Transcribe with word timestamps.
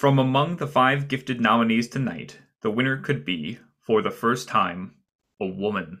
From 0.00 0.18
among 0.18 0.56
the 0.56 0.66
five 0.66 1.08
gifted 1.08 1.42
nominees 1.42 1.86
tonight, 1.86 2.38
the 2.62 2.70
winner 2.70 2.96
could 2.96 3.22
be, 3.22 3.58
for 3.82 4.00
the 4.00 4.10
first 4.10 4.48
time, 4.48 4.94
a 5.38 5.44
woman. 5.44 6.00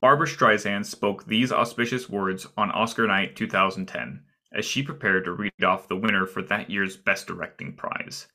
Barbra 0.00 0.28
Streisand 0.28 0.86
spoke 0.86 1.26
these 1.26 1.50
auspicious 1.50 2.08
words 2.08 2.46
on 2.56 2.70
Oscar 2.70 3.08
night 3.08 3.34
2010 3.34 4.22
as 4.52 4.64
she 4.64 4.80
prepared 4.80 5.24
to 5.24 5.32
read 5.32 5.64
off 5.64 5.88
the 5.88 5.96
winner 5.96 6.24
for 6.24 6.40
that 6.42 6.70
year's 6.70 6.96
Best 6.96 7.26
Directing 7.26 7.74
prize. 7.74 8.28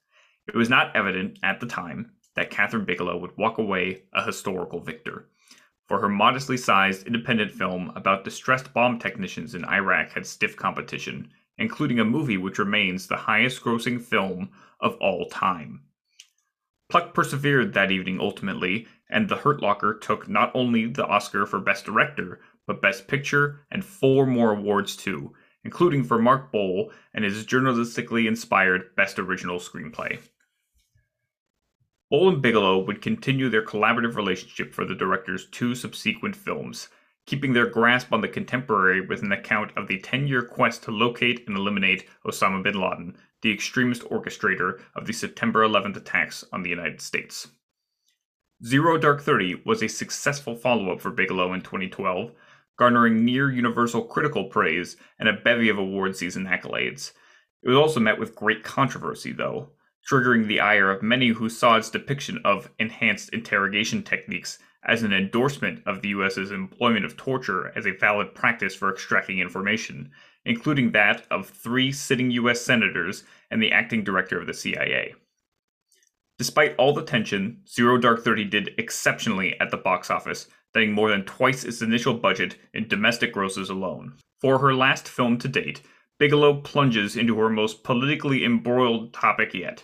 It 0.46 0.56
was 0.56 0.70
not 0.70 0.94
evident 0.94 1.40
at 1.42 1.62
the 1.62 1.66
time 1.66 2.12
that 2.36 2.52
Kathryn 2.52 2.86
Bigelow 2.86 3.18
would 3.18 3.38
walk 3.38 3.60
away 3.60 4.04
a 4.12 4.26
historical 4.26 4.82
victor, 4.82 5.30
for 5.88 6.02
her 6.02 6.10
modestly 6.10 6.58
sized 6.58 7.08
independent 7.08 7.52
film 7.52 7.94
about 7.96 8.26
distressed 8.26 8.74
bomb 8.74 9.00
technicians 9.00 9.56
in 9.56 9.64
Iraq 9.64 10.12
had 10.12 10.26
stiff 10.28 10.58
competition 10.58 11.32
including 11.60 12.00
a 12.00 12.06
movie 12.06 12.38
which 12.38 12.58
remains 12.58 13.06
the 13.06 13.18
highest 13.18 13.62
grossing 13.62 14.02
film 14.02 14.50
of 14.80 14.96
all 14.96 15.26
time. 15.28 15.82
Pluck 16.90 17.14
persevered 17.14 17.74
that 17.74 17.92
evening 17.92 18.20
ultimately, 18.20 18.88
and 19.12 19.30
The 19.30 19.36
Hurt 19.36 19.62
Locker 19.62 19.94
took 19.94 20.28
not 20.28 20.52
only 20.56 20.88
the 20.88 21.06
Oscar 21.06 21.46
for 21.46 21.60
Best 21.60 21.86
Director, 21.86 22.40
but 22.66 22.82
Best 22.82 23.08
Picture 23.08 23.60
and 23.70 23.86
four 23.86 24.26
more 24.26 24.54
awards 24.54 24.96
too, 24.96 25.34
including 25.64 26.04
for 26.04 26.18
Mark 26.18 26.52
Boal 26.52 26.92
and 27.14 27.24
his 27.24 27.46
journalistically 27.46 28.28
inspired 28.28 28.96
Best 28.96 29.20
Original 29.20 29.60
Screenplay. 29.60 30.20
Boal 32.12 32.30
and 32.34 32.42
Bigelow 32.42 32.80
would 32.80 33.04
continue 33.04 33.50
their 33.50 33.66
collaborative 33.66 34.16
relationship 34.16 34.74
for 34.74 34.84
the 34.84 34.96
director's 34.96 35.48
two 35.50 35.76
subsequent 35.76 36.36
films, 36.36 36.90
keeping 37.30 37.54
their 37.54 37.68
grasp 37.68 38.12
on 38.12 38.22
the 38.22 38.28
contemporary 38.28 39.02
with 39.02 39.22
an 39.22 39.32
account 39.32 39.72
of 39.78 39.88
the 39.88 40.00
10 40.00 40.28
year 40.28 40.42
quest 40.42 40.82
to 40.82 40.90
locate 40.90 41.48
and 41.48 41.56
eliminate 41.56 42.10
Osama 42.26 42.64
bin 42.64 42.74
Laden, 42.74 43.16
the 43.44 43.54
extremist 43.54 44.02
orchestrator 44.06 44.82
of 44.96 45.06
the 45.06 45.14
September 45.14 45.64
11th 45.64 45.96
attacks 45.96 46.44
on 46.52 46.64
the 46.64 46.72
United 46.72 47.00
States. 47.00 47.48
Zero 48.66 48.98
Dark 48.98 49.22
Thirty 49.22 49.62
was 49.64 49.84
a 49.84 49.88
successful 49.88 50.56
follow 50.56 50.92
up 50.92 51.02
for 51.02 51.12
Bigelow 51.12 51.54
in 51.54 51.62
2012, 51.62 52.32
garnering 52.80 53.24
near 53.24 53.52
universal 53.52 54.02
critical 54.02 54.46
praise 54.46 54.98
and 55.20 55.30
a 55.30 55.34
bevy 55.34 55.70
of 55.70 55.78
award 55.78 56.16
season 56.16 56.48
accolades. 56.48 57.12
It 57.62 57.70
was 57.70 57.78
also 57.78 58.00
met 58.00 58.18
with 58.18 58.36
great 58.36 58.64
controversy, 58.64 59.34
though, 59.34 59.70
triggering 60.10 60.48
the 60.48 60.62
ire 60.62 60.90
of 60.90 61.04
many 61.04 61.28
who 61.28 61.48
saw 61.48 61.78
its 61.78 61.92
depiction 61.92 62.40
of 62.44 62.72
enhanced 62.80 63.30
interrogation 63.30 64.02
techniques 64.02 64.58
as 64.84 65.04
an 65.04 65.14
endorsement 65.14 65.82
of 65.86 66.02
the 66.02 66.10
US's 66.10 66.52
employment 66.52 67.06
of 67.06 67.18
torture 67.18 67.72
as 67.76 67.86
a 67.86 67.92
valid 67.92 68.34
practice 68.34 68.76
for 68.76 68.92
extracting 68.92 69.40
information, 69.40 70.12
including 70.46 70.92
that 70.92 71.28
of 71.30 71.50
three 71.50 71.92
sitting 71.92 72.32
US 72.32 72.62
senators 72.62 73.24
and 73.52 73.62
the 73.62 73.72
acting 73.72 74.04
director 74.04 74.40
of 74.40 74.48
the 74.48 74.54
CIA. 74.54 75.14
Despite 76.38 76.76
all 76.78 76.94
the 76.94 77.04
tension, 77.04 77.62
Zero 77.68 77.98
Dark 77.98 78.24
Thirty 78.24 78.46
did 78.46 78.74
exceptionally 78.78 79.60
at 79.60 79.72
the 79.72 79.78
box 79.78 80.10
office, 80.10 80.48
netting 80.74 80.94
more 80.94 81.10
than 81.10 81.26
twice 81.26 81.66
its 81.66 81.82
initial 81.82 82.14
budget 82.14 82.56
in 82.74 82.88
domestic 82.88 83.34
grosses 83.34 83.70
alone. 83.70 84.14
For 84.40 84.60
her 84.60 84.74
last 84.74 85.10
film 85.10 85.38
to 85.40 85.50
date, 85.50 85.82
Bigelow 86.18 86.62
plunges 86.62 87.18
into 87.18 87.38
her 87.40 87.50
most 87.50 87.84
politically 87.84 88.46
embroiled 88.46 89.14
topic 89.14 89.54
yet 89.54 89.84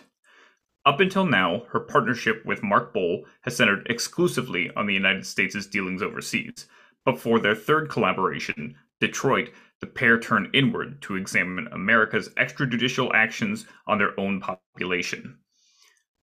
up 0.86 1.00
until 1.00 1.26
now, 1.26 1.64
her 1.72 1.80
partnership 1.80 2.46
with 2.46 2.62
Mark 2.62 2.94
Boal 2.94 3.24
has 3.42 3.56
centered 3.56 3.86
exclusively 3.90 4.70
on 4.76 4.86
the 4.86 4.94
United 4.94 5.26
States' 5.26 5.66
dealings 5.66 6.00
overseas, 6.00 6.68
but 7.04 7.18
for 7.18 7.40
their 7.40 7.56
third 7.56 7.90
collaboration, 7.90 8.76
Detroit, 9.00 9.50
the 9.80 9.86
pair 9.86 10.18
turn 10.18 10.48
inward 10.54 11.02
to 11.02 11.16
examine 11.16 11.66
America's 11.72 12.28
extrajudicial 12.30 13.10
actions 13.14 13.66
on 13.88 13.98
their 13.98 14.18
own 14.18 14.40
population. 14.40 15.36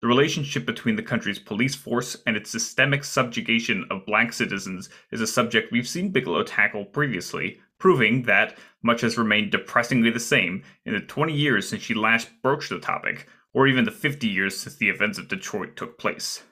The 0.01 0.07
relationship 0.07 0.65
between 0.65 0.95
the 0.95 1.03
country's 1.03 1.39
police 1.39 1.75
force 1.75 2.17
and 2.25 2.37
its 2.37 2.49
systemic 2.49 3.03
subjugation 3.03 3.85
of 3.89 4.05
black 4.05 4.31
citizens 4.31 4.89
is 5.11 5.21
a 5.21 5.27
subject 5.27 5.71
we've 5.71 5.87
seen 5.87 6.11
Bigelow 6.11 6.43
tackle 6.43 6.85
previously, 6.85 7.59
proving 7.77 8.23
that 8.23 8.57
much 8.83 9.01
has 9.01 9.17
remained 9.17 9.51
depressingly 9.51 10.11
the 10.11 10.19
same 10.19 10.63
in 10.85 10.93
the 10.93 11.01
20 11.01 11.33
years 11.33 11.67
since 11.67 11.81
she 11.81 11.93
last 11.93 12.29
broached 12.41 12.69
the 12.69 12.79
topic, 12.79 13.27
or 13.53 13.67
even 13.67 13.85
the 13.85 13.91
50 13.91 14.27
years 14.27 14.59
since 14.59 14.75
the 14.75 14.89
events 14.89 15.17
of 15.17 15.27
Detroit 15.27 15.75
took 15.75 15.97
place. 15.97 16.43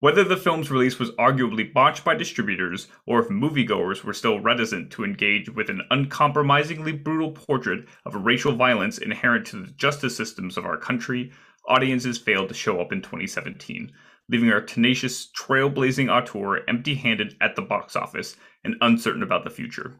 Whether 0.00 0.24
the 0.24 0.36
film's 0.36 0.70
release 0.70 0.98
was 0.98 1.12
arguably 1.12 1.72
botched 1.72 2.04
by 2.04 2.14
distributors, 2.14 2.88
or 3.06 3.20
if 3.20 3.28
moviegoers 3.28 4.04
were 4.04 4.12
still 4.12 4.38
reticent 4.38 4.90
to 4.90 5.04
engage 5.04 5.48
with 5.48 5.70
an 5.70 5.80
uncompromisingly 5.90 6.92
brutal 6.92 7.32
portrait 7.32 7.86
of 8.04 8.14
racial 8.14 8.54
violence 8.54 8.98
inherent 8.98 9.46
to 9.46 9.62
the 9.62 9.72
justice 9.72 10.14
systems 10.14 10.58
of 10.58 10.66
our 10.66 10.76
country, 10.76 11.32
audiences 11.68 12.18
failed 12.18 12.48
to 12.48 12.54
show 12.54 12.82
up 12.82 12.92
in 12.92 13.00
2017, 13.00 13.90
leaving 14.28 14.50
our 14.50 14.60
tenacious, 14.60 15.30
trailblazing 15.32 16.10
auteur 16.10 16.62
empty 16.68 16.94
handed 16.94 17.34
at 17.40 17.56
the 17.56 17.62
box 17.62 17.96
office 17.96 18.36
and 18.62 18.76
uncertain 18.82 19.22
about 19.22 19.44
the 19.44 19.48
future. 19.48 19.94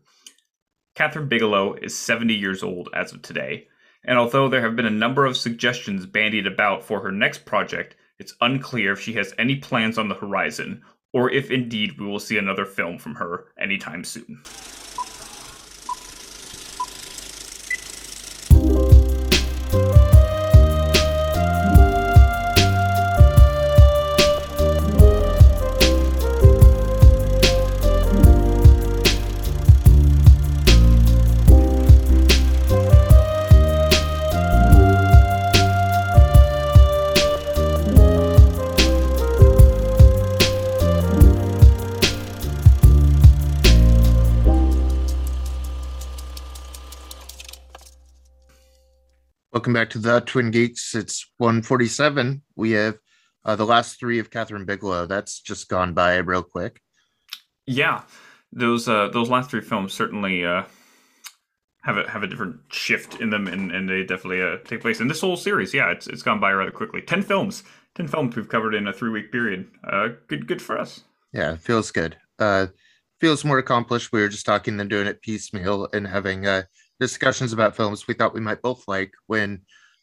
Kathryn 0.97 1.31
Bigelow 1.31 1.75
is 1.81 1.97
70 1.97 2.35
years 2.35 2.63
old 2.63 2.91
as 2.95 3.15
of 3.15 3.23
today, 3.23 3.69
and 4.05 4.19
although 4.19 4.49
there 4.49 4.63
have 4.63 4.77
been 4.77 4.87
a 4.87 4.91
number 4.91 5.25
of 5.25 5.37
suggestions 5.37 6.07
bandied 6.07 6.47
about 6.47 6.85
for 6.85 7.01
her 7.01 7.13
next 7.13 7.45
project, 7.45 7.97
it's 8.19 8.35
unclear 8.41 8.93
if 8.93 9.01
she 9.01 9.15
has 9.15 9.35
any 9.39 9.57
plans 9.57 9.99
on 9.99 10.09
the 10.09 10.15
horizon, 10.15 10.83
or 11.13 11.31
if 11.31 11.51
indeed 11.51 11.99
we 11.99 12.07
will 12.07 12.21
see 12.21 12.39
another 12.39 12.65
film 12.65 12.99
from 12.99 13.15
her 13.15 13.47
anytime 13.59 14.05
soon. 14.05 14.43
Welcome 49.55 49.73
back 49.73 49.91
to 49.91 50.01
the 50.01 50.19
Twin 50.19 50.51
Geeks. 50.51 50.97
It's 50.97 51.31
147. 51.39 52.43
We 52.57 52.73
have 52.73 52.99
uh, 53.45 53.55
the 53.55 53.65
last 53.65 54.01
three 54.01 54.19
of 54.19 54.29
Kathryn 54.29 54.67
Bigelow. 54.67 55.07
That's 55.07 55.39
just 55.39 55.69
gone 55.69 55.95
by 55.95 56.17
real 56.17 56.43
quick. 56.43 56.81
Yeah, 57.65 58.03
those 58.53 58.89
uh, 58.89 59.11
those 59.11 59.31
last 59.31 59.51
three 59.51 59.61
films 59.61 59.93
certainly 59.93 60.45
uh, 60.45 60.65
have 61.85 61.99
a 61.99 62.11
have 62.11 62.25
a 62.25 62.27
different 62.27 62.63
shift 62.73 63.21
in 63.21 63.31
them, 63.31 63.47
and, 63.47 63.71
and 63.71 63.89
they 63.89 64.03
definitely 64.03 64.43
uh, 64.43 64.57
take 64.65 64.81
place 64.81 64.99
in 64.99 65.07
this 65.07 65.21
whole 65.21 65.37
series. 65.37 65.73
Yeah, 65.73 65.93
it's 65.93 66.09
it's 66.09 66.23
gone 66.23 66.41
by 66.41 66.51
rather 66.51 66.73
quickly. 66.73 67.01
Ten 67.01 67.23
films, 67.23 67.63
ten 67.95 68.09
films 68.09 68.35
we've 68.35 68.49
covered 68.49 68.75
in 68.75 68.89
a 68.89 68.93
three 68.93 69.11
week 69.11 69.31
period. 69.31 69.69
Uh, 69.85 70.09
good 70.27 70.49
good 70.49 70.63
for 70.63 70.77
us. 70.77 71.05
Yeah, 71.33 71.55
feels 71.55 71.93
good. 71.93 72.17
Uh, 72.41 72.67
feels 73.21 73.45
more 73.45 73.59
accomplished. 73.59 74.11
We 74.11 74.21
were 74.21 74.29
just 74.29 74.47
talking 74.47 74.79
than 74.79 74.89
doing 74.89 75.07
it 75.07 75.23
piecemeal 75.23 75.89
and 75.93 76.09
having 76.09 76.45
uh 76.45 76.65
discussions 77.01 77.53
about 77.53 77.77
films 77.77 78.07
we 78.07 78.15
thought 78.15 78.35
we 78.35 78.41
might 78.41 78.63
both 78.63 78.85
like 78.87 79.13
when 79.27 79.63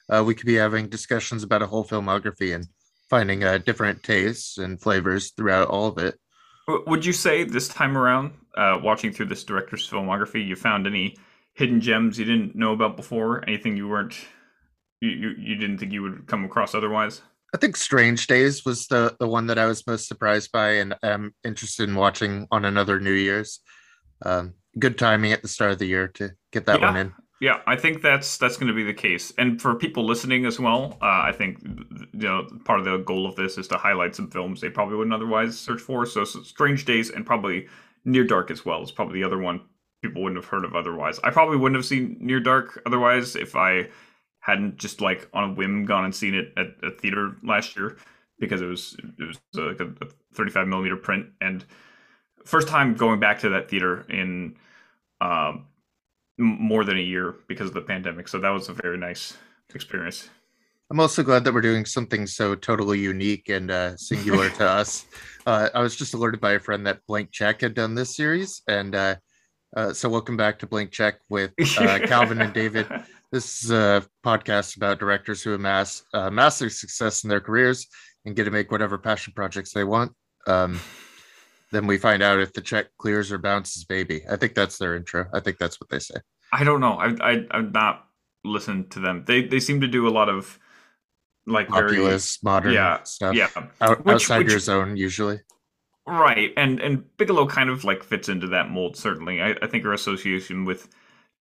uh, 0.09 0.23
we 0.25 0.35
could 0.35 0.45
be 0.45 0.55
having 0.55 0.89
discussions 0.89 1.43
about 1.43 1.61
a 1.61 1.67
whole 1.67 1.85
filmography 1.85 2.53
and 2.53 2.67
finding 3.09 3.43
uh, 3.43 3.57
different 3.59 4.03
tastes 4.03 4.57
and 4.57 4.81
flavors 4.81 5.31
throughout 5.31 5.67
all 5.67 5.87
of 5.87 5.97
it. 5.97 6.19
Would 6.67 7.05
you 7.05 7.13
say 7.13 7.43
this 7.43 7.67
time 7.67 7.97
around, 7.97 8.33
uh, 8.55 8.79
watching 8.81 9.11
through 9.11 9.27
this 9.27 9.43
director's 9.43 9.89
filmography, 9.89 10.45
you 10.45 10.55
found 10.55 10.87
any 10.87 11.17
hidden 11.53 11.81
gems 11.81 12.17
you 12.17 12.25
didn't 12.25 12.55
know 12.55 12.73
about 12.73 12.95
before? 12.95 13.43
Anything 13.47 13.75
you 13.75 13.87
weren't, 13.87 14.15
you, 15.01 15.09
you, 15.09 15.29
you 15.37 15.55
didn't 15.55 15.79
think 15.79 15.91
you 15.91 16.01
would 16.03 16.27
come 16.27 16.45
across 16.45 16.73
otherwise? 16.75 17.21
I 17.53 17.57
think 17.57 17.75
Strange 17.75 18.27
Days 18.27 18.63
was 18.63 18.87
the, 18.87 19.15
the 19.19 19.27
one 19.27 19.47
that 19.47 19.59
I 19.59 19.65
was 19.65 19.85
most 19.85 20.07
surprised 20.07 20.51
by 20.53 20.75
and 20.75 20.95
I'm 21.03 21.35
interested 21.43 21.89
in 21.89 21.95
watching 21.95 22.47
on 22.49 22.63
another 22.63 22.99
New 22.99 23.11
Year's. 23.11 23.59
Um, 24.23 24.53
good 24.79 24.97
timing 24.97 25.31
at 25.31 25.41
the 25.41 25.47
start 25.47 25.71
of 25.71 25.79
the 25.79 25.85
year 25.85 26.07
to 26.09 26.31
get 26.51 26.65
that 26.65 26.79
yeah. 26.79 26.85
one 26.87 26.97
in. 26.97 27.13
Yeah, 27.41 27.61
I 27.65 27.75
think 27.75 28.03
that's 28.03 28.37
that's 28.37 28.57
going 28.57 28.67
to 28.67 28.73
be 28.73 28.83
the 28.83 28.93
case. 28.93 29.33
And 29.37 29.59
for 29.59 29.73
people 29.73 30.05
listening 30.05 30.45
as 30.45 30.59
well, 30.59 30.99
uh, 31.01 31.21
I 31.23 31.31
think 31.35 31.57
you 31.63 32.07
know 32.13 32.47
part 32.65 32.79
of 32.79 32.85
the 32.85 32.97
goal 32.97 33.25
of 33.25 33.35
this 33.35 33.57
is 33.57 33.67
to 33.69 33.77
highlight 33.77 34.15
some 34.15 34.29
films 34.29 34.61
they 34.61 34.69
probably 34.69 34.95
wouldn't 34.95 35.13
otherwise 35.13 35.57
search 35.57 35.81
for. 35.81 36.05
So, 36.05 36.23
so 36.23 36.43
Strange 36.43 36.85
Days 36.85 37.09
and 37.09 37.25
probably 37.25 37.67
Near 38.05 38.25
Dark 38.25 38.51
as 38.51 38.63
well 38.63 38.83
is 38.83 38.91
probably 38.91 39.19
the 39.19 39.25
other 39.25 39.39
one 39.39 39.61
people 40.03 40.23
wouldn't 40.23 40.43
have 40.43 40.49
heard 40.49 40.65
of 40.65 40.75
otherwise. 40.75 41.19
I 41.23 41.29
probably 41.29 41.57
wouldn't 41.57 41.77
have 41.77 41.85
seen 41.85 42.17
Near 42.19 42.39
Dark 42.39 42.81
otherwise 42.85 43.35
if 43.35 43.55
I 43.55 43.89
hadn't 44.39 44.77
just 44.77 45.01
like 45.01 45.29
on 45.33 45.51
a 45.51 45.53
whim 45.53 45.85
gone 45.85 46.05
and 46.05 46.15
seen 46.15 46.33
it 46.33 46.53
at 46.57 46.67
a 46.83 46.91
theater 46.91 47.37
last 47.43 47.75
year 47.75 47.97
because 48.39 48.61
it 48.61 48.65
was 48.65 48.95
it 49.19 49.23
was 49.27 49.39
like 49.53 49.79
a, 49.79 49.93
a 50.03 50.09
35 50.33 50.67
millimeter 50.67 50.97
print 50.97 51.27
and 51.41 51.65
first 52.45 52.67
time 52.67 52.95
going 52.95 53.19
back 53.19 53.39
to 53.39 53.49
that 53.49 53.69
theater 53.69 54.05
in 54.09 54.55
um, 55.19 55.65
more 56.37 56.83
than 56.83 56.97
a 56.97 57.01
year 57.01 57.35
because 57.47 57.67
of 57.67 57.73
the 57.73 57.81
pandemic. 57.81 58.27
So 58.27 58.39
that 58.39 58.49
was 58.49 58.69
a 58.69 58.73
very 58.73 58.97
nice 58.97 59.37
experience. 59.73 60.29
I'm 60.89 60.99
also 60.99 61.23
glad 61.23 61.45
that 61.45 61.53
we're 61.53 61.61
doing 61.61 61.85
something 61.85 62.27
so 62.27 62.53
totally 62.53 62.99
unique 62.99 63.47
and 63.47 63.71
uh, 63.71 63.95
singular 63.95 64.49
to 64.49 64.67
us. 64.69 65.05
Uh, 65.45 65.69
I 65.73 65.79
was 65.79 65.95
just 65.95 66.13
alerted 66.13 66.41
by 66.41 66.53
a 66.53 66.59
friend 66.59 66.85
that 66.85 66.99
Blank 67.07 67.31
Check 67.31 67.61
had 67.61 67.73
done 67.73 67.95
this 67.95 68.15
series, 68.15 68.61
and 68.67 68.93
uh, 68.93 69.15
uh, 69.75 69.93
so 69.93 70.09
welcome 70.09 70.35
back 70.35 70.59
to 70.59 70.67
Blank 70.67 70.91
Check 70.91 71.19
with 71.29 71.53
uh, 71.77 71.99
Calvin 72.07 72.41
and 72.41 72.53
David. 72.53 72.87
This 73.31 73.63
is 73.63 73.71
a 73.71 74.05
podcast 74.25 74.75
about 74.75 74.99
directors 74.99 75.41
who 75.41 75.53
amass 75.53 76.03
uh, 76.13 76.29
massive 76.29 76.73
success 76.73 77.23
in 77.23 77.29
their 77.29 77.39
careers 77.39 77.87
and 78.25 78.35
get 78.35 78.43
to 78.43 78.51
make 78.51 78.69
whatever 78.69 78.97
passion 78.97 79.31
projects 79.33 79.71
they 79.71 79.85
want. 79.85 80.11
Um, 80.45 80.77
then 81.71 81.87
we 81.87 81.97
find 81.97 82.21
out 82.21 82.39
if 82.39 82.53
the 82.53 82.61
check 82.61 82.87
clears 82.97 83.31
or 83.31 83.37
bounces, 83.37 83.83
baby. 83.83 84.23
I 84.29 84.35
think 84.35 84.55
that's 84.55 84.77
their 84.77 84.95
intro. 84.95 85.25
I 85.33 85.39
think 85.39 85.57
that's 85.57 85.79
what 85.79 85.89
they 85.89 85.99
say. 85.99 86.15
I 86.51 86.63
don't 86.63 86.81
know. 86.81 86.93
I 86.93 87.15
I 87.21 87.45
I've 87.51 87.73
not 87.73 88.07
listened 88.43 88.91
to 88.91 88.99
them. 88.99 89.23
They 89.25 89.43
they 89.43 89.59
seem 89.59 89.81
to 89.81 89.87
do 89.87 90.07
a 90.07 90.09
lot 90.09 90.29
of 90.29 90.59
like 91.47 91.69
populous 91.69 92.37
very, 92.37 92.53
modern 92.53 92.73
yeah, 92.73 93.03
stuff. 93.03 93.35
Yeah, 93.35 93.49
Out, 93.79 94.05
which, 94.05 94.15
outside 94.15 94.39
which, 94.39 94.51
your 94.51 94.59
zone 94.59 94.97
usually. 94.97 95.39
Right, 96.07 96.51
and 96.57 96.79
and 96.79 97.05
Bigelow 97.17 97.47
kind 97.47 97.69
of 97.69 97.83
like 97.83 98.03
fits 98.03 98.29
into 98.29 98.47
that 98.47 98.69
mold. 98.69 98.97
Certainly, 98.97 99.41
I, 99.41 99.55
I 99.61 99.67
think 99.67 99.83
her 99.83 99.93
association 99.93 100.65
with 100.65 100.89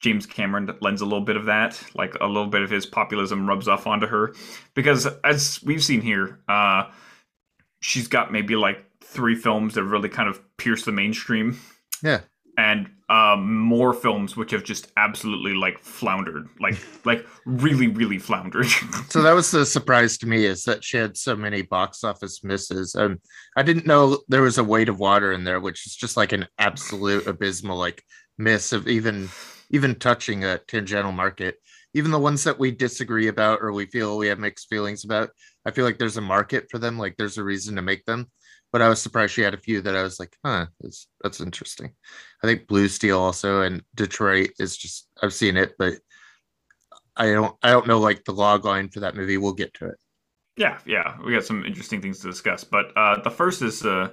James 0.00 0.26
Cameron 0.26 0.71
lends 0.81 1.00
a 1.00 1.05
little 1.05 1.25
bit 1.25 1.37
of 1.37 1.47
that, 1.47 1.83
like 1.94 2.15
a 2.21 2.26
little 2.26 2.47
bit 2.47 2.62
of 2.62 2.71
his 2.71 2.87
populism 2.87 3.49
rubs 3.49 3.69
off 3.69 3.87
onto 3.87 4.06
her, 4.06 4.35
because 4.75 5.06
as 5.25 5.61
we've 5.65 5.83
seen 5.83 6.00
here, 6.00 6.41
uh, 6.49 6.85
she's 7.81 8.09
got 8.09 8.33
maybe 8.33 8.55
like 8.56 8.85
three 9.11 9.35
films 9.35 9.75
that 9.75 9.85
really 9.85 10.09
kind 10.09 10.29
of 10.29 10.41
pierced 10.57 10.85
the 10.85 10.93
mainstream. 10.93 11.61
Yeah, 12.03 12.21
and 12.57 12.91
um, 13.09 13.59
more 13.59 13.93
films 13.93 14.37
which 14.37 14.53
have 14.53 14.65
just 14.65 14.93
absolutely 14.97 15.55
like 15.55 15.79
floundered, 15.81 16.49
like 16.61 16.77
like 17.05 17.27
really 17.45 17.89
really 17.89 18.19
floundered. 18.19 18.67
so 19.09 19.23
that 19.23 19.33
was 19.33 19.51
the 19.51 19.67
surprise 19.67 20.19
to 20.19 20.27
me 20.27 20.45
is 20.45 20.65
that 20.65 20.85
she 20.85 20.97
had 20.97 21.17
so 21.17 21.35
many 21.35 21.62
box 21.62 22.05
office 22.05 22.45
misses. 22.45 22.95
Um, 22.95 23.21
I 23.57 23.62
didn't 23.62 23.87
know 23.87 24.19
there 24.29 24.43
was 24.43 24.59
a 24.59 24.65
weight 24.65 24.89
of 24.89 24.99
water 24.99 25.33
in 25.33 25.45
there, 25.45 25.61
which 25.61 25.87
is 25.87 25.97
just 25.97 26.17
like 26.17 26.33
an 26.33 26.47
absolute 26.59 27.27
abysmal 27.27 27.79
like 27.79 28.03
miss 28.39 28.73
of 28.73 28.89
even 28.89 29.29
even 29.71 29.95
touching 29.95 30.45
a 30.45 30.59
tangential 30.59 31.12
market. 31.12 31.57
Even 31.93 32.12
the 32.12 32.19
ones 32.21 32.45
that 32.45 32.59
we 32.59 32.71
disagree 32.71 33.27
about 33.27 33.59
or 33.61 33.73
we 33.73 33.87
feel 33.87 34.17
we 34.17 34.29
have 34.29 34.39
mixed 34.39 34.69
feelings 34.69 35.05
about, 35.05 35.31
I 35.67 35.73
feel 35.73 35.85
like 35.85 35.99
there's 35.99 36.19
a 36.19 36.21
market 36.23 36.67
for 36.71 36.79
them. 36.79 36.97
Like 36.97 37.17
there's 37.17 37.39
a 37.39 37.43
reason 37.43 37.75
to 37.75 37.83
make 37.83 38.05
them 38.05 38.31
but 38.73 38.83
I 38.83 38.89
was 38.89 39.01
surprised 39.03 39.33
she 39.35 39.43
had 39.43 39.55
a 39.55 39.59
few 39.59 39.81
that 39.83 39.97
I 39.97 40.03
was 40.03 40.21
like, 40.21 40.37
huh, 40.45 40.67
that's 40.81 41.09
that's 41.23 41.41
interesting. 41.41 41.93
I 42.43 42.47
think 42.47 42.67
Blue 42.67 42.89
Steel 42.89 43.21
also 43.21 43.63
and 43.63 43.83
Detroit 43.95 44.51
is 44.59 44.77
just 44.77 45.09
I've 45.23 45.35
seen 45.35 45.57
it, 45.57 45.75
but 45.79 45.95
I 47.17 47.33
don't 47.33 47.57
I 47.63 47.71
don't 47.71 47.87
know 47.87 47.99
like 47.99 48.25
the 48.25 48.33
log 48.33 48.65
line 48.65 48.89
for 48.89 49.01
that 49.01 49.17
movie. 49.17 49.37
We'll 49.37 49.53
get 49.53 49.75
to 49.75 49.87
it. 49.87 49.97
Yeah, 50.57 50.79
yeah, 50.87 51.17
we 51.25 51.33
got 51.33 51.45
some 51.45 51.65
interesting 51.65 52.01
things 52.01 52.21
to 52.21 52.29
discuss, 52.29 52.65
but 52.65 52.93
uh, 52.97 53.21
the 53.23 53.31
first 53.31 53.63
is 53.63 53.85
uh, 53.85 54.11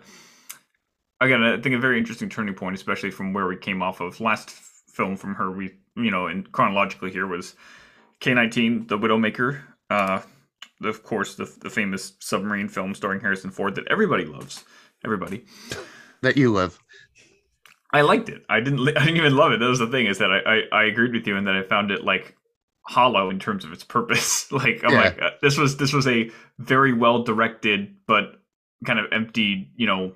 again 1.21 1.44
I 1.44 1.59
think 1.59 1.75
a 1.75 1.80
very 1.80 1.98
interesting 2.00 2.30
turning 2.30 2.56
point, 2.56 2.75
especially 2.75 3.12
from 3.12 3.33
where 3.33 3.48
we 3.48 3.57
came 3.57 3.81
off 3.81 4.01
of 4.01 4.19
last 4.21 4.51
film 4.51 5.18
from 5.18 5.36
her. 5.36 5.51
We 5.51 5.75
you 5.95 6.12
know, 6.12 6.27
and 6.27 6.51
chronologically 6.51 7.12
here 7.12 7.27
was 7.27 7.56
K 8.19 8.33
nineteen, 8.33 8.88
The 8.88 8.98
Widowmaker. 8.98 9.62
Uh, 9.89 10.21
of 10.83 11.03
course, 11.03 11.35
the, 11.35 11.51
the 11.62 11.69
famous 11.69 12.13
submarine 12.19 12.68
film 12.68 12.94
starring 12.94 13.21
Harrison 13.21 13.51
Ford 13.51 13.75
that 13.75 13.88
everybody 13.89 14.25
loves. 14.25 14.63
Everybody 15.06 15.45
that 16.21 16.38
you 16.38 16.51
love. 16.51 16.79
I 17.94 18.01
liked 18.01 18.29
it. 18.29 18.44
I 18.50 18.59
didn't. 18.59 18.88
I 18.97 19.06
didn't 19.06 19.18
even 19.18 19.35
love 19.35 19.51
it. 19.51 19.59
That 19.59 19.69
was 19.69 19.79
the 19.79 19.88
thing 19.88 20.07
is 20.07 20.18
that 20.19 20.31
I, 20.31 20.39
I, 20.39 20.62
I 20.71 20.83
agreed 20.85 21.13
with 21.13 21.27
you 21.27 21.38
and 21.38 21.47
that 21.47 21.56
I 21.56 21.63
found 21.63 21.91
it 21.91 22.03
like 22.03 22.35
hollow 22.81 23.29
in 23.29 23.39
terms 23.39 23.65
of 23.65 23.71
its 23.71 23.83
purpose. 23.83 24.51
like 24.51 24.81
I'm 24.83 24.91
yeah. 24.91 25.01
like 25.01 25.21
uh, 25.21 25.29
this 25.41 25.57
was 25.57 25.77
this 25.77 25.94
was 25.94 26.07
a 26.07 26.29
very 26.59 26.94
well 26.94 27.23
directed 27.23 27.95
but 28.07 28.35
kind 28.85 29.00
of 29.00 29.06
empty, 29.12 29.71
you 29.75 29.88
know, 29.88 30.13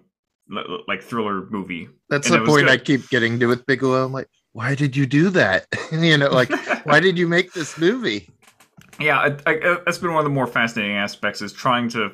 l- 0.56 0.84
like 0.88 1.02
thriller 1.02 1.48
movie. 1.50 1.90
That's 2.10 2.30
and 2.30 2.42
the 2.42 2.46
point 2.46 2.70
I 2.70 2.78
keep 2.78 3.10
getting 3.10 3.40
to 3.40 3.48
with 3.48 3.66
Bigelow. 3.66 4.06
I'm 4.06 4.14
like, 4.14 4.30
why 4.54 4.76
did 4.76 4.96
you 4.96 5.06
do 5.06 5.30
that? 5.30 5.66
you 5.92 6.18
know, 6.18 6.30
like 6.30 6.52
why 6.86 7.00
did 7.00 7.18
you 7.18 7.28
make 7.28 7.54
this 7.54 7.78
movie? 7.78 8.30
Yeah, 9.00 9.20
I, 9.20 9.36
I, 9.50 9.78
that's 9.86 9.98
been 9.98 10.14
one 10.14 10.20
of 10.20 10.26
the 10.26 10.34
more 10.34 10.48
fascinating 10.48 10.96
aspects 10.96 11.42
is 11.42 11.54
trying 11.54 11.90
to 11.90 12.12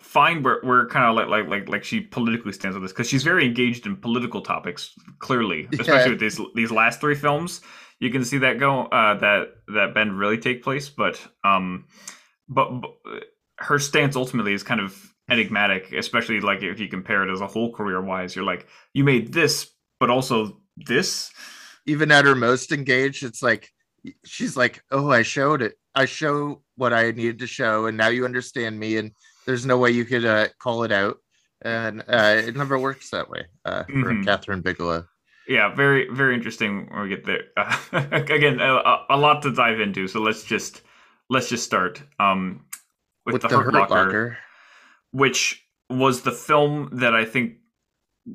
find 0.00 0.44
where, 0.44 0.60
where 0.62 0.86
kind 0.86 1.06
of 1.06 1.16
like 1.16 1.28
like 1.28 1.48
like 1.48 1.68
like 1.68 1.84
she 1.84 2.00
politically 2.00 2.52
stands 2.52 2.76
on 2.76 2.82
this 2.82 2.92
because 2.92 3.08
she's 3.08 3.22
very 3.22 3.46
engaged 3.46 3.86
in 3.86 3.96
political 3.96 4.40
topics 4.40 4.92
clearly, 5.18 5.68
especially 5.72 5.94
yeah. 5.94 6.08
with 6.08 6.20
these 6.20 6.40
these 6.54 6.70
last 6.70 7.00
three 7.00 7.14
films. 7.14 7.60
You 8.00 8.10
can 8.10 8.24
see 8.24 8.38
that 8.38 8.58
go 8.58 8.82
uh, 8.86 9.18
that 9.18 9.48
that 9.68 9.94
bend 9.94 10.18
really 10.18 10.38
take 10.38 10.62
place, 10.62 10.88
but 10.88 11.20
um, 11.44 11.86
but, 12.48 12.80
but 12.80 12.90
her 13.58 13.78
stance 13.78 14.16
ultimately 14.16 14.52
is 14.52 14.62
kind 14.62 14.80
of 14.80 15.00
enigmatic, 15.30 15.92
especially 15.92 16.40
like 16.40 16.62
if 16.62 16.80
you 16.80 16.88
compare 16.88 17.26
it 17.26 17.32
as 17.32 17.40
a 17.40 17.46
whole 17.46 17.72
career 17.72 18.00
wise. 18.02 18.36
You're 18.36 18.44
like 18.44 18.66
you 18.92 19.04
made 19.04 19.32
this, 19.32 19.70
but 20.00 20.10
also 20.10 20.60
this. 20.76 21.30
Even 21.86 22.10
at 22.10 22.24
her 22.24 22.34
most 22.34 22.72
engaged, 22.72 23.22
it's 23.22 23.42
like 23.42 23.70
she's 24.24 24.56
like, 24.56 24.82
"Oh, 24.90 25.10
I 25.10 25.22
showed 25.22 25.62
it. 25.62 25.76
I 25.94 26.04
show 26.06 26.62
what 26.76 26.92
I 26.92 27.10
needed 27.10 27.38
to 27.40 27.46
show, 27.46 27.86
and 27.86 27.96
now 27.96 28.08
you 28.08 28.24
understand 28.24 28.78
me, 28.78 28.96
and 28.96 29.12
there's 29.46 29.66
no 29.66 29.78
way 29.78 29.90
you 29.90 30.04
could 30.04 30.24
uh, 30.24 30.48
call 30.58 30.84
it 30.84 30.92
out." 30.92 31.18
And 31.62 32.00
uh, 32.08 32.42
it 32.44 32.56
never 32.56 32.78
works 32.78 33.10
that 33.10 33.30
way 33.30 33.44
uh, 33.64 33.84
for 33.84 33.92
mm-hmm. 33.92 34.28
Kathryn 34.28 34.62
Bigelow. 34.62 35.06
Yeah, 35.48 35.74
very 35.74 36.08
very 36.10 36.34
interesting 36.34 36.88
when 36.90 37.02
we 37.02 37.08
get 37.08 37.24
there. 37.24 37.44
Uh, 37.56 37.76
again, 38.12 38.60
a, 38.60 39.04
a, 39.10 39.16
lot 39.16 39.42
to 39.42 39.52
dive 39.52 39.80
into, 39.80 40.08
so 40.08 40.20
let's 40.20 40.44
just 40.44 40.82
let's 41.30 41.48
just 41.48 41.64
start 41.64 42.02
um, 42.18 42.64
with, 43.26 43.34
with 43.34 43.42
the, 43.42 43.48
the 43.48 43.58
Hurt, 43.58 43.74
Locker, 43.74 43.94
Locker, 43.94 44.38
which 45.12 45.62
was 45.90 46.22
the 46.22 46.32
film 46.32 46.88
that 46.92 47.14
I 47.14 47.24
think 47.24 47.56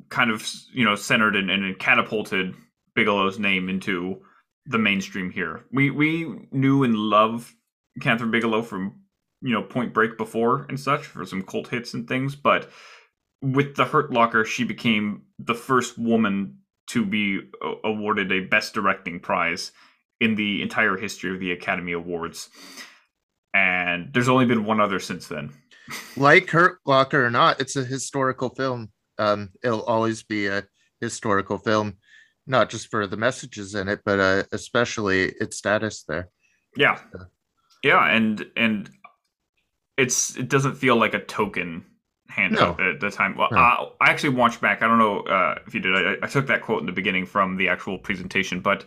kind 0.08 0.30
of 0.30 0.48
you 0.72 0.84
know 0.84 0.94
centered 0.94 1.36
and, 1.36 1.50
and 1.50 1.78
catapulted 1.78 2.54
Bigelow's 2.94 3.38
name 3.38 3.68
into 3.68 4.22
the 4.66 4.78
mainstream 4.78 5.30
here. 5.30 5.64
We 5.72 5.90
we 5.90 6.48
knew 6.52 6.84
and 6.84 6.94
loved 6.94 7.52
Kathryn 8.00 8.30
Bigelow 8.30 8.62
from 8.62 9.00
you 9.42 9.52
know 9.52 9.62
Point 9.62 9.94
Break 9.94 10.16
before 10.16 10.66
and 10.68 10.78
such 10.78 11.04
for 11.06 11.24
some 11.24 11.42
cult 11.42 11.68
hits 11.68 11.94
and 11.94 12.06
things, 12.06 12.36
but 12.36 12.70
with 13.42 13.76
the 13.76 13.86
Hurt 13.86 14.12
Locker, 14.12 14.44
she 14.44 14.64
became 14.64 15.22
the 15.38 15.54
first 15.54 15.98
woman 15.98 16.58
to 16.88 17.04
be 17.04 17.40
awarded 17.84 18.30
a 18.32 18.40
Best 18.40 18.74
Directing 18.74 19.20
prize 19.20 19.72
in 20.20 20.34
the 20.34 20.60
entire 20.60 20.96
history 20.96 21.32
of 21.32 21.40
the 21.40 21.52
Academy 21.52 21.92
Awards. 21.92 22.50
And 23.54 24.12
there's 24.12 24.28
only 24.28 24.44
been 24.44 24.64
one 24.64 24.80
other 24.80 25.00
since 25.00 25.26
then. 25.26 25.52
like 26.16 26.50
Hurt 26.50 26.78
Locker 26.84 27.24
or 27.24 27.30
not, 27.30 27.60
it's 27.60 27.76
a 27.76 27.84
historical 27.84 28.50
film. 28.50 28.90
Um, 29.18 29.50
it'll 29.64 29.82
always 29.82 30.22
be 30.22 30.46
a 30.46 30.64
historical 31.00 31.58
film 31.58 31.96
not 32.46 32.70
just 32.70 32.88
for 32.88 33.06
the 33.06 33.16
messages 33.16 33.74
in 33.74 33.88
it, 33.88 34.00
but 34.04 34.20
uh, 34.20 34.42
especially 34.52 35.32
its 35.40 35.56
status 35.56 36.04
there. 36.06 36.28
Yeah, 36.76 36.98
yeah, 37.82 38.06
and 38.08 38.46
and 38.56 38.90
it's 39.96 40.36
it 40.36 40.48
doesn't 40.48 40.74
feel 40.74 40.96
like 40.96 41.14
a 41.14 41.20
token 41.20 41.84
handout 42.28 42.78
no. 42.78 42.90
at 42.90 43.00
the 43.00 43.10
time. 43.10 43.36
Well, 43.36 43.48
no. 43.50 43.58
uh, 43.58 43.90
I 44.00 44.10
actually 44.10 44.30
watched 44.30 44.60
back. 44.60 44.82
I 44.82 44.88
don't 44.88 44.98
know 44.98 45.20
uh, 45.20 45.58
if 45.66 45.74
you 45.74 45.80
did. 45.80 45.94
I, 45.94 46.14
I, 46.22 46.28
took 46.28 46.46
that 46.46 46.62
quote 46.62 46.80
in 46.80 46.86
the 46.86 46.92
beginning 46.92 47.26
from 47.26 47.56
the 47.56 47.68
actual 47.68 47.98
presentation, 47.98 48.60
but 48.60 48.84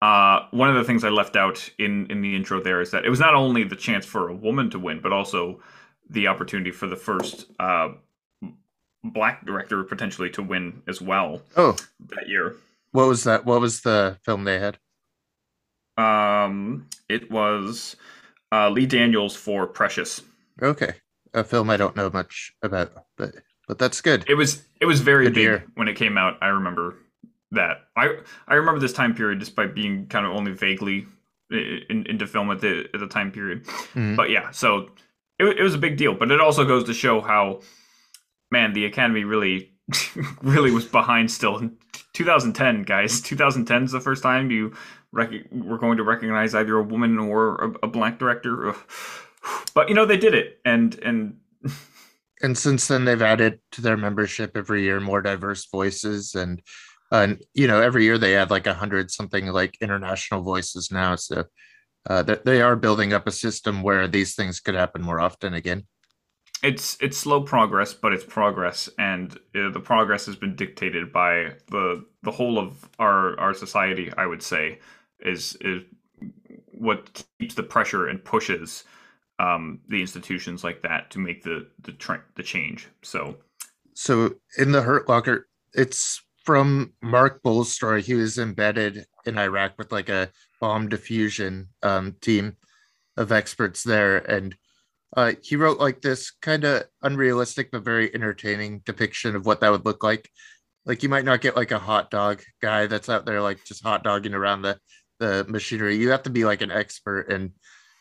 uh, 0.00 0.46
one 0.52 0.70
of 0.70 0.76
the 0.76 0.84
things 0.84 1.04
I 1.04 1.08
left 1.08 1.36
out 1.36 1.68
in 1.78 2.06
in 2.10 2.22
the 2.22 2.34
intro 2.34 2.62
there 2.62 2.80
is 2.80 2.90
that 2.92 3.04
it 3.04 3.10
was 3.10 3.20
not 3.20 3.34
only 3.34 3.64
the 3.64 3.76
chance 3.76 4.06
for 4.06 4.28
a 4.28 4.34
woman 4.34 4.70
to 4.70 4.78
win, 4.78 5.00
but 5.00 5.12
also 5.12 5.60
the 6.08 6.28
opportunity 6.28 6.70
for 6.70 6.86
the 6.86 6.96
first 6.96 7.46
uh, 7.60 7.90
black 9.04 9.44
director 9.44 9.82
potentially 9.84 10.30
to 10.30 10.42
win 10.42 10.82
as 10.86 11.00
well. 11.00 11.42
Oh, 11.56 11.76
that 12.16 12.28
year. 12.28 12.56
What 12.92 13.08
was 13.08 13.24
that? 13.24 13.44
What 13.44 13.60
was 13.60 13.82
the 13.82 14.18
film 14.24 14.44
they 14.44 14.58
had? 14.58 14.78
Um, 15.96 16.88
it 17.08 17.30
was 17.30 17.96
uh, 18.52 18.70
Lee 18.70 18.86
Daniels 18.86 19.34
for 19.34 19.66
Precious. 19.66 20.22
Okay, 20.62 20.94
a 21.34 21.44
film 21.44 21.70
I 21.70 21.76
don't 21.76 21.96
know 21.96 22.10
much 22.10 22.52
about, 22.62 22.92
but 23.16 23.34
but 23.66 23.78
that's 23.78 24.00
good. 24.00 24.24
It 24.28 24.34
was 24.34 24.62
it 24.80 24.86
was 24.86 25.00
very 25.00 25.24
good 25.30 25.34
big 25.34 25.70
when 25.74 25.88
it 25.88 25.94
came 25.94 26.16
out. 26.16 26.38
I 26.40 26.48
remember 26.48 26.96
that. 27.50 27.82
I 27.96 28.18
I 28.46 28.54
remember 28.54 28.80
this 28.80 28.92
time 28.92 29.14
period 29.14 29.38
despite 29.38 29.74
being 29.74 30.06
kind 30.06 30.24
of 30.24 30.32
only 30.32 30.52
vaguely 30.52 31.06
in, 31.50 32.06
into 32.08 32.26
film 32.26 32.50
at 32.50 32.60
the 32.60 32.88
at 32.94 33.00
the 33.00 33.08
time 33.08 33.30
period. 33.30 33.64
Mm-hmm. 33.64 34.16
But 34.16 34.30
yeah, 34.30 34.50
so 34.50 34.90
it, 35.38 35.58
it 35.58 35.62
was 35.62 35.74
a 35.74 35.78
big 35.78 35.96
deal. 35.96 36.14
But 36.14 36.30
it 36.30 36.40
also 36.40 36.64
goes 36.64 36.84
to 36.84 36.94
show 36.94 37.20
how 37.20 37.60
man 38.50 38.72
the 38.72 38.86
Academy 38.86 39.24
really 39.24 39.72
really 40.42 40.70
was 40.70 40.84
behind 40.84 41.30
still. 41.30 41.70
2010 42.12 42.82
guys. 42.82 43.20
2010 43.20 43.84
is 43.84 43.92
the 43.92 44.00
first 44.00 44.22
time 44.22 44.50
you 44.50 44.74
rec- 45.12 45.50
were 45.50 45.78
going 45.78 45.96
to 45.96 46.02
recognize 46.02 46.54
either 46.54 46.76
a 46.76 46.82
woman 46.82 47.18
or 47.18 47.56
a, 47.56 47.86
a 47.86 47.88
black 47.88 48.18
director. 48.18 48.74
But 49.74 49.88
you 49.88 49.94
know 49.94 50.04
they 50.04 50.16
did 50.16 50.34
it 50.34 50.58
and 50.64 50.98
and 50.98 51.36
and 52.42 52.58
since 52.58 52.88
then 52.88 53.04
they've 53.04 53.22
added 53.22 53.60
to 53.72 53.80
their 53.80 53.96
membership 53.96 54.56
every 54.56 54.82
year 54.82 55.00
more 55.00 55.22
diverse 55.22 55.66
voices 55.70 56.34
and 56.34 56.60
and 57.10 57.42
you 57.54 57.66
know 57.66 57.80
every 57.80 58.04
year 58.04 58.18
they 58.18 58.36
add 58.36 58.50
like 58.50 58.66
a 58.66 58.74
hundred 58.74 59.10
something 59.10 59.46
like 59.46 59.78
international 59.80 60.42
voices 60.42 60.90
now. 60.90 61.16
So 61.16 61.44
uh, 62.08 62.22
they 62.44 62.62
are 62.62 62.76
building 62.76 63.12
up 63.12 63.26
a 63.26 63.32
system 63.32 63.82
where 63.82 64.08
these 64.08 64.34
things 64.34 64.60
could 64.60 64.74
happen 64.74 65.02
more 65.02 65.20
often 65.20 65.54
again. 65.54 65.86
It's 66.62 66.96
it's 67.00 67.16
slow 67.16 67.42
progress, 67.42 67.94
but 67.94 68.12
it's 68.12 68.24
progress, 68.24 68.88
and 68.98 69.32
uh, 69.54 69.70
the 69.70 69.80
progress 69.80 70.26
has 70.26 70.36
been 70.36 70.56
dictated 70.56 71.12
by 71.12 71.52
the 71.70 72.04
the 72.22 72.32
whole 72.32 72.58
of 72.58 72.88
our 72.98 73.38
our 73.38 73.54
society. 73.54 74.12
I 74.16 74.26
would 74.26 74.42
say 74.42 74.80
is 75.20 75.56
is 75.60 75.82
what 76.72 77.24
keeps 77.38 77.54
the 77.54 77.62
pressure 77.62 78.08
and 78.08 78.24
pushes 78.24 78.84
um, 79.38 79.80
the 79.88 80.00
institutions 80.00 80.64
like 80.64 80.82
that 80.82 81.10
to 81.10 81.18
make 81.18 81.42
the 81.42 81.68
the 81.80 81.92
tra- 81.92 82.24
the 82.36 82.42
change. 82.42 82.88
So, 83.02 83.36
so 83.94 84.34
in 84.56 84.72
the 84.72 84.82
Hurt 84.82 85.08
Locker, 85.08 85.48
it's 85.74 86.22
from 86.44 86.92
Mark 87.02 87.42
Boal's 87.42 87.72
story. 87.72 88.02
He 88.02 88.14
was 88.14 88.38
embedded 88.38 89.06
in 89.26 89.38
Iraq 89.38 89.78
with 89.78 89.92
like 89.92 90.08
a 90.08 90.30
bomb 90.60 90.88
diffusion 90.88 91.68
um, 91.82 92.16
team 92.20 92.56
of 93.16 93.32
experts 93.32 93.82
there, 93.82 94.18
and 94.18 94.56
uh, 95.16 95.32
he 95.42 95.56
wrote 95.56 95.78
like 95.78 96.00
this 96.00 96.30
kind 96.42 96.64
of 96.64 96.84
unrealistic 97.02 97.70
but 97.70 97.84
very 97.84 98.14
entertaining 98.14 98.80
depiction 98.84 99.34
of 99.34 99.46
what 99.46 99.60
that 99.60 99.70
would 99.70 99.84
look 99.84 100.02
like. 100.02 100.28
Like 100.84 101.02
you 101.02 101.08
might 101.08 101.24
not 101.24 101.40
get 101.40 101.56
like 101.56 101.70
a 101.70 101.78
hot 101.78 102.10
dog 102.10 102.42
guy 102.60 102.86
that's 102.86 103.08
out 103.08 103.26
there 103.26 103.40
like 103.40 103.64
just 103.64 103.82
hot 103.82 104.04
dogging 104.04 104.34
around 104.34 104.62
the 104.62 104.78
the 105.18 105.44
machinery. 105.48 105.96
You 105.96 106.10
have 106.10 106.22
to 106.24 106.30
be 106.30 106.44
like 106.44 106.62
an 106.62 106.70
expert 106.70 107.30
and 107.30 107.52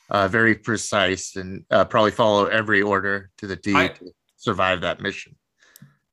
uh, 0.10 0.28
very 0.28 0.56
precise 0.56 1.36
and 1.36 1.66
uh, 1.72 1.86
probably 1.86 2.12
follow 2.12 2.46
every 2.46 2.82
order 2.82 3.30
to 3.40 3.48
the 3.48 3.56
T 3.56 3.74
to 3.74 4.12
survive 4.38 4.82
that 4.82 5.02
mission. 5.02 5.36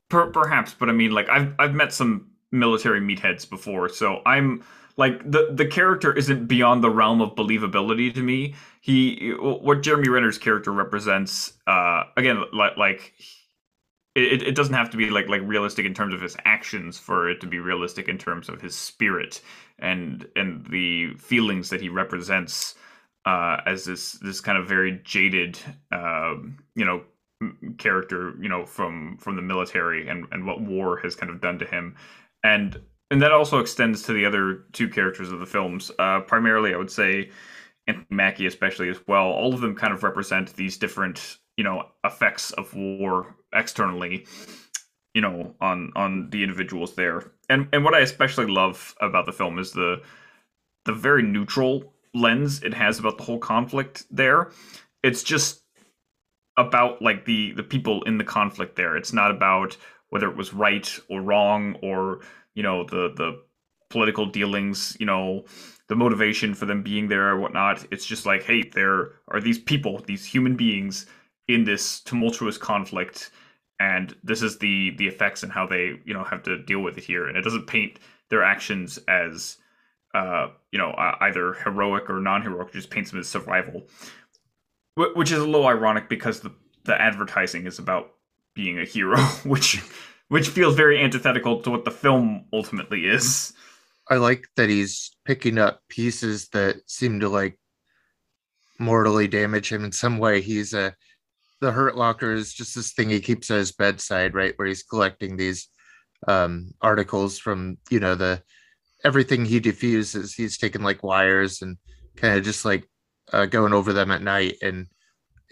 Per, 0.09 0.31
perhaps, 0.31 0.75
but 0.75 0.89
I 0.89 0.93
mean, 0.93 1.13
like 1.13 1.29
I've 1.29 1.55
I've 1.59 1.75
met 1.75 1.93
some 1.93 2.31
military 2.51 3.01
meatheads 3.01 3.49
before, 3.49 3.89
so 3.89 4.23
I'm 4.27 4.63
like 4.97 5.31
the 5.31 5.51
the 5.53 5.67
character 5.67 6.13
isn't 6.13 6.47
beyond 6.47 6.83
the 6.85 6.91
realm 6.91 7.21
of 7.21 7.35
believability 7.35 8.15
to 8.15 8.23
me. 8.23 8.55
He 8.81 9.33
what 9.41 9.83
Jeremy 9.83 10.09
Renner's 10.09 10.39
character 10.39 10.73
represents, 10.73 11.55
uh, 11.67 12.05
again, 12.17 12.45
like 12.53 12.77
like 12.77 13.13
it, 14.15 14.43
it 14.43 14.55
doesn't 14.55 14.75
have 14.75 14.91
to 14.91 14.97
be 14.97 15.11
like 15.11 15.29
like 15.29 15.43
realistic 15.45 15.85
in 15.85 15.95
terms 15.95 16.15
of 16.15 16.21
his 16.21 16.37
actions 16.45 16.99
for 16.99 17.29
it 17.29 17.41
to 17.41 17.47
be 17.47 17.59
realistic 17.59 18.09
in 18.09 18.19
terms 18.19 18.49
of 18.49 18.61
his 18.61 18.77
spirit 18.77 19.41
and 19.79 20.27
and 20.37 20.67
the 20.67 21.15
feelings 21.15 21.71
that 21.71 21.81
he 21.81 21.89
represents 21.89 22.77
uh, 23.25 23.61
as 23.67 23.85
this 23.85 24.13
this 24.13 24.41
kind 24.41 24.59
of 24.59 24.69
very 24.69 25.01
jaded, 25.05 25.59
uh, 25.91 26.35
you 26.75 26.85
know, 26.85 27.03
character, 27.79 28.35
you 28.41 28.49
know, 28.49 28.65
from 28.65 29.17
from 29.19 29.37
the 29.37 29.43
military 29.43 30.09
and 30.09 30.27
and 30.31 30.47
what 30.47 30.61
war 30.61 30.99
has 30.99 31.17
kind 31.17 31.31
of 31.33 31.41
done 31.41 31.59
to 31.59 31.65
him, 31.65 31.97
and 32.45 32.81
and 33.11 33.21
that 33.23 33.33
also 33.33 33.59
extends 33.59 34.03
to 34.03 34.13
the 34.13 34.25
other 34.25 34.65
two 34.73 34.89
characters 34.89 35.31
of 35.31 35.41
the 35.41 35.47
films. 35.47 35.91
Uh, 35.99 36.21
primarily, 36.21 36.75
I 36.75 36.77
would 36.77 36.91
say 36.91 37.31
Anthony 37.87 38.07
Mackie, 38.11 38.47
especially 38.47 38.89
as 38.89 39.01
well. 39.07 39.27
All 39.27 39.53
of 39.55 39.61
them 39.61 39.75
kind 39.75 39.93
of 39.93 40.03
represent 40.03 40.55
these 40.57 40.79
different, 40.79 41.39
you 41.57 41.65
know, 41.65 41.85
effects 42.05 42.51
of 42.53 42.73
war 42.75 43.37
externally, 43.53 44.27
you 45.15 45.21
know, 45.21 45.55
on 45.61 45.93
on 45.97 46.31
the 46.31 46.43
individuals 46.43 46.95
there. 46.95 47.33
And 47.49 47.69
and 47.73 47.85
what 47.85 47.95
I 47.95 48.01
especially 48.01 48.47
love 48.47 48.95
about 49.01 49.27
the 49.27 49.33
film 49.33 49.59
is 49.59 49.73
the 49.73 50.01
the 50.85 50.93
very 50.93 51.23
neutral 51.23 51.93
lens 52.15 52.63
it 52.63 52.75
has 52.75 52.99
about 52.99 53.19
the 53.19 53.25
whole 53.25 53.39
conflict 53.39 54.05
there. 54.11 54.51
It's 55.03 55.23
just 55.23 55.63
about 56.57 57.03
like 57.03 57.27
the 57.27 57.53
the 57.53 57.63
people 57.63 58.03
in 58.05 58.19
the 58.19 58.25
conflict 58.25 58.77
there. 58.77 58.97
It's 58.97 59.13
not 59.13 59.31
about 59.31 59.77
whether 60.11 60.31
it 60.31 60.37
was 60.37 60.55
right 60.55 60.99
or 61.11 61.21
wrong 61.21 61.77
or 61.83 62.21
you 62.55 62.63
know 62.63 62.85
the 62.85 63.13
the 63.17 63.43
political 63.91 64.27
dealings, 64.27 64.97
you 64.99 65.07
know, 65.07 65.45
the 65.89 65.95
motivation 65.95 66.55
for 66.55 66.67
them 66.67 66.83
being 66.83 67.09
there 67.09 67.29
or 67.29 67.39
whatnot. 67.39 67.87
It's 67.93 68.07
just 68.07 68.27
like, 68.27 68.43
hey, 68.43 68.63
there 68.63 69.13
are 69.29 69.41
these 69.41 69.59
people, 69.59 70.03
these 70.07 70.25
human 70.25 70.57
beings 70.57 71.07
in 71.47 71.65
this 71.65 72.01
tumultuous 72.01 72.59
conflict, 72.59 73.31
and 73.79 74.17
this 74.25 74.43
is 74.43 74.59
the 74.59 74.91
the 74.97 75.07
effects 75.07 75.43
and 75.43 75.53
how 75.53 75.67
they 75.67 76.01
you 76.05 76.15
know 76.15 76.25
have 76.25 76.43
to 76.45 76.63
deal 76.63 76.81
with 76.81 76.99
it 76.99 77.05
here. 77.05 77.29
And 77.29 77.37
it 77.37 77.43
doesn't 77.43 77.67
paint 77.67 77.99
their 78.31 78.43
actions 78.43 78.99
as 79.09 79.59
uh, 80.15 80.49
you 80.71 80.79
know, 80.79 80.95
either 81.21 81.55
heroic 81.55 82.09
or 82.09 82.21
non-heroic, 82.21 82.73
just 82.73 82.89
paints 82.89 83.11
them 83.11 83.19
as 83.19 83.29
survival, 83.29 83.83
which 84.97 85.33
is 85.33 85.39
a 85.39 85.45
little 85.45 85.67
ironic 85.67 86.09
because 86.09 86.41
the 86.41 86.53
the 86.85 87.01
advertising 87.01 87.67
is 87.67 87.79
about 87.79 88.13
being 88.55 88.79
a 88.79 88.85
hero, 88.85 89.19
which 89.45 89.83
which 90.35 90.49
feels 90.49 90.75
very 90.75 91.01
antithetical 91.01 91.63
to 91.63 91.71
what 91.71 91.85
the 91.85 91.93
film 91.93 92.45
ultimately 92.53 93.07
is. 93.07 93.53
I 94.11 94.17
like 94.17 94.49
that 94.57 94.69
he's 94.69 95.13
picking 95.25 95.59
up 95.59 95.79
pieces 95.89 96.49
that 96.49 96.79
seem 96.91 97.21
to 97.21 97.29
like 97.29 97.57
mortally 98.81 99.29
damage 99.29 99.71
him 99.71 99.85
in 99.85 99.93
some 99.93 100.19
way. 100.19 100.41
He's 100.41 100.75
a 100.75 100.93
the 101.61 101.71
hurt 101.71 101.97
locker 101.97 102.33
is 102.33 102.53
just 102.53 102.75
this 102.75 102.95
thing 102.95 103.11
he 103.11 103.21
keeps 103.21 103.49
at 103.49 103.59
his 103.59 103.71
bedside, 103.71 104.35
right? 104.35 104.55
Where 104.57 104.67
he's 104.67 104.83
collecting 104.83 105.37
these 105.37 105.69
um 106.27 106.73
articles 106.83 107.39
from, 107.39 107.79
you 107.89 108.01
know, 108.01 108.17
the 108.17 108.43
everything 109.05 109.45
he 109.45 109.61
diffuses, 109.61 110.35
he's 110.35 110.59
taking 110.59 110.83
like 110.83 111.05
wires 111.05 111.63
and 111.63 111.77
kind 112.17 112.37
of 112.37 112.43
just 112.43 112.65
like 112.65 112.89
uh, 113.33 113.47
going 113.47 113.73
over 113.73 113.93
them 113.93 114.11
at 114.11 114.21
night 114.21 114.57
and 114.63 114.89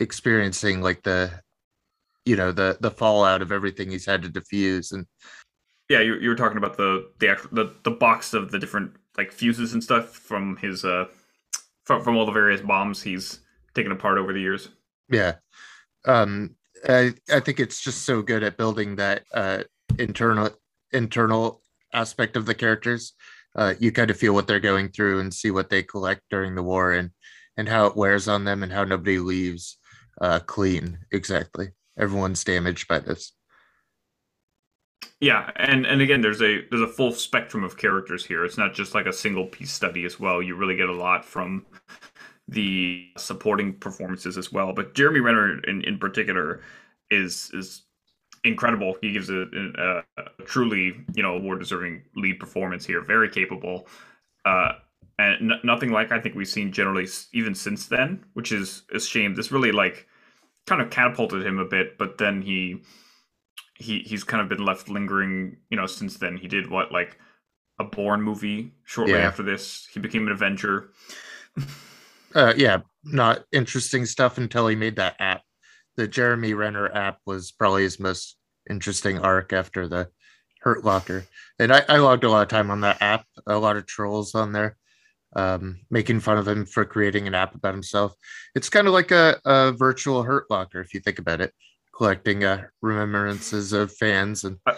experiencing 0.00 0.80
like 0.80 1.04
the 1.04 1.30
you 2.24 2.36
know 2.36 2.52
the 2.52 2.76
the 2.80 2.90
fallout 2.90 3.42
of 3.42 3.52
everything 3.52 3.90
he's 3.90 4.06
had 4.06 4.22
to 4.22 4.28
diffuse 4.28 4.92
and 4.92 5.06
yeah 5.88 6.00
you, 6.00 6.14
you 6.16 6.28
were 6.28 6.36
talking 6.36 6.58
about 6.58 6.76
the 6.76 7.10
the 7.18 7.28
actual 7.28 7.50
the, 7.52 7.74
the 7.82 7.90
box 7.90 8.34
of 8.34 8.50
the 8.50 8.58
different 8.58 8.92
like 9.16 9.32
fuses 9.32 9.72
and 9.74 9.82
stuff 9.82 10.10
from 10.10 10.56
his 10.56 10.84
uh 10.84 11.04
from, 11.84 12.02
from 12.02 12.16
all 12.16 12.26
the 12.26 12.32
various 12.32 12.60
bombs 12.60 13.02
he's 13.02 13.40
taken 13.74 13.92
apart 13.92 14.18
over 14.18 14.32
the 14.32 14.40
years. 14.40 14.68
Yeah. 15.10 15.34
Um 16.06 16.56
i 16.88 17.14
i 17.30 17.38
think 17.38 17.60
it's 17.60 17.80
just 17.80 18.02
so 18.02 18.22
good 18.22 18.42
at 18.42 18.56
building 18.56 18.96
that 18.96 19.22
uh 19.32 19.62
internal 20.00 20.50
internal 20.92 21.62
aspect 21.92 22.36
of 22.36 22.46
the 22.46 22.54
characters. 22.54 23.12
Uh, 23.54 23.74
you 23.78 23.92
kind 23.92 24.10
of 24.10 24.16
feel 24.16 24.32
what 24.32 24.46
they're 24.46 24.58
going 24.58 24.88
through 24.88 25.20
and 25.20 25.32
see 25.32 25.50
what 25.50 25.68
they 25.68 25.82
collect 25.82 26.22
during 26.30 26.54
the 26.54 26.62
war 26.62 26.92
and 26.92 27.10
and 27.58 27.68
how 27.68 27.86
it 27.86 27.96
wears 27.96 28.28
on 28.28 28.44
them 28.44 28.62
and 28.62 28.72
how 28.72 28.82
nobody 28.82 29.18
leaves 29.18 29.78
uh, 30.20 30.40
clean. 30.40 30.98
Exactly, 31.12 31.68
everyone's 31.98 32.44
damaged 32.44 32.88
by 32.88 32.98
this. 32.98 33.32
Yeah, 35.20 35.50
and 35.54 35.86
and 35.86 36.00
again, 36.00 36.20
there's 36.20 36.42
a 36.42 36.66
there's 36.68 36.82
a 36.82 36.88
full 36.88 37.12
spectrum 37.12 37.62
of 37.62 37.76
characters 37.76 38.26
here. 38.26 38.44
It's 38.44 38.58
not 38.58 38.74
just 38.74 38.94
like 38.94 39.06
a 39.06 39.12
single 39.12 39.46
piece 39.46 39.70
study 39.72 40.04
as 40.04 40.18
well. 40.18 40.42
You 40.42 40.56
really 40.56 40.76
get 40.76 40.88
a 40.88 40.92
lot 40.92 41.24
from 41.24 41.64
the 42.48 43.08
supporting 43.16 43.74
performances 43.74 44.36
as 44.36 44.52
well. 44.52 44.72
But 44.72 44.94
Jeremy 44.94 45.20
Renner 45.20 45.60
in, 45.60 45.82
in 45.82 45.98
particular 45.98 46.62
is 47.10 47.50
is 47.54 47.82
incredible. 48.44 48.96
He 49.00 49.12
gives 49.12 49.30
a, 49.30 49.46
a, 49.78 50.02
a 50.20 50.42
truly, 50.44 51.04
you 51.14 51.22
know, 51.22 51.36
award 51.36 51.60
deserving 51.60 52.02
lead 52.16 52.40
performance 52.40 52.84
here. 52.84 53.00
Very 53.00 53.28
capable. 53.28 53.86
Uh, 54.44 54.72
and 55.18 55.52
n- 55.52 55.60
nothing 55.62 55.92
like 55.92 56.10
I 56.10 56.20
think 56.20 56.34
we've 56.34 56.48
seen 56.48 56.72
generally 56.72 57.06
even 57.32 57.54
since 57.54 57.86
then, 57.86 58.24
which 58.32 58.50
is 58.50 58.82
a 58.92 58.98
shame. 58.98 59.34
This 59.34 59.52
really 59.52 59.72
like 59.72 60.08
kind 60.66 60.80
of 60.80 60.90
catapulted 60.90 61.44
him 61.44 61.58
a 61.58 61.64
bit, 61.64 61.98
but 61.98 62.18
then 62.18 62.42
he 62.42 62.82
he 63.78 64.00
he's 64.00 64.24
kind 64.24 64.42
of 64.42 64.48
been 64.48 64.64
left 64.64 64.88
lingering, 64.88 65.56
you 65.70 65.76
know, 65.76 65.86
since 65.86 66.16
then. 66.16 66.36
He 66.36 66.48
did 66.48 66.70
what 66.70 66.92
like 66.92 67.18
a 67.78 67.84
Bourne 67.84 68.22
movie 68.22 68.72
shortly 68.84 69.14
yeah. 69.14 69.26
after 69.26 69.42
this. 69.42 69.88
He 69.92 70.00
became 70.00 70.26
an 70.26 70.32
Avenger. 70.32 70.90
uh, 72.34 72.54
yeah, 72.56 72.78
not 73.04 73.44
interesting 73.52 74.06
stuff 74.06 74.38
until 74.38 74.66
he 74.68 74.76
made 74.76 74.96
that 74.96 75.16
app 75.18 75.42
the 75.96 76.08
Jeremy 76.08 76.54
Renner 76.54 76.90
app 76.94 77.18
was 77.26 77.52
probably 77.52 77.82
his 77.82 78.00
most 78.00 78.36
interesting 78.68 79.18
arc 79.18 79.52
after 79.52 79.88
the 79.88 80.08
Hurt 80.60 80.84
Locker. 80.84 81.26
And 81.58 81.72
I, 81.72 81.84
I 81.88 81.96
logged 81.98 82.24
a 82.24 82.30
lot 82.30 82.42
of 82.42 82.48
time 82.48 82.70
on 82.70 82.80
that 82.82 83.02
app, 83.02 83.24
a 83.46 83.58
lot 83.58 83.76
of 83.76 83.86
trolls 83.86 84.34
on 84.34 84.52
there, 84.52 84.76
um, 85.34 85.80
making 85.90 86.20
fun 86.20 86.38
of 86.38 86.48
him 86.48 86.66
for 86.66 86.84
creating 86.84 87.26
an 87.26 87.34
app 87.34 87.54
about 87.54 87.74
himself. 87.74 88.14
It's 88.54 88.68
kind 88.68 88.86
of 88.86 88.92
like 88.92 89.10
a, 89.10 89.40
a 89.44 89.72
virtual 89.72 90.22
Hurt 90.22 90.50
Locker, 90.50 90.80
if 90.80 90.94
you 90.94 91.00
think 91.00 91.18
about 91.18 91.40
it, 91.40 91.52
collecting 91.96 92.44
uh, 92.44 92.66
remembrances 92.80 93.72
of 93.72 93.92
fans. 93.92 94.44
And 94.44 94.58
I, 94.66 94.76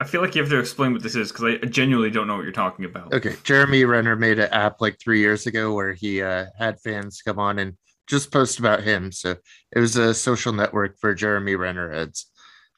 I 0.00 0.04
feel 0.04 0.22
like 0.22 0.34
you 0.34 0.40
have 0.40 0.50
to 0.50 0.58
explain 0.58 0.92
what 0.92 1.02
this 1.02 1.14
is 1.14 1.30
because 1.30 1.58
I 1.62 1.66
genuinely 1.66 2.10
don't 2.10 2.26
know 2.26 2.36
what 2.36 2.44
you're 2.44 2.52
talking 2.52 2.86
about. 2.86 3.12
Okay. 3.12 3.36
Jeremy 3.44 3.84
Renner 3.84 4.16
made 4.16 4.38
an 4.38 4.50
app 4.50 4.80
like 4.80 4.98
three 4.98 5.20
years 5.20 5.46
ago 5.46 5.74
where 5.74 5.92
he 5.92 6.22
uh, 6.22 6.46
had 6.58 6.80
fans 6.80 7.20
come 7.22 7.38
on 7.38 7.58
and 7.58 7.76
just 8.06 8.32
post 8.32 8.58
about 8.58 8.82
him. 8.82 9.12
So 9.12 9.36
it 9.72 9.78
was 9.78 9.96
a 9.96 10.14
social 10.14 10.52
network 10.52 10.98
for 10.98 11.14
Jeremy 11.14 11.54
Renner 11.54 11.92
heads. 11.92 12.26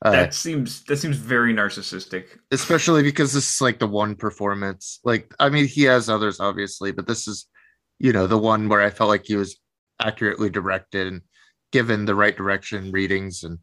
Uh, 0.05 0.11
that 0.11 0.35
seems 0.35 0.83
that 0.85 0.97
seems 0.97 1.17
very 1.17 1.55
narcissistic, 1.55 2.25
especially 2.51 3.03
because 3.03 3.33
this 3.33 3.55
is 3.55 3.61
like 3.61 3.79
the 3.79 3.87
one 3.87 4.17
performance. 4.17 4.99
Like, 5.05 5.33
I 5.39 5.49
mean, 5.49 5.67
he 5.67 5.83
has 5.85 6.09
others 6.09 6.41
obviously, 6.41 6.91
but 6.91 7.07
this 7.07 7.29
is, 7.29 7.47
you 8.01 8.13
know, 8.13 8.27
the 8.27 8.39
one 8.39 8.69
where 8.69 8.81
I 8.81 8.91
felt 8.91 9.11
like 9.11 9.27
he 9.27 9.37
was 9.37 9.57
accurately 10.01 10.51
directed 10.51 11.07
and 11.07 11.23
given 11.71 12.05
the 12.05 12.17
right 12.17 12.37
direction, 12.37 12.91
readings, 12.91 13.45
and 13.45 13.59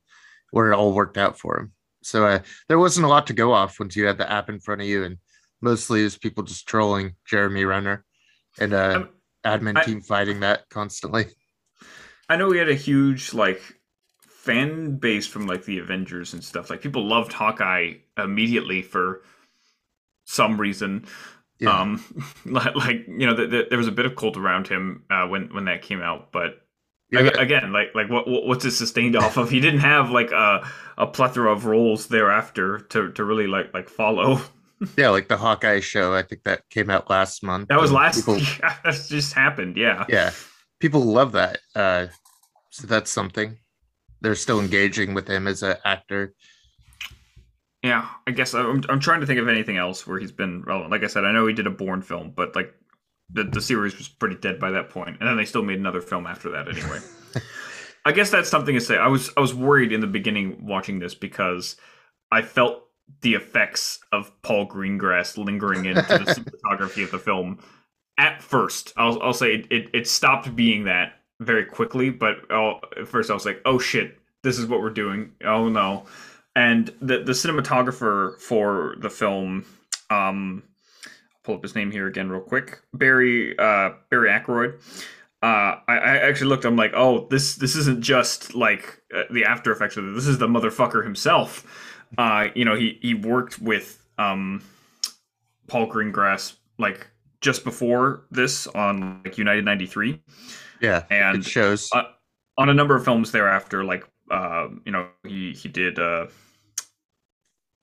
where 0.51 0.71
it 0.71 0.75
all 0.75 0.93
worked 0.93 1.17
out 1.17 1.37
for 1.37 1.59
him. 1.59 1.73
So 2.03 2.25
uh, 2.25 2.39
there 2.69 2.79
wasn't 2.79 3.05
a 3.05 3.09
lot 3.09 3.27
to 3.27 3.33
go 3.33 3.51
off 3.51 3.79
once 3.79 3.95
you 3.95 4.05
had 4.05 4.17
the 4.17 4.31
app 4.31 4.49
in 4.49 4.59
front 4.61 4.81
of 4.81 4.87
you, 4.87 5.03
and 5.03 5.17
mostly 5.61 6.01
it 6.01 6.05
was 6.05 6.17
people 6.17 6.43
just 6.43 6.67
trolling 6.67 7.15
Jeremy 7.25 7.65
Renner. 7.65 8.05
And 8.59 8.73
uh, 8.73 9.05
admin 9.45 9.77
I- 9.77 9.83
team 9.83 10.01
fighting 10.01 10.39
that 10.39 10.69
constantly. 10.69 11.25
I 12.29 12.35
know 12.35 12.47
we 12.47 12.59
had 12.59 12.69
a 12.69 12.75
huge 12.75 13.33
like 13.33 13.61
fan 14.43 14.95
base 14.97 15.27
from 15.27 15.45
like 15.47 15.65
the 15.65 15.79
Avengers 15.79 16.33
and 16.33 16.43
stuff. 16.43 16.69
Like 16.69 16.81
people 16.81 17.05
loved 17.05 17.33
Hawkeye 17.33 17.93
immediately 18.17 18.81
for 18.81 19.21
some 20.25 20.59
reason. 20.59 21.05
Yeah. 21.59 21.77
Um, 21.77 22.03
like, 22.45 22.75
like, 22.75 23.05
you 23.07 23.27
know, 23.27 23.35
th- 23.35 23.49
th- 23.49 23.69
there 23.69 23.77
was 23.77 23.87
a 23.87 23.91
bit 23.91 24.05
of 24.05 24.15
cult 24.15 24.37
around 24.37 24.67
him 24.67 25.03
uh, 25.09 25.27
when 25.27 25.53
when 25.53 25.65
that 25.65 25.81
came 25.81 26.01
out, 26.01 26.31
but 26.31 26.61
Yeah, 27.11 27.29
again, 27.37 27.73
like 27.73 27.93
like 27.95 28.09
what 28.09 28.27
what- 28.27 28.45
what's 28.45 28.65
it 28.65 28.71
sustained 28.71 29.15
off 29.15 29.37
of? 29.37 29.49
He 29.55 29.59
didn't 29.59 29.81
have 29.81 30.09
like 30.09 30.31
a 30.31 30.65
a 30.97 31.07
plethora 31.07 31.51
of 31.51 31.65
roles 31.65 32.07
thereafter 32.07 32.79
to 32.91 33.11
to 33.11 33.23
really 33.25 33.47
like 33.47 33.73
like 33.73 33.89
follow. 33.89 34.39
yeah, 34.97 35.09
like 35.09 35.27
the 35.27 35.35
Hawkeye 35.37 35.81
show. 35.81 36.13
I 36.13 36.21
think 36.23 36.43
that 36.43 36.61
came 36.69 36.89
out 36.89 37.09
last 37.09 37.43
month. 37.43 37.67
That 37.67 37.81
was 37.81 37.91
last. 37.91 38.19
People, 38.19 38.37
Yeah, 38.39 38.75
that 38.85 39.05
just 39.09 39.33
happened. 39.33 39.75
Yeah. 39.75 40.05
yeah, 40.07 40.31
people 40.79 41.01
love 41.01 41.33
that. 41.33 41.59
Uh, 41.75 42.07
so 42.69 42.87
that's 42.87 43.11
something. 43.11 43.57
They're 44.21 44.35
still 44.35 44.59
engaging 44.59 45.13
with 45.13 45.27
him 45.27 45.47
as 45.47 45.63
an 45.63 45.77
actor. 45.85 46.33
Yeah, 47.83 48.09
I 48.27 48.31
guess 48.31 48.53
I'm, 48.53 48.83
I'm 48.89 48.99
trying 48.99 49.21
to 49.21 49.25
think 49.25 49.39
of 49.39 49.47
anything 49.47 49.77
else 49.77 50.05
where 50.05 50.19
he's 50.19 50.33
been 50.33 50.63
relevant. 50.63 50.91
Like 50.91 51.03
I 51.03 51.07
said, 51.07 51.23
I 51.23 51.31
know 51.31 51.47
he 51.47 51.53
did 51.53 51.67
a 51.67 51.71
Bourne 51.71 52.01
film, 52.01 52.33
but 52.35 52.55
like 52.55 52.73
the, 53.31 53.43
the 53.43 53.61
series 53.61 53.97
was 53.97 54.09
pretty 54.09 54.35
dead 54.35 54.59
by 54.59 54.71
that 54.71 54.89
point. 54.89 55.17
and 55.19 55.29
then 55.29 55.37
they 55.37 55.45
still 55.45 55.63
made 55.63 55.79
another 55.79 56.01
film 56.01 56.27
after 56.27 56.49
that 56.51 56.67
anyway. 56.67 56.99
I 58.05 58.11
guess 58.11 58.29
that's 58.31 58.49
something 58.49 58.75
to 58.75 58.81
say. 58.81 58.97
I 58.97 59.07
was 59.07 59.29
I 59.37 59.41
was 59.41 59.53
worried 59.53 59.91
in 59.91 60.01
the 60.01 60.07
beginning 60.07 60.65
watching 60.65 60.99
this 60.99 61.15
because 61.15 61.75
I 62.31 62.41
felt 62.41 62.83
the 63.21 63.33
effects 63.33 63.99
of 64.11 64.31
Paul 64.41 64.67
Greengrass 64.67 65.37
lingering 65.37 65.85
into 65.85 66.01
the 66.01 66.51
cinematography 66.73 67.03
of 67.03 67.11
the 67.11 67.19
film. 67.19 67.59
At 68.17 68.41
first, 68.41 68.93
I'll 68.97 69.21
I'll 69.21 69.33
say 69.33 69.55
it, 69.55 69.67
it, 69.71 69.89
it 69.93 70.07
stopped 70.07 70.55
being 70.55 70.85
that 70.85 71.18
very 71.39 71.65
quickly, 71.65 72.09
but 72.09 72.37
oh, 72.49 72.79
at 72.97 73.07
first 73.07 73.29
I 73.29 73.33
was 73.33 73.45
like, 73.45 73.61
oh 73.65 73.79
shit, 73.79 74.17
this 74.43 74.57
is 74.57 74.65
what 74.67 74.81
we're 74.81 74.89
doing. 74.89 75.31
Oh 75.43 75.69
no 75.69 76.05
and 76.55 76.93
the 77.01 77.19
the 77.23 77.31
cinematographer 77.31 78.39
for 78.39 78.95
the 78.99 79.09
film 79.09 79.65
um 80.09 80.63
I'll 81.05 81.11
pull 81.43 81.55
up 81.55 81.63
his 81.63 81.75
name 81.75 81.91
here 81.91 82.07
again 82.07 82.29
real 82.29 82.41
quick 82.41 82.81
barry 82.93 83.57
uh 83.57 83.91
barry 84.09 84.29
Ackroyd. 84.29 84.79
uh 85.41 85.79
I, 85.87 85.97
I 85.97 86.17
actually 86.17 86.47
looked 86.47 86.65
i'm 86.65 86.75
like 86.75 86.91
oh 86.95 87.27
this 87.29 87.55
this 87.55 87.75
isn't 87.75 88.01
just 88.01 88.55
like 88.55 89.01
uh, 89.15 89.23
the 89.31 89.45
after 89.45 89.71
effects 89.71 89.97
of 89.97 90.13
this 90.15 90.27
is 90.27 90.37
the 90.37 90.47
motherfucker 90.47 91.03
himself 91.03 91.65
uh 92.17 92.47
you 92.55 92.65
know 92.65 92.75
he 92.75 92.99
he 93.01 93.13
worked 93.13 93.59
with 93.59 94.05
um 94.17 94.61
paul 95.67 95.87
greengrass 95.87 96.55
like 96.77 97.07
just 97.41 97.63
before 97.63 98.25
this 98.31 98.67
on 98.67 99.21
like 99.23 99.37
united 99.37 99.63
93 99.63 100.21
Yeah, 100.81 101.03
and 101.09 101.39
it 101.39 101.45
shows. 101.45 101.89
uh, 101.93 102.03
on 102.57 102.69
a 102.69 102.73
number 102.73 102.95
of 102.95 103.03
films 103.03 103.31
thereafter, 103.31 103.83
like 103.83 104.05
uh, 104.31 104.67
you 104.85 104.91
know, 104.91 105.07
he 105.27 105.53
he 105.53 105.69
did 105.69 105.99
uh, 105.99 106.27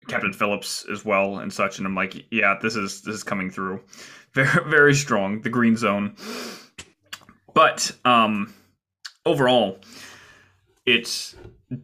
Captain 0.09 0.33
Phillips 0.33 0.87
as 0.91 1.05
well 1.05 1.39
and 1.39 1.53
such, 1.53 1.79
and 1.79 1.87
I'm 1.87 1.95
like, 1.95 2.25
yeah, 2.31 2.59
this 2.61 2.77
is 2.77 3.03
this 3.03 3.15
is 3.17 3.23
coming 3.25 3.51
through, 3.51 3.83
very 4.35 4.69
very 4.69 4.95
strong. 4.95 5.43
The 5.43 5.51
Green 5.51 5.77
Zone, 5.77 6.15
but 7.55 7.91
um, 8.05 8.55
overall, 9.25 9.79
it 10.85 11.35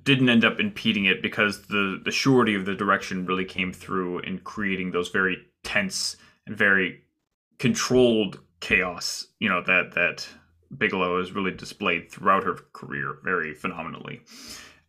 didn't 0.04 0.28
end 0.28 0.45
up 0.45 0.61
impeding 0.61 1.07
it 1.07 1.23
because 1.23 1.62
the 1.62 2.00
the 2.04 2.12
surety 2.12 2.54
of 2.54 2.64
the 2.64 2.75
direction 2.75 3.26
really 3.26 3.45
came 3.45 3.73
through 3.73 4.21
in 4.21 4.38
creating 4.38 4.92
those 4.92 5.09
very 5.09 5.38
tense 5.64 6.16
and 6.47 6.57
very 6.57 7.02
controlled 7.59 8.38
chaos. 8.61 9.26
You 9.40 9.49
know 9.49 9.62
that 9.66 9.92
that 9.95 10.28
Bigelow 10.76 11.19
has 11.19 11.33
really 11.33 11.50
displayed 11.50 12.11
throughout 12.11 12.45
her 12.45 12.55
career 12.73 13.19
very 13.23 13.55
phenomenally. 13.55 14.23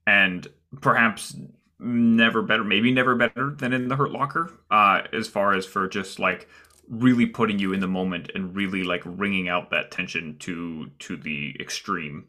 And 0.05 0.47
perhaps 0.81 1.35
never 1.79 2.41
better, 2.41 2.63
maybe 2.63 2.91
never 2.91 3.15
better 3.15 3.55
than 3.57 3.73
in 3.73 3.87
The 3.87 3.95
Hurt 3.95 4.11
Locker, 4.11 4.51
uh, 4.71 5.01
as 5.11 5.27
far 5.27 5.53
as 5.53 5.65
for 5.65 5.87
just 5.87 6.19
like 6.19 6.47
really 6.89 7.25
putting 7.25 7.59
you 7.59 7.73
in 7.73 7.79
the 7.79 7.87
moment 7.87 8.31
and 8.35 8.55
really 8.55 8.83
like 8.83 9.01
wringing 9.05 9.47
out 9.47 9.69
that 9.71 9.91
tension 9.91 10.37
to 10.39 10.89
to 10.99 11.17
the 11.17 11.55
extreme. 11.59 12.27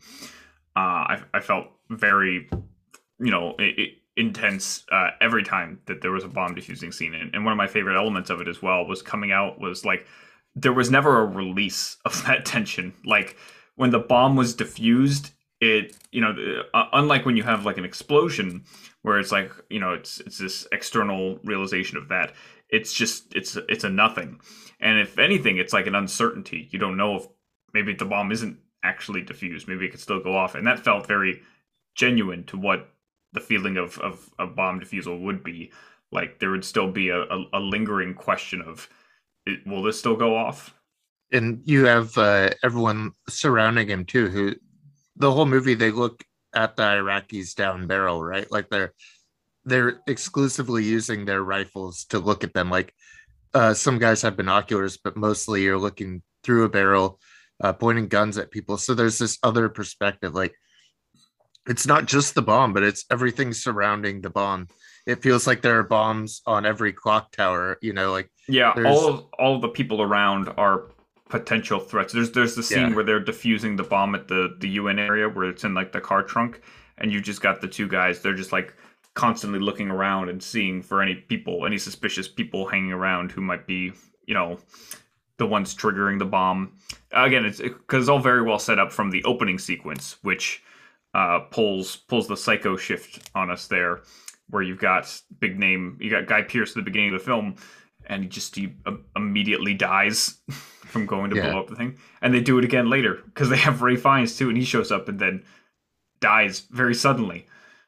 Uh, 0.77 1.14
I, 1.14 1.23
I 1.35 1.40
felt 1.40 1.67
very, 1.90 2.49
you 3.21 3.31
know, 3.31 3.55
i 3.59 3.75
i 3.79 3.87
intense 4.17 4.85
uh, 4.93 5.09
every 5.21 5.43
time 5.43 5.81
that 5.87 6.01
there 6.01 6.12
was 6.12 6.23
a 6.23 6.29
bomb 6.29 6.55
defusing 6.55 6.95
scene. 6.95 7.14
And, 7.14 7.35
and 7.35 7.45
one 7.45 7.51
of 7.51 7.57
my 7.57 7.67
favorite 7.67 7.97
elements 7.97 8.31
of 8.31 8.40
it 8.40 8.47
as 8.47 8.62
well 8.62 8.87
was 8.87 9.03
coming 9.03 9.33
out 9.33 9.59
was 9.59 9.85
like 9.85 10.07
there 10.57 10.73
was 10.73 10.90
never 10.90 11.21
a 11.21 11.27
release 11.27 11.97
of 12.05 12.25
that 12.27 12.45
tension. 12.45 12.95
Like 13.05 13.37
when 13.77 13.90
the 13.90 13.99
bomb 13.99 14.37
was 14.37 14.55
diffused, 14.55 15.31
it 15.61 15.97
you 16.11 16.21
know 16.21 16.35
uh, 16.75 16.87
unlike 16.93 17.25
when 17.25 17.37
you 17.37 17.43
have 17.43 17.64
like 17.64 17.79
an 17.79 17.85
explosion 17.85 18.64
where 19.03 19.19
it's 19.19 19.33
like 19.33 19.53
you 19.71 19.81
know 19.81 19.93
it's 19.93 20.21
it's 20.21 20.38
this 20.38 20.67
external 20.73 21.38
realization 21.45 21.99
of 21.99 22.09
that. 22.09 22.33
It's 22.71 22.93
just 22.93 23.35
it's 23.35 23.57
it's 23.69 23.85
a 23.85 23.90
nothing, 23.90 24.40
and 24.81 24.99
if 24.99 25.19
anything, 25.19 25.59
it's 25.59 25.73
like 25.73 25.87
an 25.87 25.95
uncertainty. 25.95 26.69
You 26.71 26.79
don't 26.79 26.97
know 26.97 27.17
if 27.17 27.27
maybe 27.73 27.95
the 27.95 28.05
bomb 28.05 28.33
isn't 28.33 28.59
actually 28.83 29.23
diffused. 29.23 29.69
Maybe 29.69 29.87
it 29.87 29.90
could 29.90 30.01
still 30.01 30.21
go 30.21 30.37
off, 30.37 30.55
and 30.55 30.67
that 30.67 30.81
felt 30.81 31.07
very 31.07 31.43
genuine 31.95 32.45
to 32.45 32.57
what 32.57 32.90
the 33.33 33.40
feeling 33.40 33.77
of 33.77 33.99
of 33.99 34.31
a 34.38 34.47
bomb 34.47 34.81
defusal 34.81 35.21
would 35.21 35.45
be. 35.45 35.73
Like 36.11 36.38
there 36.38 36.51
would 36.51 36.64
still 36.64 36.90
be 36.90 37.09
a, 37.09 37.23
a, 37.23 37.45
a 37.55 37.61
lingering 37.61 38.14
question 38.14 38.62
of 38.62 38.88
it, 39.47 39.67
will 39.67 39.83
this 39.83 39.99
still 39.99 40.17
go 40.17 40.37
off? 40.37 40.75
and 41.35 41.61
you 41.65 41.85
have 41.85 42.17
uh, 42.17 42.51
everyone 42.63 43.11
surrounding 43.29 43.89
him 43.89 44.05
too 44.05 44.29
who 44.29 44.55
the 45.17 45.31
whole 45.31 45.47
movie 45.47 45.75
they 45.75 45.91
look 45.91 46.25
at 46.55 46.77
the 46.77 46.83
iraqis 46.83 47.55
down 47.55 47.87
barrel 47.87 48.23
right? 48.23 48.51
Like 48.51 48.69
they're 48.71 48.95
they're 49.65 50.01
exclusively 50.07 50.85
using 50.85 51.25
their 51.25 51.43
rifles 51.43 52.05
to 52.07 52.19
look 52.19 52.45
at 52.45 52.53
them. 52.53 52.71
Like 52.71 52.95
uh, 53.55 53.75
some 53.75 53.99
guys 53.99 54.23
have 54.23 54.37
binoculars 54.37 54.97
but 54.97 55.17
mostly 55.17 55.63
you're 55.63 55.79
looking 55.79 56.23
through 56.43 56.65
a 56.65 56.69
barrel 56.69 57.19
uh, 57.63 57.73
pointing 57.73 58.09
guns 58.09 58.39
at 58.39 58.51
people. 58.51 58.77
So 58.77 58.95
there's 58.95 59.19
this 59.19 59.39
other 59.43 59.69
perspective. 59.69 60.35
Like 60.35 60.55
it's 61.67 61.87
not 61.87 62.07
just 62.07 62.35
the 62.35 62.43
bomb 62.43 62.73
but 62.73 62.85
it's 62.85 63.05
everything 63.11 63.53
surrounding 63.53 64.21
the 64.21 64.31
bomb 64.31 64.69
it 65.07 65.23
feels 65.23 65.47
like 65.47 65.61
there 65.62 65.79
are 65.79 65.83
bombs 65.83 66.40
on 66.47 66.64
every 66.67 66.93
clock 66.93 67.33
tower 67.33 67.79
you 67.83 67.93
know 67.93 68.11
like 68.12 68.31
Yeah, 68.49 68.73
There's- 68.75 68.97
all 68.97 69.09
of, 69.09 69.25
all 69.38 69.55
of 69.57 69.62
the 69.62 69.69
people 69.69 70.03
around 70.03 70.49
are 70.57 70.90
potential 71.31 71.81
threats. 71.81 72.12
There's 72.12 72.31
there's 72.33 72.55
the 72.55 72.62
scene 72.62 72.90
Yeah. 72.90 72.95
where 72.95 73.05
they're 73.05 73.25
defusing 73.25 73.77
the 73.77 73.83
bomb 73.83 74.14
at 74.14 74.29
the 74.29 74.57
the 74.61 74.69
UN 74.81 74.99
area 74.99 75.29
where 75.29 75.49
it's 75.49 75.64
in 75.64 75.75
like 75.75 75.90
the 75.93 76.01
car 76.01 76.23
trunk, 76.23 76.61
and 76.99 77.11
you 77.12 77.21
just 77.21 77.40
got 77.40 77.61
the 77.61 77.67
two 77.69 77.88
guys. 77.88 78.21
They're 78.21 78.35
just 78.35 78.53
like 78.53 78.75
constantly 79.14 79.59
looking 79.59 79.90
around 79.90 80.29
and 80.29 80.43
seeing 80.43 80.83
for 80.83 81.01
any 81.01 81.14
people, 81.14 81.67
any 81.67 81.79
suspicious 81.79 82.29
people 82.29 82.67
hanging 82.67 82.93
around 82.93 83.33
who 83.33 83.40
might 83.40 83.67
be, 83.67 83.93
you 84.27 84.35
know, 84.35 84.59
the 85.38 85.47
ones 85.47 85.75
triggering 85.75 86.19
the 86.19 86.25
bomb. 86.27 86.73
Again, 87.12 87.45
it's 87.47 87.61
because 87.61 88.03
it's 88.03 88.09
all 88.11 88.19
very 88.21 88.43
well 88.43 88.59
set 88.59 88.79
up 88.79 88.93
from 88.93 89.11
the 89.11 89.25
opening 89.25 89.59
sequence, 89.59 90.19
which 90.23 90.62
uh, 91.14 91.40
pulls 91.51 91.97
pulls 91.97 92.29
the 92.29 92.37
psycho 92.37 92.77
shift 92.77 93.31
on 93.35 93.51
us 93.51 93.67
there, 93.67 94.03
where 94.51 94.63
you've 94.63 94.79
got 94.81 95.21
big 95.41 95.59
name, 95.59 95.99
you 96.01 96.11
got 96.11 96.27
Guy 96.27 96.43
Pearce 96.43 96.71
at 96.71 96.77
the 96.77 96.83
beginning 96.83 97.15
of 97.15 97.21
the 97.21 97.25
film, 97.25 97.57
and 98.07 98.23
he 98.23 98.29
just 98.29 98.55
he 98.57 98.75
uh, 98.87 98.93
immediately 99.17 99.75
dies 99.75 100.41
from 100.85 101.07
going 101.07 101.31
to 101.31 101.37
Yeah. 101.37 101.51
blow 101.51 101.61
up 101.61 101.69
the 101.69 101.77
thing, 101.77 101.99
and 102.23 102.33
they 102.35 102.41
do 102.41 102.59
it 102.59 102.65
again 102.65 102.89
later 102.91 103.21
because 103.27 103.49
they 103.49 103.57
have 103.57 103.83
Ralph 103.83 104.01
Fiennes 104.01 104.37
too, 104.37 104.49
and 104.49 104.59
he 104.59 104.65
shows 104.65 104.93
up 104.93 105.09
and 105.09 105.19
then 105.19 105.43
dies 106.21 106.61
very 106.71 106.95
suddenly. 106.95 107.47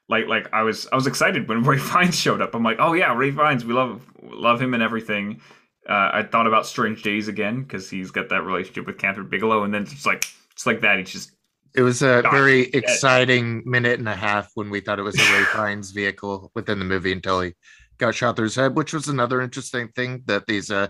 Like 0.09 0.27
like 0.27 0.51
I 0.53 0.63
was 0.63 0.87
I 0.91 0.95
was 0.95 1.07
excited 1.07 1.47
when 1.47 1.63
Ralph 1.63 1.81
Fiennes 1.81 2.15
showed 2.15 2.41
up. 2.41 2.55
I'm 2.55 2.63
like, 2.63 2.77
oh 2.79 2.93
yeah, 2.93 3.13
Ralph 3.13 3.35
Fiennes, 3.35 3.65
we 3.65 3.73
love 3.73 4.01
love 4.23 4.61
him 4.61 4.73
and 4.73 4.83
everything. 4.83 5.41
Uh, 5.87 6.09
I 6.13 6.23
thought 6.23 6.47
about 6.47 6.65
Strange 6.65 7.01
Days 7.01 7.29
again 7.29 7.61
because 7.63 7.89
he's 7.89 8.11
got 8.11 8.27
that 8.29 8.43
relationship 8.43 8.85
with 8.87 8.97
Kathryn 8.97 9.29
Bigelow, 9.29 9.63
and 9.63 9.73
then 9.73 9.83
it's 9.83 10.05
like 10.05 10.25
it's 10.51 10.65
like 10.65 10.81
that. 10.81 10.97
He 10.97 11.03
just 11.03 11.31
It 11.75 11.81
was 11.81 12.01
a 12.01 12.21
Gosh, 12.21 12.31
very 12.31 12.69
yeah. 12.69 12.77
exciting 12.77 13.63
minute 13.65 13.99
and 13.99 14.09
a 14.09 14.15
half 14.15 14.51
when 14.55 14.69
we 14.69 14.79
thought 14.79 14.99
it 14.99 15.03
was 15.03 15.19
a 15.19 15.33
Ralph 15.33 15.47
Fiennes 15.55 15.91
vehicle 15.91 16.51
within 16.55 16.79
the 16.79 16.85
movie 16.85 17.11
until 17.11 17.41
he 17.41 17.53
got 17.97 18.15
shot 18.15 18.35
through 18.35 18.45
his 18.45 18.55
head, 18.55 18.75
which 18.75 18.93
was 18.93 19.07
another 19.07 19.41
interesting 19.41 19.89
thing 19.89 20.23
that 20.25 20.45
these 20.47 20.71
uh, 20.71 20.87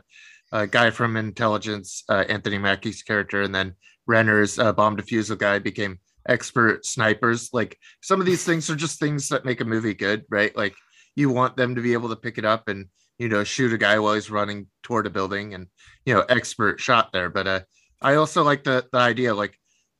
uh 0.52 0.66
guy 0.66 0.90
from 0.90 1.18
intelligence, 1.18 2.04
uh, 2.10 2.26
Anthony 2.30 2.58
Mackie's 2.58 3.04
character, 3.04 3.42
and 3.42 3.54
then 3.54 3.76
Renner's 4.08 4.58
uh, 4.60 4.74
bomb 4.74 4.98
defusal 4.98 5.38
guy 5.38 5.60
became 5.60 6.00
expert 6.28 6.86
snipers. 6.86 7.50
Like 7.54 7.78
some 8.02 8.20
of 8.20 8.26
these 8.26 8.44
things 8.44 8.70
are 8.70 8.76
just 8.76 9.00
things 9.00 9.30
that 9.30 9.46
make 9.46 9.62
a 9.62 9.66
movie 9.66 9.94
good, 9.94 10.24
right? 10.30 10.56
Like 10.56 10.76
you 11.16 11.30
want 11.30 11.58
them 11.58 11.76
to 11.76 11.82
be 11.82 11.94
able 11.94 12.10
to 12.10 12.16
pick 12.16 12.38
it 12.38 12.46
up 12.46 12.68
and 12.68 12.88
you 13.18 13.30
know 13.30 13.44
shoot 13.44 13.74
a 13.74 13.78
guy 13.78 14.00
while 14.00 14.13
he's 14.13 14.30
running 14.30 14.68
toward 14.84 15.08
a 15.08 15.10
building 15.10 15.54
and 15.54 15.68
you 16.06 16.13
know 16.13 16.22
expert 16.22 16.80
shot 16.80 17.12
there. 17.12 17.30
But 17.30 17.48
uh, 17.48 17.60
I 18.02 18.16
also 18.16 18.44
like 18.44 18.63
the 18.63 18.86
the 18.92 19.00
idea 19.00 19.34
like 19.34 19.58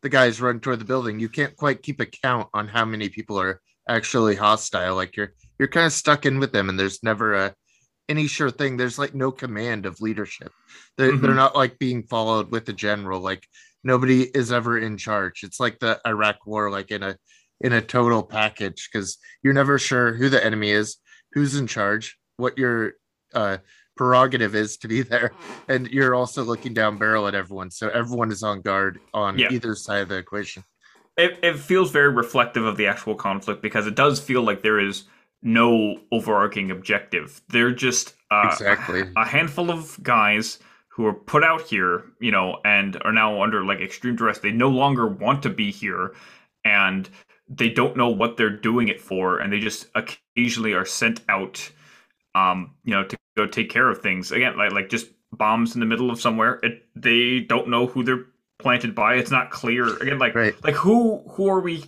the 0.08 0.12
guys 0.18 0.40
run 0.40 0.62
toward 0.62 0.80
the 0.80 0.86
building, 0.86 1.20
you 1.20 1.28
can't 1.28 1.54
quite 1.58 1.84
keep 1.84 2.00
a 2.00 2.06
count 2.06 2.48
on 2.54 2.66
how 2.66 2.86
many 2.86 3.10
people 3.10 3.38
are 3.38 3.60
actually 3.90 4.36
hostile. 4.36 4.96
Like 4.96 5.18
you're 5.18 5.34
you're 5.60 5.68
kind 5.68 5.86
of 5.86 5.92
stuck 5.92 6.26
in 6.26 6.40
with 6.40 6.54
them, 6.54 6.70
and 6.70 6.80
there's 6.80 7.04
never 7.04 7.34
a 7.34 7.54
any 8.08 8.26
sure 8.28 8.50
thing. 8.50 8.78
There's 8.78 8.98
like 8.98 9.14
no 9.14 9.32
command 9.34 9.86
of 9.86 10.00
leadership. 10.00 10.54
They're, 10.98 11.12
Mhm. 11.12 11.22
they're 11.22 11.34
not 11.34 11.58
like 11.58 11.78
being 11.78 12.04
followed 12.04 12.52
with 12.52 12.70
a 12.70 12.74
general. 12.74 13.20
Like 13.20 13.46
nobody 13.84 14.22
is 14.24 14.50
ever 14.50 14.78
in 14.78 14.96
charge. 14.96 15.44
It's 15.44 15.60
like 15.60 15.80
the 15.80 16.00
Iraq 16.08 16.48
war, 16.48 16.72
like 16.72 16.90
in 16.90 17.04
a 17.04 17.18
in 17.60 17.74
a 17.74 17.82
total 17.82 18.24
package 18.24 18.88
because 18.90 19.18
you're 19.44 19.54
never 19.62 19.78
sure 19.78 20.14
who 20.14 20.30
the 20.30 20.46
enemy 20.46 20.70
is, 20.70 20.96
who's 21.34 21.56
in 21.58 21.68
charge, 21.68 22.18
what 22.38 22.58
your 22.58 22.94
uh, 23.34 23.58
prerogative 23.98 24.56
is 24.56 24.78
to 24.78 24.88
be 24.88 25.02
there, 25.02 25.34
and 25.68 25.88
you're 25.88 26.16
also 26.16 26.44
looking 26.44 26.74
down 26.74 26.98
barrel 26.98 27.28
at 27.28 27.36
everyone. 27.36 27.72
So 27.72 27.90
everyone 27.90 28.32
is 28.32 28.44
on 28.44 28.62
guard 28.62 29.00
on 29.14 29.38
Yeah. 29.40 29.52
either 29.52 29.76
side 29.76 30.04
of 30.04 30.10
the 30.10 30.18
equation. 30.18 30.64
it, 31.18 31.40
it 31.42 31.58
feels 31.58 31.90
very 31.92 32.10
reflective 32.10 32.64
of 32.64 32.78
the 32.78 32.86
actual 32.86 33.16
conflict 33.16 33.62
because 33.64 33.88
it 33.88 33.96
does 33.96 34.20
feel 34.20 34.44
like 34.44 34.62
there 34.62 34.80
is 34.80 35.06
no 35.42 36.00
overarching 36.12 36.70
objective. 36.70 37.42
They're 37.50 37.72
just 37.74 38.14
uh, 38.30 38.50
Exactly. 38.52 39.02
a, 39.16 39.22
a 39.22 39.26
handful 39.26 39.72
of 39.72 39.98
guys 40.04 40.60
who 40.90 41.06
are 41.08 41.14
put 41.14 41.44
out 41.44 41.62
here, 41.62 42.04
you 42.20 42.32
know, 42.32 42.60
and 42.66 43.02
are 43.04 43.12
now 43.12 43.42
under 43.42 43.66
like 43.66 43.80
extreme 43.82 44.16
duress. 44.16 44.40
They 44.40 44.52
no 44.52 44.70
longer 44.70 45.08
want 45.08 45.42
to 45.44 45.50
be 45.50 45.72
here, 45.72 46.14
and 46.64 47.10
they 47.50 47.70
don't 47.70 47.96
know 47.98 48.10
what 48.10 48.38
they're 48.38 48.50
doing 48.50 48.88
it 48.88 49.00
for, 49.02 49.40
and 49.40 49.52
they 49.52 49.60
just 49.60 49.88
occasionally 49.96 50.74
are 50.74 50.86
sent 50.86 51.22
out, 51.30 51.72
um, 52.36 52.76
you 52.84 52.94
know, 52.94 53.04
to 53.04 53.18
go 53.38 53.48
take 53.48 53.70
care 53.70 53.90
of 53.90 54.00
things. 54.02 54.32
Again, 54.32 54.58
like 54.58 54.72
like 54.74 54.90
just 54.90 55.08
bombs 55.32 55.74
in 55.76 55.80
the 55.80 55.86
middle 55.86 56.12
of 56.12 56.20
somewhere. 56.20 56.60
It, 56.64 56.84
they 56.96 57.40
don't 57.42 57.70
know 57.70 57.88
who 57.88 58.04
they're 58.04 58.26
planted 58.60 58.94
by. 58.96 59.16
It's 59.16 59.32
not 59.32 59.52
clear. 59.52 59.96
Again, 60.02 60.20
like 60.20 60.36
Right. 60.36 60.56
like 60.64 60.76
who 60.76 61.24
who 61.30 61.48
are 61.48 61.62
we 61.62 61.86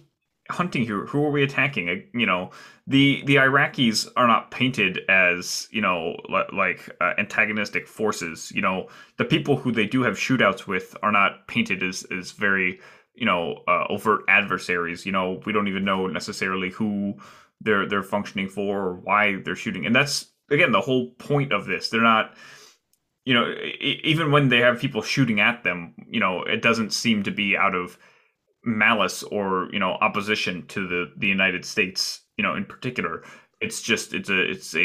hunting 0.50 0.84
here? 0.84 1.06
Who 1.06 1.24
are 1.26 1.32
we 1.32 1.44
attacking? 1.44 2.04
You 2.14 2.26
know, 2.26 2.52
the 2.88 3.24
the 3.26 3.36
Iraqis 3.36 4.08
are 4.16 4.28
not 4.28 4.52
painted 4.52 5.00
as 5.10 5.68
you 5.72 5.82
know 5.82 6.16
like 6.54 6.90
uh, 7.02 7.14
antagonistic 7.18 7.88
forces. 7.88 8.52
You 8.54 8.62
know, 8.62 8.88
the 9.18 9.26
people 9.26 9.58
who 9.58 9.72
they 9.72 9.86
do 9.86 10.04
have 10.04 10.16
shootouts 10.16 10.68
with 10.68 10.96
are 11.04 11.12
not 11.12 11.48
painted 11.48 11.84
as 11.84 12.06
as 12.18 12.32
very 12.32 12.80
you 13.16 13.26
know 13.26 13.64
uh, 13.68 13.86
overt 13.90 14.22
adversaries. 14.28 15.06
You 15.06 15.12
know, 15.12 15.42
we 15.46 15.54
don't 15.54 15.68
even 15.68 15.86
know 15.86 16.08
necessarily 16.08 16.70
who 16.70 17.16
they're 17.62 17.88
they're 17.88 18.04
functioning 18.04 18.48
for 18.50 18.80
or 18.88 18.94
why 18.96 19.38
they're 19.44 19.56
shooting, 19.56 19.86
and 19.86 19.96
that's 19.96 20.28
again 20.52 20.72
the 20.72 20.82
whole 20.82 21.12
point 21.12 21.52
of 21.52 21.66
this. 21.66 21.90
They're 21.90 22.02
not 22.02 22.36
you 23.26 23.34
know, 23.34 23.54
even 23.80 24.32
when 24.32 24.50
they 24.50 24.58
have 24.58 24.80
people 24.80 25.04
shooting 25.04 25.40
at 25.40 25.64
them, 25.64 25.94
you 26.10 26.20
know, 26.20 26.42
it 26.42 26.64
doesn't 26.64 26.94
seem 26.94 27.22
to 27.24 27.32
be 27.32 27.56
out 27.56 27.76
of 27.76 27.98
malice 28.64 29.24
or 29.24 29.70
you 29.72 29.80
know 29.80 29.92
opposition 30.02 30.66
to 30.68 30.88
the 30.88 31.12
the 31.18 31.28
United 31.28 31.64
States, 31.64 32.22
you 32.38 32.44
know, 32.44 32.56
in 32.56 32.66
particular. 32.66 33.24
It's 33.62 33.82
just 33.82 34.14
it's 34.14 34.30
a 34.30 34.42
it's 34.50 34.74
a 34.76 34.84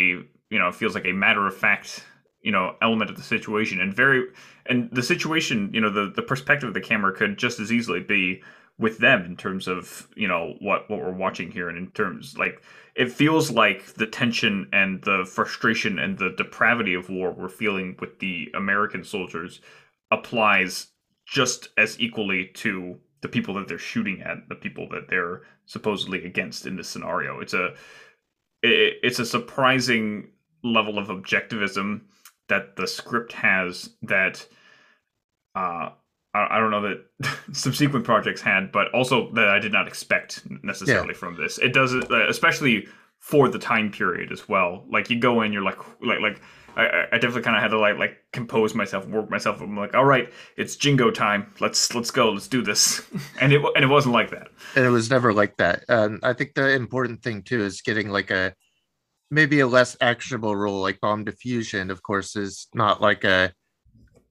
you 0.50 0.58
know 0.58 0.68
it 0.68 0.74
feels 0.74 0.94
like 0.94 1.06
a 1.06 1.12
matter 1.12 1.46
of 1.46 1.56
fact 1.56 2.04
you 2.42 2.52
know 2.52 2.76
element 2.82 3.10
of 3.10 3.16
the 3.16 3.22
situation 3.22 3.80
and 3.80 3.94
very 3.94 4.26
and 4.66 4.90
the 4.92 5.02
situation 5.02 5.70
you 5.72 5.80
know 5.80 5.90
the 5.90 6.12
the 6.14 6.22
perspective 6.22 6.68
of 6.68 6.74
the 6.74 6.80
camera 6.80 7.14
could 7.14 7.38
just 7.38 7.58
as 7.58 7.72
easily 7.72 8.00
be 8.00 8.42
with 8.78 8.98
them 8.98 9.24
in 9.24 9.36
terms 9.36 9.66
of 9.66 10.08
you 10.16 10.28
know 10.28 10.54
what 10.60 10.88
what 10.90 11.00
we're 11.00 11.12
watching 11.12 11.50
here 11.50 11.68
and 11.68 11.78
in 11.78 11.90
terms 11.92 12.36
like 12.38 12.62
it 12.94 13.10
feels 13.10 13.50
like 13.50 13.94
the 13.94 14.06
tension 14.06 14.68
and 14.72 15.02
the 15.02 15.24
frustration 15.28 15.98
and 15.98 16.18
the 16.18 16.34
depravity 16.36 16.94
of 16.94 17.10
war 17.10 17.32
we're 17.32 17.48
feeling 17.48 17.96
with 18.00 18.18
the 18.20 18.50
American 18.54 19.02
soldiers 19.02 19.60
applies 20.10 20.88
just 21.26 21.70
as 21.76 21.98
equally 21.98 22.46
to 22.54 22.98
the 23.22 23.28
people 23.28 23.54
that 23.54 23.66
they're 23.66 23.78
shooting 23.78 24.20
at, 24.20 24.48
the 24.48 24.54
people 24.54 24.88
that 24.90 25.08
they're 25.08 25.42
supposedly 25.64 26.24
against 26.26 26.66
in 26.66 26.76
this 26.76 26.88
scenario. 26.88 27.40
It's 27.40 27.54
a 27.54 27.74
it, 28.62 28.98
it's 29.02 29.18
a 29.18 29.26
surprising 29.26 30.30
level 30.62 30.98
of 30.98 31.08
objectivism 31.08 32.02
that 32.48 32.76
the 32.76 32.86
script 32.86 33.32
has 33.32 33.90
that 34.02 34.46
uh 35.54 35.90
I 36.34 36.56
I 36.56 36.58
don't 36.60 36.70
know 36.70 36.82
that 36.82 37.38
subsequent 37.52 38.04
projects 38.04 38.40
had, 38.40 38.72
but 38.72 38.92
also 38.92 39.30
that 39.32 39.48
I 39.48 39.58
did 39.58 39.72
not 39.72 39.86
expect 39.88 40.42
necessarily 40.62 41.14
from 41.14 41.36
this. 41.36 41.58
It 41.58 41.72
does, 41.72 41.94
uh, 41.94 42.28
especially 42.28 42.88
for 43.20 43.48
the 43.48 43.58
time 43.58 43.90
period 43.90 44.30
as 44.32 44.48
well. 44.48 44.84
Like 44.90 45.08
you 45.10 45.18
go 45.18 45.40
in, 45.42 45.52
you're 45.52 45.62
like, 45.62 45.78
like, 46.02 46.20
like 46.20 46.42
I, 46.76 46.86
I- 46.86 47.06
I 47.12 47.18
definitely 47.18 47.42
kind 47.42 47.56
of 47.56 47.62
had 47.62 47.68
to 47.70 47.78
like, 47.78 47.96
like 47.98 48.18
compose 48.32 48.74
myself, 48.74 49.06
work 49.06 49.30
myself. 49.30 49.60
I'm 49.62 49.76
like, 49.76 49.94
all 49.94 50.04
right, 50.04 50.28
it's 50.56 50.76
Jingo 50.76 51.10
time. 51.10 51.52
Let's 51.60 51.94
let's 51.94 52.10
go. 52.10 52.30
Let's 52.32 52.48
do 52.48 52.62
this. 52.62 53.00
And 53.40 53.52
it 53.52 53.62
and 53.76 53.84
it 53.84 53.88
wasn't 53.88 54.14
like 54.14 54.30
that. 54.30 54.48
and 54.76 54.84
it 54.84 54.90
was 54.90 55.08
never 55.10 55.32
like 55.32 55.56
that. 55.58 55.84
Um, 55.88 56.18
I 56.22 56.32
think 56.32 56.54
the 56.54 56.70
important 56.74 57.22
thing 57.22 57.42
too 57.42 57.62
is 57.62 57.80
getting 57.80 58.08
like 58.10 58.30
a 58.30 58.54
maybe 59.30 59.60
a 59.60 59.66
less 59.66 59.96
actionable 60.00 60.54
role, 60.54 60.82
like 60.82 61.00
bomb 61.00 61.24
diffusion. 61.24 61.90
Of 61.90 62.02
course, 62.02 62.36
is 62.36 62.66
not 62.74 63.00
like 63.00 63.24
a 63.24 63.52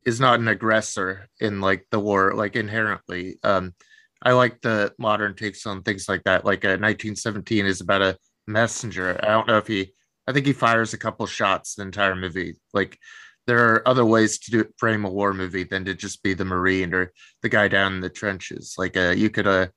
is 0.05 0.19
not 0.19 0.39
an 0.39 0.47
aggressor 0.47 1.29
in 1.39 1.61
like 1.61 1.87
the 1.91 1.99
war, 1.99 2.33
like 2.33 2.55
inherently. 2.55 3.37
Um, 3.43 3.73
I 4.21 4.33
like 4.33 4.61
the 4.61 4.93
modern 4.97 5.35
takes 5.35 5.65
on 5.65 5.83
things 5.83 6.07
like 6.07 6.23
that. 6.23 6.45
Like 6.45 6.63
a 6.63 6.79
1917 6.79 7.65
is 7.65 7.81
about 7.81 8.01
a 8.01 8.17
messenger. 8.47 9.19
I 9.21 9.27
don't 9.27 9.47
know 9.47 9.57
if 9.57 9.67
he. 9.67 9.93
I 10.25 10.31
think 10.31 10.45
he 10.45 10.53
fires 10.53 10.93
a 10.93 10.97
couple 10.97 11.25
shots 11.25 11.75
the 11.75 11.81
entire 11.81 12.15
movie. 12.15 12.55
Like 12.73 12.97
there 13.45 13.73
are 13.73 13.87
other 13.87 14.05
ways 14.05 14.39
to 14.39 14.51
do 14.51 14.65
frame 14.77 15.03
a 15.03 15.09
war 15.09 15.33
movie 15.33 15.65
than 15.65 15.83
to 15.85 15.93
just 15.93 16.23
be 16.23 16.33
the 16.33 16.45
marine 16.45 16.93
or 16.93 17.11
the 17.41 17.49
guy 17.49 17.67
down 17.67 17.93
in 17.93 18.01
the 18.01 18.09
trenches. 18.09 18.75
Like 18.77 18.95
uh, 18.95 19.13
you 19.17 19.29
could 19.29 19.47
uh, 19.47 19.67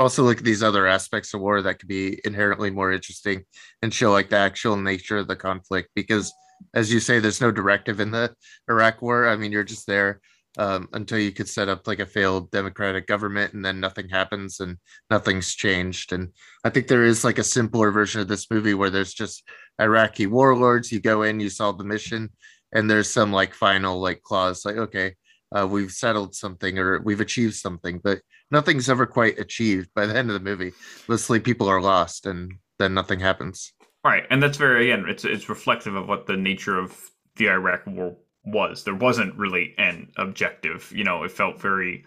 also 0.00 0.24
look 0.24 0.38
at 0.38 0.44
these 0.44 0.62
other 0.62 0.86
aspects 0.86 1.34
of 1.34 1.40
war 1.40 1.62
that 1.62 1.78
could 1.78 1.88
be 1.88 2.20
inherently 2.24 2.70
more 2.70 2.90
interesting 2.90 3.44
and 3.82 3.94
show 3.94 4.10
like 4.10 4.30
the 4.30 4.36
actual 4.36 4.76
nature 4.76 5.18
of 5.18 5.28
the 5.28 5.36
conflict 5.36 5.90
because 5.94 6.32
as 6.74 6.92
you 6.92 7.00
say 7.00 7.18
there's 7.18 7.40
no 7.40 7.50
directive 7.50 8.00
in 8.00 8.10
the 8.10 8.32
iraq 8.68 9.00
war 9.02 9.28
i 9.28 9.36
mean 9.36 9.52
you're 9.52 9.64
just 9.64 9.86
there 9.86 10.20
um, 10.58 10.88
until 10.94 11.18
you 11.18 11.30
could 11.30 11.48
set 11.48 11.68
up 11.68 11.86
like 11.86 12.00
a 12.00 12.06
failed 12.06 12.50
democratic 12.50 13.06
government 13.06 13.54
and 13.54 13.64
then 13.64 13.78
nothing 13.78 14.08
happens 14.08 14.58
and 14.58 14.78
nothing's 15.08 15.54
changed 15.54 16.12
and 16.12 16.28
i 16.64 16.70
think 16.70 16.88
there 16.88 17.04
is 17.04 17.24
like 17.24 17.38
a 17.38 17.44
simpler 17.44 17.90
version 17.90 18.20
of 18.20 18.28
this 18.28 18.50
movie 18.50 18.74
where 18.74 18.90
there's 18.90 19.14
just 19.14 19.48
iraqi 19.80 20.26
warlords 20.26 20.90
you 20.90 21.00
go 21.00 21.22
in 21.22 21.38
you 21.38 21.48
solve 21.48 21.78
the 21.78 21.84
mission 21.84 22.28
and 22.72 22.90
there's 22.90 23.10
some 23.10 23.32
like 23.32 23.54
final 23.54 24.00
like 24.00 24.22
clause 24.22 24.64
like 24.64 24.76
okay 24.76 25.14
uh, 25.56 25.66
we've 25.66 25.92
settled 25.92 26.34
something 26.34 26.78
or 26.78 27.00
we've 27.00 27.20
achieved 27.20 27.54
something 27.54 28.00
but 28.02 28.20
nothing's 28.50 28.88
ever 28.88 29.06
quite 29.06 29.38
achieved 29.38 29.90
by 29.94 30.06
the 30.06 30.16
end 30.16 30.30
of 30.30 30.34
the 30.34 30.40
movie. 30.50 30.72
Mostly 31.08 31.40
people 31.40 31.68
are 31.68 31.80
lost 31.80 32.26
and 32.26 32.52
then 32.78 32.94
nothing 32.94 33.20
happens. 33.20 33.72
Right, 34.04 34.24
and 34.30 34.42
that's 34.42 34.56
very 34.56 34.90
again, 34.90 35.06
it's 35.08 35.24
it's 35.24 35.48
reflective 35.48 35.94
of 35.94 36.08
what 36.08 36.26
the 36.26 36.36
nature 36.36 36.78
of 36.78 37.10
the 37.36 37.50
Iraq 37.50 37.86
War 37.86 38.16
was. 38.44 38.84
There 38.84 38.94
wasn't 38.94 39.36
really 39.36 39.74
an 39.78 40.10
objective. 40.16 40.90
You 40.94 41.04
know, 41.04 41.22
it 41.24 41.30
felt 41.30 41.60
very 41.60 42.04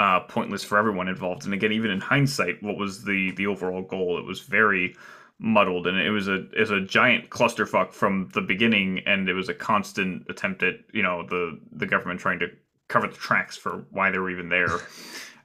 uh, 0.00 0.20
pointless 0.20 0.64
for 0.64 0.76
everyone 0.76 1.08
involved. 1.08 1.44
And 1.44 1.54
again, 1.54 1.72
even 1.72 1.90
in 1.90 2.00
hindsight, 2.00 2.62
what 2.62 2.76
was 2.76 3.04
the 3.04 3.30
the 3.32 3.46
overall 3.46 3.82
goal? 3.82 4.18
It 4.18 4.26
was 4.26 4.40
very 4.40 4.96
muddled, 5.38 5.86
and 5.86 5.98
it 5.98 6.10
was 6.10 6.28
a 6.28 6.46
it 6.50 6.60
was 6.60 6.70
a 6.70 6.80
giant 6.80 7.30
clusterfuck 7.30 7.92
from 7.92 8.28
the 8.34 8.42
beginning, 8.42 9.00
and 9.06 9.28
it 9.28 9.34
was 9.34 9.48
a 9.48 9.54
constant 9.54 10.26
attempt 10.28 10.62
at 10.62 10.74
you 10.92 11.02
know 11.02 11.26
the 11.28 11.58
the 11.72 11.86
government 11.86 12.20
trying 12.20 12.38
to 12.40 12.48
cover 12.88 13.06
the 13.08 13.14
tracks 13.14 13.56
for 13.56 13.86
why 13.90 14.10
they 14.10 14.18
were 14.18 14.30
even 14.30 14.50
there, 14.50 14.80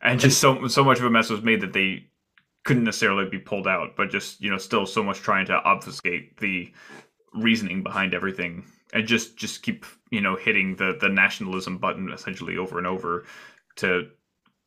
and 0.01 0.19
just 0.19 0.39
so 0.39 0.67
so 0.67 0.83
much 0.83 0.99
of 0.99 1.05
a 1.05 1.09
mess 1.09 1.29
was 1.29 1.41
made 1.41 1.61
that 1.61 1.73
they 1.73 2.05
couldn't 2.69 2.83
necessarily 2.83 3.27
be 3.27 3.39
pulled 3.39 3.67
out, 3.67 3.95
but 3.95 4.11
just 4.11 4.39
you 4.39 4.51
know 4.51 4.59
still 4.59 4.85
so 4.85 5.01
much 5.01 5.21
trying 5.21 5.47
to 5.47 5.53
obfuscate 5.53 6.37
the 6.37 6.71
reasoning 7.33 7.81
behind 7.81 8.13
everything 8.13 8.63
and 8.93 9.07
just 9.07 9.35
just 9.35 9.63
keep 9.63 9.87
you 10.11 10.21
know 10.21 10.35
hitting 10.35 10.75
the 10.75 10.95
the 11.01 11.09
nationalism 11.09 11.79
button 11.79 12.11
essentially 12.11 12.57
over 12.57 12.77
and 12.77 12.85
over 12.85 13.25
to 13.77 14.11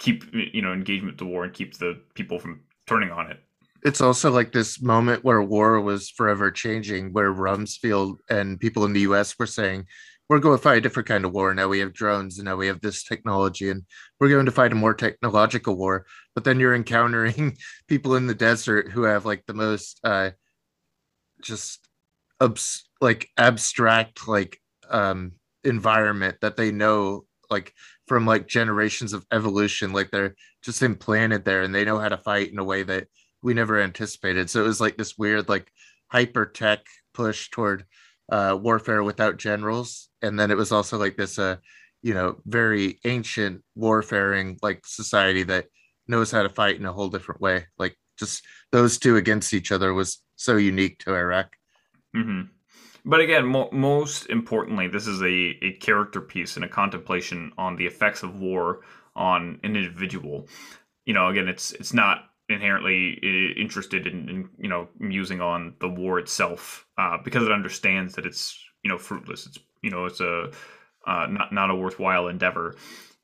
keep 0.01 0.25
you 0.35 0.61
know 0.61 0.73
engagement 0.73 1.17
to 1.17 1.25
war 1.25 1.45
and 1.45 1.55
keep 1.55 1.79
the 1.79 1.97
people 2.15 2.41
from 2.41 2.63
turning 2.89 3.13
on 3.13 3.31
it. 3.31 3.39
It's 3.85 4.01
also 4.01 4.33
like 4.33 4.51
this 4.51 4.83
moment 4.83 5.23
where 5.23 5.41
war 5.41 5.81
was 5.81 6.11
forever 6.11 6.51
changing, 6.51 7.13
where 7.13 7.33
Rumsfeld 7.33 8.17
and 8.29 8.59
people 8.59 8.85
in 8.85 8.95
the 8.95 9.03
US 9.03 9.39
were 9.39 9.47
saying, 9.47 9.87
we're 10.33 10.39
going 10.39 10.57
to 10.57 10.63
fight 10.63 10.79
a 10.79 10.81
different 10.81 11.07
kind 11.07 11.27
of 11.27 11.33
war. 11.33 11.53
Now 11.53 11.69
we 11.69 11.81
have 11.81 11.93
drones 11.93 12.39
and 12.39 12.47
now 12.47 12.57
we 12.57 12.67
have 12.69 12.81
this 12.81 13.05
technology 13.05 13.69
and 13.69 13.83
we're 14.19 14.31
going 14.31 14.47
to 14.47 14.51
fight 14.51 14.73
a 14.73 14.75
more 14.75 14.95
technological 14.95 15.77
war. 15.77 16.07
But 16.35 16.45
then 16.45 16.59
you're 16.59 16.75
encountering 16.75 17.59
people 17.87 18.17
in 18.17 18.27
the 18.27 18.35
desert 18.35 18.91
who 18.91 19.03
have 19.03 19.27
like 19.27 19.45
the 19.47 19.53
most 19.53 20.01
uh 20.05 20.31
just 21.43 21.87
abs- 22.41 22.89
like 23.03 23.29
abstract 23.37 24.27
like 24.27 24.59
um 24.89 25.33
environment 25.65 26.39
that 26.41 26.57
they 26.57 26.73
know 26.73 27.27
like 27.51 27.75
from 28.07 28.25
like 28.25 28.49
generations 28.49 29.13
of 29.13 29.27
evolution 29.33 29.93
like 29.93 30.11
they're 30.11 30.35
just 30.63 30.83
implanted 30.83 31.45
there 31.45 31.61
and 31.61 31.75
they 31.75 31.85
know 31.85 31.99
how 31.99 32.09
to 32.09 32.17
fight 32.17 32.51
in 32.51 32.59
a 32.59 32.65
way 32.65 32.83
that 32.83 33.07
we 33.43 33.53
never 33.53 33.79
anticipated 33.79 34.49
so 34.49 34.65
it 34.65 34.67
was 34.67 34.81
like 34.81 34.97
this 34.97 35.19
weird 35.19 35.49
like 35.49 35.71
hyper 36.09 36.47
tech 36.47 36.81
push 37.13 37.51
toward 37.51 37.85
uh 38.33 38.57
warfare 38.61 39.03
without 39.05 39.37
generals 39.37 40.09
and 40.23 40.39
then 40.41 40.51
it 40.51 40.57
was 40.57 40.73
also 40.73 40.99
like 40.99 41.17
this 41.17 41.39
uh 41.39 41.57
you 42.03 42.15
know 42.15 42.37
very 42.47 42.99
ancient 43.05 43.63
warfaring 43.77 44.59
like 44.63 44.85
society 44.87 45.45
that 45.45 45.67
knows 46.09 46.33
how 46.33 46.43
to 46.43 46.49
fight 46.49 46.77
in 46.77 46.87
a 46.87 46.93
whole 46.93 47.09
different 47.09 47.41
way 47.41 47.67
like 47.79 47.97
just 48.19 48.43
those 48.73 48.99
two 48.99 49.17
against 49.17 49.55
each 49.55 49.71
other 49.71 49.95
was 49.95 50.23
so 50.37 50.57
unique 50.57 50.99
to 50.99 51.15
iraq 51.15 51.57
Mm-hmm. 52.15 52.43
but 53.05 53.21
again, 53.21 53.47
mo- 53.47 53.71
most 53.73 54.29
importantly, 54.29 54.89
this 54.89 55.07
is 55.07 55.23
a, 55.23 55.59
a 55.65 55.73
character 55.81 56.21
piece 56.21 56.57
and 56.57 56.65
a 56.65 56.69
contemplation 56.69 57.53
on 57.57 57.77
the 57.77 57.87
effects 57.87 58.23
of 58.23 58.37
war 58.37 58.81
on 59.17 59.61
an 59.65 59.77
individual. 59.77 60.49
You 61.07 61.15
know, 61.15 61.29
again, 61.29 61.49
it's 61.49 61.73
it's 61.73 61.95
not 61.95 62.32
inherently 62.53 63.13
interested 63.57 64.07
in, 64.07 64.29
in 64.29 64.49
you 64.59 64.69
know 64.69 64.89
musing 64.99 65.41
on 65.41 65.75
the 65.81 65.89
war 65.89 66.19
itself 66.19 66.87
uh, 66.99 67.19
because 67.25 67.45
it 67.45 67.53
understands 67.53 68.15
that 68.15 68.27
it's 68.27 68.59
you 68.83 68.91
know 68.91 68.99
fruitless. 68.99 69.47
It's 69.47 69.59
you 69.83 69.91
know 69.91 70.07
it's 70.07 70.21
a 70.21 70.51
uh, 71.07 71.27
not 71.29 71.53
not 71.53 71.71
a 71.71 71.75
worthwhile 71.75 72.29
endeavor, 72.29 72.77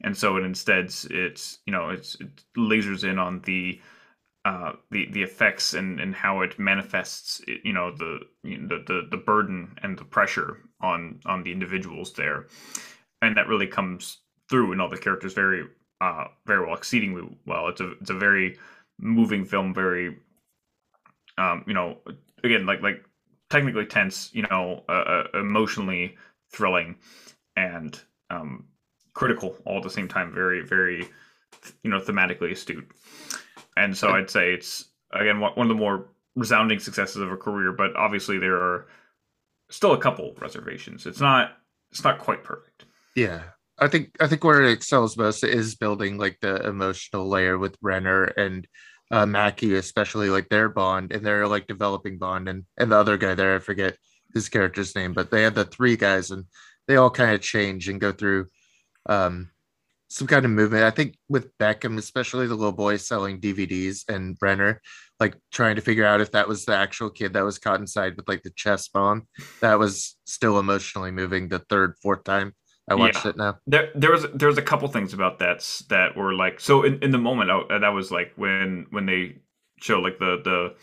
and 0.02 0.16
so 0.16 0.36
it 0.36 0.44
instead 0.44 0.92
it's 1.10 1.58
you 1.66 1.72
know 1.72 1.90
it's 1.90 2.16
it 2.20 2.44
lasers 2.56 3.08
in 3.08 3.18
on 3.18 3.40
the 3.42 3.80
uh, 4.44 4.72
the 4.90 5.08
the 5.12 5.22
effects 5.22 5.74
and, 5.74 6.00
and 6.00 6.14
how 6.14 6.40
it 6.40 6.58
manifests 6.58 7.40
you 7.64 7.72
know 7.72 7.94
the, 7.94 8.20
you 8.42 8.58
know, 8.58 8.82
the 8.86 9.06
the 9.10 9.16
burden 9.16 9.76
and 9.82 9.98
the 9.98 10.04
pressure 10.04 10.58
on 10.80 11.20
on 11.26 11.42
the 11.42 11.52
individuals 11.52 12.12
there, 12.14 12.46
and 13.20 13.36
that 13.36 13.48
really 13.48 13.66
comes 13.66 14.18
through 14.48 14.72
in 14.72 14.80
all 14.80 14.88
the 14.88 14.96
characters 14.96 15.34
very 15.34 15.64
uh 16.00 16.24
very 16.46 16.64
well 16.64 16.76
exceedingly 16.76 17.22
well. 17.46 17.68
It's 17.68 17.80
a 17.80 17.92
it's 18.00 18.10
a 18.10 18.14
very 18.14 18.56
moving 18.98 19.44
film, 19.44 19.74
very 19.74 20.16
um 21.36 21.64
you 21.66 21.74
know 21.74 21.98
again 22.42 22.66
like 22.66 22.82
like 22.82 23.04
technically 23.50 23.86
tense, 23.86 24.30
you 24.32 24.42
know, 24.42 24.84
uh, 24.88 24.92
uh 24.92 25.24
emotionally 25.34 26.16
thrilling, 26.50 26.96
and 27.56 28.00
um 28.30 28.64
critical 29.14 29.56
all 29.64 29.78
at 29.78 29.82
the 29.82 29.90
same 29.90 30.08
time. 30.08 30.32
Very 30.32 30.64
very 30.64 31.08
you 31.82 31.90
know 31.90 32.00
thematically 32.00 32.52
astute 32.52 32.88
and 33.78 33.96
so 33.96 34.10
I'd 34.10 34.30
say 34.30 34.52
it's 34.52 34.86
again 35.12 35.40
one 35.40 35.52
of 35.56 35.68
the 35.68 35.74
more 35.74 36.06
resounding 36.34 36.78
successes 36.78 37.22
of 37.22 37.30
a 37.30 37.36
career. 37.36 37.72
But 37.72 37.96
obviously, 37.96 38.38
there 38.38 38.56
are 38.56 38.86
still 39.70 39.92
a 39.92 39.98
couple 39.98 40.34
reservations. 40.40 41.06
It's 41.06 41.20
not 41.20 41.52
it's 41.90 42.02
not 42.04 42.18
quite 42.18 42.44
perfect. 42.44 42.84
Yeah, 43.14 43.42
I 43.78 43.88
think 43.88 44.16
I 44.20 44.26
think 44.26 44.42
where 44.42 44.62
it 44.62 44.72
excels 44.72 45.16
most 45.16 45.44
is 45.44 45.76
building 45.76 46.18
like 46.18 46.38
the 46.40 46.66
emotional 46.66 47.28
layer 47.28 47.56
with 47.58 47.76
Renner 47.80 48.24
and 48.24 48.66
uh, 49.10 49.24
Mackie, 49.24 49.74
especially 49.74 50.30
like 50.30 50.48
their 50.48 50.68
bond 50.68 51.12
and 51.12 51.24
their 51.24 51.46
like 51.46 51.66
developing 51.66 52.18
bond, 52.18 52.48
and 52.48 52.64
and 52.76 52.90
the 52.90 52.96
other 52.96 53.16
guy 53.16 53.34
there, 53.34 53.56
I 53.56 53.58
forget 53.60 53.96
his 54.34 54.48
character's 54.48 54.94
name, 54.94 55.12
but 55.12 55.30
they 55.30 55.42
have 55.42 55.54
the 55.54 55.64
three 55.64 55.96
guys, 55.96 56.30
and 56.30 56.44
they 56.86 56.96
all 56.96 57.10
kind 57.10 57.34
of 57.34 57.40
change 57.40 57.88
and 57.88 58.00
go 58.00 58.12
through 58.12 58.48
um 59.06 59.50
some 60.08 60.26
kind 60.26 60.44
of 60.44 60.50
movement. 60.50 60.84
I 60.84 60.90
think 60.90 61.16
with 61.28 61.56
Beckham, 61.58 61.98
especially 61.98 62.46
the 62.46 62.54
little 62.54 62.72
boy 62.72 62.96
selling 62.96 63.40
DVDs 63.40 64.08
and 64.08 64.36
Renner, 64.40 64.80
like 65.20 65.36
trying 65.52 65.76
to 65.76 65.82
figure 65.82 66.06
out 66.06 66.20
if 66.20 66.32
that 66.32 66.48
was 66.48 66.64
the 66.64 66.74
actual 66.74 67.10
kid 67.10 67.34
that 67.34 67.44
was 67.44 67.58
caught 67.58 67.80
inside 67.80 68.16
with 68.16 68.26
like 68.28 68.42
the 68.42 68.50
chest 68.50 68.92
bomb. 68.92 69.28
That 69.60 69.78
was 69.78 70.16
still 70.24 70.58
emotionally 70.58 71.10
moving 71.10 71.48
the 71.48 71.58
third, 71.60 71.94
fourth 72.02 72.24
time 72.24 72.54
I 72.90 72.94
watched 72.94 73.24
yeah. 73.24 73.30
it 73.30 73.36
now. 73.36 73.58
There, 73.66 73.90
there 73.94 74.10
was 74.10 74.26
there 74.34 74.48
was 74.48 74.58
a 74.58 74.62
couple 74.62 74.88
things 74.88 75.12
about 75.12 75.38
that 75.40 75.82
that 75.88 76.16
were 76.16 76.34
like 76.34 76.60
so 76.60 76.82
in, 76.82 77.02
in 77.02 77.10
the 77.10 77.18
moment 77.18 77.50
I, 77.50 77.78
that 77.78 77.88
was 77.88 78.10
like 78.10 78.32
when 78.36 78.86
when 78.90 79.06
they 79.06 79.36
show 79.80 80.00
like 80.00 80.18
the 80.18 80.40
the 80.44 80.74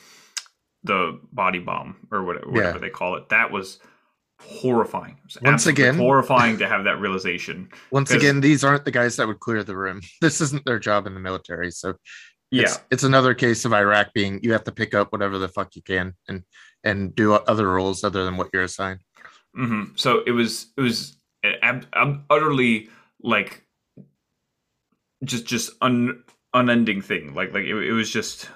the 0.84 1.20
body 1.34 1.60
bomb 1.60 2.08
or 2.12 2.24
whatever, 2.24 2.50
whatever 2.50 2.78
yeah. 2.78 2.82
they 2.82 2.90
call 2.90 3.16
it. 3.16 3.30
That 3.30 3.52
was 3.52 3.80
horrifying. 4.40 5.18
Once 5.42 5.66
again, 5.66 5.98
horrifying 5.98 6.58
to 6.60 6.68
have 6.68 6.84
that 6.84 7.00
realization. 7.00 7.70
Once 7.92 8.12
again, 8.12 8.42
these 8.42 8.64
aren't 8.64 8.86
the 8.86 8.92
guys 8.92 9.16
that 9.16 9.28
would 9.28 9.40
clear 9.40 9.64
the 9.64 9.76
room. 9.76 10.02
This 10.22 10.42
isn't 10.42 10.66
their 10.66 10.80
job 10.80 11.08
in 11.08 11.14
the 11.14 11.20
military. 11.20 11.72
So 11.72 11.96
yeah, 12.52 12.64
it's, 12.64 12.80
it's, 12.92 13.04
another 13.04 13.34
case 13.34 13.66
of 13.66 13.74
Iraq 13.74 14.14
being 14.14 14.40
you 14.44 14.54
have 14.54 14.64
to 14.66 14.72
pick 14.72 14.94
up 14.94 15.12
whatever 15.12 15.38
the 15.38 15.50
fuck 15.50 15.76
you 15.76 15.82
can 15.82 16.14
and 16.28 16.44
and 16.84 17.16
do 17.16 17.34
other 17.34 17.72
roles 17.72 18.04
other 18.04 18.24
than 18.24 18.38
what 18.38 18.50
you're 18.54 18.64
assigned. 18.64 19.00
Mm-hmm. 19.58 19.96
So 19.96 20.22
it 20.28 20.32
was 20.32 20.68
it 20.78 20.82
was 20.82 21.18
ab- 21.62 22.24
utterly 22.30 22.90
like 23.22 23.64
just 25.24 25.46
just 25.46 25.72
un 25.82 26.24
unending 26.54 27.02
thing. 27.02 27.34
Like 27.34 27.54
like 27.54 27.64
it, 27.64 27.76
it 27.76 27.94
was 27.94 28.10
just 28.10 28.50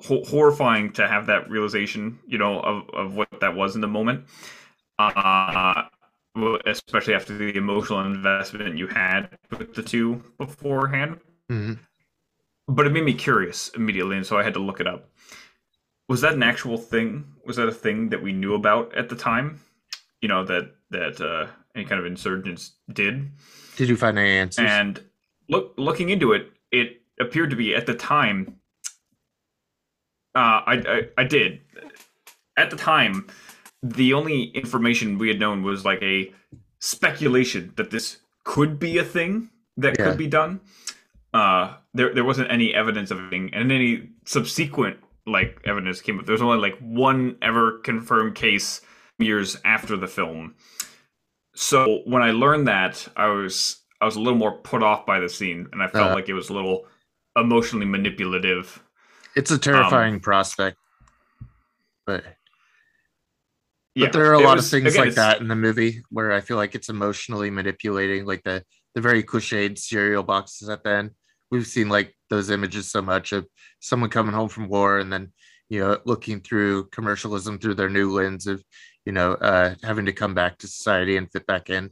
ho- 0.00 0.24
horrifying 0.24 0.92
to 0.92 1.06
have 1.06 1.26
that 1.26 1.50
realization, 1.50 2.18
you 2.26 2.38
know, 2.38 2.60
of 2.60 2.88
of 2.90 3.16
what 3.16 3.28
that 3.40 3.54
was 3.54 3.74
in 3.74 3.80
the 3.80 3.88
moment 3.88 4.24
uh, 5.00 5.82
especially 6.66 7.14
after 7.14 7.36
the 7.36 7.56
emotional 7.56 8.00
investment 8.00 8.78
you 8.78 8.86
had 8.86 9.28
with 9.50 9.74
the 9.74 9.82
two 9.82 10.22
beforehand. 10.38 11.20
Mm-hmm. 11.50 11.74
But 12.68 12.86
it 12.86 12.90
made 12.90 13.04
me 13.04 13.14
curious 13.14 13.70
immediately, 13.70 14.16
and 14.16 14.26
so 14.26 14.38
I 14.38 14.44
had 14.44 14.54
to 14.54 14.60
look 14.60 14.80
it 14.80 14.86
up. 14.86 15.08
Was 16.08 16.20
that 16.20 16.34
an 16.34 16.42
actual 16.42 16.78
thing? 16.78 17.24
Was 17.44 17.56
that 17.56 17.68
a 17.68 17.72
thing 17.72 18.10
that 18.10 18.22
we 18.22 18.32
knew 18.32 18.54
about 18.54 18.94
at 18.94 19.08
the 19.08 19.16
time? 19.16 19.60
You 20.22 20.28
know 20.28 20.44
that 20.44 20.74
that 20.90 21.20
uh, 21.20 21.46
any 21.80 21.88
kind 21.88 21.98
of 21.98 22.06
insurgents 22.06 22.72
did. 22.92 23.30
Did 23.76 23.88
you 23.88 23.96
find 23.96 24.18
any 24.18 24.30
answers? 24.30 24.66
And 24.68 25.02
look, 25.48 25.74
looking 25.76 26.10
into 26.10 26.32
it, 26.32 26.52
it 26.70 27.02
appeared 27.18 27.50
to 27.50 27.56
be 27.56 27.74
at 27.74 27.86
the 27.86 27.94
time. 27.94 28.56
Uh, 30.34 30.62
I, 30.66 30.74
I 30.86 31.02
I 31.18 31.24
did 31.24 31.60
at 32.56 32.70
the 32.70 32.76
time 32.76 33.26
the 33.82 34.12
only 34.12 34.44
information 34.50 35.18
we 35.18 35.28
had 35.28 35.40
known 35.40 35.62
was 35.62 35.84
like 35.84 36.02
a 36.02 36.32
speculation 36.78 37.72
that 37.76 37.90
this 37.90 38.18
could 38.44 38.78
be 38.78 38.98
a 38.98 39.04
thing 39.04 39.50
that 39.76 39.96
yeah. 39.98 40.04
could 40.04 40.18
be 40.18 40.26
done. 40.26 40.60
Uh, 41.32 41.74
there 41.94 42.14
there 42.14 42.24
wasn't 42.24 42.50
any 42.50 42.74
evidence 42.74 43.10
of 43.10 43.18
anything, 43.18 43.50
and 43.54 43.72
any 43.72 44.10
subsequent 44.26 44.98
like 45.26 45.60
evidence 45.64 46.00
came 46.00 46.18
up. 46.18 46.26
There's 46.26 46.42
only 46.42 46.58
like 46.58 46.78
one 46.78 47.36
ever 47.42 47.78
confirmed 47.78 48.34
case 48.34 48.82
years 49.18 49.56
after 49.64 49.96
the 49.96 50.08
film. 50.08 50.54
So 51.54 52.02
when 52.04 52.22
I 52.22 52.30
learned 52.30 52.68
that, 52.68 53.06
I 53.16 53.28
was 53.28 53.80
I 54.00 54.04
was 54.04 54.16
a 54.16 54.20
little 54.20 54.38
more 54.38 54.58
put 54.58 54.82
off 54.82 55.04
by 55.04 55.20
the 55.20 55.28
scene, 55.28 55.68
and 55.72 55.82
I 55.82 55.88
felt 55.88 56.10
uh, 56.10 56.14
like 56.14 56.28
it 56.28 56.34
was 56.34 56.48
a 56.48 56.54
little 56.54 56.86
emotionally 57.36 57.86
manipulative. 57.86 58.82
It's 59.36 59.50
a 59.50 59.58
terrifying 59.58 60.14
um, 60.14 60.20
prospect, 60.20 60.76
but 62.06 62.24
yeah, 63.94 64.06
but 64.06 64.12
there 64.12 64.30
are 64.30 64.34
a 64.34 64.40
lot 64.40 64.56
was, 64.56 64.66
of 64.66 64.70
things 64.70 64.94
again, 64.94 65.06
like 65.06 65.14
that 65.16 65.40
in 65.40 65.48
the 65.48 65.56
movie 65.56 66.02
where 66.10 66.32
I 66.32 66.40
feel 66.40 66.56
like 66.56 66.74
it's 66.74 66.88
emotionally 66.88 67.50
manipulating, 67.50 68.24
like 68.24 68.42
the 68.44 68.64
the 68.94 69.00
very 69.00 69.22
cliched 69.22 69.78
cereal 69.78 70.22
boxes 70.22 70.68
at 70.68 70.82
the 70.84 70.90
end. 70.90 71.10
We've 71.50 71.66
seen 71.66 71.88
like 71.88 72.14
those 72.28 72.50
images 72.50 72.90
so 72.90 73.02
much 73.02 73.32
of 73.32 73.46
someone 73.80 74.10
coming 74.10 74.32
home 74.32 74.48
from 74.48 74.68
war 74.68 74.98
and 74.98 75.12
then 75.12 75.32
you 75.68 75.80
know 75.80 75.98
looking 76.04 76.40
through 76.40 76.86
commercialism 76.86 77.58
through 77.58 77.74
their 77.74 77.90
new 77.90 78.12
lens 78.12 78.46
of 78.46 78.62
you 79.04 79.12
know 79.12 79.34
uh, 79.34 79.74
having 79.82 80.06
to 80.06 80.12
come 80.12 80.34
back 80.34 80.58
to 80.58 80.66
society 80.66 81.16
and 81.16 81.30
fit 81.30 81.46
back 81.46 81.70
in. 81.70 81.90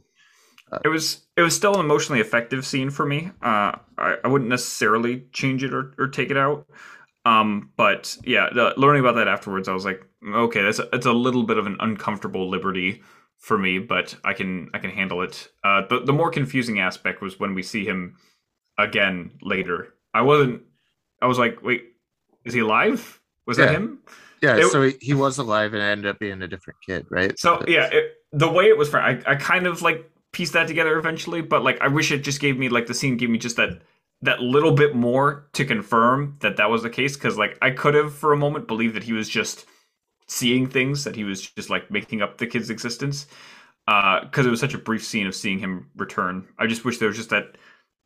Uh, 0.71 0.79
it 0.85 0.89
was 0.89 1.25
it 1.35 1.41
was 1.41 1.55
still 1.55 1.73
an 1.73 1.79
emotionally 1.79 2.21
effective 2.21 2.65
scene 2.65 2.89
for 2.89 3.05
me. 3.05 3.31
Uh, 3.41 3.73
I, 3.97 4.15
I 4.23 4.27
wouldn't 4.27 4.49
necessarily 4.49 5.25
change 5.31 5.63
it 5.63 5.73
or, 5.73 5.93
or 5.97 6.07
take 6.07 6.31
it 6.31 6.37
out. 6.37 6.67
Um, 7.25 7.71
but 7.75 8.15
yeah, 8.23 8.49
the, 8.53 8.73
learning 8.77 9.01
about 9.01 9.15
that 9.15 9.27
afterwards, 9.27 9.67
I 9.67 9.73
was 9.73 9.85
like, 9.85 10.03
okay, 10.25 10.61
that's 10.61 10.79
a, 10.79 10.87
it's 10.93 11.05
a 11.05 11.13
little 11.13 11.43
bit 11.43 11.57
of 11.57 11.67
an 11.67 11.77
uncomfortable 11.79 12.49
liberty 12.49 13.03
for 13.37 13.57
me, 13.57 13.79
but 13.79 14.15
I 14.23 14.33
can 14.33 14.69
I 14.73 14.79
can 14.79 14.91
handle 14.91 15.21
it. 15.21 15.49
Uh, 15.63 15.83
the 15.89 16.01
the 16.01 16.13
more 16.13 16.29
confusing 16.29 16.79
aspect 16.79 17.21
was 17.21 17.39
when 17.39 17.53
we 17.53 17.63
see 17.63 17.85
him 17.85 18.17
again 18.77 19.31
later. 19.41 19.95
I 20.13 20.21
wasn't. 20.21 20.63
I 21.21 21.27
was 21.27 21.37
like, 21.37 21.61
wait, 21.61 21.83
is 22.45 22.53
he 22.53 22.61
alive? 22.61 23.19
Was 23.45 23.57
yeah. 23.57 23.65
that 23.65 23.75
him? 23.75 23.99
Yeah, 24.41 24.57
it, 24.57 24.71
so 24.71 24.83
he, 24.83 24.95
he 25.01 25.13
was 25.13 25.37
alive 25.37 25.73
and 25.73 25.81
ended 25.81 26.07
up 26.07 26.19
being 26.19 26.41
a 26.41 26.47
different 26.47 26.79
kid, 26.85 27.05
right? 27.09 27.37
So 27.37 27.63
yeah, 27.67 27.89
it, 27.91 28.13
the 28.31 28.49
way 28.49 28.65
it 28.65 28.77
was, 28.77 28.93
I 28.93 29.21
I 29.25 29.35
kind 29.35 29.67
of 29.67 29.81
like 29.81 30.09
pieced 30.31 30.53
that 30.53 30.67
together 30.67 30.97
eventually, 30.97 31.41
but 31.41 31.63
like 31.63 31.81
I 31.81 31.87
wish 31.87 32.11
it 32.11 32.19
just 32.19 32.39
gave 32.39 32.57
me 32.57 32.69
like 32.69 32.87
the 32.87 32.93
scene 32.93 33.17
gave 33.17 33.29
me 33.29 33.37
just 33.37 33.55
that 33.57 33.81
that 34.21 34.41
little 34.41 34.73
bit 34.73 34.95
more 34.95 35.47
to 35.53 35.65
confirm 35.65 36.37
that 36.41 36.57
that 36.57 36.69
was 36.69 36.83
the 36.83 36.89
case 36.89 37.15
because 37.15 37.37
like 37.37 37.57
I 37.61 37.71
could 37.71 37.93
have 37.93 38.13
for 38.13 38.33
a 38.33 38.37
moment 38.37 38.67
believed 38.67 38.95
that 38.95 39.03
he 39.03 39.13
was 39.13 39.29
just 39.29 39.65
seeing 40.27 40.67
things 40.67 41.03
that 41.05 41.15
he 41.15 41.23
was 41.23 41.41
just 41.41 41.69
like 41.69 41.89
making 41.89 42.21
up 42.21 42.37
the 42.37 42.47
kid's 42.47 42.69
existence 42.69 43.27
because 43.85 44.45
uh, 44.45 44.47
it 44.47 44.51
was 44.51 44.59
such 44.59 44.75
a 44.75 44.77
brief 44.77 45.03
scene 45.03 45.25
of 45.25 45.33
seeing 45.33 45.57
him 45.57 45.89
return. 45.95 46.47
I 46.59 46.67
just 46.67 46.85
wish 46.85 46.97
there 46.97 47.07
was 47.07 47.17
just 47.17 47.31
that 47.31 47.57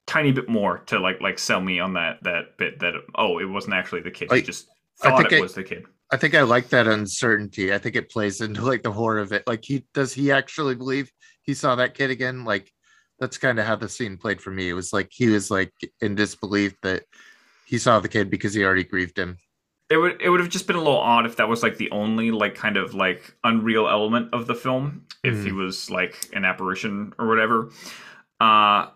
tiny 0.05 0.31
bit 0.31 0.47
more 0.47 0.79
to 0.79 0.99
like 0.99 1.19
like 1.21 1.39
sell 1.39 1.61
me 1.61 1.79
on 1.79 1.93
that 1.93 2.23
that 2.23 2.57
bit 2.57 2.79
that 2.79 2.93
oh 3.15 3.39
it 3.39 3.45
wasn't 3.45 3.73
actually 3.73 4.01
the 4.01 4.11
kid. 4.11 4.31
He 4.31 4.41
just 4.41 4.67
thought 4.99 5.31
it 5.31 5.37
I, 5.37 5.41
was 5.41 5.53
the 5.53 5.63
kid. 5.63 5.85
I 6.13 6.15
think 6.15 6.35
I 6.35 6.43
like 6.43 6.69
that 6.69 6.85
uncertainty. 6.85 7.73
I 7.73 7.79
think 7.79 7.95
it 7.95 8.11
plays 8.11 8.39
into 8.39 8.61
like 8.61 8.83
the 8.83 8.91
horror 8.91 9.17
of 9.17 9.31
it. 9.31 9.47
Like 9.47 9.65
he 9.65 9.87
does 9.95 10.13
he 10.13 10.31
actually 10.31 10.75
believe 10.75 11.11
he 11.41 11.55
saw 11.55 11.73
that 11.73 11.95
kid 11.95 12.11
again? 12.11 12.45
Like 12.45 12.71
that's 13.17 13.39
kind 13.39 13.57
of 13.57 13.65
how 13.65 13.77
the 13.77 13.89
scene 13.89 14.17
played 14.17 14.39
for 14.39 14.51
me. 14.51 14.69
It 14.69 14.73
was 14.73 14.93
like 14.93 15.09
he 15.09 15.29
was 15.29 15.49
like 15.49 15.73
in 16.01 16.13
disbelief 16.13 16.79
that 16.83 17.05
he 17.65 17.79
saw 17.79 17.99
the 17.99 18.09
kid 18.09 18.29
because 18.29 18.53
he 18.53 18.63
already 18.63 18.83
grieved 18.83 19.17
him. 19.17 19.37
It 19.89 19.97
would 19.97 20.21
it 20.21 20.29
would 20.29 20.39
have 20.39 20.49
just 20.49 20.67
been 20.67 20.75
a 20.75 20.83
little 20.83 20.99
odd 20.99 21.25
if 21.25 21.37
that 21.37 21.49
was 21.49 21.63
like 21.63 21.77
the 21.77 21.89
only 21.89 22.29
like 22.29 22.53
kind 22.53 22.77
of 22.77 22.93
like 22.93 23.35
unreal 23.43 23.87
element 23.87 24.29
of 24.33 24.45
the 24.45 24.53
film 24.53 25.07
if 25.23 25.33
mm. 25.33 25.45
he 25.45 25.51
was 25.51 25.89
like 25.89 26.29
an 26.33 26.45
apparition 26.45 27.15
or 27.17 27.27
whatever. 27.27 27.71
Uh 28.39 28.91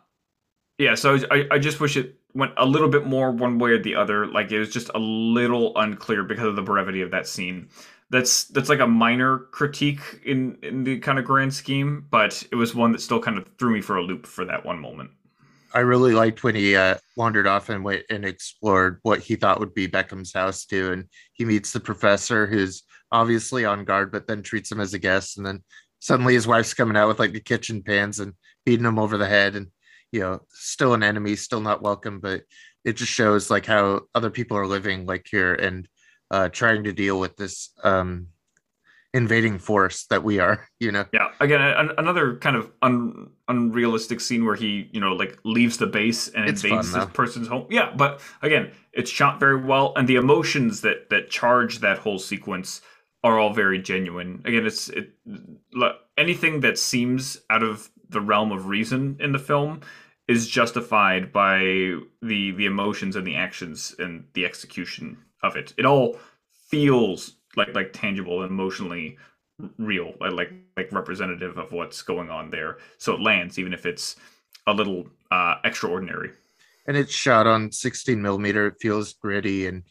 yeah, 0.78 0.94
so 0.94 1.18
I 1.32 1.48
I 1.50 1.58
just 1.58 1.80
wish 1.80 1.98
it 1.98 2.17
went 2.38 2.54
a 2.58 2.66
little 2.66 2.90
bit 2.90 3.06
more 3.06 3.32
one 3.32 3.60
way 3.60 3.72
or 3.72 3.82
the 3.82 3.96
other. 3.96 4.28
Like 4.28 4.52
it 4.52 4.60
was 4.60 4.70
just 4.70 4.90
a 4.96 5.00
little 5.00 5.74
unclear 5.76 6.24
because 6.24 6.46
of 6.46 6.56
the 6.56 6.62
brevity 6.62 7.02
of 7.02 7.12
that 7.12 7.28
scene. 7.28 7.70
that's 8.10 8.46
that's 8.46 8.70
like 8.70 8.80
a 8.80 8.88
minor 8.88 9.40
critique 9.52 10.00
in 10.26 10.58
in 10.62 10.84
the 10.84 11.00
kind 11.00 11.20
of 11.20 11.26
grand 11.26 11.54
scheme, 11.54 12.06
but 12.10 12.42
it 12.52 12.56
was 12.56 12.74
one 12.74 12.92
that 12.94 13.02
still 13.02 13.20
kind 13.20 13.38
of 13.38 13.50
threw 13.60 13.74
me 13.74 13.82
for 13.82 13.98
a 13.98 14.04
loop 14.04 14.26
for 14.26 14.46
that 14.46 14.66
one 14.66 14.80
moment. 14.80 15.12
I 15.74 15.80
really 15.80 16.14
liked 16.14 16.44
when 16.44 16.56
he 16.56 16.76
uh, 16.76 16.96
wandered 17.18 17.46
off 17.46 17.70
and 17.70 17.84
went 17.84 18.04
and 18.10 18.24
explored 18.24 19.00
what 19.04 19.20
he 19.20 19.36
thought 19.36 19.60
would 19.60 19.74
be 19.74 19.88
Beckham's 19.88 20.34
house 20.34 20.66
too, 20.66 20.92
and 20.94 21.06
he 21.34 21.44
meets 21.44 21.74
the 21.74 21.80
professor 21.80 22.48
who's 22.48 22.84
obviously 23.12 23.66
on 23.66 23.84
guard, 23.84 24.12
but 24.12 24.28
then 24.28 24.42
treats 24.42 24.72
him 24.72 24.80
as 24.80 24.94
a 24.94 25.00
guest, 25.00 25.38
and 25.38 25.46
then 25.46 25.62
suddenly 26.00 26.34
his 26.34 26.48
wife's 26.48 26.74
coming 26.74 26.96
out 26.96 27.08
with 27.08 27.20
like 27.20 27.34
the 27.34 27.42
kitchen 27.42 27.84
pans 27.84 28.20
and 28.20 28.34
beating 28.66 28.86
him 28.86 29.00
over 29.00 29.18
the 29.18 29.28
head, 29.28 29.56
and 29.56 29.68
you 30.12 30.20
know, 30.20 30.42
still 30.50 30.94
an 30.94 31.04
enemy, 31.04 31.36
still 31.36 31.62
not 31.62 31.82
welcome, 31.82 32.20
but 32.20 32.44
it 32.86 32.94
just 32.94 33.12
shows 33.12 33.50
like 33.50 33.66
how 33.66 34.02
other 34.16 34.30
people 34.30 34.58
are 34.58 34.68
living 34.68 35.06
like 35.06 35.28
here 35.30 35.54
and 35.54 35.88
uh, 36.32 36.50
trying 36.50 36.84
to 36.86 36.94
deal 36.94 37.20
with 37.20 37.36
this 37.36 37.72
um, 37.84 38.28
invading 39.14 39.58
force 39.58 40.06
that 40.06 40.24
we 40.24 40.40
are 40.40 40.68
you 40.80 40.92
know? 40.92 41.06
Yeah 41.12 41.32
again 41.40 41.62
an, 41.62 41.92
another 41.98 42.38
kind 42.38 42.56
of 42.56 42.72
un, 42.82 43.30
unrealistic 43.48 44.22
scene 44.22 44.46
where 44.46 44.56
he 44.56 44.90
you 44.92 45.00
know 45.00 45.14
like 45.14 45.38
leaves 45.44 45.78
the 45.78 45.88
base 45.88 46.28
and 46.30 46.50
it's 46.50 46.64
invades 46.64 46.92
fun, 46.92 47.02
this 47.02 47.10
person's 47.14 47.48
home. 47.48 47.68
Yeah 47.70 47.94
but 47.96 48.22
again 48.42 48.72
it's 48.94 49.10
shot 49.10 49.40
very 49.40 49.62
well 49.62 49.94
and 49.96 50.08
the 50.08 50.16
emotions 50.16 50.82
that 50.82 51.10
that 51.10 51.30
charge 51.30 51.80
that 51.80 51.98
whole 51.98 52.20
sequence 52.20 52.82
are 53.24 53.40
all 53.40 53.54
very 53.54 53.80
genuine. 53.80 54.42
Again 54.46 54.66
it's 54.66 54.90
it 54.90 55.14
anything 56.18 56.62
that 56.62 56.78
seems 56.78 57.40
out 57.50 57.64
of 57.64 57.90
the 58.10 58.22
realm 58.22 58.52
of 58.52 58.68
reason 58.68 59.18
in 59.20 59.32
the 59.32 59.40
film 59.40 59.82
is 60.28 60.48
justified 60.48 61.32
by 61.32 61.60
the 62.22 62.52
the 62.52 62.66
emotions 62.66 63.16
and 63.16 63.26
the 63.26 63.36
actions 63.36 63.96
and 64.00 64.26
the 64.34 64.46
execution 64.46 65.18
of 65.44 65.56
it 65.56 65.74
it 65.78 65.86
all 65.86 66.18
feels 66.70 67.36
like 67.56 67.74
like 67.74 67.92
tangible 67.94 68.44
and 68.44 68.52
emotionally 68.52 69.18
real, 69.78 70.14
like 70.20 70.52
like 70.76 70.92
representative 70.92 71.58
of 71.58 71.72
what's 71.72 72.02
going 72.02 72.30
on 72.30 72.50
there. 72.50 72.78
So 72.98 73.14
it 73.14 73.22
lands, 73.22 73.58
even 73.60 73.74
if 73.74 73.86
it's 73.86 74.16
a 74.68 74.74
little 74.74 75.08
uh, 75.32 75.56
extraordinary. 75.64 76.32
And 76.88 76.96
it's 76.96 77.14
shot 77.14 77.48
on 77.48 77.72
16 77.72 78.22
millimeter. 78.22 78.68
It 78.68 78.76
feels 78.80 79.14
gritty, 79.14 79.68
and 79.68 79.84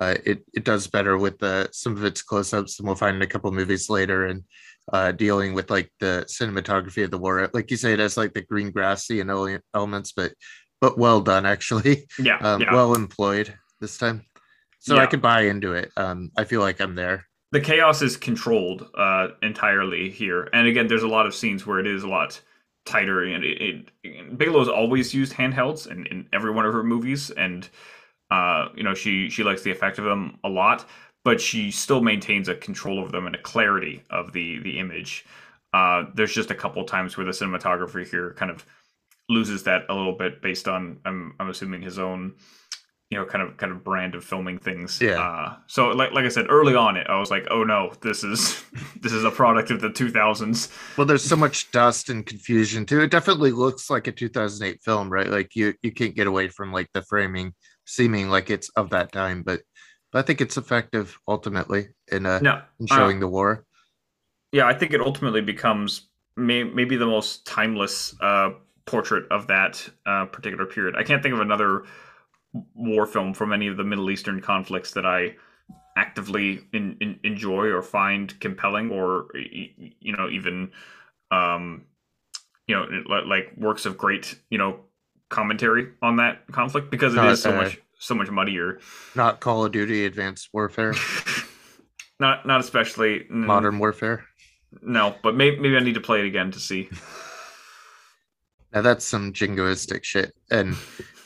uh, 0.00 0.14
it 0.24 0.44
it 0.54 0.64
does 0.64 0.86
better 0.86 1.18
with 1.18 1.38
the 1.38 1.68
some 1.72 1.96
of 1.96 2.04
its 2.04 2.22
close-ups, 2.22 2.78
and 2.78 2.86
we'll 2.86 2.96
find 2.96 3.16
in 3.16 3.22
a 3.22 3.26
couple 3.26 3.50
movies 3.52 3.90
later. 3.90 4.26
And 4.26 4.44
uh, 4.92 5.12
dealing 5.12 5.54
with 5.54 5.70
like 5.70 5.90
the 6.00 6.26
cinematography 6.28 7.04
of 7.04 7.10
the 7.10 7.18
war, 7.18 7.48
like 7.52 7.70
you 7.70 7.76
say, 7.76 7.92
it 7.92 7.98
has 7.98 8.16
like 8.16 8.34
the 8.34 8.42
green 8.42 8.70
grassy 8.70 9.20
and 9.20 9.30
elements, 9.74 10.12
but 10.12 10.32
but 10.80 10.98
well 10.98 11.20
done 11.20 11.46
actually. 11.46 12.06
Yeah, 12.18 12.38
um, 12.40 12.62
yeah. 12.62 12.72
well 12.72 12.94
employed 12.94 13.54
this 13.80 13.98
time 13.98 14.24
so 14.78 14.94
yeah. 14.94 15.02
I 15.02 15.06
could 15.06 15.22
buy 15.22 15.42
into 15.42 15.72
it. 15.72 15.90
Um, 15.96 16.30
I 16.36 16.44
feel 16.44 16.60
like 16.60 16.80
I'm 16.80 16.94
there. 16.94 17.26
The 17.50 17.60
chaos 17.60 18.02
is 18.02 18.16
controlled 18.16 18.88
uh, 18.94 19.28
entirely 19.42 20.10
here, 20.10 20.48
and 20.52 20.66
again, 20.66 20.86
there's 20.86 21.02
a 21.02 21.08
lot 21.08 21.26
of 21.26 21.34
scenes 21.34 21.66
where 21.66 21.78
it 21.78 21.86
is 21.86 22.02
a 22.02 22.08
lot 22.08 22.40
tighter. 22.84 23.22
And 23.24 23.44
it, 23.44 23.90
it, 24.02 24.38
Bigelow's 24.38 24.68
always 24.68 25.14
used 25.14 25.32
handhelds 25.32 25.90
in, 25.90 26.06
in 26.06 26.28
every 26.32 26.50
one 26.50 26.66
of 26.66 26.74
her 26.74 26.84
movies, 26.84 27.30
and 27.30 27.68
uh, 28.30 28.68
you 28.74 28.82
know 28.82 28.94
she 28.94 29.30
she 29.30 29.44
likes 29.44 29.62
the 29.62 29.70
effect 29.70 29.98
of 29.98 30.04
them 30.04 30.38
a 30.44 30.48
lot, 30.48 30.86
but 31.28 31.42
she 31.42 31.70
still 31.70 32.00
maintains 32.00 32.48
a 32.48 32.54
control 32.54 32.98
over 32.98 33.12
them 33.12 33.26
and 33.26 33.34
a 33.34 33.42
clarity 33.42 34.02
of 34.08 34.32
the 34.32 34.60
the 34.60 34.78
image. 34.78 35.26
Uh, 35.74 36.04
there's 36.14 36.32
just 36.32 36.50
a 36.50 36.54
couple 36.54 36.82
times 36.84 37.18
where 37.18 37.26
the 37.26 37.32
cinematographer 37.32 38.10
here 38.10 38.32
kind 38.32 38.50
of 38.50 38.64
loses 39.28 39.62
that 39.64 39.84
a 39.90 39.94
little 39.94 40.14
bit 40.14 40.40
based 40.40 40.68
on 40.68 40.98
I'm 41.04 41.34
I'm 41.38 41.50
assuming 41.50 41.82
his 41.82 41.98
own 41.98 42.32
you 43.10 43.18
know 43.18 43.26
kind 43.26 43.46
of 43.46 43.58
kind 43.58 43.70
of 43.70 43.84
brand 43.84 44.14
of 44.14 44.24
filming 44.24 44.58
things. 44.58 45.02
Yeah. 45.02 45.20
Uh, 45.20 45.56
so 45.66 45.88
like 45.88 46.12
like 46.12 46.24
i 46.24 46.30
said 46.30 46.46
early 46.48 46.74
on 46.74 46.96
it 46.96 47.06
i 47.10 47.20
was 47.20 47.30
like 47.30 47.46
oh 47.50 47.62
no 47.62 47.92
this 48.00 48.24
is 48.24 48.64
this 49.02 49.12
is 49.12 49.24
a 49.24 49.30
product 49.30 49.70
of 49.70 49.82
the 49.82 49.90
2000s 49.90 50.72
well 50.96 51.06
there's 51.06 51.22
so 51.22 51.36
much 51.36 51.70
dust 51.72 52.08
and 52.08 52.24
confusion 52.24 52.86
too. 52.86 53.02
It 53.02 53.10
definitely 53.10 53.50
looks 53.50 53.90
like 53.90 54.06
a 54.06 54.12
2008 54.12 54.82
film 54.82 55.12
right? 55.12 55.28
Like 55.28 55.54
you 55.54 55.74
you 55.82 55.92
can't 55.92 56.14
get 56.14 56.26
away 56.26 56.48
from 56.48 56.72
like 56.72 56.88
the 56.94 57.02
framing 57.02 57.52
seeming 57.84 58.30
like 58.30 58.48
it's 58.48 58.70
of 58.70 58.88
that 58.90 59.12
time 59.12 59.42
but, 59.42 59.60
but 59.60 59.66
i 60.14 60.22
think 60.22 60.40
it's 60.40 60.56
effective 60.56 61.18
ultimately 61.28 61.88
in 62.10 62.26
uh 62.26 62.38
no, 62.40 62.62
in 62.80 62.86
showing 62.86 63.18
uh, 63.18 63.20
the 63.20 63.28
war. 63.28 63.64
yeah 64.52 64.66
i 64.66 64.74
think 64.74 64.92
it 64.92 65.00
ultimately 65.00 65.40
becomes 65.40 66.08
may, 66.36 66.62
maybe 66.64 66.96
the 66.96 67.06
most 67.06 67.46
timeless 67.46 68.14
uh 68.20 68.50
portrait 68.86 69.30
of 69.30 69.46
that 69.48 69.88
uh 70.06 70.24
particular 70.26 70.64
period. 70.64 70.96
I 70.96 71.04
can't 71.04 71.22
think 71.22 71.34
of 71.34 71.40
another 71.40 71.84
war 72.74 73.06
film 73.06 73.34
from 73.34 73.52
any 73.52 73.66
of 73.66 73.76
the 73.76 73.84
Middle 73.84 74.10
Eastern 74.10 74.40
conflicts 74.40 74.92
that 74.92 75.04
I 75.04 75.36
actively 75.96 76.60
in, 76.72 76.96
in, 77.00 77.20
enjoy 77.22 77.66
or 77.66 77.82
find 77.82 78.38
compelling 78.40 78.90
or 78.90 79.28
you 79.34 80.16
know 80.16 80.28
even 80.30 80.70
um 81.30 81.84
you 82.66 82.74
know 82.74 82.86
like 83.26 83.52
works 83.56 83.84
of 83.84 83.98
great 83.98 84.38
you 84.48 84.56
know 84.56 84.80
commentary 85.28 85.88
on 86.00 86.16
that 86.16 86.46
conflict 86.50 86.90
because 86.90 87.14
it 87.14 87.24
is 87.24 87.42
so 87.42 87.52
uh, 87.52 87.56
much 87.56 87.78
so 87.98 88.14
much 88.14 88.30
muddier. 88.30 88.80
Not 89.14 89.40
call 89.40 89.64
of 89.64 89.72
duty 89.72 90.04
advanced 90.04 90.48
warfare? 90.52 90.94
Not 92.20 92.46
not 92.46 92.60
especially. 92.60 93.26
Modern 93.30 93.78
warfare? 93.78 94.24
No 94.82 95.14
but 95.22 95.36
maybe, 95.36 95.58
maybe 95.60 95.76
i 95.76 95.80
need 95.80 95.94
to 95.94 96.00
play 96.00 96.20
it 96.20 96.26
again 96.26 96.50
to 96.52 96.60
see. 96.60 96.88
Now 98.70 98.82
that's 98.82 99.06
some 99.06 99.32
jingoistic 99.32 100.04
shit 100.04 100.34
and 100.50 100.76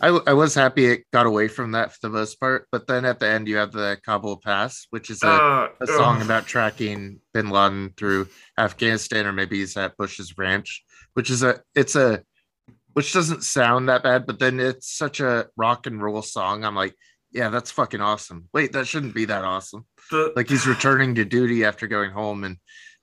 I, 0.02 0.08
I 0.26 0.32
was 0.32 0.54
happy 0.54 0.86
it 0.86 1.04
got 1.12 1.26
away 1.26 1.46
from 1.46 1.72
that 1.72 1.92
for 1.92 1.98
the 2.02 2.08
most 2.08 2.40
part, 2.40 2.66
but 2.72 2.88
then 2.88 3.04
at 3.04 3.20
the 3.20 3.28
end 3.28 3.46
you 3.46 3.56
have 3.56 3.70
the 3.70 3.98
Kabul 4.04 4.36
Pass, 4.36 4.86
which 4.90 5.10
is 5.10 5.22
a, 5.22 5.28
uh, 5.28 5.68
a 5.80 5.86
song 5.86 6.20
uh. 6.20 6.24
about 6.24 6.46
tracking 6.46 7.20
Bin 7.32 7.50
Laden 7.50 7.94
through 7.96 8.28
Afghanistan, 8.58 9.26
or 9.26 9.32
maybe 9.32 9.58
he's 9.58 9.76
at 9.76 9.96
Bush's 9.96 10.36
ranch, 10.36 10.84
which 11.14 11.30
is 11.30 11.44
a 11.44 11.60
it's 11.76 11.94
a 11.94 12.22
which 12.94 13.12
doesn't 13.12 13.44
sound 13.44 13.88
that 13.88 14.02
bad, 14.02 14.26
but 14.26 14.38
then 14.38 14.60
it's 14.60 14.96
such 14.96 15.20
a 15.20 15.46
rock 15.56 15.86
and 15.86 16.02
roll 16.02 16.22
song. 16.22 16.64
I'm 16.64 16.74
like, 16.74 16.94
yeah, 17.30 17.48
that's 17.48 17.70
fucking 17.70 18.00
awesome. 18.00 18.48
Wait, 18.52 18.72
that 18.72 18.86
shouldn't 18.86 19.14
be 19.14 19.24
that 19.26 19.44
awesome. 19.44 19.86
The, 20.10 20.32
like 20.36 20.48
he's 20.48 20.66
returning 20.66 21.14
to 21.14 21.24
duty 21.24 21.64
after 21.64 21.86
going 21.86 22.10
home, 22.10 22.44
and 22.44 22.56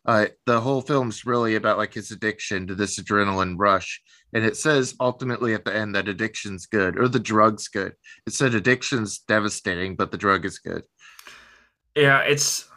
uh, 0.06 0.28
the 0.46 0.62
whole 0.62 0.82
film's 0.82 1.26
really 1.26 1.56
about 1.56 1.78
like 1.78 1.94
his 1.94 2.12
addiction 2.12 2.68
to 2.68 2.76
this 2.76 3.00
adrenaline 3.00 3.56
rush 3.58 4.02
and 4.34 4.46
it 4.46 4.56
says 4.56 4.96
ultimately 5.00 5.54
at 5.54 5.66
the 5.66 5.76
end 5.76 5.96
that 5.96 6.08
addiction's 6.08 6.66
good 6.66 6.98
or 6.98 7.08
the 7.08 7.20
drug's 7.20 7.68
good 7.68 7.94
it 8.26 8.34
said 8.34 8.56
addiction's 8.56 9.20
devastating 9.20 9.96
but 9.96 10.12
the 10.12 10.18
drug 10.18 10.46
is 10.46 10.60
good 10.60 10.84
yeah 11.96 12.20
it's 12.22 12.68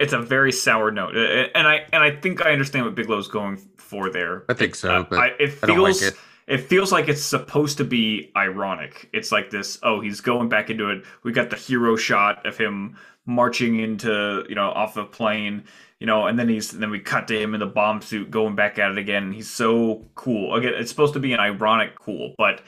it's 0.00 0.12
a 0.12 0.18
very 0.18 0.50
sour 0.50 0.90
note 0.90 1.16
and 1.16 1.68
i 1.68 1.84
and 1.92 2.02
i 2.02 2.10
think 2.10 2.44
i 2.44 2.52
understand 2.52 2.84
what 2.84 2.94
bigelow's 2.94 3.28
going 3.28 3.56
for 3.76 4.10
there 4.10 4.44
i 4.48 4.54
think 4.54 4.74
so 4.74 5.00
uh, 5.00 5.02
but 5.04 5.18
I, 5.18 5.26
it 5.38 5.48
feels 5.50 6.02
like 6.02 6.12
it. 6.12 6.18
it 6.46 6.58
feels 6.58 6.90
like 6.90 7.08
it's 7.08 7.22
supposed 7.22 7.78
to 7.78 7.84
be 7.84 8.32
ironic 8.36 9.08
it's 9.12 9.30
like 9.30 9.50
this 9.50 9.78
oh 9.82 10.00
he's 10.00 10.20
going 10.20 10.48
back 10.48 10.70
into 10.70 10.90
it 10.90 11.04
we 11.22 11.32
got 11.32 11.50
the 11.50 11.56
hero 11.56 11.96
shot 11.96 12.44
of 12.46 12.56
him 12.56 12.96
marching 13.26 13.78
into 13.78 14.44
you 14.48 14.54
know 14.54 14.70
off 14.70 14.94
the 14.94 15.04
plane 15.04 15.64
you 16.00 16.06
know, 16.06 16.26
and 16.26 16.38
then 16.38 16.48
he's 16.48 16.72
and 16.72 16.82
then 16.82 16.90
we 16.90 16.98
cut 16.98 17.28
to 17.28 17.38
him 17.38 17.52
in 17.52 17.60
the 17.60 17.66
bomb 17.66 18.00
suit 18.00 18.30
going 18.30 18.56
back 18.56 18.78
at 18.78 18.90
it 18.90 18.98
again. 18.98 19.32
He's 19.32 19.50
so 19.50 20.06
cool. 20.14 20.54
Again, 20.54 20.72
it's 20.74 20.90
supposed 20.90 21.12
to 21.12 21.20
be 21.20 21.34
an 21.34 21.40
ironic 21.40 21.94
cool, 21.98 22.34
but 22.38 22.62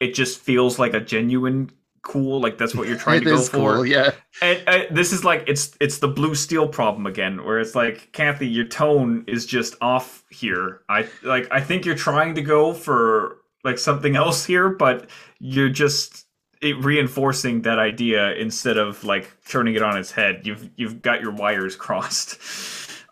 it 0.00 0.14
just 0.14 0.40
feels 0.40 0.78
like 0.78 0.92
a 0.92 1.00
genuine 1.00 1.70
cool. 2.06 2.40
Like 2.40 2.56
that's 2.56 2.74
what 2.74 2.88
you're 2.88 2.96
trying 3.06 3.20
to 3.20 3.26
go 3.26 3.40
for. 3.40 3.74
Cool, 3.74 3.86
yeah. 3.86 4.12
And, 4.40 4.62
and, 4.66 4.96
this 4.96 5.12
is 5.12 5.24
like 5.24 5.44
it's 5.46 5.76
it's 5.80 5.98
the 5.98 6.08
blue 6.08 6.34
steel 6.34 6.68
problem 6.68 7.06
again, 7.06 7.44
where 7.44 7.58
it's 7.58 7.74
like 7.74 8.12
Kathy, 8.12 8.46
your 8.46 8.66
tone 8.66 9.24
is 9.26 9.44
just 9.46 9.74
off 9.80 10.24
here. 10.30 10.82
I 10.88 11.08
like 11.22 11.48
I 11.50 11.60
think 11.60 11.84
you're 11.84 11.96
trying 11.96 12.34
to 12.36 12.42
go 12.42 12.72
for 12.72 13.38
like 13.64 13.78
something 13.78 14.16
else 14.16 14.44
here, 14.44 14.68
but 14.68 15.10
you're 15.40 15.68
just 15.68 16.26
it 16.62 16.82
reinforcing 16.82 17.62
that 17.62 17.78
idea 17.78 18.32
instead 18.34 18.78
of 18.78 19.04
like 19.04 19.30
turning 19.46 19.74
it 19.74 19.82
on 19.82 19.98
its 19.98 20.12
head. 20.12 20.46
You've 20.46 20.70
you've 20.76 21.02
got 21.02 21.20
your 21.20 21.32
wires 21.32 21.76
crossed. 21.84 22.38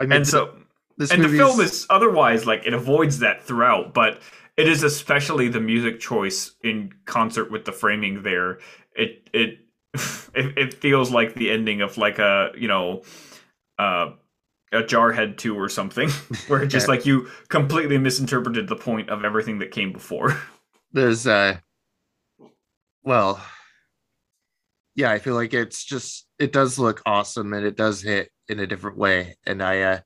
I 0.00 0.04
mean, 0.04 0.12
and 0.12 0.26
so 0.26 0.54
this 0.96 1.10
and 1.10 1.22
the 1.22 1.28
film 1.28 1.60
is 1.60 1.86
otherwise 1.90 2.46
like 2.46 2.64
it 2.64 2.72
avoids 2.72 3.18
that 3.18 3.42
throughout, 3.42 3.92
but 3.92 4.20
it 4.56 4.68
is 4.68 4.84
especially 4.84 5.48
the 5.48 5.60
music 5.60 5.98
choice 5.98 6.52
in 6.62 6.92
concert 7.06 7.50
with 7.50 7.64
the 7.64 7.72
framing 7.72 8.22
there. 8.22 8.58
It 8.94 9.28
it 9.32 9.58
it, 10.34 10.58
it 10.58 10.74
feels 10.74 11.10
like 11.10 11.34
the 11.34 11.50
ending 11.50 11.80
of 11.80 11.98
like 11.98 12.18
a 12.18 12.50
you 12.56 12.68
know 12.68 13.02
uh 13.78 14.12
a 14.72 14.82
jarhead 14.82 15.36
2 15.36 15.56
or 15.56 15.68
something 15.68 16.10
where 16.48 16.62
it 16.62 16.66
just 16.66 16.88
like 16.88 17.06
you 17.06 17.28
completely 17.48 17.96
misinterpreted 17.96 18.66
the 18.66 18.74
point 18.74 19.08
of 19.08 19.24
everything 19.24 19.60
that 19.60 19.70
came 19.70 19.92
before 19.92 20.36
there's 20.92 21.28
uh 21.28 21.56
well, 23.04 23.44
yeah, 24.96 25.10
I 25.10 25.18
feel 25.18 25.34
like 25.34 25.52
it's 25.52 25.84
just 25.84 26.26
it 26.38 26.52
does 26.52 26.78
look 26.78 27.02
awesome 27.06 27.52
and 27.52 27.64
it 27.66 27.76
does 27.76 28.00
hit 28.00 28.30
in 28.48 28.60
a 28.60 28.66
different 28.66 28.96
way. 28.96 29.36
And 29.46 29.62
I 29.62 29.82
uh 29.82 30.00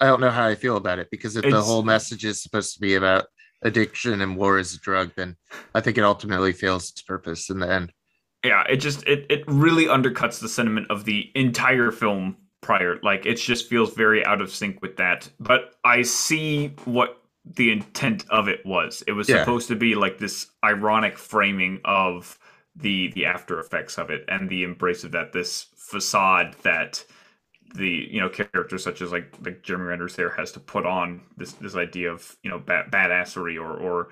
I 0.00 0.06
don't 0.06 0.20
know 0.20 0.30
how 0.30 0.46
I 0.46 0.54
feel 0.54 0.76
about 0.76 0.98
it 0.98 1.08
because 1.10 1.36
if 1.36 1.44
it's, 1.44 1.54
the 1.54 1.62
whole 1.62 1.82
message 1.82 2.24
is 2.24 2.42
supposed 2.42 2.74
to 2.74 2.80
be 2.80 2.94
about 2.94 3.26
addiction 3.62 4.20
and 4.20 4.36
war 4.36 4.58
is 4.58 4.74
a 4.74 4.78
drug, 4.80 5.12
then 5.16 5.36
I 5.74 5.80
think 5.80 5.98
it 5.98 6.04
ultimately 6.04 6.52
fails 6.52 6.90
its 6.90 7.02
purpose 7.02 7.50
in 7.50 7.58
the 7.58 7.70
end. 7.70 7.92
Yeah, 8.44 8.64
it 8.68 8.76
just 8.76 9.06
it 9.06 9.26
it 9.30 9.44
really 9.46 9.86
undercuts 9.86 10.40
the 10.40 10.48
sentiment 10.48 10.90
of 10.90 11.04
the 11.04 11.30
entire 11.34 11.90
film 11.90 12.36
prior. 12.60 12.98
Like 13.02 13.24
it 13.26 13.36
just 13.36 13.68
feels 13.68 13.94
very 13.94 14.24
out 14.24 14.40
of 14.42 14.50
sync 14.50 14.82
with 14.82 14.96
that. 14.96 15.30
But 15.40 15.74
I 15.84 16.02
see 16.02 16.68
what 16.84 17.22
the 17.44 17.70
intent 17.72 18.24
of 18.30 18.48
it 18.48 18.64
was. 18.64 19.02
It 19.06 19.12
was 19.12 19.28
Yeah. 19.28 19.40
supposed 19.40 19.68
to 19.68 19.76
be 19.76 19.94
like 19.94 20.18
this 20.18 20.46
ironic 20.64 21.18
framing 21.18 21.80
of 21.84 22.38
the 22.76 23.12
the 23.12 23.24
after 23.26 23.60
effects 23.60 23.98
of 23.98 24.10
it 24.10 24.24
and 24.28 24.48
the 24.48 24.62
embrace 24.64 25.04
of 25.04 25.12
that 25.12 25.32
this 25.32 25.66
facade 25.76 26.56
that 26.62 27.04
the 27.74 28.08
you 28.10 28.20
know 28.20 28.28
characters 28.30 28.84
such 28.84 29.02
as 29.02 29.12
like 29.12 29.34
like 29.44 29.62
Jeremy 29.62 29.86
Renner's 29.86 30.16
there 30.16 30.30
has 30.30 30.52
to 30.52 30.60
put 30.60 30.86
on 30.86 31.22
this 31.36 31.52
this 31.54 31.76
idea 31.76 32.12
of 32.12 32.36
you 32.42 32.50
know 32.50 32.58
ba- 32.60 32.86
badassery 32.90 33.56
or 33.60 33.76
or 33.76 34.08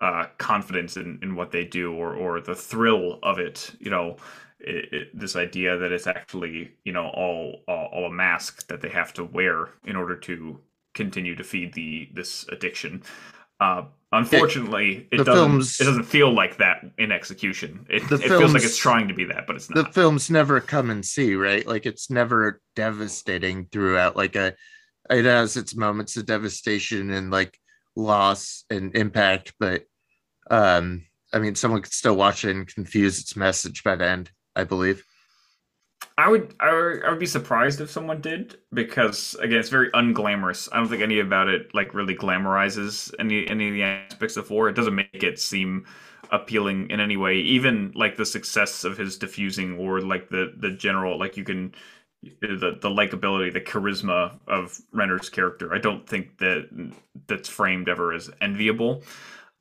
uh, 0.00 0.26
confidence 0.38 0.96
in, 0.98 1.18
in 1.22 1.34
what 1.36 1.52
they 1.52 1.64
do 1.64 1.94
or 1.94 2.14
or 2.14 2.40
the 2.40 2.54
thrill 2.54 3.18
of 3.22 3.38
it 3.38 3.72
you 3.80 3.90
know 3.90 4.16
it, 4.60 4.92
it, 4.92 5.18
this 5.18 5.36
idea 5.36 5.76
that 5.78 5.92
it's 5.92 6.06
actually 6.06 6.72
you 6.84 6.92
know 6.92 7.08
all, 7.08 7.62
all 7.68 7.86
all 7.92 8.06
a 8.06 8.12
mask 8.12 8.66
that 8.68 8.82
they 8.82 8.90
have 8.90 9.12
to 9.14 9.24
wear 9.24 9.70
in 9.86 9.96
order 9.96 10.16
to 10.16 10.60
continue 10.94 11.34
to 11.36 11.44
feed 11.44 11.74
the 11.74 12.08
this 12.14 12.46
addiction 12.48 13.02
uh 13.60 13.82
unfortunately 14.12 15.08
it, 15.10 15.16
the 15.18 15.24
doesn't 15.24 15.34
films- 15.34 15.80
it 15.80 15.84
doesn't 15.84 16.04
feel 16.04 16.32
like 16.32 16.56
that 16.58 16.84
in 16.98 17.10
execution 17.10 17.84
it, 17.90 18.08
The 18.08 18.14
it 18.16 18.28
feels 18.28 18.54
like 18.54 18.62
it's 18.62 18.76
trying 18.76 19.08
to 19.08 19.14
be 19.14 19.24
that 19.24 19.46
but 19.46 19.56
it's 19.56 19.68
not. 19.68 19.86
the 19.86 19.92
films 19.92 20.30
never 20.30 20.60
come 20.60 20.90
and 20.90 21.04
see, 21.04 21.34
right? 21.34 21.66
Like 21.66 21.86
it's 21.86 22.08
never 22.10 22.60
devastating 22.76 23.66
throughout. 23.72 24.16
Like 24.16 24.36
a, 24.36 24.54
it 25.10 25.24
has 25.24 25.56
its 25.56 25.74
moments 25.76 26.16
of 26.16 26.26
devastation 26.26 27.10
and 27.10 27.30
like 27.30 27.58
loss 27.96 28.64
and 28.70 28.94
impact, 28.96 29.54
but 29.58 29.84
um, 30.50 31.04
I 31.32 31.38
mean, 31.40 31.54
someone 31.56 31.82
could 31.82 31.92
still 31.92 32.16
watch 32.16 32.44
it 32.44 32.54
and 32.54 32.66
confuse 32.66 33.18
its 33.20 33.36
message 33.36 33.82
by 33.82 33.96
the 33.96 34.06
end. 34.08 34.30
I 34.54 34.64
believe. 34.64 35.04
I 36.18 36.28
would, 36.30 36.54
I 36.60 36.72
would 36.72 37.04
I 37.04 37.10
would 37.10 37.18
be 37.18 37.26
surprised 37.26 37.80
if 37.80 37.90
someone 37.90 38.22
did 38.22 38.56
because 38.72 39.34
again 39.34 39.58
it's 39.58 39.68
very 39.68 39.90
unglamorous. 39.90 40.66
I 40.72 40.78
don't 40.78 40.88
think 40.88 41.02
any 41.02 41.20
about 41.20 41.48
it 41.48 41.74
like 41.74 41.92
really 41.92 42.16
glamorizes 42.16 43.14
any 43.18 43.46
any 43.46 43.68
of 43.68 43.74
the 43.74 43.82
aspects 43.82 44.38
of 44.38 44.50
war. 44.50 44.68
It 44.68 44.74
doesn't 44.74 44.94
make 44.94 45.22
it 45.22 45.38
seem 45.38 45.84
appealing 46.32 46.90
in 46.90 47.00
any 47.00 47.18
way. 47.18 47.36
Even 47.36 47.92
like 47.94 48.16
the 48.16 48.24
success 48.24 48.82
of 48.84 48.96
his 48.96 49.18
diffusing 49.18 49.76
or 49.78 50.00
like 50.00 50.30
the 50.30 50.54
the 50.56 50.70
general 50.70 51.18
like 51.18 51.36
you 51.36 51.44
can 51.44 51.74
the 52.22 52.78
the 52.80 52.88
likability, 52.88 53.52
the 53.52 53.60
charisma 53.60 54.38
of 54.48 54.80
Renner's 54.92 55.28
character. 55.28 55.74
I 55.74 55.78
don't 55.78 56.08
think 56.08 56.38
that 56.38 56.94
that's 57.26 57.48
framed 57.50 57.88
ever 57.90 58.12
as 58.14 58.30
enviable. 58.40 59.02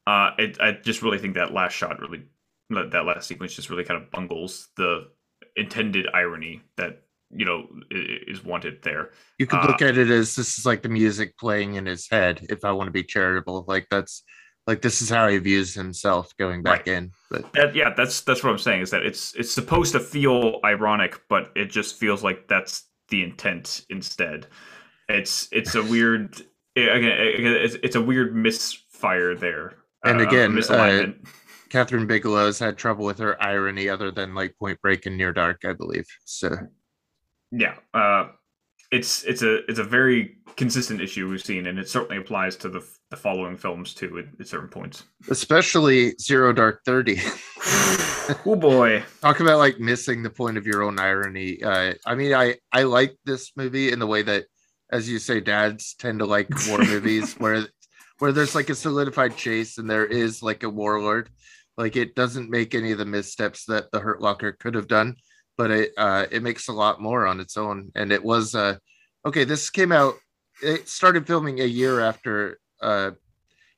Uh, 0.07 0.31
it, 0.37 0.59
I 0.61 0.73
just 0.73 1.01
really 1.01 1.19
think 1.19 1.35
that 1.35 1.53
last 1.53 1.73
shot 1.73 1.99
really 1.99 2.23
that 2.69 2.91
that 2.91 3.05
last 3.05 3.27
sequence 3.27 3.55
just 3.55 3.69
really 3.69 3.83
kind 3.83 4.01
of 4.01 4.11
bungles 4.11 4.69
the 4.77 5.09
intended 5.55 6.07
irony 6.13 6.61
that 6.77 7.01
you 7.31 7.45
know 7.45 7.67
is 7.91 8.43
wanted 8.43 8.81
there. 8.83 9.11
You 9.39 9.47
could 9.47 9.59
Uh, 9.59 9.67
look 9.67 9.81
at 9.81 9.97
it 9.97 10.09
as 10.09 10.35
this 10.35 10.57
is 10.57 10.65
like 10.65 10.81
the 10.81 10.89
music 10.89 11.37
playing 11.37 11.75
in 11.75 11.85
his 11.85 12.07
head. 12.09 12.45
If 12.49 12.63
I 12.63 12.71
want 12.71 12.87
to 12.87 12.91
be 12.91 13.03
charitable, 13.03 13.65
like 13.67 13.87
that's 13.89 14.23
like 14.67 14.81
this 14.81 15.01
is 15.01 15.09
how 15.09 15.27
he 15.27 15.37
views 15.37 15.73
himself 15.73 16.35
going 16.37 16.63
back 16.63 16.87
in. 16.87 17.11
But 17.29 17.51
That, 17.53 17.75
yeah, 17.75 17.93
that's 17.95 18.21
that's 18.21 18.43
what 18.43 18.51
I'm 18.51 18.57
saying 18.57 18.81
is 18.81 18.91
that 18.91 19.05
it's 19.05 19.33
it's 19.35 19.51
supposed 19.51 19.91
to 19.93 19.99
feel 19.99 20.59
ironic, 20.63 21.21
but 21.29 21.51
it 21.55 21.69
just 21.69 21.97
feels 21.97 22.23
like 22.23 22.47
that's 22.47 22.83
the 23.09 23.23
intent 23.23 23.85
instead. 23.89 24.47
It's 25.09 25.47
it's 25.51 25.75
a 25.75 25.83
weird 25.83 26.41
again 26.75 27.11
it's, 27.15 27.75
it's 27.83 27.95
a 27.95 28.01
weird 28.01 28.35
misfire 28.35 29.35
there. 29.35 29.73
And 30.03 30.19
uh, 30.19 30.27
again, 30.27 30.51
uh, 30.51 30.61
misalignment. 30.61 31.27
Kathryn 31.75 32.07
Bigelow's 32.07 32.57
had 32.57 32.77
trouble 32.77 33.05
with 33.05 33.19
her 33.19 33.41
irony, 33.43 33.89
other 33.89 34.09
than 34.09 34.33
like 34.33 34.57
Point 34.57 34.81
Break 34.81 35.07
and 35.07 35.17
Near 35.17 35.33
Dark, 35.33 35.65
I 35.65 35.73
believe. 35.73 36.07
So 36.23 36.55
yeah, 37.51 37.75
uh, 37.93 38.29
it's 38.91 39.25
it's 39.25 39.41
a 39.41 39.69
it's 39.69 39.79
a 39.79 39.83
very 39.83 40.37
consistent 40.55 41.01
issue 41.01 41.29
we've 41.29 41.43
seen, 41.43 41.67
and 41.67 41.77
it 41.77 41.89
certainly 41.89 42.15
applies 42.15 42.55
to 42.57 42.69
the 42.69 42.81
the 43.09 43.17
following 43.17 43.57
films 43.57 43.93
too 43.93 44.19
at, 44.19 44.25
at 44.39 44.47
certain 44.47 44.69
points. 44.69 45.03
especially 45.29 46.15
Zero 46.17 46.53
Dark 46.53 46.79
Thirty. 46.85 47.19
oh 48.45 48.55
boy, 48.55 49.03
Talk 49.21 49.41
about 49.41 49.57
like 49.57 49.77
missing 49.77 50.23
the 50.23 50.29
point 50.29 50.57
of 50.57 50.65
your 50.65 50.81
own 50.81 50.97
irony. 50.97 51.61
Uh, 51.61 51.93
I 52.05 52.15
mean, 52.15 52.33
I 52.33 52.55
I 52.71 52.83
like 52.83 53.17
this 53.25 53.51
movie 53.57 53.91
in 53.91 53.99
the 53.99 54.07
way 54.07 54.21
that, 54.21 54.45
as 54.93 55.09
you 55.09 55.19
say, 55.19 55.41
dads 55.41 55.93
tend 55.99 56.19
to 56.19 56.25
like 56.25 56.47
war 56.69 56.77
movies 56.85 57.33
where 57.33 57.67
where 58.19 58.31
there's 58.31 58.55
like 58.55 58.69
a 58.69 58.75
solidified 58.75 59.35
chase 59.35 59.77
and 59.77 59.89
there 59.89 60.05
is 60.05 60.41
like 60.41 60.63
a 60.63 60.69
warlord. 60.69 61.29
Like 61.77 61.95
it 61.95 62.15
doesn't 62.15 62.49
make 62.49 62.73
any 62.73 62.91
of 62.91 62.97
the 62.97 63.05
missteps 63.05 63.65
that 63.65 63.91
the 63.91 63.99
Hurt 63.99 64.21
Locker 64.21 64.53
could 64.53 64.75
have 64.75 64.87
done, 64.87 65.15
but 65.57 65.71
it 65.71 65.91
uh, 65.97 66.25
it 66.31 66.43
makes 66.43 66.67
a 66.67 66.73
lot 66.73 67.01
more 67.01 67.25
on 67.25 67.39
its 67.39 67.57
own. 67.57 67.91
And 67.95 68.11
it 68.11 68.23
was 68.23 68.55
uh, 68.55 68.77
okay. 69.25 69.43
This 69.43 69.69
came 69.69 69.91
out. 69.91 70.15
It 70.61 70.87
started 70.87 71.27
filming 71.27 71.59
a 71.59 71.65
year 71.65 71.99
after 71.99 72.59
uh, 72.81 73.11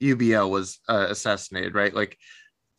UBL 0.01 0.49
was 0.49 0.79
uh, 0.87 1.07
assassinated, 1.09 1.73
right? 1.73 1.93
Like 1.93 2.17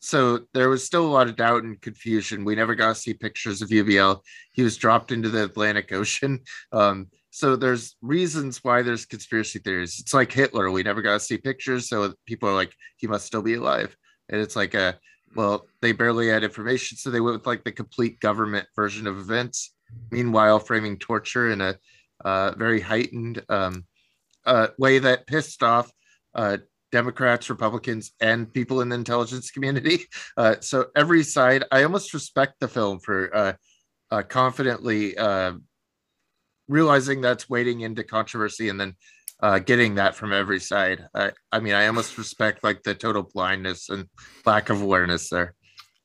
so 0.01 0.41
there 0.55 0.69
was 0.69 0.85
still 0.85 1.07
a 1.07 1.11
lot 1.11 1.29
of 1.29 1.37
doubt 1.37 1.65
and 1.65 1.81
confusion. 1.81 2.45
We 2.45 2.55
never 2.55 2.75
got 2.75 2.95
to 2.95 3.01
see 3.01 3.15
pictures 3.15 3.63
of 3.63 3.69
UBL. 3.69 4.21
He 4.53 4.63
was 4.63 4.77
dropped 4.77 5.11
into 5.11 5.29
the 5.29 5.45
Atlantic 5.45 5.93
Ocean. 5.93 6.41
Um, 6.73 7.09
so 7.31 7.57
there's 7.57 7.97
reasons 8.03 8.65
why 8.65 8.83
there's 8.83 9.07
conspiracy 9.07 9.59
theories. 9.59 9.99
It's 10.01 10.13
like 10.13 10.33
Hitler. 10.33 10.71
We 10.71 10.83
never 10.83 11.03
got 11.03 11.15
to 11.15 11.21
see 11.21 11.39
pictures, 11.39 11.89
so 11.89 12.13
people 12.27 12.49
are 12.49 12.55
like, 12.55 12.73
he 12.97 13.07
must 13.07 13.27
still 13.27 13.43
be 13.43 13.55
alive. 13.55 13.97
And 14.29 14.41
it's 14.41 14.57
like 14.57 14.75
a 14.75 14.99
well, 15.35 15.67
they 15.83 15.93
barely 15.93 16.29
had 16.29 16.45
information, 16.45 16.97
so 16.97 17.11
they 17.11 17.21
went 17.21 17.37
with 17.37 17.47
like 17.47 17.65
the 17.65 17.73
complete 17.73 18.19
government 18.21 18.67
version 18.75 19.07
of 19.07 19.19
events. 19.19 19.75
Meanwhile, 20.11 20.61
framing 20.61 20.99
torture 20.99 21.51
in 21.51 21.61
a 21.61 21.77
uh, 22.25 22.53
very 22.57 22.81
heightened 22.81 23.43
um, 23.49 23.85
uh, 24.45 24.69
way 24.79 24.99
that 24.99 25.27
pissed 25.27 25.63
off 25.63 25.91
uh, 26.35 26.59
Democrats, 26.91 27.51
Republicans, 27.51 28.13
and 28.21 28.53
people 28.53 28.81
in 28.81 28.89
the 28.89 28.97
intelligence 28.97 29.51
community. 29.51 30.01
Uh, 30.37 30.55
so 30.61 30.87
every 30.95 31.25
side, 31.25 31.65
I 31.73 31.83
almost 31.83 32.15
respect 32.15 32.61
the 32.61 32.69
film 32.69 33.01
for 33.01 33.35
uh, 33.35 33.53
uh, 34.13 34.23
confidently 34.23 35.17
realizing 36.69 37.21
that's 37.21 37.51
wading 37.51 37.81
into 37.81 38.05
controversy 38.05 38.69
and 38.69 38.79
then 38.79 38.95
uh, 39.41 39.59
getting 39.59 39.95
that 39.97 40.15
from 40.15 40.33
every 40.33 40.61
side. 40.61 41.07
I, 41.15 41.33
I 41.53 41.61
mean, 41.61 41.75
I 41.75 41.87
almost 41.87 42.19
respect 42.19 42.65
like 42.65 42.83
the 42.83 42.95
total 42.95 43.23
blindness 43.23 43.89
and 43.89 44.07
lack 44.45 44.71
of 44.71 44.83
awareness 44.83 45.31
there. 45.31 45.55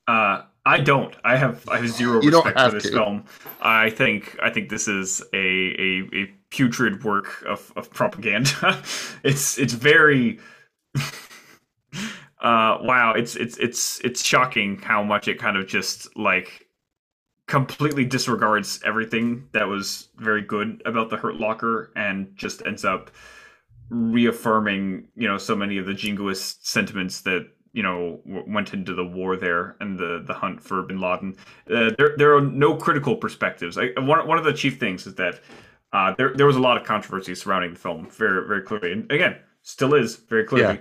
Uh, 0.07 0.43
I 0.65 0.79
don't. 0.79 1.15
I 1.23 1.35
have 1.35 1.67
I 1.67 1.77
have 1.77 1.89
zero 1.89 2.21
You 2.21 2.31
respect 2.31 2.59
for 2.59 2.71
this 2.71 2.83
to. 2.83 2.91
film. 2.91 3.25
I 3.61 3.89
think 3.89 4.37
I 4.41 4.49
think 4.49 4.69
this 4.69 4.87
is 4.87 5.21
a 5.33 5.37
a, 5.37 6.09
a 6.13 6.33
putrid 6.51 7.03
work 7.03 7.43
of, 7.47 7.71
of 7.75 7.89
propaganda. 7.91 8.81
it's 9.23 9.57
it's 9.57 9.73
very 9.73 10.39
uh 12.41 12.77
wow, 12.81 13.13
it's 13.15 13.35
it's 13.35 13.57
it's 13.57 13.99
it's 14.01 14.23
shocking 14.23 14.77
how 14.79 15.03
much 15.03 15.27
it 15.27 15.37
kind 15.37 15.57
of 15.57 15.67
just 15.67 16.15
like 16.17 16.62
completely 17.47 18.05
disregards 18.05 18.79
everything 18.85 19.47
that 19.51 19.67
was 19.67 20.09
very 20.17 20.41
good 20.41 20.81
about 20.85 21.09
the 21.09 21.17
Hurt 21.17 21.35
Locker 21.35 21.91
and 21.95 22.31
just 22.35 22.65
ends 22.65 22.85
up 22.85 23.11
reaffirming, 23.89 25.07
you 25.15 25.27
know, 25.27 25.37
so 25.37 25.55
many 25.55 25.77
of 25.77 25.85
the 25.85 25.93
jingoist 25.93 26.65
sentiments 26.65 27.21
that 27.21 27.47
you 27.73 27.83
know 27.83 28.21
w- 28.25 28.45
went 28.47 28.73
into 28.73 28.93
the 28.93 29.03
war 29.03 29.35
there 29.35 29.75
and 29.79 29.97
the 29.97 30.23
the 30.25 30.33
hunt 30.33 30.61
for 30.61 30.83
Bin 30.83 31.01
Laden. 31.01 31.35
Uh, 31.69 31.91
there 31.97 32.15
there 32.17 32.35
are 32.35 32.41
no 32.41 32.75
critical 32.75 33.15
perspectives. 33.15 33.77
I, 33.77 33.89
one 33.97 34.25
one 34.27 34.37
of 34.37 34.45
the 34.45 34.53
chief 34.53 34.79
things 34.79 35.05
is 35.05 35.15
that 35.15 35.41
uh, 35.91 36.13
there 36.17 36.33
there 36.35 36.45
was 36.45 36.55
a 36.55 36.61
lot 36.61 36.77
of 36.77 36.85
controversy 36.85 37.35
surrounding 37.35 37.73
the 37.73 37.79
film, 37.79 38.07
very 38.09 38.47
very 38.47 38.61
clearly, 38.61 38.93
and 38.93 39.11
again 39.11 39.37
still 39.63 39.93
is 39.93 40.15
very 40.15 40.43
clearly, 40.43 40.79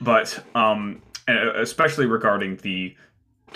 but 0.00 0.44
um, 0.54 1.02
especially 1.28 2.06
regarding 2.06 2.56
the 2.56 2.94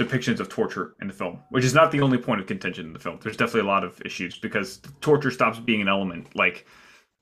depictions 0.00 0.40
of 0.40 0.48
torture 0.48 0.94
in 1.00 1.06
the 1.08 1.12
film, 1.14 1.38
which 1.50 1.64
is 1.64 1.74
not 1.74 1.92
the 1.92 2.00
only 2.00 2.18
point 2.18 2.40
of 2.40 2.46
contention 2.46 2.86
in 2.86 2.92
the 2.92 2.98
film. 2.98 3.18
There's 3.22 3.36
definitely 3.36 3.68
a 3.68 3.72
lot 3.72 3.84
of 3.84 4.00
issues 4.04 4.38
because 4.38 4.80
torture 5.00 5.30
stops 5.30 5.58
being 5.58 5.80
an 5.82 5.88
element 5.88 6.34
like 6.34 6.66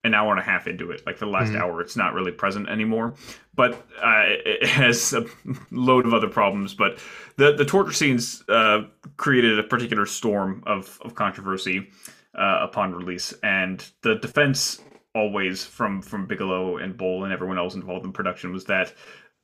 an 0.05 0.15
hour 0.15 0.31
and 0.31 0.39
a 0.41 0.45
half 0.45 0.67
into 0.69 0.91
it. 0.93 1.03
Like 1.07 1.17
for 1.19 1.25
the 1.25 1.31
last 1.31 1.53
Mhm. 1.53 1.61
hour, 1.61 1.81
it's 1.81 1.97
not 1.97 2.15
really 2.15 2.31
present 2.31 2.69
anymore. 2.69 3.15
But 3.55 3.73
uh, 4.03 4.23
it 4.27 4.43
it 4.63 4.69
has 4.69 5.13
a 5.13 5.25
load 5.73 6.07
of 6.07 6.15
other 6.15 6.29
problems. 6.29 6.75
But 6.75 6.99
the 7.37 7.53
the 7.53 7.65
torture 7.65 7.93
scenes 7.93 8.45
uh, 8.49 8.83
created 9.17 9.59
a 9.59 9.65
particular 9.65 10.07
storm 10.07 10.63
of 10.67 10.99
of 11.03 11.15
controversy 11.17 11.91
uh, 12.35 12.59
upon 12.63 12.95
release, 12.95 13.35
and 13.43 13.85
the 14.03 14.15
defense 14.17 14.81
always 15.15 15.65
from 15.65 16.01
from 16.03 16.27
Bigelow 16.27 16.77
and 16.77 16.97
Boal 16.97 17.25
and 17.25 17.33
everyone 17.33 17.59
else 17.59 17.75
involved 17.75 18.05
in 18.07 18.13
production 18.13 18.53
was 18.53 18.65
that 18.67 18.95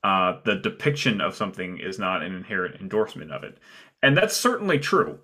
uh, 0.05 0.39
the 0.45 0.55
depiction 0.55 1.21
of 1.21 1.35
something 1.35 1.79
is 1.79 1.99
not 1.99 2.23
an 2.23 2.35
inherent 2.35 2.81
endorsement 2.81 3.33
of 3.33 3.43
it, 3.43 3.59
and 4.03 4.17
that's 4.17 4.37
certainly 4.37 4.79
true. 4.79 5.19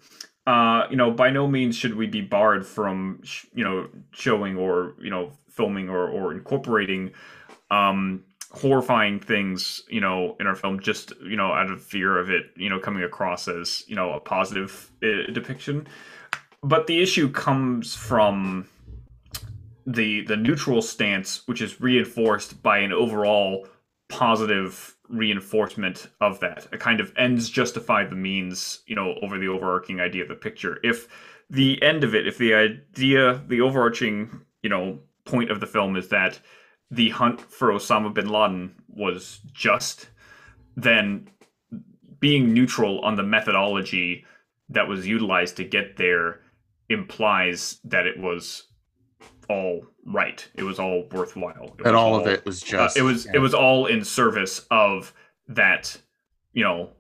Uh, 0.47 0.87
you 0.91 0.97
know, 0.97 1.11
by 1.11 1.31
no 1.31 1.47
means 1.47 1.77
should 1.77 1.95
we 1.95 2.07
be 2.07 2.23
barred 2.23 2.67
from, 2.67 3.21
sh- 3.23 3.45
you 3.55 3.63
know, 3.63 3.89
showing 4.11 4.57
or 4.57 4.95
you 5.01 5.11
know, 5.11 5.31
filming 5.49 5.89
or 5.89 6.09
or 6.09 6.33
incorporating 6.33 7.13
um, 7.71 8.25
horrifying 8.53 9.21
things, 9.21 9.83
you 9.89 10.01
know, 10.01 10.37
in 10.41 10.47
our 10.47 10.57
film, 10.57 10.81
just 10.81 11.13
you 11.23 11.37
know, 11.37 11.53
out 11.53 11.71
of 11.71 11.83
fear 11.83 12.19
of 12.19 12.31
it, 12.31 12.47
you 12.57 12.69
know, 12.69 12.79
coming 12.81 13.03
across 13.03 13.49
as 13.49 13.85
you 13.87 13.95
know 13.95 14.13
a 14.13 14.21
positive 14.21 14.91
uh, 15.03 15.31
depiction. 15.33 15.87
But 16.63 16.87
the 16.87 17.01
issue 17.01 17.31
comes 17.31 17.95
from 17.95 18.67
the 19.87 20.23
the 20.23 20.37
neutral 20.37 20.83
stance, 20.83 21.47
which 21.47 21.63
is 21.63 21.81
reinforced 21.81 22.63
by 22.63 22.79
an 22.79 22.93
overall 22.93 23.67
positive 24.11 24.97
reinforcement 25.09 26.09
of 26.21 26.41
that. 26.41 26.67
A 26.73 26.79
kind 26.79 27.01
of 27.01 27.13
ends 27.17 27.49
justify 27.49 28.05
the 28.05 28.17
means, 28.17 28.81
you 28.87 28.95
know, 28.95 29.15
over 29.23 29.39
the 29.39 29.49
overarching 29.49 30.01
idea 30.01 30.23
of 30.23 30.29
the 30.29 30.35
picture. 30.35 30.79
If 30.83 31.09
the 31.49 31.83
end 31.83 32.05
of 32.05 32.15
it, 32.15 32.27
if 32.27 32.37
the 32.37 32.55
idea, 32.55 33.43
the 33.47 33.63
overarching, 33.63 34.43
you 34.63 34.69
know, 34.69 35.01
point 35.25 35.51
of 35.51 35.61
the 35.61 35.67
film 35.67 35.97
is 35.97 36.09
that 36.09 36.39
the 36.91 37.11
hunt 37.11 37.41
for 37.41 37.69
Osama 37.69 38.13
bin 38.13 38.29
Laden 38.29 38.75
was 38.89 39.41
just, 39.53 40.09
then 40.77 41.29
being 42.19 42.53
neutral 42.53 43.01
on 43.01 43.17
the 43.17 43.23
methodology 43.23 44.25
that 44.69 44.89
was 44.89 45.07
utilized 45.07 45.57
to 45.57 45.65
get 45.65 45.97
there 45.97 46.41
implies 46.89 47.79
that 47.85 48.07
it 48.07 48.19
was 48.19 48.65
all 49.49 49.87
right. 50.07 50.47
It 50.55 50.63
was 50.63 50.79
all 50.79 51.09
worthwhile. 51.13 51.77
It 51.85 51.95
all, 51.95 52.15
all, 52.15 52.21
of 52.21 52.27
it 52.27 52.45
was 52.45 52.61
just. 52.61 52.97
Uh, 52.97 53.01
it 53.01 53.03
was. 53.03 53.27
Yeah. 53.27 53.33
It 53.35 53.39
was 53.39 53.55
all 53.55 53.87
in 53.87 54.05
service 54.05 54.67
of 54.71 55.13
that, 55.49 55.97
you 56.53 56.65
know, 56.65 56.91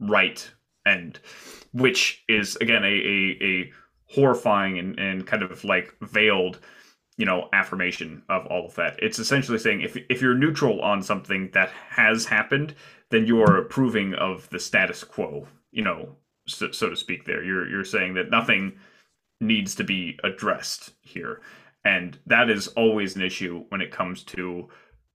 right 0.00 0.50
end, 0.86 1.20
which 1.72 2.24
is 2.28 2.56
again 2.56 2.84
a 2.84 2.88
a, 2.88 3.38
a 3.42 3.72
horrifying 4.06 4.78
and, 4.78 4.98
and 4.98 5.26
kind 5.26 5.42
of 5.42 5.64
like 5.64 5.94
veiled 6.02 6.60
you 7.16 7.26
know 7.26 7.48
affirmation 7.52 8.22
of 8.28 8.46
all 8.46 8.66
of 8.66 8.74
that 8.74 8.98
it's 9.02 9.18
essentially 9.18 9.58
saying 9.58 9.80
if 9.80 9.96
if 10.08 10.20
you're 10.20 10.34
neutral 10.34 10.80
on 10.82 11.02
something 11.02 11.50
that 11.52 11.70
has 11.88 12.26
happened 12.26 12.74
then 13.10 13.26
you 13.26 13.40
are 13.40 13.56
approving 13.56 14.14
of 14.14 14.48
the 14.50 14.58
status 14.58 15.04
quo 15.04 15.46
you 15.70 15.82
know 15.82 16.16
so, 16.46 16.70
so 16.70 16.90
to 16.90 16.96
speak 16.96 17.24
there 17.24 17.42
you're 17.42 17.68
you're 17.68 17.84
saying 17.84 18.14
that 18.14 18.30
nothing 18.30 18.72
needs 19.40 19.74
to 19.74 19.84
be 19.84 20.18
addressed 20.24 20.92
here 21.00 21.40
and 21.84 22.18
that 22.26 22.50
is 22.50 22.68
always 22.68 23.16
an 23.16 23.22
issue 23.22 23.64
when 23.68 23.80
it 23.80 23.90
comes 23.90 24.22
to 24.22 24.68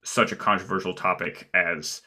such 0.04 0.32
a 0.32 0.36
controversial 0.36 0.94
topic 0.94 1.50
as 1.54 2.02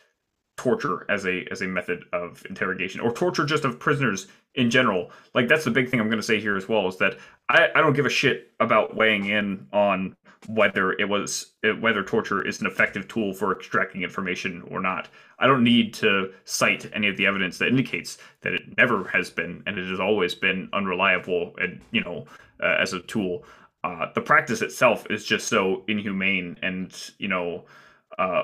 torture 0.56 1.06
as 1.08 1.24
a 1.26 1.46
as 1.50 1.62
a 1.62 1.66
method 1.66 2.04
of 2.12 2.44
interrogation 2.48 3.00
or 3.00 3.12
torture 3.12 3.44
just 3.44 3.64
of 3.64 3.80
prisoners 3.80 4.28
in 4.54 4.70
general. 4.70 5.10
Like 5.34 5.48
that's 5.48 5.64
the 5.64 5.70
big 5.70 5.88
thing 5.88 5.98
i'm 6.00 6.08
going 6.08 6.18
to 6.18 6.22
say 6.22 6.40
here 6.40 6.56
as 6.56 6.68
well 6.68 6.86
is 6.88 6.98
that 6.98 7.18
I, 7.48 7.68
I 7.74 7.80
don't 7.80 7.94
give 7.94 8.06
a 8.06 8.10
shit 8.10 8.52
about 8.60 8.94
weighing 8.94 9.26
in 9.26 9.66
on 9.72 10.14
whether 10.48 10.92
it 10.92 11.08
was 11.08 11.52
whether 11.80 12.02
torture 12.02 12.46
is 12.46 12.60
an 12.60 12.66
effective 12.66 13.08
tool 13.08 13.32
for 13.32 13.52
extracting 13.52 14.02
information 14.02 14.62
or 14.70 14.80
not. 14.80 15.08
I 15.38 15.46
don't 15.46 15.64
need 15.64 15.94
to 15.94 16.32
cite 16.44 16.90
any 16.94 17.08
of 17.08 17.16
the 17.16 17.26
evidence 17.26 17.58
that 17.58 17.68
indicates 17.68 18.18
that 18.42 18.52
it 18.52 18.76
never 18.76 19.04
has 19.08 19.30
been 19.30 19.62
and 19.66 19.78
it 19.78 19.88
has 19.88 20.00
always 20.00 20.34
been 20.34 20.68
unreliable 20.72 21.54
and 21.58 21.80
you 21.92 22.02
know 22.02 22.26
uh, 22.62 22.76
as 22.78 22.92
a 22.92 23.00
tool 23.00 23.44
uh, 23.84 24.06
the 24.14 24.20
practice 24.20 24.62
itself 24.62 25.06
is 25.10 25.24
just 25.24 25.48
so 25.48 25.82
inhumane 25.88 26.56
and 26.62 27.10
you 27.18 27.28
know 27.28 27.64
uh, 28.18 28.42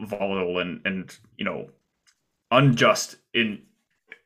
volatile 0.00 0.58
and 0.58 0.80
and 0.84 1.16
you 1.36 1.44
know 1.44 1.68
unjust 2.50 3.16
in, 3.34 3.60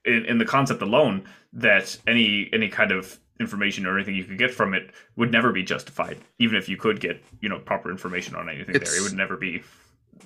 in 0.04 0.24
in 0.26 0.38
the 0.38 0.44
concept 0.44 0.82
alone 0.82 1.24
that 1.52 1.96
any 2.06 2.48
any 2.52 2.68
kind 2.68 2.92
of 2.92 3.18
information 3.40 3.84
or 3.84 3.96
anything 3.96 4.14
you 4.14 4.24
could 4.24 4.38
get 4.38 4.52
from 4.52 4.74
it 4.74 4.92
would 5.16 5.32
never 5.32 5.52
be 5.52 5.62
justified. 5.62 6.18
Even 6.38 6.56
if 6.56 6.68
you 6.68 6.76
could 6.76 7.00
get 7.00 7.22
you 7.40 7.48
know 7.48 7.58
proper 7.58 7.90
information 7.90 8.34
on 8.34 8.48
anything 8.48 8.76
it's, 8.76 8.90
there 8.90 9.00
it 9.00 9.02
would 9.02 9.16
never 9.16 9.36
be 9.36 9.62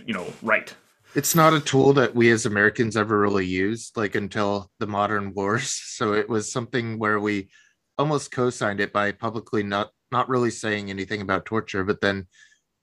you 0.05 0.15
know 0.15 0.27
right. 0.43 0.75
It's 1.15 1.35
not 1.35 1.55
a 1.55 1.61
tool 1.61 1.95
that 1.95 2.15
we 2.15 2.31
as 2.31 2.45
americans 2.45 2.97
ever 2.97 3.19
really 3.19 3.47
used 3.47 3.97
like 3.97 4.15
until 4.15 4.71
the 4.79 4.87
modern 4.87 5.33
wars. 5.35 5.83
So 5.99 6.13
it 6.13 6.29
was 6.29 6.53
something 6.53 6.97
where 7.01 7.19
we 7.19 7.49
almost 7.99 8.31
co-signed 8.31 8.79
it 8.79 8.93
by 8.93 9.11
publicly 9.11 9.65
not 9.65 9.91
not 10.13 10.29
really 10.29 10.51
saying 10.51 10.91
anything 10.91 11.21
about 11.21 11.45
torture 11.45 11.85
but 11.85 12.01
then 12.01 12.27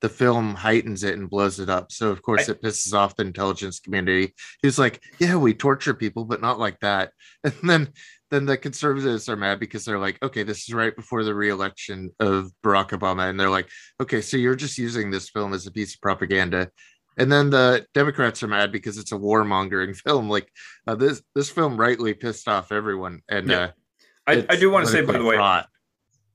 the 0.01 0.09
film 0.09 0.53
heightens 0.53 1.03
it 1.03 1.17
and 1.17 1.29
blows 1.29 1.59
it 1.59 1.69
up. 1.69 1.91
So 1.91 2.09
of 2.09 2.21
course 2.21 2.49
it 2.49 2.61
pisses 2.61 2.93
off 2.93 3.15
the 3.15 3.23
intelligence 3.23 3.79
community. 3.79 4.33
He's 4.61 4.77
like, 4.77 5.01
"Yeah, 5.19 5.37
we 5.37 5.53
torture 5.53 5.93
people, 5.93 6.25
but 6.25 6.41
not 6.41 6.59
like 6.59 6.79
that." 6.81 7.11
And 7.43 7.53
then 7.63 7.89
then 8.31 8.45
the 8.45 8.57
conservatives 8.57 9.29
are 9.29 9.35
mad 9.35 9.59
because 9.59 9.85
they're 9.85 9.99
like, 9.99 10.21
"Okay, 10.21 10.43
this 10.43 10.67
is 10.67 10.73
right 10.73 10.95
before 10.95 11.23
the 11.23 11.33
re-election 11.33 12.11
of 12.19 12.51
Barack 12.63 12.89
Obama," 12.89 13.29
and 13.29 13.39
they're 13.39 13.49
like, 13.49 13.69
"Okay, 14.01 14.21
so 14.21 14.37
you're 14.37 14.55
just 14.55 14.77
using 14.77 15.09
this 15.09 15.29
film 15.29 15.53
as 15.53 15.65
a 15.65 15.71
piece 15.71 15.95
of 15.95 16.01
propaganda." 16.01 16.69
And 17.17 17.31
then 17.31 17.49
the 17.49 17.87
Democrats 17.93 18.43
are 18.43 18.47
mad 18.47 18.71
because 18.71 18.97
it's 18.97 19.13
a 19.13 19.17
warmongering 19.17 19.95
film. 20.05 20.29
Like 20.29 20.49
uh, 20.85 20.95
this 20.95 21.21
this 21.33 21.49
film 21.49 21.77
rightly 21.77 22.13
pissed 22.13 22.47
off 22.47 22.71
everyone. 22.71 23.21
And 23.29 23.49
yeah. 23.49 23.57
uh, 23.57 23.71
I, 24.27 24.45
I 24.49 24.55
do 24.55 24.69
want 24.69 24.85
to 24.85 24.91
say, 24.91 25.01
by 25.01 25.13
the 25.13 25.23
way, 25.23 25.37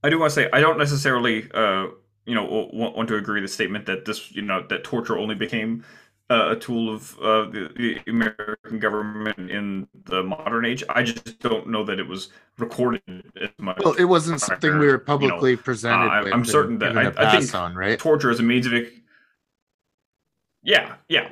I 0.02 0.10
do 0.10 0.18
want 0.18 0.30
to 0.30 0.34
say 0.34 0.48
I 0.52 0.60
don't 0.60 0.78
necessarily 0.78 1.50
uh, 1.52 1.88
you 2.26 2.34
know 2.34 2.68
want, 2.72 3.08
to 3.08 3.16
agree 3.16 3.40
with 3.40 3.50
the 3.50 3.54
statement 3.54 3.86
that 3.86 4.04
this 4.04 4.32
you 4.32 4.42
know 4.42 4.64
that 4.68 4.84
torture 4.84 5.18
only 5.18 5.34
became 5.34 5.84
uh, 6.30 6.52
a 6.52 6.56
tool 6.56 6.94
of 6.94 7.18
uh, 7.18 7.50
the, 7.50 7.70
the, 7.76 8.10
American 8.10 8.78
government 8.78 9.50
in 9.50 9.88
the 10.04 10.22
modern 10.22 10.64
age. 10.64 10.84
I 10.88 11.02
just 11.02 11.40
don't 11.40 11.68
know 11.68 11.82
that 11.84 11.98
it 11.98 12.06
was 12.06 12.28
recorded 12.56 13.02
as 13.40 13.50
much. 13.58 13.78
Well, 13.84 13.94
it 13.94 14.04
wasn't 14.04 14.40
something 14.40 14.78
we 14.78 14.86
were 14.86 14.98
publicly 14.98 15.50
you 15.50 15.56
know, 15.56 15.62
presented. 15.62 16.06
Uh, 16.06 16.30
I'm 16.32 16.44
certain 16.44 16.78
that 16.78 16.96
I, 16.96 17.12
I, 17.16 17.40
think 17.40 17.52
on, 17.54 17.74
right? 17.74 17.98
torture 17.98 18.30
as 18.30 18.38
a 18.38 18.44
means 18.44 18.66
of 18.66 18.74
it. 18.74 18.92
Yeah, 20.62 20.94
yeah, 21.08 21.30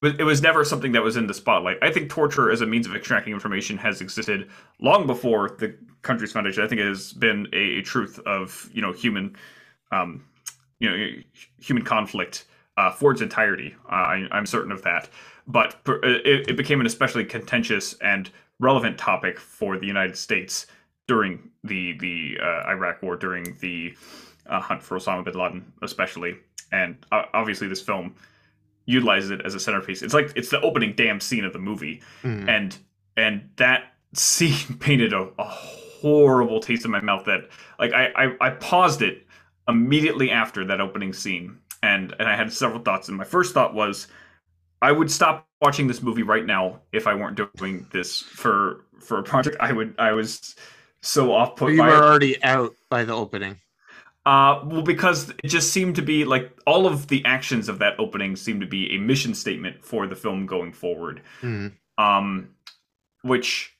but 0.00 0.18
it 0.18 0.24
was 0.24 0.42
never 0.42 0.64
something 0.64 0.92
that 0.92 1.02
was 1.02 1.16
in 1.16 1.26
the 1.26 1.34
spotlight. 1.34 1.78
I 1.82 1.92
think 1.92 2.10
torture 2.10 2.50
as 2.50 2.60
a 2.62 2.66
means 2.66 2.86
of 2.86 2.96
extracting 2.96 3.32
information 3.32 3.76
has 3.78 4.00
existed 4.00 4.50
long 4.80 5.06
before 5.06 5.56
the 5.58 5.76
country's 6.06 6.32
foundation. 6.32 6.62
I 6.64 6.68
think 6.68 6.80
it 6.80 6.86
has 6.86 7.12
been 7.12 7.48
a, 7.52 7.78
a 7.78 7.82
truth 7.82 8.18
of 8.20 8.70
you 8.72 8.82
know 8.82 8.92
human 8.92 9.36
um, 9.92 10.24
you 10.78 10.90
know 10.90 11.08
human 11.58 11.84
conflict 11.84 12.44
uh, 12.76 12.90
for 12.90 13.12
its 13.12 13.20
entirety. 13.20 13.74
Uh, 13.90 13.94
I, 13.94 14.38
am 14.38 14.46
certain 14.46 14.72
of 14.72 14.82
that. 14.82 15.08
But 15.46 15.76
it, 15.86 16.48
it, 16.50 16.56
became 16.56 16.80
an 16.80 16.86
especially 16.86 17.24
contentious 17.24 17.94
and 17.94 18.30
relevant 18.58 18.98
topic 18.98 19.38
for 19.38 19.78
the 19.78 19.86
United 19.86 20.16
States 20.16 20.66
during 21.06 21.50
the 21.62 21.96
the 21.98 22.38
uh, 22.42 22.68
Iraq 22.70 23.02
War, 23.02 23.16
during 23.16 23.56
the 23.60 23.94
uh, 24.46 24.60
hunt 24.60 24.82
for 24.82 24.98
Osama 24.98 25.24
bin 25.24 25.34
Laden, 25.34 25.72
especially. 25.82 26.36
And 26.72 26.96
uh, 27.12 27.24
obviously, 27.32 27.68
this 27.68 27.80
film 27.80 28.14
utilizes 28.86 29.30
it 29.30 29.40
as 29.44 29.54
a 29.54 29.60
centerpiece. 29.60 30.02
It's 30.02 30.14
like 30.14 30.32
it's 30.34 30.50
the 30.50 30.60
opening 30.62 30.94
damn 30.96 31.20
scene 31.20 31.44
of 31.44 31.52
the 31.52 31.58
movie, 31.60 32.02
mm. 32.22 32.48
and 32.48 32.76
and 33.16 33.48
that 33.56 33.94
scene 34.14 34.78
painted 34.78 35.12
a, 35.12 35.28
a 35.38 35.44
horrible 36.00 36.60
taste 36.60 36.84
in 36.84 36.90
my 36.90 37.00
mouth. 37.00 37.24
That 37.24 37.48
like 37.78 37.92
I, 37.92 38.12
I 38.16 38.36
I 38.40 38.50
paused 38.50 39.02
it 39.02 39.26
immediately 39.68 40.30
after 40.30 40.64
that 40.64 40.80
opening 40.80 41.12
scene, 41.12 41.58
and 41.82 42.14
and 42.18 42.28
I 42.28 42.36
had 42.36 42.52
several 42.52 42.80
thoughts. 42.80 43.08
And 43.08 43.16
my 43.16 43.24
first 43.24 43.54
thought 43.54 43.74
was, 43.74 44.08
I 44.82 44.92
would 44.92 45.10
stop 45.10 45.46
watching 45.60 45.86
this 45.86 46.02
movie 46.02 46.22
right 46.22 46.44
now 46.44 46.80
if 46.92 47.06
I 47.06 47.14
weren't 47.14 47.36
doing 47.36 47.86
this 47.92 48.20
for 48.20 48.84
for 49.00 49.18
a 49.18 49.22
project. 49.22 49.56
I 49.60 49.72
would. 49.72 49.94
I 49.98 50.12
was 50.12 50.56
so 51.00 51.32
off 51.32 51.56
put. 51.56 51.72
You 51.72 51.82
were 51.82 51.88
it. 51.88 52.02
already 52.02 52.42
out 52.42 52.74
by 52.90 53.04
the 53.04 53.14
opening. 53.14 53.60
Uh, 54.24 54.60
well, 54.64 54.82
because 54.82 55.30
it 55.30 55.46
just 55.46 55.72
seemed 55.72 55.94
to 55.94 56.02
be 56.02 56.24
like 56.24 56.50
all 56.66 56.86
of 56.86 57.06
the 57.06 57.24
actions 57.24 57.68
of 57.68 57.78
that 57.78 57.94
opening 58.00 58.34
seemed 58.34 58.60
to 58.60 58.66
be 58.66 58.92
a 58.92 58.98
mission 58.98 59.34
statement 59.34 59.84
for 59.84 60.08
the 60.08 60.16
film 60.16 60.46
going 60.46 60.72
forward. 60.72 61.22
Mm. 61.42 61.72
Um, 61.96 62.48
which 63.22 63.75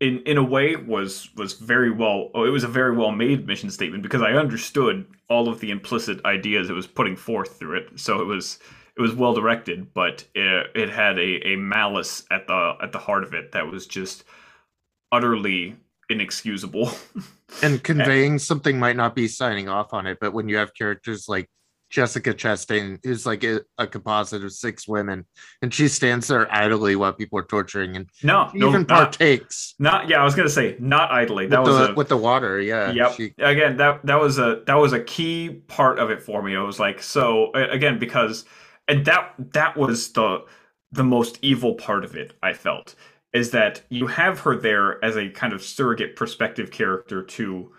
in 0.00 0.20
in 0.20 0.38
a 0.38 0.42
way 0.42 0.76
was 0.76 1.28
was 1.36 1.52
very 1.54 1.90
well 1.90 2.30
oh, 2.34 2.44
it 2.44 2.50
was 2.50 2.64
a 2.64 2.68
very 2.68 2.96
well 2.96 3.12
made 3.12 3.46
mission 3.46 3.70
statement 3.70 4.02
because 4.02 4.22
I 4.22 4.32
understood 4.32 5.06
all 5.28 5.48
of 5.48 5.60
the 5.60 5.70
implicit 5.70 6.24
ideas 6.24 6.70
it 6.70 6.74
was 6.74 6.86
putting 6.86 7.16
forth 7.16 7.58
through 7.58 7.78
it. 7.78 8.00
So 8.00 8.20
it 8.20 8.24
was 8.24 8.58
it 8.96 9.02
was 9.02 9.14
well 9.14 9.34
directed 9.34 9.92
but 9.94 10.24
it, 10.34 10.70
it 10.74 10.90
had 10.90 11.18
a, 11.18 11.48
a 11.48 11.56
malice 11.56 12.24
at 12.30 12.46
the 12.46 12.76
at 12.82 12.92
the 12.92 12.98
heart 12.98 13.24
of 13.24 13.34
it 13.34 13.52
that 13.52 13.66
was 13.66 13.86
just 13.86 14.24
utterly 15.12 15.76
inexcusable. 16.08 16.90
And 17.64 17.82
conveying 17.82 18.34
and, 18.34 18.40
something 18.40 18.78
might 18.78 18.94
not 18.94 19.16
be 19.16 19.26
signing 19.26 19.68
off 19.68 19.92
on 19.92 20.06
it 20.06 20.18
but 20.20 20.32
when 20.32 20.48
you 20.48 20.56
have 20.56 20.72
characters 20.72 21.28
like 21.28 21.50
Jessica 21.90 22.32
Chastain, 22.32 22.98
who's 23.04 23.26
like 23.26 23.42
a, 23.42 23.60
a, 23.76 23.86
composite 23.86 24.44
of 24.44 24.52
six 24.52 24.86
women, 24.86 25.26
and 25.60 25.74
she 25.74 25.88
stands 25.88 26.28
there 26.28 26.52
idly 26.54 26.94
while 26.94 27.12
people 27.12 27.38
are 27.38 27.44
torturing, 27.44 27.96
and 27.96 28.08
no, 28.22 28.48
no 28.54 28.68
even 28.68 28.82
not, 28.82 28.88
partakes. 28.88 29.74
Not 29.80 30.08
yeah, 30.08 30.20
I 30.20 30.24
was 30.24 30.36
gonna 30.36 30.48
say 30.48 30.76
not 30.78 31.10
idly. 31.10 31.46
That 31.48 31.62
with 31.62 31.72
was 31.72 31.78
the, 31.78 31.92
a, 31.92 31.94
with 31.94 32.08
the 32.08 32.16
water. 32.16 32.60
Yeah. 32.60 32.92
Yep. 32.92 33.12
She, 33.14 33.34
again, 33.38 33.76
that 33.78 34.06
that 34.06 34.20
was 34.20 34.38
a 34.38 34.62
that 34.66 34.76
was 34.76 34.92
a 34.92 35.00
key 35.00 35.62
part 35.66 35.98
of 35.98 36.10
it 36.10 36.22
for 36.22 36.42
me. 36.42 36.54
I 36.54 36.62
was 36.62 36.78
like, 36.78 37.02
so 37.02 37.52
again, 37.52 37.98
because 37.98 38.44
and 38.86 39.04
that 39.06 39.34
that 39.52 39.76
was 39.76 40.12
the 40.12 40.44
the 40.92 41.04
most 41.04 41.38
evil 41.42 41.74
part 41.74 42.04
of 42.04 42.14
it. 42.14 42.34
I 42.42 42.52
felt 42.52 42.94
is 43.32 43.50
that 43.50 43.82
you 43.88 44.06
have 44.08 44.40
her 44.40 44.56
there 44.56 45.04
as 45.04 45.16
a 45.16 45.28
kind 45.30 45.52
of 45.52 45.62
surrogate 45.62 46.16
perspective 46.16 46.70
character 46.70 47.22
to 47.22 47.72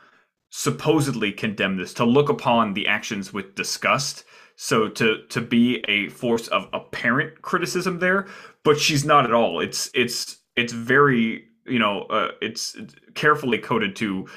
supposedly 0.51 1.31
condemn 1.31 1.77
this, 1.77 1.93
to 1.95 2.05
look 2.05 2.29
upon 2.29 2.73
the 2.73 2.87
actions 2.87 3.33
with 3.33 3.55
disgust, 3.55 4.25
So 4.57 4.89
to 4.89 5.25
to 5.29 5.41
be 5.41 5.83
a 5.87 6.09
force 6.09 6.47
of 6.49 6.67
apparent 6.73 7.41
criticism 7.41 7.99
there, 7.99 8.27
but 8.63 8.79
she's 8.79 9.03
not 9.03 9.25
at 9.25 9.33
all. 9.33 9.59
It's 9.59 9.89
it's 9.95 10.37
it's 10.55 10.73
very 10.73 11.45
you 11.65 11.79
know 11.79 12.03
uh, 12.03 12.31
it's 12.41 12.77
carefully 13.15 13.57
coded 13.57 13.95
to 13.97 14.27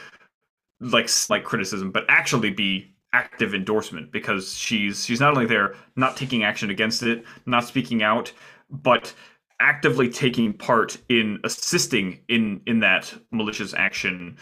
like 0.80 1.10
like 1.28 1.44
criticism, 1.44 1.90
but 1.90 2.04
actually 2.08 2.50
be 2.50 2.94
active 3.12 3.54
endorsement 3.54 4.12
because 4.12 4.54
she's 4.54 5.04
she's 5.04 5.20
not 5.20 5.34
only 5.34 5.46
there 5.46 5.74
not 5.96 6.16
taking 6.16 6.44
action 6.44 6.70
against 6.70 7.02
it, 7.02 7.24
not 7.46 7.64
speaking 7.64 8.02
out, 8.02 8.32
but 8.70 9.12
actively 9.60 10.08
taking 10.08 10.52
part 10.52 10.96
in 11.08 11.38
assisting 11.44 12.20
in 12.28 12.60
in 12.66 12.80
that 12.80 13.12
malicious 13.30 13.74
action 13.74 14.36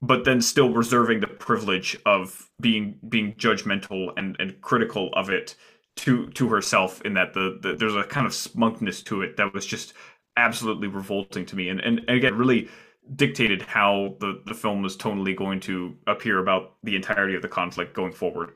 but 0.00 0.24
then 0.24 0.40
still 0.40 0.70
reserving 0.70 1.20
the 1.20 1.26
privilege 1.26 1.98
of 2.06 2.48
being 2.60 2.98
being 3.08 3.34
judgmental 3.34 4.10
and 4.16 4.36
and 4.38 4.60
critical 4.60 5.10
of 5.14 5.30
it 5.30 5.54
to 5.96 6.28
to 6.30 6.48
herself 6.48 7.02
in 7.02 7.14
that 7.14 7.34
the, 7.34 7.58
the 7.62 7.74
there's 7.74 7.96
a 7.96 8.04
kind 8.04 8.26
of 8.26 8.34
smugness 8.34 9.02
to 9.02 9.22
it 9.22 9.36
that 9.36 9.52
was 9.52 9.66
just 9.66 9.94
absolutely 10.36 10.88
revolting 10.88 11.44
to 11.44 11.56
me 11.56 11.68
and 11.68 11.80
and, 11.80 12.00
and 12.06 12.16
again 12.16 12.36
really 12.36 12.68
dictated 13.16 13.62
how 13.62 14.16
the, 14.20 14.42
the 14.46 14.54
film 14.54 14.82
was 14.82 14.96
tonally 14.96 15.34
going 15.34 15.60
to 15.60 15.96
appear 16.06 16.38
about 16.38 16.74
the 16.82 16.94
entirety 16.94 17.34
of 17.34 17.42
the 17.42 17.48
conflict 17.48 17.94
going 17.94 18.12
forward. 18.12 18.52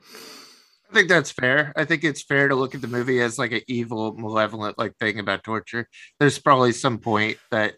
I 0.89 0.93
think 0.93 1.09
that's 1.09 1.31
fair. 1.31 1.73
I 1.75 1.85
think 1.85 2.03
it's 2.03 2.21
fair 2.21 2.47
to 2.47 2.55
look 2.55 2.75
at 2.75 2.81
the 2.81 2.87
movie 2.87 3.19
as 3.19 3.39
like 3.39 3.51
an 3.51 3.61
evil, 3.67 4.13
malevolent 4.13 4.77
like 4.77 4.95
thing 4.97 5.17
about 5.17 5.43
torture. 5.43 5.89
There's 6.19 6.37
probably 6.37 6.71
some 6.71 6.99
point 6.99 7.37
that 7.49 7.73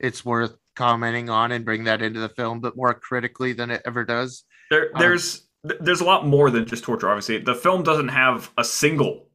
it's 0.00 0.24
worth 0.24 0.56
commenting 0.74 1.30
on 1.30 1.52
and 1.52 1.64
bring 1.64 1.84
that 1.84 2.02
into 2.02 2.20
the 2.20 2.28
film, 2.28 2.60
but 2.60 2.76
more 2.76 2.94
critically 2.94 3.52
than 3.52 3.70
it 3.70 3.82
ever 3.84 4.04
does. 4.04 4.44
There, 4.70 4.90
um, 4.94 5.00
there's 5.00 5.46
um, 5.64 5.76
there's 5.80 6.00
a 6.00 6.04
lot 6.04 6.26
more 6.26 6.50
than 6.50 6.66
just 6.66 6.84
torture. 6.84 7.08
Obviously, 7.08 7.38
the 7.38 7.54
film 7.54 7.82
doesn't 7.82 8.08
have 8.08 8.50
a 8.58 8.64
single 8.64 9.28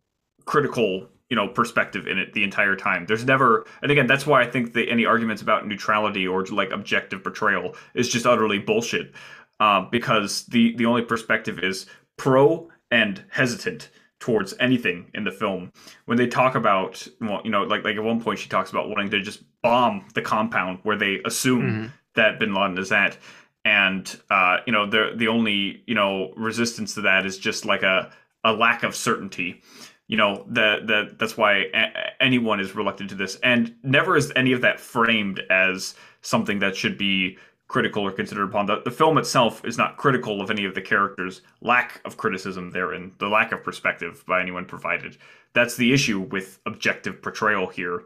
critical 0.46 1.08
you 1.30 1.36
know 1.36 1.48
perspective 1.48 2.08
in 2.08 2.18
it 2.18 2.34
the 2.34 2.44
entire 2.44 2.76
time 2.76 3.06
there's 3.06 3.24
never 3.24 3.66
and 3.84 3.92
again 3.92 4.08
that's 4.08 4.26
why 4.26 4.42
i 4.42 4.50
think 4.50 4.74
that 4.74 4.90
any 4.90 5.06
arguments 5.06 5.42
about 5.44 5.68
neutrality 5.68 6.28
or 6.28 6.44
like 6.48 6.72
objective 6.72 7.22
portrayal 7.22 7.76
is 7.94 8.10
just 8.10 8.26
utterly 8.26 8.58
bullshit 8.58 9.14
uh, 9.60 9.82
because 9.92 10.46
the 10.48 10.76
the 10.78 10.86
only 10.86 11.04
perspective 11.04 11.60
is 11.60 11.86
pro 12.18 12.68
and 12.90 13.24
hesitant 13.30 13.90
towards 14.20 14.54
anything 14.60 15.10
in 15.14 15.24
the 15.24 15.32
film. 15.32 15.72
When 16.06 16.18
they 16.18 16.28
talk 16.28 16.56
about 16.56 17.08
well 17.22 17.42
you 17.44 17.52
know 17.52 17.64
like 17.64 17.84
like 17.84 17.96
at 17.96 18.04
one 18.04 18.22
point 18.22 18.40
she 18.40 18.50
talks 18.50 18.70
about 18.70 18.90
wanting 18.90 19.10
to 19.12 19.22
just 19.22 19.44
bomb 19.62 20.06
the 20.14 20.22
compound 20.22 20.80
where 20.84 20.98
they 20.98 21.22
assume 21.26 21.62
mm-hmm. 21.62 21.88
that 22.16 22.40
bin 22.40 22.54
laden 22.54 22.78
is 22.78 22.92
at. 22.92 23.18
And 23.66 24.20
uh, 24.30 24.58
you 24.66 24.74
know 24.74 24.90
the 24.90 25.14
the 25.16 25.28
only 25.28 25.84
you 25.86 25.96
know 25.96 26.34
resistance 26.36 26.94
to 26.96 27.02
that 27.02 27.26
is 27.26 27.38
just 27.38 27.66
like 27.66 27.84
a 27.84 28.12
a 28.44 28.54
lack 28.54 28.84
of 28.84 28.96
certainty. 28.96 29.62
You 30.08 30.18
know 30.18 30.46
that 30.50 30.88
that 30.88 31.20
that's 31.20 31.38
why 31.38 31.66
a- 31.74 32.24
anyone 32.24 32.60
is 32.60 32.76
reluctant 32.76 33.10
to 33.12 33.16
this. 33.16 33.36
And 33.44 33.76
never 33.84 34.16
is 34.18 34.32
any 34.36 34.54
of 34.54 34.62
that 34.62 34.80
framed 34.80 35.42
as 35.50 35.96
something 36.22 36.60
that 36.60 36.76
should 36.76 36.98
be 36.98 37.38
critical 37.70 38.04
or 38.04 38.12
considered 38.12 38.50
upon. 38.50 38.66
The, 38.66 38.82
the 38.84 38.92
film 38.92 39.18
itself 39.18 39.64
is 39.64 39.78
not 39.78 39.96
critical 39.96 40.42
of 40.42 40.52
any 40.52 40.66
of 40.66 40.76
the 40.76 40.82
characters 40.82 41.42
lack 41.62 42.02
of 42.04 42.18
criticism 42.18 42.72
therein 42.72 43.14
the 43.20 43.30
lack 43.30 43.54
of 43.54 43.64
perspective 43.64 44.26
by 44.28 44.42
anyone 44.42 44.66
provided. 44.66 45.18
That's 45.54 45.78
the 45.78 45.94
issue 45.94 46.20
with 46.20 46.60
objective 46.66 47.22
portrayal 47.22 47.68
here 47.68 48.04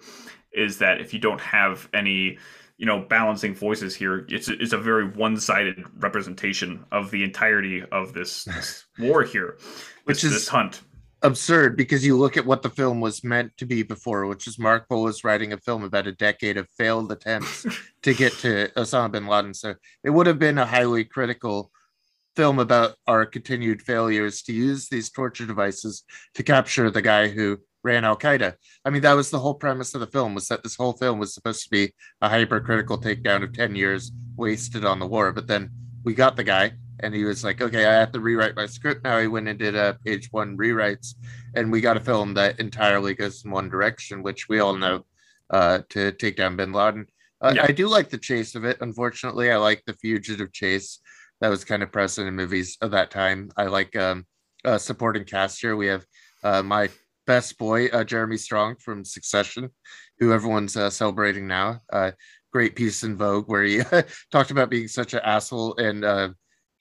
is 0.52 0.78
that 0.78 1.02
if 1.02 1.14
you 1.14 1.20
don't 1.20 1.42
have 1.42 1.90
any 1.94 2.38
you 2.78 2.86
know 2.86 3.00
balancing 3.00 3.56
voices 3.56 3.96
here 3.96 4.26
it's 4.30 4.50
it's 4.50 4.74
a 4.74 4.78
very 4.78 5.08
one-sided 5.08 5.84
representation 5.98 6.86
of 6.92 7.10
the 7.10 7.24
entirety 7.24 7.84
of 7.92 8.14
this, 8.14 8.86
war 9.00 9.24
here. 9.24 9.58
Which 10.04 10.22
this, 10.22 10.26
is 10.26 10.34
this 10.34 10.48
hunt 10.50 10.82
absurd 11.24 11.78
because 11.78 12.06
you 12.06 12.18
look 12.18 12.36
at 12.38 12.46
what 12.46 12.62
the 12.62 12.70
film 12.70 13.00
was 13.00 13.24
meant 13.24 13.56
to 13.58 13.66
be 13.66 13.82
before, 13.82 14.26
which 14.28 14.46
is 14.46 14.60
Mark 14.60 14.86
was 14.90 15.24
writing 15.24 15.54
a 15.54 15.58
film 15.58 15.84
about 15.84 16.06
a 16.06 16.12
decade 16.12 16.58
of 16.58 16.70
failed 16.78 17.12
attempts 17.12 17.66
to 18.04 18.14
get 18.14 18.34
to 18.40 18.70
Osama 18.76 19.12
bin 19.12 19.28
Laden. 19.28 19.54
So 19.54 19.76
it 20.04 20.10
would 20.10 20.28
have 20.28 20.38
been 20.38 20.58
a 20.58 20.66
highly 20.66 21.06
critical 21.06 21.72
film 22.36 22.60
about 22.60 22.96
our 23.08 23.26
continued 23.26 23.82
failures 23.82 24.42
to 24.44 24.54
use 24.54 24.90
these 24.90 25.10
torture 25.10 25.46
devices 25.46 26.04
to 26.36 26.44
capture 26.44 26.90
the 26.92 27.02
guy 27.02 27.30
who 27.30 27.60
ran 27.84 28.06
Al 28.06 28.18
Qaeda. 28.18 28.56
I 28.86 28.90
mean, 28.90 29.02
that 29.04 29.14
was 29.14 29.30
the 29.30 29.40
whole 29.40 29.54
premise 29.54 29.94
of 29.94 30.02
the 30.02 30.08
film 30.08 30.34
was 30.36 30.48
that 30.48 30.64
this 30.64 30.76
whole 30.76 30.94
film 30.94 31.20
was 31.20 31.34
supposed 31.34 31.64
to 31.64 31.70
be 31.70 31.94
a 32.22 32.30
hypercritical 32.30 33.00
takedown 33.00 33.44
of 33.44 33.54
10 33.54 33.76
years 33.76 34.12
wasted 34.36 34.84
on 34.86 35.00
the 35.00 35.08
war. 35.08 35.32
But 35.32 35.48
then 35.48 35.70
we 36.04 36.14
got 36.14 36.36
the 36.36 36.44
guy 36.44 36.74
and 37.04 37.14
he 37.14 37.26
was 37.26 37.44
like, 37.44 37.62
"Okay, 37.62 37.86
I 37.86 37.94
have 37.94 38.12
to 38.14 38.20
rewrite 38.20 38.56
my 38.56 38.66
script 38.66 39.04
now." 39.04 39.20
He 39.20 39.28
went 39.28 39.48
and 39.48 39.60
did 39.60 39.76
a 39.76 39.98
page 40.06 40.30
one 40.32 40.58
rewrites, 40.58 41.16
and 41.56 41.72
we 41.72 41.82
got 41.82 41.98
a 41.98 42.02
film 42.02 42.34
that 42.36 42.60
entirely 42.60 43.14
goes 43.14 43.44
in 43.46 43.52
one 43.52 43.70
direction, 43.70 44.24
which 44.24 44.50
we 44.50 44.60
all 44.60 44.76
know 44.76 45.06
uh, 45.50 45.80
to 45.90 46.12
take 46.14 46.36
down 46.36 46.56
Bin 46.56 46.72
Laden. 46.72 47.06
Uh, 47.42 47.54
yeah. 47.56 47.66
I 47.68 47.72
do 47.72 47.88
like 47.88 48.10
the 48.10 48.18
chase 48.18 48.56
of 48.56 48.64
it. 48.64 48.78
Unfortunately, 48.82 49.52
I 49.52 49.58
like 49.58 49.84
the 49.86 49.94
fugitive 49.94 50.54
chase 50.54 51.00
that 51.42 51.50
was 51.50 51.66
kind 51.66 51.84
of 51.84 51.92
present 51.92 52.28
in 52.28 52.36
movies 52.36 52.78
of 52.82 52.92
that 52.92 53.12
time. 53.12 53.52
I 53.58 53.66
like 53.66 53.96
um, 53.96 54.26
uh, 54.64 54.78
supporting 54.78 55.26
cast 55.26 55.60
here. 55.60 55.76
We 55.76 55.88
have 55.88 56.06
uh, 56.44 56.64
my 56.64 56.90
best 57.28 57.58
boy, 57.58 57.88
uh, 57.88 58.04
Jeremy 58.04 58.38
Strong 58.38 58.78
from 58.78 59.04
Succession, 59.04 59.70
who 60.20 60.32
everyone's 60.32 60.78
uh, 60.78 60.90
celebrating 60.90 61.48
now. 61.48 61.82
Uh, 61.92 62.12
great 62.54 62.76
piece 62.76 63.04
in 63.04 63.18
Vogue 63.18 63.50
where 63.50 63.64
he 63.64 63.82
talked 64.32 64.52
about 64.52 64.70
being 64.70 64.88
such 64.88 65.14
an 65.14 65.22
asshole 65.24 65.76
and 65.78 66.06
uh, 66.06 66.30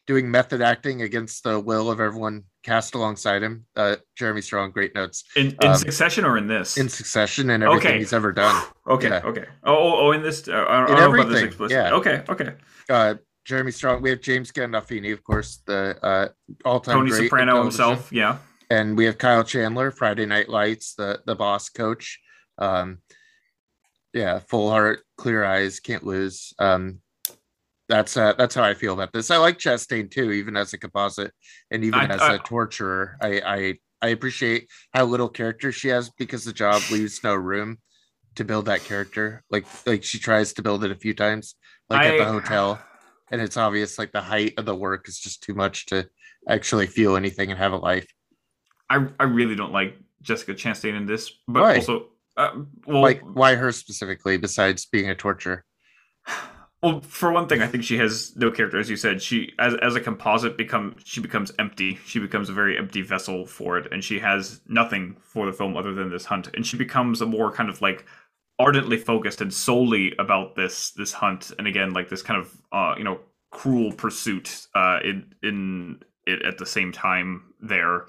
doing 0.07 0.30
method 0.30 0.61
acting 0.61 1.03
against 1.03 1.44
the 1.44 1.59
will 1.61 1.90
of 1.90 2.00
everyone 2.00 2.44
cast 2.62 2.94
alongside 2.94 3.42
him. 3.42 3.66
Uh, 3.76 3.96
Jeremy 4.16 4.40
Strong, 4.40 4.72
great 4.72 4.94
notes. 4.94 5.24
In, 5.36 5.57
in 5.62 5.68
um, 5.68 5.76
Succession 5.76 6.24
or 6.24 6.38
in 6.38 6.46
this? 6.46 6.76
In 6.76 6.88
Succession 6.88 7.50
and 7.50 7.62
everything 7.62 7.88
okay. 7.88 7.98
he's 7.98 8.12
ever 8.12 8.32
done. 8.32 8.64
okay, 8.86 9.09
yeah. 9.09 9.20
okay. 9.24 9.44
Oh, 9.64 9.76
oh, 9.76 10.07
oh, 10.07 10.12
in 10.12 10.22
this, 10.22 10.48
uh, 10.48 10.64
I 10.68 10.80
don't, 10.80 10.90
in 10.90 10.96
know 10.96 11.14
about 11.14 11.28
this 11.28 11.42
explicitly. 11.42 11.82
Yeah. 11.82 11.94
Okay, 11.94 12.22
okay. 12.28 12.55
Uh, 12.88 13.14
Jeremy 13.44 13.72
Strong. 13.72 14.03
We 14.03 14.11
have 14.11 14.20
James 14.20 14.53
Gandolfini, 14.53 15.12
of 15.12 15.24
course, 15.24 15.62
the 15.66 15.98
uh, 16.03 16.28
all-time 16.64 16.96
Tony 16.96 17.11
Soprano 17.11 17.61
himself. 17.62 18.12
Yeah, 18.12 18.38
and 18.70 18.96
we 18.96 19.05
have 19.07 19.18
Kyle 19.18 19.42
Chandler, 19.42 19.90
Friday 19.90 20.26
Night 20.26 20.48
Lights, 20.48 20.94
the 20.94 21.20
the 21.26 21.34
boss 21.34 21.68
coach. 21.68 22.20
Um, 22.59 22.98
yeah, 24.12 24.38
full 24.38 24.70
heart, 24.70 25.00
clear 25.16 25.42
eyes, 25.44 25.80
can't 25.80 26.05
lose. 26.05 26.55
Um, 26.59 27.00
that's 27.93 28.16
uh, 28.16 28.32
that's 28.38 28.55
how 28.55 28.62
I 28.62 28.72
feel 28.72 28.95
about 28.95 29.12
this. 29.12 29.30
I 29.30 29.36
like 29.36 29.59
Chastain 29.59 30.11
too, 30.11 30.32
even 30.32 30.57
as 30.57 30.72
a 30.72 30.78
composite 30.78 31.32
and 31.70 31.84
even 31.84 32.11
I, 32.11 32.14
as 32.14 32.22
I, 32.22 32.34
a 32.34 32.38
torturer. 32.38 33.18
I, 33.20 33.40
I 33.45 33.74
I 34.01 34.09
appreciate 34.09 34.68
how 34.95 35.05
little 35.05 35.28
character 35.28 35.70
she 35.72 35.88
has 35.88 36.09
because 36.09 36.45
the 36.45 36.55
job 36.55 36.90
leaves 36.90 37.22
no 37.22 37.34
room 37.34 37.78
to 38.36 38.45
build 38.45 38.64
that 38.64 38.84
character. 38.84 39.45
Like 39.51 39.66
like 39.84 40.05
she 40.05 40.18
tries 40.18 40.55
to 40.55 40.62
build 40.62 40.84
it 40.84 40.90
a 40.90 40.97
few 40.97 41.12
times, 41.12 41.55
like 41.90 42.01
I, 42.01 42.07
at 42.07 42.18
the 42.18 42.32
hotel, 42.32 42.82
and 43.30 43.43
it's 43.43 43.59
obvious 43.59 43.99
like 43.99 44.12
the 44.12 44.22
height 44.22 44.55
of 44.57 44.64
the 44.64 44.74
work 44.74 45.07
is 45.07 45.18
just 45.18 45.43
too 45.43 45.55
much 45.55 45.84
to 45.86 46.09
actually 46.49 46.86
feel 46.86 47.14
anything 47.14 47.51
and 47.51 47.59
have 47.59 47.72
a 47.72 47.76
life. 47.76 48.07
I 48.88 49.07
I 49.20 49.24
really 49.24 49.55
don't 49.55 49.72
like 49.72 49.99
Jessica 50.22 50.55
Chastain 50.55 50.97
in 50.97 51.05
this, 51.05 51.30
but 51.47 51.61
why? 51.61 51.76
also 51.76 52.09
uh, 52.38 52.53
well, 52.86 53.03
like 53.03 53.20
why 53.20 53.55
her 53.55 53.70
specifically 53.70 54.38
besides 54.38 54.86
being 54.86 55.11
a 55.11 55.14
torturer? 55.14 55.66
Well, 56.83 57.01
for 57.01 57.30
one 57.30 57.47
thing, 57.47 57.62
I 57.62 57.68
think 57.68 57.85
she 57.85 57.97
has 57.99 58.35
no 58.35 58.51
character, 58.51 58.78
as 58.78 58.91
you 58.91 58.97
said. 58.97 59.22
She, 59.22 59.53
as 59.61 59.74
as 59.83 59.95
a 59.95 60.01
composite, 60.01 60.57
become 60.57 60.97
she 61.05 61.20
becomes 61.20 61.53
empty. 61.61 62.01
She 62.07 62.18
becomes 62.18 62.49
a 62.49 62.53
very 62.53 62.76
empty 62.76 63.03
vessel 63.03 63.47
for 63.47 63.78
it, 63.78 63.93
and 63.93 64.03
she 64.03 64.18
has 64.18 64.61
nothing 64.66 65.16
for 65.20 65.47
the 65.47 65.53
film 65.53 65.76
other 65.76 65.95
than 65.95 66.11
this 66.11 66.24
hunt. 66.24 66.49
And 66.55 66.66
she 66.66 66.76
becomes 66.76 67.20
a 67.20 67.26
more 67.26 67.53
kind 67.53 67.70
of 67.70 67.80
like 67.80 68.05
ardently 68.59 68.97
focused 68.97 69.41
and 69.41 69.55
solely 69.55 70.12
about 70.18 70.57
this 70.57 70.91
this 70.91 71.12
hunt, 71.12 71.53
and 71.57 71.68
again, 71.68 71.93
like 71.93 72.09
this 72.09 72.22
kind 72.22 72.41
of 72.41 72.53
uh, 72.72 72.97
you 72.99 73.05
know 73.05 73.20
cruel 73.53 73.93
pursuit 73.93 74.66
uh, 74.74 74.99
in 75.05 75.33
in 75.45 76.03
it 76.26 76.43
at 76.43 76.59
the 76.59 76.66
same 76.66 76.91
time 76.91 77.55
there. 77.61 78.07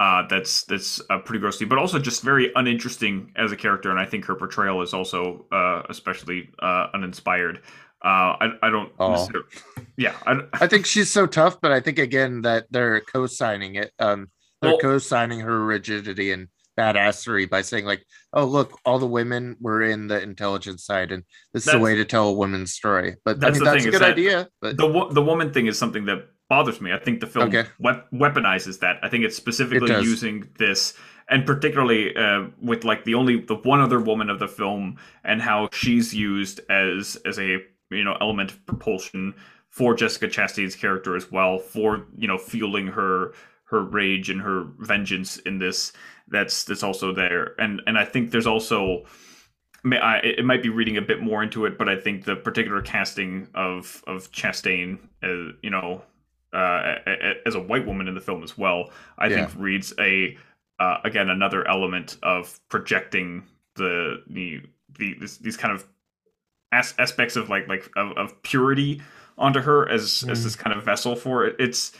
Uh, 0.00 0.26
that's 0.28 0.62
that's 0.64 1.00
uh, 1.10 1.18
pretty 1.18 1.40
grossly, 1.40 1.66
but 1.66 1.76
also 1.76 1.98
just 1.98 2.22
very 2.22 2.52
uninteresting 2.54 3.32
as 3.34 3.50
a 3.50 3.56
character, 3.56 3.90
and 3.90 3.98
I 3.98 4.04
think 4.04 4.24
her 4.26 4.36
portrayal 4.36 4.80
is 4.82 4.94
also 4.94 5.46
uh, 5.50 5.82
especially 5.88 6.50
uh, 6.60 6.86
uninspired. 6.94 7.62
Uh, 8.04 8.38
I 8.40 8.48
I 8.62 8.70
don't. 8.70 8.92
Oh. 9.00 9.28
Yeah, 9.96 10.14
I, 10.24 10.42
I 10.52 10.68
think 10.68 10.86
she's 10.86 11.10
so 11.10 11.26
tough, 11.26 11.60
but 11.60 11.72
I 11.72 11.80
think 11.80 11.98
again 11.98 12.42
that 12.42 12.66
they're 12.70 13.00
co-signing 13.00 13.74
it. 13.74 13.90
Um, 13.98 14.30
they're 14.62 14.72
well, 14.72 14.78
co-signing 14.78 15.40
her 15.40 15.64
rigidity 15.64 16.30
and 16.30 16.46
badassery 16.78 17.50
by 17.50 17.62
saying 17.62 17.84
like, 17.84 18.04
"Oh, 18.32 18.44
look, 18.44 18.78
all 18.84 19.00
the 19.00 19.06
women 19.06 19.56
were 19.60 19.82
in 19.82 20.06
the 20.06 20.22
intelligence 20.22 20.84
side, 20.84 21.10
and 21.10 21.24
this 21.52 21.66
is 21.66 21.74
a 21.74 21.78
way 21.78 21.96
to 21.96 22.04
tell 22.04 22.28
a 22.28 22.32
woman's 22.32 22.72
story." 22.72 23.16
But 23.24 23.42
I 23.44 23.50
mean, 23.50 23.64
that's 23.64 23.84
a 23.84 23.90
good 23.90 24.02
idea. 24.02 24.48
But 24.60 24.76
the 24.76 25.08
the 25.10 25.22
woman 25.22 25.52
thing 25.52 25.66
is 25.66 25.76
something 25.76 26.04
that 26.04 26.28
bothers 26.48 26.80
me. 26.80 26.92
I 26.92 26.98
think 26.98 27.20
the 27.20 27.26
film 27.26 27.48
okay. 27.48 27.64
weaponizes 27.80 28.80
that. 28.80 28.98
I 29.02 29.08
think 29.08 29.24
it's 29.24 29.36
specifically 29.36 29.92
it 29.92 30.02
using 30.02 30.48
this, 30.58 30.94
and 31.28 31.46
particularly 31.46 32.16
uh, 32.16 32.46
with 32.60 32.84
like 32.84 33.04
the 33.04 33.14
only 33.14 33.40
the 33.40 33.56
one 33.56 33.80
other 33.80 34.00
woman 34.00 34.30
of 34.30 34.38
the 34.38 34.48
film, 34.48 34.96
and 35.24 35.42
how 35.42 35.68
she's 35.72 36.14
used 36.14 36.60
as 36.70 37.16
as 37.24 37.38
a 37.38 37.58
you 37.90 38.04
know 38.04 38.16
element 38.20 38.50
of 38.52 38.66
propulsion 38.66 39.34
for 39.68 39.94
Jessica 39.94 40.28
Chastain's 40.28 40.74
character 40.74 41.16
as 41.16 41.30
well, 41.30 41.58
for 41.58 42.06
you 42.16 42.26
know 42.28 42.38
fueling 42.38 42.88
her 42.88 43.32
her 43.64 43.82
rage 43.82 44.30
and 44.30 44.40
her 44.40 44.66
vengeance 44.78 45.36
in 45.38 45.58
this 45.58 45.92
that's 46.28 46.64
that's 46.64 46.82
also 46.82 47.12
there 47.12 47.54
and 47.60 47.82
and 47.86 47.98
i 47.98 48.04
think 48.04 48.30
there's 48.30 48.46
also 48.46 49.04
I, 49.84 50.18
it 50.22 50.44
might 50.44 50.62
be 50.62 50.68
reading 50.68 50.96
a 50.96 51.02
bit 51.02 51.22
more 51.22 51.42
into 51.42 51.64
it, 51.64 51.78
but 51.78 51.88
I 51.88 51.96
think 51.96 52.24
the 52.24 52.36
particular 52.36 52.82
casting 52.82 53.48
of 53.54 54.02
of 54.06 54.30
Chastain, 54.32 54.98
uh, 55.22 55.52
you 55.62 55.70
know, 55.70 56.02
uh, 56.52 56.96
as 57.46 57.54
a 57.54 57.60
white 57.60 57.86
woman 57.86 58.08
in 58.08 58.14
the 58.14 58.20
film 58.20 58.42
as 58.42 58.56
well, 58.56 58.90
I 59.18 59.28
yeah. 59.28 59.46
think 59.46 59.60
reads 59.60 59.92
a 59.98 60.36
uh, 60.80 60.98
again 61.04 61.28
another 61.28 61.66
element 61.66 62.16
of 62.22 62.58
projecting 62.68 63.44
the 63.74 64.22
the, 64.28 64.62
the 64.98 65.14
this, 65.20 65.38
these 65.38 65.56
kind 65.56 65.74
of 65.74 65.86
as- 66.72 66.94
aspects 66.98 67.36
of 67.36 67.48
like 67.48 67.68
like 67.68 67.90
of, 67.96 68.16
of 68.16 68.42
purity 68.42 69.02
onto 69.36 69.60
her 69.60 69.88
as 69.88 70.24
mm. 70.26 70.30
as 70.30 70.44
this 70.44 70.56
kind 70.56 70.76
of 70.76 70.84
vessel 70.84 71.16
for 71.16 71.46
it. 71.46 71.56
It's 71.58 71.92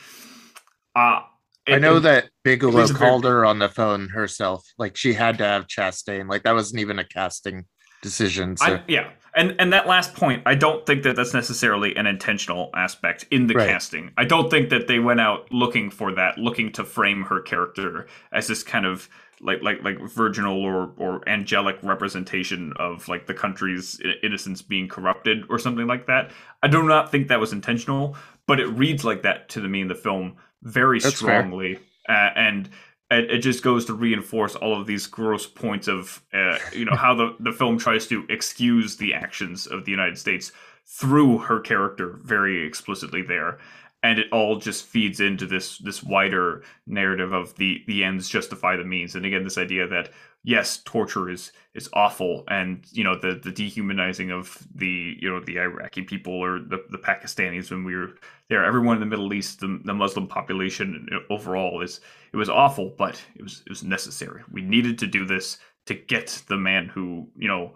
uh 0.95 1.21
it, 1.67 1.75
I 1.75 1.79
know 1.79 1.99
it, 1.99 2.01
that 2.01 2.31
Bigelow 2.45 2.89
called 2.89 3.23
very... 3.23 3.35
her 3.35 3.45
on 3.45 3.59
the 3.59 3.69
phone 3.69 4.09
herself. 4.09 4.67
Like 4.79 4.97
she 4.97 5.13
had 5.13 5.39
to 5.39 5.45
have 5.45 5.67
Chastain. 5.67 6.29
Like 6.29 6.45
that 6.45 6.55
wasn't 6.55 6.81
even 6.81 6.99
a 6.99 7.05
casting 7.05 7.67
decision. 8.03 8.57
So. 8.57 8.77
I, 8.77 8.83
yeah, 8.89 9.11
and 9.35 9.55
and 9.59 9.73
that 9.73 9.87
last 9.87 10.15
point, 10.15 10.43
I 10.47 10.55
don't 10.55 10.85
think 10.87 11.03
that 11.03 11.17
that's 11.17 11.35
necessarily 11.35 11.95
an 11.97 12.07
intentional 12.07 12.71
aspect 12.75 13.27
in 13.31 13.47
the 13.47 13.55
right. 13.55 13.69
casting. 13.69 14.13
I 14.17 14.25
don't 14.25 14.51
think 14.51 14.71
that 14.71 14.89
they 14.89 14.99
went 14.99 15.21
out 15.21 15.53
looking 15.53 15.91
for 15.91 16.13
that, 16.15 16.39
looking 16.39 16.73
to 16.73 16.85
frame 16.85 17.23
her 17.25 17.41
character 17.41 18.07
as 18.33 18.47
this 18.47 18.63
kind 18.63 18.87
of 18.87 19.09
like 19.41 19.63
like 19.63 19.83
like 19.83 20.01
virginal 20.01 20.63
or 20.63 20.93
or 20.97 21.29
angelic 21.29 21.79
representation 21.83 22.73
of 22.77 23.07
like 23.09 23.27
the 23.27 23.35
country's 23.35 24.01
innocence 24.23 24.63
being 24.63 24.89
corrupted 24.89 25.45
or 25.49 25.59
something 25.59 25.87
like 25.87 26.07
that. 26.07 26.31
I 26.63 26.69
do 26.69 26.83
not 26.83 27.11
think 27.11 27.29
that 27.29 27.41
was 27.41 27.53
intentional, 27.53 28.17
but 28.47 28.61
it 28.61 28.67
reads 28.67 29.05
like 29.05 29.23
that 29.23 29.49
to 29.51 29.61
the 29.61 29.69
me 29.69 29.83
in 29.83 29.89
the 29.89 29.95
film 29.95 30.37
very 30.63 30.99
That's 30.99 31.17
strongly, 31.17 31.79
uh, 32.09 32.31
and 32.35 32.69
it, 33.11 33.31
it, 33.31 33.39
just 33.39 33.63
goes 33.63 33.87
to 33.87 33.95
reinforce 33.95 34.55
all 34.55 34.79
of 34.79 34.87
these 34.87 35.07
gross 35.07 35.47
points 35.47 35.89
of 35.89 36.23
uh, 36.33 36.59
you 36.73 36.85
know 36.85 36.97
how 36.97 37.15
the 37.15 37.35
the 37.41 37.53
film 37.53 37.79
tries 37.79 38.07
to 38.09 38.27
excuse 38.29 38.97
the 38.97 39.15
actions 39.15 39.67
of 39.67 39.85
the 39.85 39.91
United 39.91 40.19
States 40.19 40.53
through 40.85 41.39
her 41.39 41.61
character 41.61 42.19
very 42.23 42.67
explicitly 42.67 43.23
there. 43.23 43.59
And 44.03 44.21
it 44.21 44.29
all 44.31 44.57
just 44.57 44.87
feeds 44.87 45.21
into 45.21 45.47
this 45.47 45.79
this 45.79 46.03
wider 46.03 46.63
narrative 46.87 47.33
of 47.33 47.55
the 47.57 47.83
the 47.87 48.05
ends 48.05 48.29
justify 48.29 48.77
the 48.77 48.85
means. 48.85 49.15
And 49.15 49.25
again 49.25 49.45
this 49.45 49.59
idea 49.59 49.89
that 49.89 50.11
yes 50.49 50.79
torture 50.85 51.29
is 51.29 51.53
is 51.75 51.91
awful. 51.93 52.45
And 52.49 52.85
you 52.91 53.05
know 53.05 53.15
the 53.15 53.35
the 53.35 53.53
dehumanizing 53.53 54.31
of 54.31 54.67
the 54.75 55.17
you 55.21 55.29
know 55.29 55.41
the 55.41 55.59
iraqi 55.59 56.03
people 56.03 56.33
or 56.33 56.59
the, 56.59 56.85
the 56.91 56.97
pakistanis 56.97 57.71
when 57.71 57.85
we 57.85 57.95
were 57.95 58.15
there. 58.49 58.65
Everyone 58.65 58.97
in 58.97 59.01
the 59.01 59.07
middle 59.07 59.33
east 59.35 59.61
the, 59.61 59.79
the 59.85 59.93
muslim 59.93 60.27
population 60.27 61.07
uh, 61.13 61.33
overall 61.33 61.83
is 61.83 62.01
it 62.33 62.39
was 62.39 62.49
awful 62.49 62.95
but 62.97 63.23
it 63.37 63.43
was 63.43 63.63
it 63.67 63.71
was 63.71 63.85
necessary. 63.85 64.43
We 64.51 64.63
needed 64.63 64.99
to 65.01 65.07
do 65.07 65.27
this 65.27 65.59
to 65.85 65.95
get 65.95 66.43
the 66.49 66.57
man 66.57 66.87
who 66.87 67.29
you 67.37 67.49
know 67.49 67.73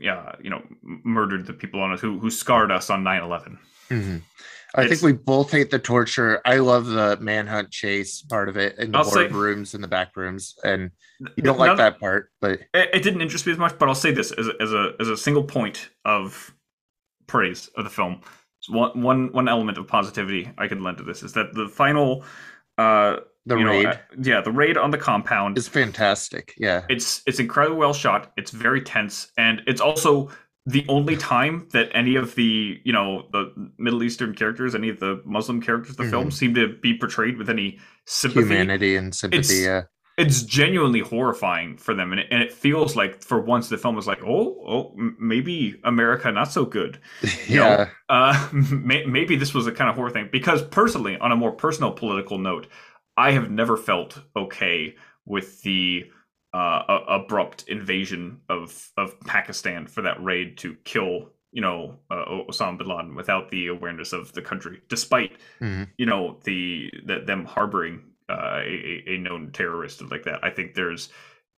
yeah 0.00 0.34
you 0.42 0.50
know 0.50 0.62
murdered 0.82 1.46
the 1.46 1.52
people 1.52 1.80
on 1.80 1.92
us 1.92 2.00
who 2.00 2.18
who 2.18 2.30
scarred 2.30 2.70
us 2.70 2.90
on 2.90 3.02
9-11 3.02 3.58
mm-hmm. 3.90 4.16
I 4.74 4.82
it's, 4.82 4.90
think 4.90 5.02
we 5.02 5.12
both 5.12 5.50
hate 5.50 5.70
the 5.70 5.78
torture. 5.78 6.42
I 6.44 6.58
love 6.58 6.86
the 6.86 7.16
manhunt 7.20 7.70
chase 7.70 8.20
part 8.22 8.48
of 8.48 8.56
it 8.56 8.78
in 8.78 8.92
the 8.92 8.98
boardrooms 8.98 9.74
and 9.74 9.82
the 9.82 9.88
back 9.88 10.14
rooms, 10.14 10.56
and 10.62 10.90
you 11.36 11.42
don't 11.42 11.58
like 11.58 11.78
that 11.78 11.98
part. 11.98 12.30
But 12.40 12.60
it, 12.74 12.90
it, 12.92 13.02
didn't 13.02 13.22
interest 13.22 13.46
me 13.46 13.52
as 13.52 13.58
much. 13.58 13.78
But 13.78 13.88
I'll 13.88 13.94
say 13.94 14.12
this 14.12 14.30
as 14.32 14.46
a, 14.46 14.52
as 14.60 14.72
a 14.72 14.92
as 15.00 15.08
a 15.08 15.16
single 15.16 15.42
point 15.42 15.88
of 16.04 16.54
praise 17.26 17.68
of 17.76 17.84
the 17.84 17.90
film. 17.90 18.20
one 18.68 19.00
one 19.00 19.32
one 19.32 19.48
element 19.48 19.78
of 19.78 19.86
positivity 19.86 20.50
I 20.58 20.68
can 20.68 20.82
lend 20.82 20.98
to 20.98 21.04
this 21.04 21.22
is 21.22 21.32
that 21.32 21.54
the 21.54 21.68
final. 21.68 22.24
Uh, 22.76 23.20
the 23.48 23.56
raid, 23.56 23.84
know, 23.84 23.90
uh, 23.90 23.96
yeah, 24.22 24.40
the 24.40 24.52
raid 24.52 24.76
on 24.76 24.90
the 24.90 24.98
compound 24.98 25.58
is 25.58 25.68
fantastic. 25.68 26.54
Yeah, 26.56 26.84
it's 26.88 27.22
it's 27.26 27.38
incredibly 27.38 27.78
well 27.78 27.94
shot. 27.94 28.32
It's 28.36 28.50
very 28.50 28.80
tense, 28.80 29.32
and 29.36 29.62
it's 29.66 29.80
also 29.80 30.30
the 30.68 30.84
only 30.88 31.16
time 31.16 31.66
that 31.72 31.88
any 31.94 32.14
of 32.14 32.34
the 32.34 32.78
you 32.84 32.92
know 32.92 33.26
the 33.32 33.52
Middle 33.78 34.02
Eastern 34.02 34.34
characters, 34.34 34.74
any 34.74 34.90
of 34.90 35.00
the 35.00 35.22
Muslim 35.24 35.62
characters 35.62 35.92
of 35.92 35.96
the 35.96 36.02
mm-hmm. 36.04 36.10
film 36.10 36.30
seem 36.30 36.54
to 36.54 36.76
be 36.82 36.96
portrayed 36.96 37.38
with 37.38 37.48
any 37.48 37.78
sympathy, 38.04 38.40
humanity, 38.40 38.96
and 38.96 39.14
sympathy. 39.14 39.40
It's, 39.40 39.60
yeah. 39.60 39.82
it's 40.18 40.42
genuinely 40.42 41.00
horrifying 41.00 41.78
for 41.78 41.94
them, 41.94 42.12
and 42.12 42.20
it, 42.20 42.26
and 42.30 42.42
it 42.42 42.52
feels 42.52 42.96
like 42.96 43.22
for 43.22 43.40
once 43.40 43.70
the 43.70 43.78
film 43.78 43.96
was 43.96 44.06
like, 44.06 44.22
oh, 44.22 44.62
oh, 44.68 44.94
maybe 45.18 45.80
America 45.84 46.30
not 46.30 46.52
so 46.52 46.66
good. 46.66 47.00
You 47.48 47.60
yeah, 47.60 47.76
know, 47.76 47.86
uh, 48.10 48.48
may, 48.52 49.06
maybe 49.06 49.36
this 49.36 49.54
was 49.54 49.66
a 49.66 49.72
kind 49.72 49.88
of 49.88 49.96
horror 49.96 50.10
thing. 50.10 50.28
Because 50.30 50.62
personally, 50.62 51.16
on 51.16 51.32
a 51.32 51.36
more 51.36 51.52
personal 51.52 51.92
political 51.92 52.36
note, 52.36 52.66
I 53.18 53.32
have 53.32 53.50
never 53.50 53.76
felt 53.76 54.20
okay 54.36 54.94
with 55.26 55.60
the 55.62 56.04
uh, 56.54 57.00
abrupt 57.08 57.64
invasion 57.66 58.40
of 58.48 58.90
of 58.96 59.18
Pakistan 59.20 59.86
for 59.88 60.02
that 60.02 60.22
raid 60.22 60.56
to 60.58 60.76
kill 60.84 61.32
you 61.50 61.60
know 61.60 61.98
uh, 62.10 62.24
Osama 62.48 62.78
bin 62.78 62.86
Laden 62.86 63.14
without 63.16 63.50
the 63.50 63.66
awareness 63.66 64.12
of 64.12 64.32
the 64.32 64.40
country, 64.40 64.80
despite 64.88 65.32
mm-hmm. 65.60 65.84
you 65.98 66.06
know 66.06 66.38
the, 66.44 66.90
the 67.04 67.18
them 67.26 67.44
harboring 67.44 68.04
uh, 68.30 68.60
a, 68.62 69.02
a 69.08 69.18
known 69.18 69.50
terrorist 69.52 70.00
like 70.10 70.24
that. 70.24 70.38
I 70.44 70.50
think 70.50 70.74
there's 70.74 71.08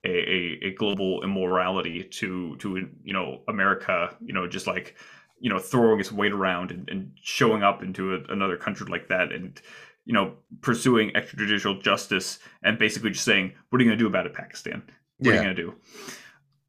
a, 0.06 0.10
a, 0.10 0.68
a 0.68 0.74
global 0.76 1.24
immorality 1.24 2.04
to 2.04 2.56
to 2.58 2.88
you 3.04 3.14
know 3.14 3.42
America, 3.50 4.16
you 4.22 4.34
know, 4.34 4.48
just 4.48 4.66
like 4.66 4.96
you 5.42 5.50
know 5.50 5.60
throwing 5.60 6.00
its 6.00 6.12
weight 6.12 6.32
around 6.32 6.72
and, 6.72 6.90
and 6.90 7.12
showing 7.22 7.64
up 7.64 7.84
into 7.84 8.16
a, 8.16 8.20
another 8.30 8.56
country 8.56 8.88
like 8.90 9.10
that 9.10 9.34
and 9.34 9.62
you 10.10 10.16
know, 10.16 10.34
pursuing 10.62 11.12
extrajudicial 11.12 11.80
justice 11.84 12.40
and 12.64 12.80
basically 12.80 13.12
just 13.12 13.24
saying, 13.24 13.54
"What 13.70 13.80
are 13.80 13.84
you 13.84 13.92
going 13.92 14.00
to 14.00 14.04
do 14.04 14.08
about 14.08 14.26
it, 14.26 14.34
Pakistan? 14.34 14.82
What 15.20 15.28
yeah. 15.28 15.32
are 15.32 15.36
you 15.36 15.44
going 15.44 15.56
to 15.56 15.62
do?" 15.62 15.76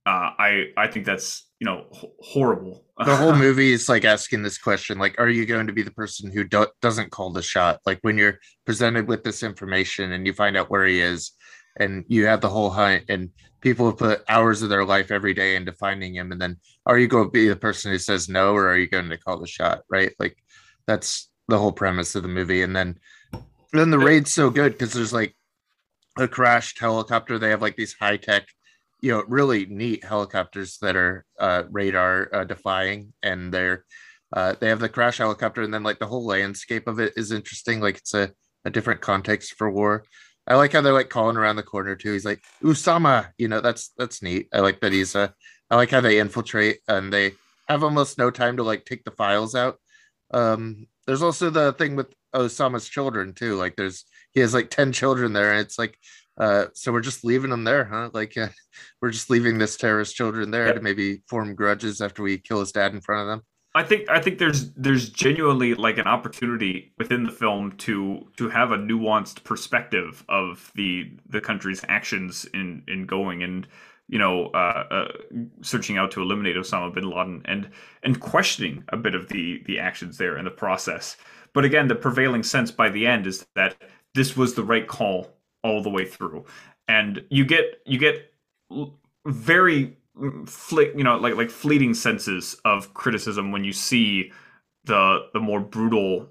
Uh, 0.04 0.30
I 0.38 0.66
I 0.76 0.88
think 0.88 1.06
that's 1.06 1.48
you 1.58 1.64
know 1.64 1.86
h- 1.90 2.10
horrible. 2.20 2.84
The 2.98 3.16
whole 3.16 3.34
movie 3.46 3.72
is 3.72 3.88
like 3.88 4.04
asking 4.04 4.42
this 4.42 4.58
question: 4.58 4.98
like, 4.98 5.18
are 5.18 5.30
you 5.30 5.46
going 5.46 5.66
to 5.68 5.72
be 5.72 5.82
the 5.82 5.90
person 5.90 6.30
who 6.30 6.44
do- 6.44 6.66
doesn't 6.82 7.12
call 7.12 7.32
the 7.32 7.40
shot? 7.40 7.80
Like 7.86 8.00
when 8.02 8.18
you're 8.18 8.38
presented 8.66 9.08
with 9.08 9.24
this 9.24 9.42
information 9.42 10.12
and 10.12 10.26
you 10.26 10.34
find 10.34 10.58
out 10.58 10.68
where 10.68 10.84
he 10.84 11.00
is, 11.00 11.32
and 11.78 12.04
you 12.08 12.26
have 12.26 12.42
the 12.42 12.50
whole 12.50 12.68
hunt, 12.68 13.04
and 13.08 13.30
people 13.62 13.86
have 13.86 13.96
put 13.96 14.22
hours 14.28 14.60
of 14.60 14.68
their 14.68 14.84
life 14.84 15.10
every 15.10 15.32
day 15.32 15.56
into 15.56 15.72
finding 15.72 16.14
him, 16.14 16.30
and 16.30 16.42
then 16.42 16.58
are 16.84 16.98
you 16.98 17.08
going 17.08 17.24
to 17.24 17.30
be 17.30 17.48
the 17.48 17.56
person 17.56 17.90
who 17.90 17.98
says 17.98 18.28
no, 18.28 18.52
or 18.52 18.68
are 18.68 18.76
you 18.76 18.86
going 18.86 19.08
to 19.08 19.16
call 19.16 19.40
the 19.40 19.46
shot? 19.46 19.80
Right? 19.88 20.12
Like 20.18 20.36
that's 20.86 21.30
the 21.48 21.56
whole 21.56 21.72
premise 21.72 22.14
of 22.14 22.22
the 22.22 22.28
movie, 22.28 22.60
and 22.60 22.76
then 22.76 22.98
then 23.72 23.90
the 23.90 23.98
raid's 23.98 24.32
so 24.32 24.50
good 24.50 24.72
because 24.72 24.92
there's 24.92 25.12
like 25.12 25.34
a 26.18 26.28
crashed 26.28 26.78
helicopter. 26.78 27.38
They 27.38 27.50
have 27.50 27.62
like 27.62 27.76
these 27.76 27.94
high 27.94 28.16
tech, 28.16 28.46
you 29.00 29.12
know, 29.12 29.24
really 29.28 29.66
neat 29.66 30.04
helicopters 30.04 30.78
that 30.78 30.96
are 30.96 31.24
uh, 31.38 31.64
radar 31.70 32.28
uh, 32.32 32.44
defying, 32.44 33.12
and 33.22 33.52
they're 33.52 33.84
uh, 34.32 34.54
they 34.60 34.68
have 34.68 34.80
the 34.80 34.88
crash 34.88 35.18
helicopter, 35.18 35.62
and 35.62 35.72
then 35.72 35.82
like 35.82 35.98
the 35.98 36.06
whole 36.06 36.24
landscape 36.24 36.86
of 36.86 37.00
it 37.00 37.12
is 37.16 37.32
interesting. 37.32 37.80
Like 37.80 37.98
it's 37.98 38.14
a, 38.14 38.32
a 38.64 38.70
different 38.70 39.00
context 39.00 39.54
for 39.54 39.70
war. 39.70 40.04
I 40.46 40.56
like 40.56 40.72
how 40.72 40.80
they're 40.80 40.92
like 40.92 41.10
calling 41.10 41.36
around 41.36 41.56
the 41.56 41.62
corner 41.62 41.96
too. 41.96 42.12
He's 42.12 42.24
like 42.24 42.42
Usama, 42.62 43.28
you 43.38 43.48
know, 43.48 43.60
that's 43.60 43.90
that's 43.96 44.22
neat. 44.22 44.48
I 44.52 44.60
like 44.60 44.80
that 44.80 44.92
he's 44.92 45.14
a. 45.14 45.32
I 45.70 45.76
like 45.76 45.90
how 45.90 46.00
they 46.00 46.18
infiltrate 46.18 46.80
and 46.88 47.12
they 47.12 47.32
have 47.68 47.84
almost 47.84 48.18
no 48.18 48.32
time 48.32 48.56
to 48.56 48.64
like 48.64 48.84
take 48.84 49.04
the 49.04 49.12
files 49.12 49.54
out. 49.54 49.76
Um, 50.32 50.88
there's 51.06 51.22
also 51.22 51.50
the 51.50 51.72
thing 51.74 51.94
with 51.94 52.12
Osama's 52.34 52.88
children 52.88 53.34
too. 53.34 53.56
Like 53.56 53.76
there's 53.76 54.04
he 54.32 54.40
has 54.40 54.54
like 54.54 54.70
10 54.70 54.92
children 54.92 55.32
there, 55.32 55.52
and 55.52 55.60
it's 55.60 55.78
like 55.78 55.98
uh 56.38 56.66
so 56.74 56.92
we're 56.92 57.00
just 57.00 57.24
leaving 57.24 57.50
them 57.50 57.64
there, 57.64 57.84
huh? 57.84 58.10
Like 58.12 58.36
uh, 58.36 58.48
we're 59.02 59.10
just 59.10 59.30
leaving 59.30 59.58
this 59.58 59.76
terrorist 59.76 60.14
children 60.14 60.50
there 60.50 60.68
yeah. 60.68 60.72
to 60.74 60.80
maybe 60.80 61.22
form 61.28 61.54
grudges 61.54 62.00
after 62.00 62.22
we 62.22 62.38
kill 62.38 62.60
his 62.60 62.72
dad 62.72 62.92
in 62.92 63.00
front 63.00 63.22
of 63.22 63.28
them. 63.28 63.42
I 63.74 63.84
think 63.84 64.08
I 64.08 64.20
think 64.20 64.38
there's 64.38 64.72
there's 64.72 65.10
genuinely 65.10 65.74
like 65.74 65.98
an 65.98 66.08
opportunity 66.08 66.92
within 66.98 67.22
the 67.22 67.30
film 67.30 67.72
to 67.78 68.26
to 68.36 68.48
have 68.48 68.72
a 68.72 68.76
nuanced 68.76 69.44
perspective 69.44 70.24
of 70.28 70.72
the 70.74 71.12
the 71.28 71.40
country's 71.40 71.84
actions 71.88 72.46
in 72.52 72.82
in 72.88 73.06
going 73.06 73.44
and 73.44 73.68
you 74.10 74.18
know 74.18 74.46
uh, 74.48 74.84
uh, 74.90 75.08
searching 75.62 75.96
out 75.96 76.10
to 76.10 76.20
eliminate 76.20 76.56
Osama 76.56 76.92
bin 76.92 77.08
Laden 77.08 77.42
and 77.44 77.70
and 78.02 78.20
questioning 78.20 78.84
a 78.88 78.96
bit 78.96 79.14
of 79.14 79.28
the 79.28 79.62
the 79.66 79.78
actions 79.78 80.18
there 80.18 80.36
and 80.36 80.46
the 80.46 80.50
process. 80.50 81.16
But 81.54 81.64
again, 81.64 81.88
the 81.88 81.94
prevailing 81.94 82.42
sense 82.42 82.70
by 82.70 82.90
the 82.90 83.06
end 83.06 83.26
is 83.26 83.46
that 83.54 83.76
this 84.14 84.36
was 84.36 84.54
the 84.54 84.64
right 84.64 84.86
call 84.86 85.32
all 85.62 85.82
the 85.82 85.90
way 85.90 86.04
through, 86.04 86.44
and 86.88 87.24
you 87.30 87.44
get 87.44 87.80
you 87.86 87.98
get 87.98 88.32
very 89.26 89.96
flick 90.46 90.92
you 90.96 91.04
know 91.04 91.16
like 91.16 91.36
like 91.36 91.50
fleeting 91.50 91.94
senses 91.94 92.56
of 92.64 92.92
criticism 92.94 93.52
when 93.52 93.64
you 93.64 93.72
see 93.72 94.32
the 94.84 95.28
the 95.32 95.40
more 95.40 95.60
brutal 95.60 96.28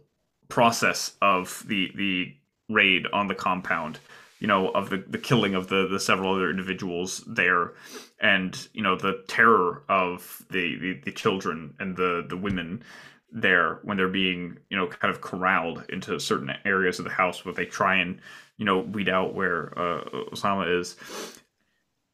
process 0.49 1.13
of 1.21 1.63
the 1.67 1.91
the 1.95 2.33
raid 2.69 3.07
on 3.13 3.27
the 3.27 3.35
compound 3.35 3.99
you 4.39 4.47
know 4.47 4.69
of 4.69 4.89
the 4.89 5.03
the 5.07 5.17
killing 5.17 5.55
of 5.55 5.67
the 5.67 5.87
the 5.87 5.99
several 5.99 6.33
other 6.33 6.49
individuals 6.49 7.23
there. 7.27 7.73
And 8.21 8.67
you 8.73 8.81
know 8.81 8.95
the 8.95 9.23
terror 9.27 9.83
of 9.89 10.45
the 10.49 10.77
the, 10.79 11.01
the 11.05 11.11
children 11.11 11.73
and 11.79 11.95
the 11.95 12.25
the 12.27 12.37
women 12.37 12.83
there 13.31 13.79
when 13.83 13.95
they're 13.97 14.07
being 14.07 14.57
you 14.69 14.77
know 14.77 14.87
kind 14.87 15.13
of 15.13 15.21
corralled 15.21 15.85
into 15.89 16.19
certain 16.19 16.51
areas 16.65 16.99
of 16.99 17.05
the 17.05 17.11
house 17.11 17.45
where 17.45 17.53
they 17.53 17.65
try 17.65 17.95
and 17.95 18.19
you 18.57 18.65
know 18.65 18.79
weed 18.79 19.09
out 19.09 19.35
where 19.35 19.77
uh, 19.77 20.03
Osama 20.31 20.79
is. 20.79 20.95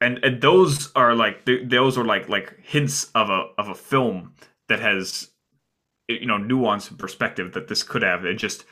And 0.02 0.20
and 0.24 0.42
those 0.42 0.92
are 0.94 1.16
like 1.16 1.46
those 1.46 1.98
are 1.98 2.06
like 2.06 2.28
like 2.30 2.60
hints 2.62 3.10
of 3.16 3.30
a 3.30 3.48
of 3.58 3.70
a 3.70 3.76
film 3.76 4.34
that 4.68 4.80
has 4.80 5.30
you 6.08 6.26
know 6.26 6.38
nuance 6.38 6.90
and 6.90 7.00
perspective 7.00 7.54
that 7.54 7.68
this 7.68 7.84
could 7.84 8.04
have. 8.04 8.26
It 8.26 8.36
just 8.36 8.66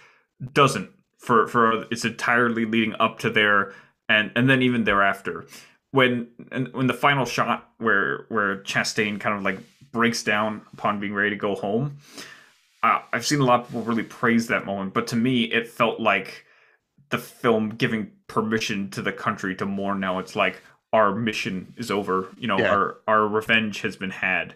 doesn't 0.54 0.90
for 1.24 1.48
for 1.48 1.84
it's 1.92 2.06
entirely 2.06 2.66
leading 2.66 2.96
up 3.00 3.20
to 3.20 3.30
there 3.30 3.74
and 4.10 4.32
and 4.36 4.50
then 4.50 4.62
even 4.62 4.84
thereafter. 4.84 5.46
When 5.92 6.28
and 6.52 6.74
when 6.74 6.88
the 6.88 6.94
final 6.94 7.26
shot 7.26 7.70
where 7.78 8.26
where 8.30 8.58
Chastain 8.58 9.20
kind 9.20 9.36
of 9.36 9.44
like 9.44 9.60
breaks 9.92 10.24
down 10.24 10.62
upon 10.74 11.00
being 11.00 11.14
ready 11.14 11.30
to 11.30 11.36
go 11.36 11.54
home 11.54 11.98
uh, 12.82 13.00
I've 13.14 13.26
seen 13.26 13.40
a 13.40 13.46
lot 13.46 13.62
of 13.62 13.68
people 13.68 13.84
really 13.84 14.02
praise 14.02 14.48
that 14.48 14.66
moment 14.66 14.94
but 14.96 15.06
to 15.08 15.16
me 15.16 15.44
it 15.44 15.68
felt 15.68 16.00
like 16.00 16.46
the 17.10 17.20
film 17.20 17.70
giving 17.70 18.12
permission 18.26 18.90
to 18.90 19.02
the 19.04 19.12
country 19.12 19.56
to 19.56 19.68
mourn 19.68 20.00
now. 20.00 20.18
It's 20.18 20.36
like 20.36 20.62
our 20.92 21.14
mission 21.14 21.74
is 21.78 21.92
over 21.92 22.30
you 22.38 22.48
know 22.48 22.58
yeah. 22.58 22.74
our 22.74 22.98
our 23.08 23.28
revenge 23.28 23.82
has 23.82 23.96
been 23.96 24.10
had 24.10 24.56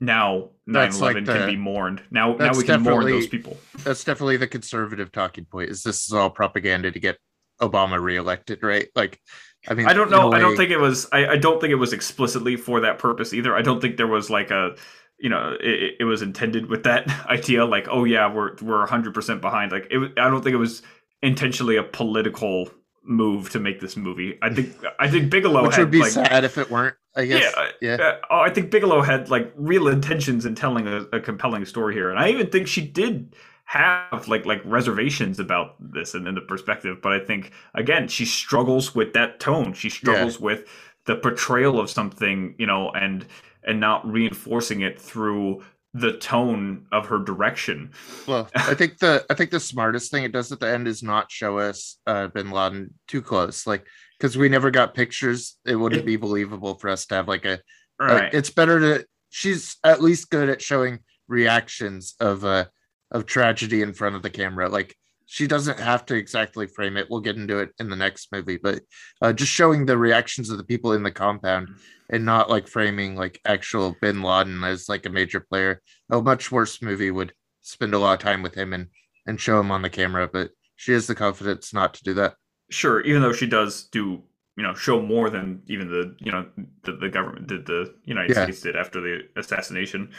now 0.00 0.50
9-11 0.68 1.00
like 1.00 1.24
the, 1.24 1.32
can 1.32 1.46
be 1.46 1.56
mourned. 1.56 2.02
Now 2.10 2.34
now 2.34 2.52
we 2.54 2.64
can 2.64 2.82
mourn 2.82 3.06
those 3.06 3.26
people. 3.26 3.56
that's 3.84 4.02
definitely 4.02 4.38
the 4.38 4.48
conservative 4.48 5.12
talking 5.12 5.44
point 5.44 5.70
is 5.70 5.82
this 5.82 6.06
is 6.06 6.12
all 6.12 6.30
propaganda 6.30 6.90
to 6.90 6.98
get 6.98 7.18
obama 7.60 8.00
reelected 8.00 8.62
right? 8.62 8.88
Like 8.94 9.20
i 9.68 9.74
mean 9.74 9.86
i 9.86 9.92
don't 9.92 10.10
know. 10.10 10.30
way... 10.30 10.38
i 10.38 10.40
don't 10.40 10.56
think 10.56 10.70
it 10.70 10.78
was 10.78 11.06
I, 11.12 11.26
I 11.26 11.36
don't 11.36 11.60
think 11.60 11.70
it 11.70 11.76
was 11.76 11.92
explicitly 11.92 12.56
for 12.56 12.80
that 12.80 12.98
purpose 12.98 13.34
either. 13.34 13.54
I 13.54 13.62
don't 13.62 13.80
think 13.80 13.98
there 13.98 14.06
was 14.06 14.30
like 14.30 14.50
a 14.50 14.76
you 15.18 15.28
know 15.28 15.56
it, 15.60 15.96
it 16.00 16.04
was 16.04 16.22
intended 16.22 16.66
with 16.66 16.84
that 16.84 17.06
idea 17.28 17.64
like 17.64 17.86
oh 17.90 18.04
yeah 18.04 18.32
we're 18.32 18.56
we're 18.62 18.86
100% 18.86 19.40
behind. 19.40 19.72
Like 19.72 19.86
it, 19.90 20.18
i 20.18 20.30
don't 20.30 20.42
think 20.42 20.54
it 20.54 20.58
was 20.58 20.82
intentionally 21.22 21.76
a 21.76 21.82
political 21.82 22.70
move 23.02 23.50
to 23.50 23.60
make 23.60 23.80
this 23.80 23.96
movie. 23.96 24.38
I 24.42 24.52
think 24.52 24.76
I 24.98 25.08
think 25.08 25.30
Bigelow 25.30 25.62
which 25.62 25.76
had, 25.76 25.82
would 25.82 25.90
be 25.90 26.00
like, 26.00 26.10
sad 26.10 26.44
if 26.44 26.58
it 26.58 26.70
weren't. 26.70 26.96
I 27.16 27.26
guess. 27.26 27.52
Yeah, 27.80 27.96
yeah. 27.96 28.16
Uh, 28.30 28.38
I 28.38 28.50
think 28.50 28.70
Bigelow 28.70 29.02
had 29.02 29.30
like 29.30 29.52
real 29.56 29.88
intentions 29.88 30.46
in 30.46 30.54
telling 30.54 30.86
a, 30.86 31.00
a, 31.12 31.20
compelling 31.20 31.64
story 31.64 31.94
here, 31.94 32.10
and 32.10 32.18
I 32.18 32.28
even 32.28 32.50
think 32.50 32.68
she 32.68 32.82
did 32.82 33.34
have 33.64 34.28
like 34.28 34.46
like 34.46 34.62
reservations 34.64 35.40
about 35.40 35.74
this 35.80 36.14
and 36.14 36.28
in 36.28 36.34
the 36.34 36.40
perspective. 36.40 36.98
But 37.02 37.12
I 37.12 37.18
think 37.20 37.52
again, 37.74 38.06
she 38.08 38.24
struggles 38.24 38.94
with 38.94 39.12
that 39.14 39.40
tone. 39.40 39.72
She 39.72 39.88
struggles 39.90 40.38
yeah. 40.38 40.44
with 40.44 40.68
the 41.06 41.16
portrayal 41.16 41.80
of 41.80 41.90
something, 41.90 42.54
you 42.58 42.66
know, 42.66 42.90
and 42.90 43.26
and 43.64 43.80
not 43.80 44.08
reinforcing 44.10 44.80
it 44.82 45.00
through 45.00 45.62
the 45.92 46.12
tone 46.18 46.86
of 46.92 47.06
her 47.06 47.18
direction. 47.18 47.92
Well, 48.26 48.48
I 48.54 48.74
think 48.74 48.98
the 48.98 49.24
I 49.28 49.34
think 49.34 49.50
the 49.50 49.60
smartest 49.60 50.10
thing 50.10 50.24
it 50.24 50.32
does 50.32 50.52
at 50.52 50.60
the 50.60 50.68
end 50.68 50.86
is 50.86 51.02
not 51.02 51.30
show 51.30 51.58
us 51.58 51.98
uh, 52.06 52.28
Bin 52.28 52.50
Laden 52.50 52.94
too 53.08 53.22
close, 53.22 53.66
like 53.66 53.86
because 54.18 54.36
we 54.36 54.48
never 54.48 54.70
got 54.70 54.94
pictures. 54.94 55.56
It 55.64 55.76
wouldn't 55.76 56.06
be 56.06 56.16
believable 56.16 56.74
for 56.74 56.90
us 56.90 57.06
to 57.06 57.16
have 57.16 57.28
like 57.28 57.44
a. 57.44 57.60
Right. 57.98 58.32
it's 58.32 58.50
better 58.50 58.80
to. 58.80 59.06
She's 59.30 59.76
at 59.84 60.02
least 60.02 60.30
good 60.30 60.48
at 60.48 60.62
showing 60.62 61.00
reactions 61.28 62.14
of 62.20 62.44
uh 62.44 62.64
of 63.10 63.26
tragedy 63.26 63.82
in 63.82 63.92
front 63.92 64.16
of 64.16 64.22
the 64.22 64.30
camera. 64.30 64.68
Like 64.68 64.96
she 65.30 65.46
doesn't 65.46 65.78
have 65.78 66.04
to 66.04 66.16
exactly 66.16 66.66
frame 66.66 66.96
it. 66.96 67.06
We'll 67.08 67.20
get 67.20 67.36
into 67.36 67.60
it 67.60 67.70
in 67.78 67.88
the 67.88 67.94
next 67.94 68.32
movie, 68.32 68.56
but 68.56 68.80
uh, 69.22 69.32
just 69.32 69.52
showing 69.52 69.86
the 69.86 69.96
reactions 69.96 70.50
of 70.50 70.58
the 70.58 70.64
people 70.64 70.92
in 70.92 71.04
the 71.04 71.12
compound 71.12 71.68
and 72.10 72.24
not 72.24 72.50
like 72.50 72.66
framing 72.66 73.14
like 73.14 73.40
actual 73.44 73.94
Bin 74.00 74.22
Laden 74.22 74.64
as 74.64 74.88
like 74.88 75.06
a 75.06 75.08
major 75.08 75.38
player. 75.38 75.82
A 76.10 76.20
much 76.20 76.50
worse 76.50 76.82
movie 76.82 77.12
would 77.12 77.32
spend 77.60 77.94
a 77.94 77.98
lot 78.00 78.14
of 78.14 78.18
time 78.18 78.42
with 78.42 78.56
him 78.56 78.72
and 78.72 78.88
and 79.24 79.40
show 79.40 79.60
him 79.60 79.70
on 79.70 79.82
the 79.82 79.88
camera, 79.88 80.26
but 80.26 80.50
she 80.74 80.90
has 80.94 81.06
the 81.06 81.14
confidence 81.14 81.72
not 81.72 81.94
to 81.94 82.02
do 82.02 82.14
that. 82.14 82.34
Sure, 82.68 83.00
even 83.02 83.22
though 83.22 83.32
she 83.32 83.46
does 83.46 83.84
do 83.84 84.24
you 84.56 84.64
know 84.64 84.74
show 84.74 85.00
more 85.00 85.30
than 85.30 85.62
even 85.68 85.88
the 85.88 86.16
you 86.18 86.32
know 86.32 86.44
the, 86.82 86.96
the 86.96 87.08
government 87.08 87.46
did 87.46 87.66
the 87.66 87.94
United 88.04 88.34
yeah. 88.34 88.42
States 88.42 88.62
did 88.62 88.74
after 88.74 89.00
the 89.00 89.20
assassination. 89.36 90.10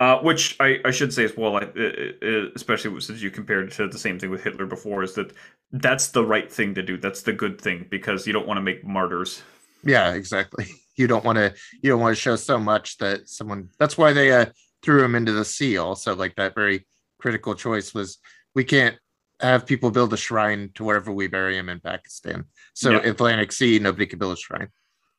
Uh, 0.00 0.18
which 0.20 0.56
I, 0.60 0.78
I 0.86 0.90
should 0.92 1.12
say 1.12 1.24
as 1.24 1.36
well, 1.36 1.56
I, 1.56 1.68
especially 2.56 2.98
since 3.02 3.20
you 3.20 3.30
compared 3.30 3.70
to 3.72 3.86
the 3.86 3.98
same 3.98 4.18
thing 4.18 4.30
with 4.30 4.42
Hitler 4.42 4.64
before, 4.64 5.02
is 5.02 5.12
that 5.14 5.34
that's 5.72 6.08
the 6.08 6.24
right 6.24 6.50
thing 6.50 6.74
to 6.74 6.82
do. 6.82 6.96
That's 6.96 7.20
the 7.20 7.34
good 7.34 7.60
thing 7.60 7.86
because 7.90 8.26
you 8.26 8.32
don't 8.32 8.46
want 8.46 8.56
to 8.56 8.62
make 8.62 8.82
martyrs. 8.82 9.42
Yeah, 9.84 10.12
exactly. 10.12 10.66
You 10.96 11.06
don't 11.06 11.24
want 11.24 11.38
to. 11.38 11.54
You 11.82 11.88
don't 11.88 12.00
want 12.00 12.14
to 12.14 12.20
show 12.20 12.36
so 12.36 12.58
much 12.58 12.98
that 12.98 13.26
someone. 13.26 13.70
That's 13.78 13.96
why 13.96 14.12
they 14.12 14.32
uh, 14.32 14.46
threw 14.82 15.02
him 15.02 15.14
into 15.14 15.32
the 15.32 15.46
sea. 15.46 15.78
Also, 15.78 16.14
like 16.14 16.36
that 16.36 16.54
very 16.54 16.86
critical 17.18 17.54
choice 17.54 17.94
was 17.94 18.18
we 18.54 18.64
can't 18.64 18.98
have 19.40 19.66
people 19.66 19.90
build 19.90 20.12
a 20.12 20.16
shrine 20.18 20.70
to 20.74 20.84
wherever 20.84 21.10
we 21.10 21.26
bury 21.26 21.56
him 21.56 21.70
in 21.70 21.80
Pakistan. 21.80 22.44
So 22.74 22.90
yeah. 22.90 22.98
Atlantic 22.98 23.52
Sea, 23.52 23.78
nobody 23.78 24.04
can 24.04 24.18
build 24.18 24.34
a 24.34 24.36
shrine. 24.36 24.68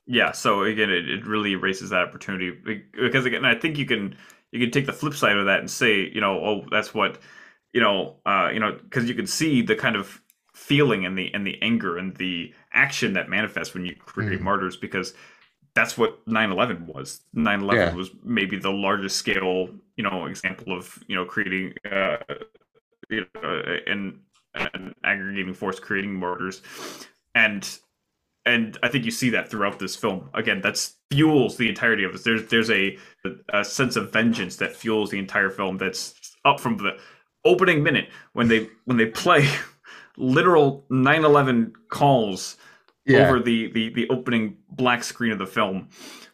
Yeah. 0.05 0.33
So 0.33 0.63
again, 0.63 0.91
it, 0.91 1.09
it 1.09 1.25
really 1.25 1.53
erases 1.53 1.89
that 1.89 2.07
opportunity 2.07 2.51
because 2.93 3.25
again, 3.25 3.45
I 3.45 3.55
think 3.55 3.77
you 3.77 3.85
can 3.85 4.15
you 4.51 4.59
can 4.59 4.71
take 4.71 4.85
the 4.85 4.93
flip 4.93 5.13
side 5.13 5.37
of 5.37 5.45
that 5.45 5.59
and 5.59 5.69
say, 5.69 6.09
you 6.13 6.21
know, 6.21 6.43
oh, 6.43 6.65
that's 6.69 6.93
what, 6.93 7.19
you 7.73 7.81
know, 7.81 8.17
uh, 8.25 8.49
you 8.53 8.59
know, 8.59 8.77
because 8.83 9.07
you 9.07 9.15
can 9.15 9.27
see 9.27 9.61
the 9.61 9.75
kind 9.75 9.95
of 9.95 10.21
feeling 10.53 11.05
and 11.05 11.17
the 11.17 11.33
and 11.33 11.47
the 11.47 11.57
anger 11.61 11.97
and 11.97 12.15
the 12.17 12.53
action 12.73 13.13
that 13.13 13.29
manifests 13.29 13.73
when 13.73 13.85
you 13.85 13.95
create 13.95 14.39
mm. 14.39 14.43
martyrs 14.43 14.75
because 14.75 15.13
that's 15.73 15.97
what 15.97 16.23
9-11 16.27 16.93
was 16.93 17.21
9-11 17.35 17.73
yeah. 17.73 17.93
was 17.95 18.11
maybe 18.23 18.57
the 18.57 18.69
largest 18.69 19.15
scale 19.15 19.69
you 19.95 20.03
know 20.03 20.25
example 20.25 20.75
of 20.75 21.01
you 21.07 21.15
know 21.15 21.25
creating 21.25 21.73
uh 21.89 22.17
you 23.09 23.25
know 23.35 23.63
and 23.87 24.19
an 24.53 24.93
aggregating 25.03 25.53
force 25.53 25.79
creating 25.79 26.13
martyrs 26.13 26.61
and 27.33 27.79
and 28.45 28.77
I 28.81 28.87
think 28.87 29.05
you 29.05 29.11
see 29.11 29.29
that 29.31 29.49
throughout 29.49 29.79
this 29.79 29.95
film. 29.95 30.29
Again, 30.33 30.61
that's 30.61 30.95
fuels 31.11 31.57
the 31.57 31.69
entirety 31.69 32.03
of 32.03 32.13
this. 32.13 32.23
There's 32.23 32.47
there's 32.47 32.69
a 32.71 32.97
a 33.53 33.63
sense 33.63 33.95
of 33.95 34.11
vengeance 34.11 34.55
that 34.57 34.75
fuels 34.75 35.11
the 35.11 35.19
entire 35.19 35.49
film. 35.49 35.77
That's 35.77 36.15
up 36.45 36.59
from 36.59 36.77
the 36.77 36.97
opening 37.45 37.83
minute 37.83 38.09
when 38.33 38.47
they 38.47 38.69
when 38.85 38.97
they 38.97 39.07
play 39.07 39.47
literal 40.17 40.85
9/11 40.89 41.73
calls 41.89 42.57
yeah. 43.05 43.27
over 43.27 43.39
the, 43.39 43.71
the 43.71 43.89
the 43.89 44.09
opening 44.09 44.57
black 44.69 45.03
screen 45.03 45.31
of 45.31 45.37
the 45.37 45.47
film, 45.47 45.89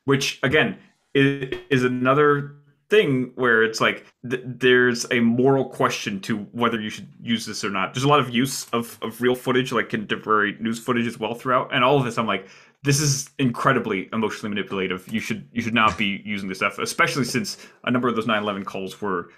which 0.05 0.39
again 0.43 0.77
is, 1.13 1.57
is 1.69 1.83
another 1.83 2.56
thing 2.89 3.31
where 3.35 3.63
it's 3.63 3.81
like 3.81 4.05
th- 4.29 4.43
there's 4.45 5.05
a 5.11 5.19
moral 5.19 5.65
question 5.65 6.19
to 6.21 6.37
whether 6.51 6.79
you 6.79 6.89
should 6.89 7.07
use 7.21 7.45
this 7.45 7.63
or 7.63 7.69
not. 7.69 7.93
There's 7.93 8.03
a 8.03 8.07
lot 8.07 8.19
of 8.19 8.33
use 8.33 8.67
of, 8.69 8.97
of 9.01 9.21
real 9.21 9.35
footage, 9.35 9.71
like 9.71 9.89
contemporary 9.89 10.57
news 10.59 10.79
footage 10.79 11.07
as 11.07 11.19
well 11.19 11.33
throughout, 11.33 11.73
and 11.73 11.83
all 11.83 11.97
of 11.97 12.05
this. 12.05 12.17
I'm 12.17 12.27
like, 12.27 12.47
this 12.83 12.99
is 12.99 13.29
incredibly 13.39 14.09
emotionally 14.13 14.49
manipulative. 14.49 15.11
You 15.11 15.19
should 15.19 15.47
you 15.51 15.61
should 15.61 15.73
not 15.73 15.97
be 15.97 16.21
using 16.25 16.47
this 16.49 16.59
stuff, 16.59 16.79
especially 16.79 17.25
since 17.25 17.57
a 17.83 17.91
number 17.91 18.07
of 18.07 18.15
those 18.15 18.27
9/11 18.27 18.65
calls 18.65 18.99
were 19.01 19.29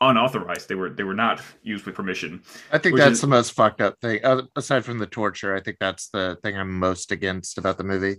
unauthorized. 0.00 0.68
They 0.68 0.74
were 0.74 0.90
they 0.90 1.04
were 1.04 1.14
not 1.14 1.40
used 1.62 1.86
with 1.86 1.94
permission. 1.94 2.42
I 2.70 2.78
think 2.78 2.96
that's 2.96 3.14
is, 3.14 3.20
the 3.20 3.26
most 3.26 3.52
fucked 3.52 3.80
up 3.80 3.96
thing. 4.00 4.20
Uh, 4.22 4.42
aside 4.56 4.84
from 4.84 4.98
the 4.98 5.06
torture, 5.06 5.54
I 5.54 5.60
think 5.60 5.78
that's 5.80 6.08
the 6.08 6.38
thing 6.42 6.56
I'm 6.56 6.78
most 6.78 7.12
against 7.12 7.58
about 7.58 7.78
the 7.78 7.84
movie. 7.84 8.16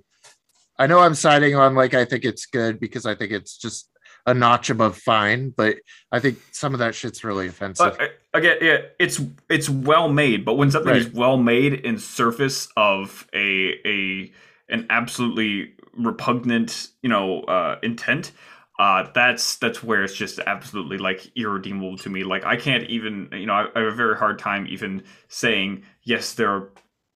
I 0.78 0.88
know 0.88 1.00
I'm 1.00 1.16
siding 1.16 1.56
on 1.56 1.76
like 1.76 1.94
I 1.94 2.06
think 2.06 2.24
it's 2.24 2.46
good 2.46 2.80
because 2.80 3.06
I 3.06 3.14
think 3.14 3.32
it's 3.32 3.58
just 3.58 3.90
a 4.26 4.34
notch 4.34 4.70
above 4.70 4.98
fine, 4.98 5.50
but 5.50 5.78
I 6.12 6.20
think 6.20 6.40
some 6.52 6.74
of 6.74 6.80
that 6.80 6.96
shit's 6.96 7.24
really 7.24 7.48
offensive. 7.48 7.98
Uh, 8.00 8.08
again, 8.34 8.58
yeah, 8.62 8.78
it's 9.00 9.22
it's 9.50 9.70
well 9.70 10.10
made, 10.10 10.46
but 10.46 10.56
when 10.56 10.72
something 10.72 10.92
right. 10.92 11.02
is 11.02 11.10
well 11.10 11.38
made 11.38 11.74
in 11.74 11.98
surface 11.98 12.68
of 12.78 13.28
a 13.34 13.80
a 13.86 14.32
an 14.70 14.86
absolutely 14.90 15.74
repugnant, 15.98 16.90
you 17.02 17.10
know, 17.10 17.42
uh, 17.42 17.78
intent, 17.84 18.32
uh, 18.80 19.08
that's 19.14 19.58
that's 19.58 19.84
where 19.84 20.04
it's 20.04 20.16
just 20.16 20.40
absolutely 20.40 20.98
like 20.98 21.32
irredeemable 21.36 21.98
to 21.98 22.10
me. 22.10 22.24
Like 22.24 22.46
I 22.46 22.56
can't 22.56 22.86
even, 22.86 23.30
you 23.34 23.46
know, 23.46 23.54
I, 23.54 23.68
I 23.76 23.80
have 23.82 23.94
a 23.94 23.96
very 23.96 24.18
hard 24.18 24.40
time 24.40 24.68
even 24.68 25.04
saying 25.28 25.84
yes, 26.04 26.34
there 26.34 26.50
are 26.50 26.70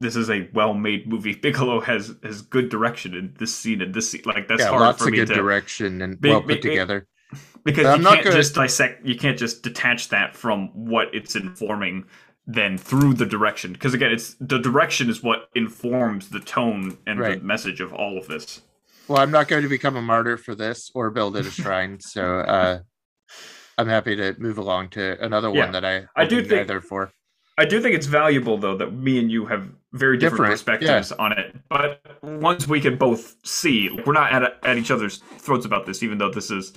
this 0.04 0.16
is 0.16 0.30
a 0.30 0.47
well-made 0.54 1.08
movie. 1.08 1.34
Bigelow 1.41 1.80
has 1.80 2.14
has 2.22 2.41
good 2.43 2.70
direction 2.70 3.16
in 3.16 3.34
this 3.39 3.56
scene 3.56 3.82
and 3.82 3.93
this 3.93 4.12
scene. 4.12 4.22
Like 4.26 4.47
that's 4.47 4.62
yeah, 4.62 4.70
hard 4.70 4.82
lots 4.82 4.99
for 4.99 5.06
of 5.06 5.12
me 5.12 5.18
good 5.18 5.30
to, 5.30 5.34
direction 5.34 6.01
and 6.01 6.22
be, 6.22 6.30
well 6.30 6.41
put 6.41 6.62
be, 6.62 6.70
together. 6.70 7.08
Because 7.64 7.97
you 7.97 8.04
can't 8.04 8.24
gonna... 8.24 8.36
just 8.36 8.54
dissect. 8.54 9.06
You 9.06 9.18
can't 9.18 9.39
just 9.39 9.64
detach 9.64 10.10
that 10.10 10.36
from 10.36 10.68
what 10.74 11.14
it's 11.16 11.36
informing. 11.36 12.06
Then 12.45 12.78
through 12.78 13.14
the 13.14 13.26
direction, 13.26 13.72
because 13.72 13.93
again, 13.93 14.12
it's 14.12 14.36
the 14.41 14.60
direction 14.60 15.10
is 15.10 15.24
what 15.24 15.47
informs 15.56 16.30
the 16.30 16.41
tone 16.41 16.97
and 17.08 17.18
right. 17.18 17.39
the 17.39 17.45
message 17.45 17.80
of 17.80 17.93
all 17.93 18.18
of 18.18 18.28
this. 18.28 18.62
Well, 19.08 19.20
I'm 19.20 19.32
not 19.32 19.47
going 19.47 19.64
to 19.64 19.70
become 19.70 19.95
a 19.95 20.01
martyr 20.01 20.36
for 20.36 20.54
this 20.54 20.91
or 20.93 21.10
build 21.10 21.38
it 21.38 21.45
a 21.45 21.51
shrine, 21.51 22.01
so 22.01 22.39
uh, 22.39 22.80
I'm 23.78 23.88
happy 23.88 24.18
to 24.18 24.36
move 24.39 24.58
along 24.58 24.89
to 24.89 25.24
another 25.24 25.54
yeah. 25.54 25.64
one 25.64 25.72
that 25.72 25.86
I 25.86 26.04
I 26.18 26.26
do 26.26 26.43
think 26.43 26.64
either 26.64 26.82
for. 26.82 27.14
I 27.58 27.64
do 27.64 27.82
think 27.82 27.95
it's 27.95 28.08
valuable 28.08 28.58
though 28.58 28.76
that 28.78 28.91
me 28.93 29.20
and 29.20 29.32
you 29.32 29.45
have 29.45 29.70
very 29.93 30.17
different, 30.17 30.51
Different, 30.51 30.79
perspectives 30.81 31.11
on 31.13 31.33
it, 31.33 31.55
but 31.69 32.01
ones 32.23 32.67
we 32.67 32.81
can 32.81 32.97
both 32.97 33.35
see. 33.45 33.89
We're 34.05 34.13
not 34.13 34.33
at 34.33 34.57
at 34.63 34.77
each 34.77 34.91
other's 34.91 35.19
throats 35.37 35.65
about 35.65 35.85
this, 35.85 36.01
even 36.01 36.17
though 36.17 36.31
this 36.31 36.49
is 36.49 36.73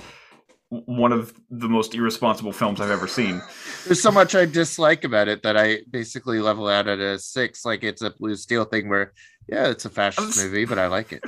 one 0.68 1.12
of 1.12 1.32
the 1.50 1.68
most 1.68 1.94
irresponsible 1.94 2.52
films 2.52 2.80
I've 2.80 2.90
ever 2.90 3.06
seen. 3.06 3.40
There's 3.86 4.02
so 4.02 4.10
much 4.10 4.34
I 4.34 4.44
dislike 4.44 5.04
about 5.04 5.28
it 5.28 5.42
that 5.44 5.56
I 5.56 5.80
basically 5.90 6.40
level 6.40 6.68
out 6.68 6.88
at 6.88 6.98
a 6.98 7.18
six. 7.18 7.64
Like 7.64 7.84
it's 7.84 8.02
a 8.02 8.10
blue 8.10 8.36
steel 8.36 8.64
thing 8.64 8.88
where, 8.88 9.12
yeah, 9.48 9.68
it's 9.68 9.84
a 9.84 9.90
fascist 9.90 10.42
movie, 10.42 10.64
but 10.64 10.78
I 10.78 10.88
like 10.88 11.12
it. 11.12 11.24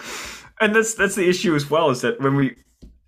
and 0.60 0.74
that's 0.74 0.94
that's 0.94 1.16
the 1.16 1.28
issue 1.28 1.54
as 1.54 1.68
well 1.68 1.90
is 1.90 2.00
that 2.00 2.20
when 2.20 2.34
we 2.34 2.56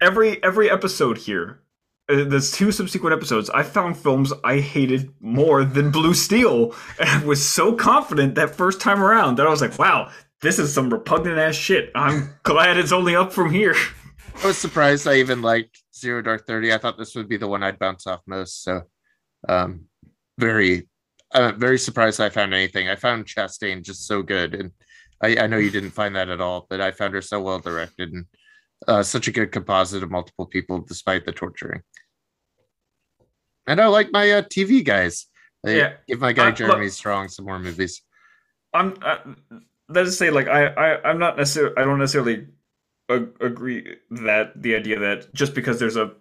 every 0.00 0.42
every 0.42 0.70
episode 0.70 1.16
here 1.16 1.62
there's 2.09 2.52
two 2.52 2.72
subsequent 2.72 3.14
episodes 3.14 3.50
i 3.50 3.62
found 3.62 3.96
films 3.96 4.32
i 4.44 4.59
hated 4.59 5.12
more 5.20 5.64
than 5.64 5.90
blue 5.90 6.14
steel 6.14 6.74
and 6.98 7.09
i 7.09 7.24
was 7.24 7.46
so 7.46 7.72
confident 7.74 8.34
that 8.34 8.54
first 8.54 8.80
time 8.80 9.02
around 9.02 9.36
that 9.36 9.46
i 9.46 9.50
was 9.50 9.61
like 9.61 9.78
wow 9.78 10.11
this 10.40 10.59
is 10.59 10.72
some 10.72 10.90
repugnant 10.90 11.38
ass 11.38 11.54
shit 11.54 11.90
i'm 11.94 12.30
glad 12.42 12.76
it's 12.76 12.92
only 12.92 13.14
up 13.14 13.32
from 13.32 13.50
here 13.50 13.74
I 14.42 14.46
was 14.46 14.59
surprised 14.59 15.09
I 15.09 15.16
even 15.16 15.42
liked 15.42 15.82
Zero 15.94 16.22
Dark 16.22 16.46
Thirty. 16.46 16.72
I 16.72 16.78
thought 16.78 16.96
this 16.96 17.16
would 17.16 17.28
be 17.28 17.38
the 17.38 17.48
one 17.48 17.64
I'd 17.64 17.78
bounce 17.78 18.06
off 18.06 18.20
most. 18.24 18.62
So, 18.62 18.82
um, 19.48 19.86
very, 20.38 20.88
I'm 21.34 21.59
very 21.59 21.78
surprised 21.78 22.20
I 22.20 22.28
found 22.28 22.54
anything. 22.54 22.88
I 22.88 22.94
found 22.94 23.26
Chastain 23.26 23.82
just 23.82 24.06
so 24.06 24.22
good, 24.22 24.54
and 24.54 24.70
I, 25.20 25.36
I 25.38 25.46
know 25.48 25.56
you 25.56 25.72
didn't 25.72 25.90
find 25.90 26.14
that 26.14 26.28
at 26.28 26.40
all, 26.40 26.68
but 26.70 26.80
I 26.80 26.92
found 26.92 27.14
her 27.14 27.22
so 27.22 27.40
well 27.40 27.59
directed 27.59 28.12
and 28.12 28.26
uh, 28.86 29.02
such 29.02 29.28
a 29.28 29.32
good 29.32 29.50
composite 29.52 30.02
of 30.02 30.10
multiple 30.10 30.46
people 30.46 30.80
despite 30.80 31.24
the 31.24 31.32
torturing. 31.32 31.82
And 33.66 33.80
I 33.80 33.86
like 33.86 34.12
my 34.12 34.30
uh, 34.30 34.42
TV 34.42 34.84
guys. 34.84 35.26
I 35.66 35.70
Yeah. 35.70 35.92
give 36.06 36.20
my 36.20 36.32
guy 36.32 36.48
Uh, 36.48 36.52
Jeremy 36.52 36.84
look- 36.84 36.92
Strong 36.92 37.28
some 37.28 37.44
more 37.46 37.58
movies. 37.58 38.02
i'm 38.74 38.94
uh, 39.02 39.16
let's 39.88 40.16
say 40.18 40.28
like 40.30 40.46
I, 40.46 40.66
I 40.66 40.88
i'm 41.08 41.18
not 41.18 41.38
necessarily 41.38 41.74
i 41.78 41.84
don't 41.84 41.98
necessarily 41.98 42.46
ag- 43.08 43.34
agree 43.40 43.96
that 44.10 44.52
the 44.62 44.74
idea 44.76 44.98
that 44.98 45.32
just 45.32 45.54
because 45.54 45.78
there's 45.80 45.96
a 45.96 46.12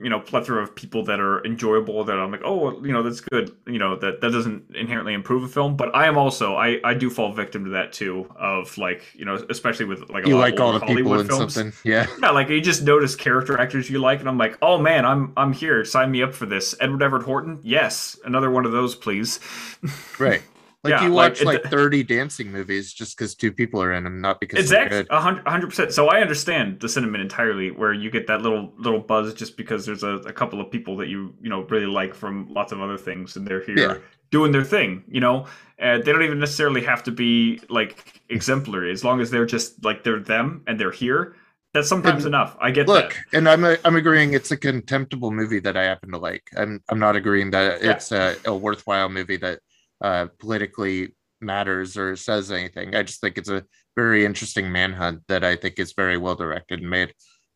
you 0.00 0.08
know 0.08 0.20
plethora 0.20 0.62
of 0.62 0.74
people 0.74 1.04
that 1.04 1.18
are 1.20 1.44
enjoyable 1.44 2.04
that 2.04 2.18
i'm 2.18 2.30
like 2.30 2.42
oh 2.44 2.80
you 2.84 2.92
know 2.92 3.02
that's 3.02 3.20
good 3.20 3.50
you 3.66 3.78
know 3.78 3.96
that 3.96 4.20
that 4.20 4.30
doesn't 4.30 4.64
inherently 4.76 5.12
improve 5.14 5.42
a 5.42 5.48
film 5.48 5.76
but 5.76 5.94
i 5.94 6.06
am 6.06 6.16
also 6.16 6.54
i 6.54 6.78
i 6.84 6.94
do 6.94 7.10
fall 7.10 7.32
victim 7.32 7.64
to 7.64 7.70
that 7.70 7.92
too 7.92 8.26
of 8.38 8.76
like 8.78 9.04
you 9.14 9.24
know 9.24 9.34
especially 9.50 9.84
with 9.86 10.08
like 10.10 10.24
a 10.24 10.28
You 10.28 10.34
lot 10.36 10.40
like 10.40 10.54
of 10.54 10.60
all 10.60 10.72
the 10.72 10.80
people 10.80 10.94
Hollywood 10.94 11.20
in 11.20 11.26
films. 11.28 11.54
something, 11.54 11.72
yeah. 11.84 12.06
yeah 12.22 12.30
like 12.30 12.48
you 12.48 12.60
just 12.60 12.82
notice 12.82 13.14
character 13.16 13.58
actors 13.58 13.90
you 13.90 13.98
like 13.98 14.20
and 14.20 14.28
i'm 14.28 14.38
like 14.38 14.56
oh 14.62 14.78
man 14.78 15.04
i'm 15.04 15.32
i'm 15.36 15.52
here 15.52 15.84
sign 15.84 16.10
me 16.10 16.22
up 16.22 16.34
for 16.34 16.46
this 16.46 16.74
edward 16.80 17.02
everett 17.02 17.24
horton 17.24 17.58
yes 17.62 18.18
another 18.24 18.50
one 18.50 18.64
of 18.64 18.72
those 18.72 18.94
please 18.94 19.40
Right. 20.18 20.42
Like 20.84 20.90
Yeah, 20.92 21.04
you 21.06 21.12
watch 21.12 21.40
it- 21.40 21.44
like 21.46 21.62
30 21.64 22.02
dancing 22.02 22.50
movies 22.50 22.92
just 22.92 23.16
because 23.16 23.36
two 23.36 23.52
people 23.52 23.80
are 23.80 23.92
in 23.92 24.02
them, 24.02 24.20
not 24.20 24.40
because 24.40 24.58
exactly 24.58 25.06
a 25.10 25.20
hundred 25.20 25.46
hundred 25.46 25.68
percent 25.68 25.92
so 25.92 26.08
i 26.08 26.20
understand 26.20 26.80
the 26.80 26.88
sentiment 26.88 27.22
entirely 27.22 27.70
where 27.70 27.92
you 27.92 28.10
get 28.10 28.26
that 28.26 28.42
little 28.42 28.72
little 28.78 28.98
buzz 28.98 29.32
just 29.34 29.56
because 29.56 29.86
there's 29.86 30.02
a, 30.02 30.14
a 30.26 30.32
couple 30.32 30.60
of 30.60 30.70
people 30.72 30.96
that 30.96 31.08
you 31.08 31.34
you 31.40 31.48
know 31.48 31.62
really 31.70 31.86
like 31.86 32.14
from 32.14 32.48
lots 32.52 32.72
of 32.72 32.80
other 32.80 32.98
things 32.98 33.36
and 33.36 33.46
they're 33.46 33.62
here 33.64 33.78
Yeah. 33.78 33.98
doing 34.32 34.50
their 34.50 34.64
thing 34.64 35.04
you 35.08 35.20
know 35.20 35.46
and 35.78 36.02
they 36.04 36.10
don't 36.12 36.22
even 36.24 36.40
necessarily 36.40 36.82
have 36.82 37.04
to 37.04 37.12
be 37.12 37.60
like 37.68 38.20
exemplary 38.28 38.90
as 38.90 39.04
long 39.04 39.20
as 39.20 39.30
they're 39.30 39.46
just 39.46 39.84
like 39.84 40.02
they're 40.02 40.18
them 40.18 40.62
and 40.66 40.80
they're 40.80 40.90
here 40.90 41.36
that's 41.74 41.88
sometimes 41.88 42.24
And 42.24 42.34
enough 42.34 42.56
i 42.60 42.72
get 42.72 42.88
Look, 42.88 43.14
that 43.30 43.36
and 43.38 43.48
I'm 43.48 43.64
I'm 43.84 43.94
agreeing 43.96 44.34
it's 44.34 44.50
a 44.50 44.56
contemptible 44.56 45.30
movie 45.30 45.60
that 45.60 45.76
I 45.76 45.84
happen 45.84 46.10
to 46.10 46.18
like. 46.18 46.42
I'm 46.56 46.82
I'm 46.90 46.98
not 46.98 47.14
agreeing 47.16 47.52
that 47.52 47.82
Yeah. 47.82 47.92
it's 47.92 48.10
a, 48.12 48.34
a 48.46 48.54
worthwhile 48.54 49.08
movie 49.08 49.36
that 49.38 49.60
uh, 50.02 50.26
politically 50.38 51.14
matters 51.40 51.96
or 51.96 52.16
says 52.16 52.50
anything. 52.52 52.94
I 52.94 53.02
just 53.02 53.20
think 53.20 53.38
it's 53.38 53.48
a 53.48 53.64
very 53.96 54.24
interesting 54.24 54.70
manhunt 54.70 55.22
that 55.28 55.44
I 55.44 55.56
think 55.56 55.78
is 55.78 55.92
very 55.94 56.16
well 56.16 56.34
directed 56.34 56.80
and 56.80 56.90
made. 56.90 57.14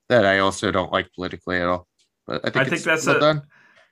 That 0.08 0.24
I 0.24 0.38
also 0.38 0.70
don't 0.70 0.92
like 0.92 1.12
politically 1.14 1.58
at 1.58 1.66
all. 1.66 1.86
But 2.26 2.40
I 2.44 2.50
think, 2.50 2.66
I 2.66 2.70
think 2.70 2.82
that's 2.82 3.06
well 3.06 3.16
a- 3.16 3.20
done. 3.20 3.42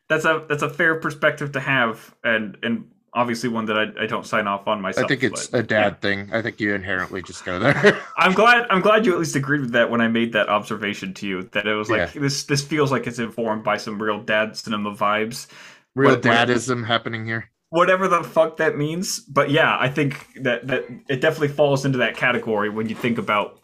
that's 0.09 0.25
a 0.25 0.45
that's 0.49 0.63
a 0.63 0.71
fair 0.71 0.95
perspective 0.97 1.53
to 1.53 1.61
have 1.61 2.15
and 2.25 2.57
and 2.63 2.91
obviously 3.17 3.49
one 3.49 3.65
that 3.67 3.77
i, 3.79 4.03
I 4.03 4.07
don't 4.07 4.27
sign 4.27 4.49
off 4.49 4.67
on 4.67 4.81
myself 4.81 5.05
I 5.05 5.09
think 5.09 5.23
it's 5.23 5.47
but, 5.47 5.61
a 5.61 5.63
dad 5.63 6.01
thing. 6.01 6.31
I 6.33 6.43
think 6.43 6.59
you 6.59 6.75
inherently 6.75 7.23
just 7.23 7.45
go 7.45 7.61
there. 7.61 8.01
I'm 8.17 8.33
glad. 8.33 8.67
I'm 8.71 8.81
glad 8.81 9.07
you 9.07 9.13
at 9.13 9.19
least 9.21 9.37
agreed 9.37 9.61
with 9.61 9.73
that 9.73 9.89
when 9.91 10.01
I 10.01 10.09
made 10.09 10.33
that 10.33 10.49
observation 10.49 11.15
to 11.15 11.27
you. 11.29 11.43
That 11.53 11.67
it 11.67 11.75
was 11.75 11.89
like 11.91 12.13
Yeah. 12.15 12.21
this. 12.23 12.43
This 12.45 12.63
feels 12.63 12.91
like 12.91 13.07
it's 13.07 13.21
informed 13.21 13.63
by 13.63 13.77
some 13.77 14.03
real 14.03 14.21
dad 14.21 14.57
cinema 14.57 14.95
vibes, 14.95 15.47
Real 15.95 16.11
What- 16.11 16.25
what- 16.25 16.49
dadism 16.49 16.85
happening 16.87 17.25
here. 17.25 17.49
Whatever 17.75 18.07
the 18.09 18.23
fuck 18.23 18.57
that 18.59 18.77
means. 18.79 19.19
But 19.21 19.51
yeah, 19.51 19.77
I 19.81 19.89
think 19.89 20.27
that 20.43 20.67
that 20.69 20.85
it 21.09 21.21
definitely 21.21 21.49
falls 21.49 21.85
into 21.85 21.99
that 21.99 22.17
category 22.17 22.71
when 22.71 22.89
you 22.89 22.95
think 22.95 23.19
about 23.19 23.61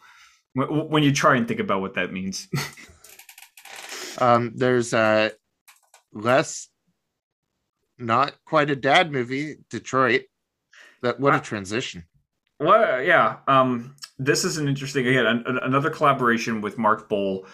when, 0.54 0.68
when 0.88 1.02
you 1.02 1.12
try 1.12 1.36
and 1.36 1.46
think 1.46 1.60
about 1.60 1.80
what 1.80 1.94
that 1.94 2.12
means. 2.12 2.48
Um, 4.18 4.52
there's 4.54 4.92
uh 4.92 5.30
less 6.12 6.68
not 7.98 8.34
quite 8.44 8.68
a 8.70 8.76
dad 8.76 9.10
movie, 9.12 9.56
Detroit. 9.70 10.22
That 11.02 11.18
what 11.20 11.32
a 11.32 11.36
Ah. 11.36 11.40
transition. 11.40 12.04
well, 12.58 13.00
yeah. 13.02 13.36
Um, 13.48 13.94
this 14.18 14.44
is 14.44 14.58
an 14.58 14.68
interesting 14.68 15.06
again 15.06 15.26
an, 15.26 15.44
an- 15.46 15.58
another 15.62 15.88
collaboration 15.90 16.60
with 16.60 16.76
Mark 16.78 17.08
Boal. 17.08 17.46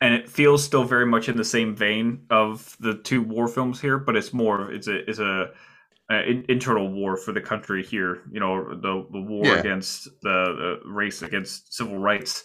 And 0.00 0.14
it 0.14 0.28
feels 0.28 0.64
still 0.64 0.84
very 0.84 1.06
much 1.06 1.28
in 1.28 1.36
the 1.36 1.44
same 1.44 1.74
vein 1.74 2.24
of 2.30 2.76
the 2.80 2.94
two 2.94 3.22
war 3.22 3.46
films 3.48 3.80
here, 3.80 3.98
but 3.98 4.16
it's 4.16 4.32
more 4.32 4.70
it's 4.72 4.86
a 4.88 5.08
it's 5.10 5.18
a 5.18 5.50
uh, 6.10 6.22
in, 6.22 6.44
internal 6.48 6.90
war 6.90 7.16
for 7.16 7.32
the 7.32 7.40
country 7.40 7.84
here. 7.84 8.22
You 8.30 8.40
know, 8.40 8.74
the, 8.74 9.06
the 9.12 9.20
war 9.20 9.44
Yeah. 9.46 9.60
against 9.60 10.04
the, 10.22 10.80
the 10.82 10.90
race 10.90 11.22
against 11.22 11.74
civil 11.74 11.98
rights. 11.98 12.44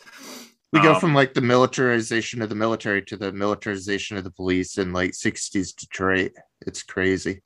We 0.71 0.79
go 0.79 0.93
Um, 0.93 0.99
from 1.01 1.13
like 1.15 1.33
the 1.33 1.41
militarization 1.41 2.41
of 2.41 2.49
the 2.49 2.55
military 2.55 3.01
to 3.03 3.17
the 3.17 3.31
militarization 3.31 4.17
of 4.17 4.23
the 4.23 4.31
police 4.31 4.77
in 4.77 4.93
like 4.93 5.11
60s 5.11 5.73
Detroit. 5.75 6.31
It's 6.65 6.83
crazy. 6.83 7.41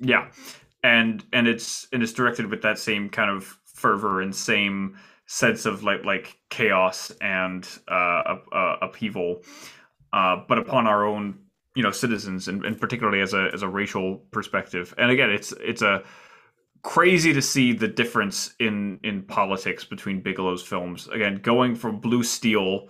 yeah, 0.00 0.30
and 0.82 1.24
and 1.32 1.46
it's 1.46 1.86
and 1.92 2.02
it's 2.02 2.12
directed 2.12 2.46
with 2.46 2.62
that 2.62 2.78
same 2.78 3.08
kind 3.08 3.30
of 3.30 3.44
fervor 3.64 4.20
and 4.22 4.34
same 4.34 4.96
sense 5.26 5.66
of 5.66 5.82
like 5.84 6.04
like 6.04 6.36
chaos 6.50 7.12
and 7.20 7.66
uh, 7.88 8.36
uh, 8.52 8.76
upheaval, 8.82 9.42
uh, 10.12 10.42
but 10.48 10.58
upon 10.58 10.86
our 10.86 11.06
own 11.06 11.38
you 11.74 11.82
know 11.82 11.90
citizens 11.90 12.48
and, 12.48 12.64
and 12.64 12.80
particularly 12.80 13.20
as 13.20 13.34
a 13.34 13.50
as 13.52 13.62
a 13.62 13.68
racial 13.68 14.16
perspective. 14.30 14.94
And 14.98 15.10
again, 15.10 15.30
it's 15.30 15.52
it's 15.52 15.82
a 15.82 16.02
crazy 16.82 17.32
to 17.32 17.42
see 17.42 17.72
the 17.72 17.88
difference 17.88 18.54
in 18.60 19.00
in 19.02 19.22
politics 19.22 19.84
between 19.84 20.22
Bigelow's 20.22 20.62
films. 20.62 21.08
Again, 21.08 21.40
going 21.42 21.74
from 21.74 21.98
Blue 21.98 22.22
Steel, 22.22 22.88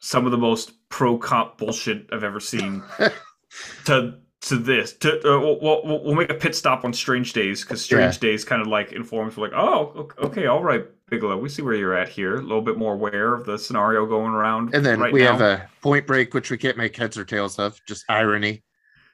some 0.00 0.26
of 0.26 0.32
the 0.32 0.38
most 0.38 0.72
pro 0.88 1.16
cop 1.16 1.58
bullshit 1.58 2.08
I've 2.12 2.24
ever 2.24 2.40
seen, 2.40 2.82
to 3.86 4.18
to 4.42 4.56
this. 4.56 4.92
To 4.94 5.18
uh, 5.18 5.40
we'll, 5.40 5.60
we'll, 5.60 6.04
we'll 6.04 6.14
make 6.14 6.30
a 6.30 6.34
pit 6.34 6.54
stop 6.54 6.84
on 6.84 6.92
Strange 6.92 7.32
Days 7.32 7.62
because 7.62 7.82
Strange 7.82 8.18
Days 8.18 8.44
kind 8.44 8.60
of 8.60 8.68
like 8.68 8.92
informs 8.92 9.38
like, 9.38 9.52
oh, 9.54 9.92
ok- 9.96 10.26
okay, 10.26 10.46
all 10.46 10.62
right, 10.62 10.84
Bigelow, 11.12 11.36
we 11.36 11.50
see 11.50 11.60
where 11.60 11.74
you're 11.74 11.94
at 11.94 12.08
here. 12.08 12.36
A 12.36 12.40
little 12.40 12.62
bit 12.62 12.78
more 12.78 12.94
aware 12.94 13.34
of 13.34 13.44
the 13.44 13.58
scenario 13.58 14.06
going 14.06 14.32
around. 14.32 14.74
And 14.74 14.84
then 14.84 14.98
right 14.98 15.12
we 15.12 15.20
now. 15.20 15.32
have 15.32 15.40
a 15.42 15.68
point 15.82 16.06
break, 16.06 16.32
which 16.32 16.50
we 16.50 16.56
can't 16.56 16.78
make 16.78 16.96
heads 16.96 17.18
or 17.18 17.24
tails 17.26 17.58
of, 17.58 17.78
just 17.86 18.06
irony. 18.08 18.64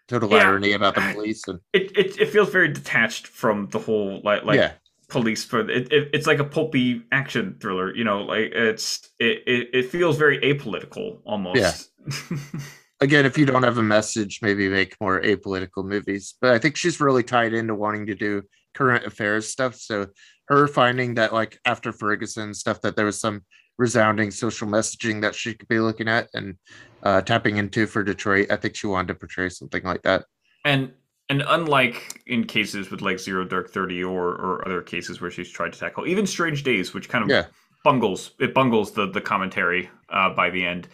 Total 0.06 0.30
Yeah. 0.30 0.36
irony 0.48 0.72
about 0.74 0.94
the 0.94 1.00
police. 1.14 1.42
And 1.48 1.58
it, 1.72 1.90
it 1.98 2.20
it 2.20 2.28
feels 2.28 2.50
very 2.50 2.68
detached 2.68 3.26
from 3.26 3.68
the 3.70 3.80
whole 3.80 4.20
like 4.22 4.44
like 4.44 4.58
yeah, 4.58 4.72
police 5.08 5.44
for 5.44 5.68
it, 5.68 5.92
it 5.92 6.10
it's 6.14 6.28
like 6.28 6.38
a 6.38 6.44
pulpy 6.44 7.02
action 7.12 7.56
thriller 7.60 7.94
you 7.96 8.04
know 8.04 8.22
like 8.22 8.52
it's 8.52 9.10
it 9.18 9.42
it, 9.46 9.68
it 9.72 9.90
feels 9.90 10.16
very 10.16 10.38
apolitical 10.40 11.18
almost 11.24 11.58
Yeah. 11.58 12.38
again, 13.00 13.26
if 13.26 13.36
you 13.38 13.44
don't 13.46 13.62
have 13.64 13.78
a 13.78 13.82
message, 13.82 14.40
maybe 14.42 14.68
make 14.68 14.96
more 15.00 15.20
apolitical 15.20 15.84
movies. 15.84 16.34
But 16.40 16.54
I 16.54 16.58
think 16.58 16.76
she's 16.76 17.00
really 17.00 17.22
tied 17.22 17.52
into 17.52 17.74
wanting 17.74 18.06
to 18.06 18.14
do 18.14 18.42
current 18.74 19.04
affairs 19.04 19.48
stuff. 19.48 19.74
So 19.76 20.06
her 20.48 20.66
finding 20.66 21.14
that 21.14 21.32
like 21.32 21.58
after 21.64 21.92
Ferguson 21.92 22.54
stuff 22.54 22.80
that 22.82 22.96
there 22.96 23.06
was 23.06 23.20
some 23.20 23.42
resounding 23.78 24.30
social 24.30 24.66
messaging 24.66 25.20
that 25.22 25.34
she 25.34 25.54
could 25.54 25.68
be 25.68 25.78
looking 25.78 26.08
at 26.08 26.28
and 26.34 26.56
uh, 27.02 27.20
tapping 27.20 27.58
into 27.58 27.86
for 27.86 28.02
Detroit. 28.02 28.50
I 28.50 28.56
think 28.56 28.74
she 28.74 28.86
wanted 28.88 29.08
to 29.08 29.14
portray 29.14 29.48
something 29.50 29.84
like 29.84 30.02
that. 30.02 30.24
and 30.64 30.92
and 31.30 31.42
unlike 31.46 32.22
in 32.26 32.44
cases 32.44 32.90
with 32.90 33.02
like 33.02 33.18
zero 33.20 33.44
dark 33.44 33.70
30 33.70 34.02
or 34.02 34.28
or 34.28 34.66
other 34.66 34.80
cases 34.82 35.20
where 35.20 35.30
she's 35.30 35.50
tried 35.50 35.72
to 35.74 35.78
tackle 35.78 36.06
even 36.06 36.26
strange 36.26 36.62
days 36.64 36.94
which 36.94 37.08
kind 37.10 37.22
of 37.22 37.28
Yeah. 37.30 37.44
bungles 37.84 38.30
it 38.40 38.54
bungles 38.54 38.92
the 38.92 39.06
the 39.10 39.20
commentary 39.20 39.90
uh 40.08 40.30
by 40.30 40.48
the 40.50 40.64
end 40.64 40.88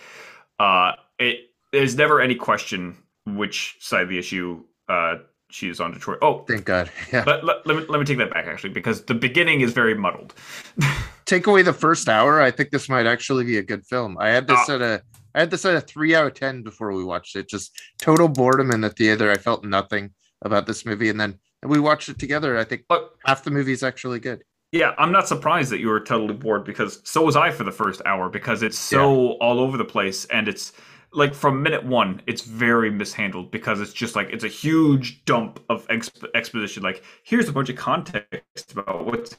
uh 0.58 0.92
it 1.20 1.50
there's 1.72 1.94
never 1.96 2.20
any 2.20 2.34
question 2.34 2.96
which 3.26 3.76
side 3.80 4.02
of 4.02 4.08
the 4.08 4.18
issue 4.18 4.62
uh 4.88 5.14
she 5.54 5.68
is 5.68 5.80
on 5.80 5.92
detroit 5.92 6.18
oh 6.20 6.44
Thank 6.48 6.64
God. 6.64 6.90
Yeah. 7.12 7.24
let, 7.26 7.44
let, 7.44 7.66
let 7.66 7.76
me 7.76 7.84
let 7.88 7.98
me 8.00 8.04
take 8.04 8.18
that 8.18 8.30
back 8.32 8.46
actually 8.46 8.72
because 8.72 9.04
the 9.04 9.14
beginning 9.14 9.60
is 9.60 9.72
very 9.72 9.94
muddled 9.94 10.34
Take 11.26 11.46
away 11.46 11.62
the 11.62 11.72
first 11.72 12.06
hour. 12.06 12.42
I 12.42 12.50
think 12.50 12.70
this 12.70 12.86
might 12.88 13.06
actually 13.06 13.44
be 13.44 13.56
a 13.56 13.62
good 13.62 13.86
film. 13.86 14.18
I 14.20 14.28
had 14.28 14.46
this 14.46 14.68
Uh, 14.68 14.74
at 14.74 14.82
a 14.82 15.02
I 15.34 15.40
had 15.40 15.50
this 15.50 15.64
at 15.64 15.74
a 15.74 15.80
three 15.80 16.14
out 16.14 16.26
of 16.26 16.34
ten 16.34 16.62
before 16.62 16.92
we 16.92 17.02
watched 17.02 17.34
it. 17.34 17.48
Just 17.48 17.72
total 17.98 18.28
boredom 18.28 18.70
in 18.70 18.82
the 18.82 18.90
theater. 18.90 19.30
I 19.30 19.36
felt 19.38 19.64
nothing 19.64 20.10
about 20.42 20.66
this 20.66 20.84
movie, 20.84 21.08
and 21.08 21.18
then 21.18 21.38
we 21.62 21.80
watched 21.80 22.10
it 22.10 22.18
together. 22.18 22.58
I 22.58 22.64
think 22.64 22.82
But 22.90 23.10
half 23.24 23.42
the 23.42 23.50
movie 23.50 23.72
is 23.72 23.82
actually 23.82 24.20
good. 24.20 24.44
yeah, 24.70 24.92
I'm 24.98 25.12
not 25.12 25.26
surprised 25.26 25.70
that 25.72 25.80
you 25.80 25.88
were 25.88 26.00
totally 26.00 26.34
bored 26.34 26.64
because 26.66 27.00
so 27.04 27.24
was 27.24 27.36
I 27.36 27.50
for 27.50 27.64
the 27.64 27.72
first 27.72 28.02
hour 28.04 28.28
because 28.28 28.62
it's 28.62 28.78
so 28.78 29.32
all 29.40 29.58
over 29.60 29.78
the 29.78 29.84
place 29.96 30.26
and 30.26 30.46
it's 30.46 30.72
like 31.14 31.34
from 31.34 31.62
minute 31.62 31.84
one, 31.84 32.22
it's 32.26 32.42
very 32.42 32.90
mishandled 32.90 33.50
because 33.50 33.80
it's 33.80 33.92
just 33.92 34.16
like 34.16 34.30
it's 34.30 34.44
a 34.44 34.48
huge 34.48 35.24
dump 35.24 35.60
of 35.68 35.86
exp- 35.88 36.26
exposition. 36.34 36.82
Like 36.82 37.04
here's 37.22 37.48
a 37.48 37.52
bunch 37.52 37.68
of 37.68 37.76
context 37.76 38.72
about 38.72 39.06
what 39.06 39.36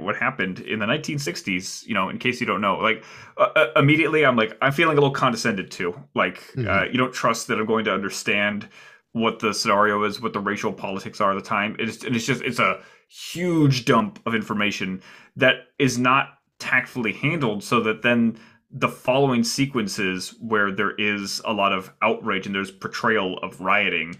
what 0.00 0.16
happened 0.16 0.60
in 0.60 0.78
the 0.78 0.86
1960s. 0.86 1.86
You 1.86 1.94
know, 1.94 2.08
in 2.08 2.18
case 2.18 2.40
you 2.40 2.46
don't 2.46 2.60
know, 2.60 2.76
like 2.78 3.04
uh, 3.36 3.48
uh, 3.56 3.66
immediately 3.76 4.24
I'm 4.24 4.36
like 4.36 4.56
I'm 4.62 4.72
feeling 4.72 4.96
a 4.96 5.00
little 5.00 5.14
condescended 5.14 5.70
to. 5.72 5.94
Like 6.14 6.42
uh, 6.66 6.84
Mhm. 6.84 6.92
you 6.92 6.98
don't 6.98 7.12
trust 7.12 7.46
that 7.48 7.58
I'm 7.58 7.66
going 7.66 7.84
to 7.86 7.92
understand 7.94 8.68
what 9.12 9.38
the 9.40 9.52
scenario 9.52 10.02
is, 10.04 10.20
what 10.20 10.32
the 10.32 10.40
racial 10.40 10.72
politics 10.72 11.20
are 11.20 11.32
at 11.32 11.34
the 11.34 11.48
time. 11.48 11.76
It's 11.78 12.04
and 12.04 12.16
it's 12.16 12.24
just 12.26 12.42
it's 12.42 12.58
a 12.58 12.80
huge 13.08 13.84
dump 13.84 14.20
of 14.26 14.34
information 14.34 15.02
that 15.36 15.66
is 15.78 15.98
not 15.98 16.38
tactfully 16.58 17.12
handled 17.12 17.62
so 17.62 17.80
that 17.80 18.02
then 18.02 18.38
the 18.72 18.88
following 18.88 19.44
sequences 19.44 20.34
where 20.40 20.72
there 20.72 20.92
is 20.92 21.40
a 21.44 21.52
lot 21.52 21.72
of 21.72 21.92
outrage 22.00 22.46
and 22.46 22.54
there's 22.54 22.70
portrayal 22.70 23.38
of 23.42 23.60
rioting 23.60 24.16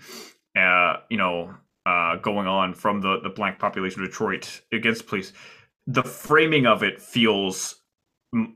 uh 0.57 0.97
you 1.09 1.17
know 1.17 1.55
uh 1.87 2.17
going 2.17 2.47
on 2.47 2.75
from 2.75 3.01
the 3.01 3.21
the 3.21 3.31
black 3.31 3.59
population 3.59 4.03
of 4.03 4.09
detroit 4.09 4.61
against 4.73 5.07
police 5.07 5.33
the 5.87 6.03
framing 6.03 6.67
of 6.67 6.83
it 6.83 7.01
feels 7.01 7.83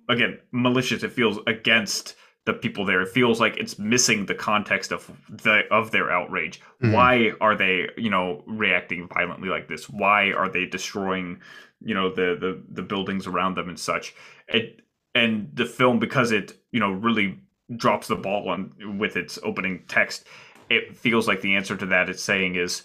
again 0.09 0.39
malicious. 0.53 1.03
It 1.03 1.13
feels 1.13 1.39
against 1.47 2.17
the 2.45 2.53
people 2.53 2.85
there. 2.85 3.03
It 3.03 3.09
feels 3.09 3.41
like 3.41 3.57
it's 3.57 3.79
missing 3.79 4.27
the 4.27 4.35
context 4.35 4.93
of 4.93 5.11
the 5.29 5.63
of 5.71 5.91
their 5.91 6.11
outrage. 6.11 6.61
Mhm. 6.83 6.93
why 6.93 7.33
are 7.41 7.57
they 7.57 7.89
you 7.97 8.11
know 8.11 8.45
reacting 8.47 9.09
violently 9.09 9.49
like 9.49 9.69
this? 9.69 9.89
Why 9.91 10.33
are 10.33 10.49
they 10.49 10.67
destroying 10.67 11.41
you 11.81 11.95
know 11.95 12.09
the 12.11 12.37
the 12.41 12.63
the 12.71 12.83
buildings 12.83 13.27
around 13.27 13.57
them 13.57 13.69
and 13.69 13.79
such? 13.79 14.15
It 14.49 14.83
and 15.17 15.51
the 15.55 15.67
film 15.67 15.99
because 15.99 16.33
it 16.33 16.53
you 16.73 16.81
know 16.81 16.93
really 16.93 17.39
drops 17.77 18.07
the 18.07 18.17
ball 18.17 18.49
on 18.49 18.99
with 18.99 19.17
its 19.17 19.39
opening 19.43 19.83
text 19.89 20.25
it 20.69 20.97
feels 20.97 21.27
like 21.27 21.41
the 21.41 21.55
answer 21.55 21.77
to 21.77 21.87
that 21.87 22.09
it's 22.09 22.23
saying 22.23 22.57
is 22.57 22.83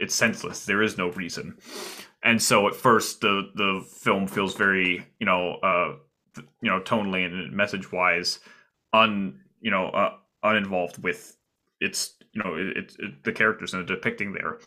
it's 0.00 0.14
senseless. 0.14 0.64
There 0.64 0.82
is 0.82 0.98
no 0.98 1.10
reason. 1.10 1.58
And 2.22 2.42
so 2.42 2.66
at 2.66 2.74
first 2.74 3.20
the 3.20 3.50
the 3.54 3.86
film 3.88 4.26
feels 4.26 4.56
very 4.56 5.06
you 5.18 5.26
know 5.26 5.54
uh 5.62 5.94
you 6.60 6.70
know 6.70 6.80
tonally 6.80 7.24
and 7.24 7.52
message 7.52 7.92
wise 7.92 8.40
un 8.92 9.40
you 9.60 9.70
know 9.70 9.88
uh, 9.88 10.14
uninvolved 10.42 11.02
with 11.02 11.36
its 11.80 12.14
you 12.32 12.42
know 12.42 12.54
it, 12.54 12.76
it, 12.76 12.96
it 12.98 13.24
the 13.24 13.32
characters 13.32 13.74
and 13.74 13.82
the 13.82 13.94
depicting 13.94 14.32
there 14.32 14.58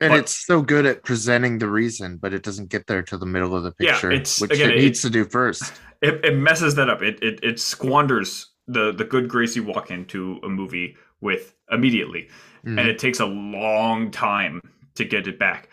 And 0.00 0.12
But- 0.12 0.20
it's 0.20 0.46
so 0.46 0.62
good 0.62 0.86
at 0.86 1.02
presenting 1.02 1.58
the 1.58 1.68
reason, 1.68 2.18
but 2.18 2.32
it 2.32 2.42
doesn't 2.42 2.68
get 2.70 2.86
there 2.86 3.02
to 3.02 3.18
the 3.18 3.26
middle 3.26 3.54
of 3.56 3.64
the 3.64 3.74
Yeah, 3.80 3.92
picture, 3.92 4.10
it's- 4.12 4.40
which 4.40 4.52
again, 4.52 4.70
it 4.70 4.76
it- 4.76 4.80
needs 4.82 5.02
to 5.02 5.10
do 5.10 5.24
first. 5.24 5.72
it, 6.02 6.24
it 6.24 6.36
messes 6.36 6.74
that 6.76 6.88
up. 6.88 7.02
It, 7.02 7.18
it 7.22 7.40
it 7.42 7.58
squanders 7.60 8.52
the 8.68 8.92
the 8.92 9.04
good 9.04 9.28
grace 9.28 9.56
you 9.56 9.64
walk 9.64 9.90
into 9.90 10.38
a 10.44 10.48
movie 10.48 10.96
with 11.20 11.54
immediately, 11.70 12.28
Mhm. 12.64 12.78
and 12.78 12.88
it 12.88 12.98
takes 12.98 13.18
a 13.18 13.26
long 13.26 14.10
time 14.12 14.60
to 14.94 15.04
get 15.04 15.26
it 15.26 15.38
back. 15.38 15.68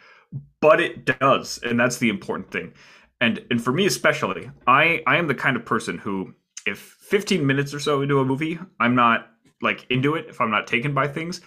But 0.59 0.79
it 0.81 1.05
does, 1.19 1.59
and 1.63 1.79
that's 1.79 1.97
the 1.99 2.09
important 2.09 2.49
thing. 2.51 2.73
And 3.21 3.45
and 3.51 3.63
for 3.63 3.71
me 3.71 3.85
especially, 3.85 4.49
I 4.65 5.03
I 5.05 5.17
am 5.17 5.27
the 5.27 5.35
kind 5.35 5.55
of 5.55 5.65
person 5.65 5.99
who, 5.99 6.33
if 6.65 6.79
15 6.79 7.45
minutes 7.45 7.73
or 7.75 7.79
so 7.79 8.01
into 8.01 8.19
a 8.19 8.25
movie, 8.25 8.57
I'm 8.79 8.95
not 8.95 9.27
like 9.61 9.85
into 9.91 10.15
it. 10.15 10.25
If 10.29 10.41
I'm 10.41 10.49
not 10.49 10.65
taken 10.65 10.93
by 10.95 11.07
things, 11.07 11.41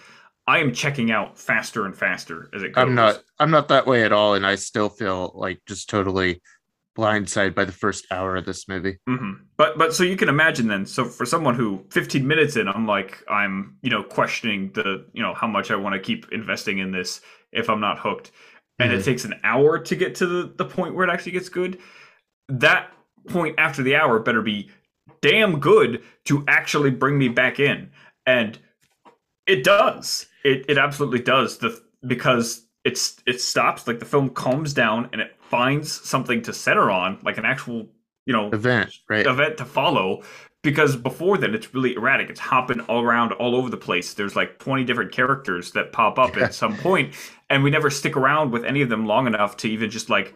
I 0.49 0.57
am 0.57 0.73
checking 0.73 1.11
out 1.11 1.37
faster 1.37 1.85
and 1.85 1.95
faster 1.95 2.49
as 2.55 2.63
it 2.63 2.73
goes. 2.73 2.81
I'm 2.81 2.95
not 2.95 3.21
I'm 3.37 3.51
not 3.51 3.67
that 3.67 3.85
way 3.85 4.03
at 4.03 4.11
all, 4.11 4.33
and 4.33 4.47
I 4.47 4.55
still 4.55 4.89
feel 4.89 5.31
like 5.35 5.59
just 5.67 5.89
totally 5.89 6.41
blindsided 6.97 7.53
by 7.53 7.65
the 7.65 7.71
first 7.71 8.07
hour 8.09 8.35
of 8.35 8.45
this 8.45 8.67
movie. 8.67 8.97
hmm 9.07 9.33
But 9.57 9.77
but 9.77 9.93
so 9.93 10.03
you 10.03 10.15
can 10.15 10.27
imagine 10.27 10.67
then. 10.67 10.87
So 10.87 11.05
for 11.05 11.23
someone 11.27 11.53
who 11.53 11.85
15 11.91 12.27
minutes 12.27 12.55
in, 12.55 12.67
I'm 12.67 12.87
like 12.87 13.23
I'm 13.29 13.77
you 13.83 13.91
know 13.91 14.01
questioning 14.01 14.71
the 14.73 15.05
you 15.13 15.21
know 15.21 15.35
how 15.35 15.45
much 15.45 15.69
I 15.69 15.75
want 15.75 15.93
to 15.93 15.99
keep 15.99 16.25
investing 16.31 16.79
in 16.79 16.91
this 16.91 17.21
if 17.51 17.69
I'm 17.69 17.79
not 17.79 17.99
hooked, 17.99 18.31
and 18.79 18.91
it 18.91 19.01
Mhm. 19.01 19.05
takes 19.05 19.25
an 19.25 19.39
hour 19.43 19.77
to 19.77 19.95
get 19.95 20.15
to 20.15 20.25
the 20.25 20.53
the 20.55 20.65
point 20.65 20.95
where 20.95 21.07
it 21.07 21.11
actually 21.11 21.33
gets 21.33 21.49
good. 21.49 21.77
That 22.47 22.91
point 23.27 23.53
after 23.59 23.83
the 23.83 23.95
hour 23.97 24.17
better 24.19 24.41
be 24.41 24.71
damn 25.21 25.59
good 25.59 26.01
to 26.25 26.43
actually 26.47 26.89
bring 26.89 27.19
me 27.19 27.29
back 27.29 27.59
in, 27.59 27.91
and 28.25 28.57
it 29.45 29.63
does. 29.63 30.25
It 30.43 30.65
it 30.69 30.77
absolutely 30.77 31.19
does. 31.19 31.57
The 31.57 31.81
because 32.05 32.65
it's 32.83 33.21
it 33.25 33.41
stops 33.41 33.87
like 33.87 33.99
the 33.99 34.05
film 34.05 34.29
calms 34.29 34.73
down 34.73 35.09
and 35.11 35.21
it 35.21 35.35
finds 35.41 35.91
something 35.91 36.41
to 36.43 36.53
center 36.53 36.89
on 36.89 37.19
like 37.23 37.37
an 37.37 37.45
actual 37.45 37.87
you 38.25 38.33
know 38.33 38.49
Event, 38.51 38.93
right? 39.09 39.25
event 39.25 39.57
to 39.57 39.65
follow. 39.65 40.23
Because 40.61 40.97
before 40.97 41.37
then 41.37 41.55
it's 41.55 41.73
really 41.73 41.95
erratic. 41.95 42.29
It's 42.29 42.39
hopping 42.39 42.81
all 42.81 43.01
around 43.01 43.31
all 43.33 43.55
over 43.55 43.69
the 43.69 43.77
place. 43.77 44.13
There's 44.13 44.35
like 44.35 44.59
20 44.59 44.83
different 44.83 45.13
characters 45.13 45.71
that 45.71 45.93
pop 45.93 46.19
up 46.19 46.35
at 46.35 46.53
some 46.53 46.75
point 46.77 47.13
and 47.49 47.63
we 47.63 47.69
never 47.69 47.89
stick 47.89 48.17
around 48.17 48.51
with 48.51 48.65
any 48.65 48.81
of 48.81 48.89
them 48.89 49.05
long 49.05 49.25
enough 49.25 49.55
to 49.57 49.69
even 49.69 49.89
just 49.89 50.09
like 50.09 50.35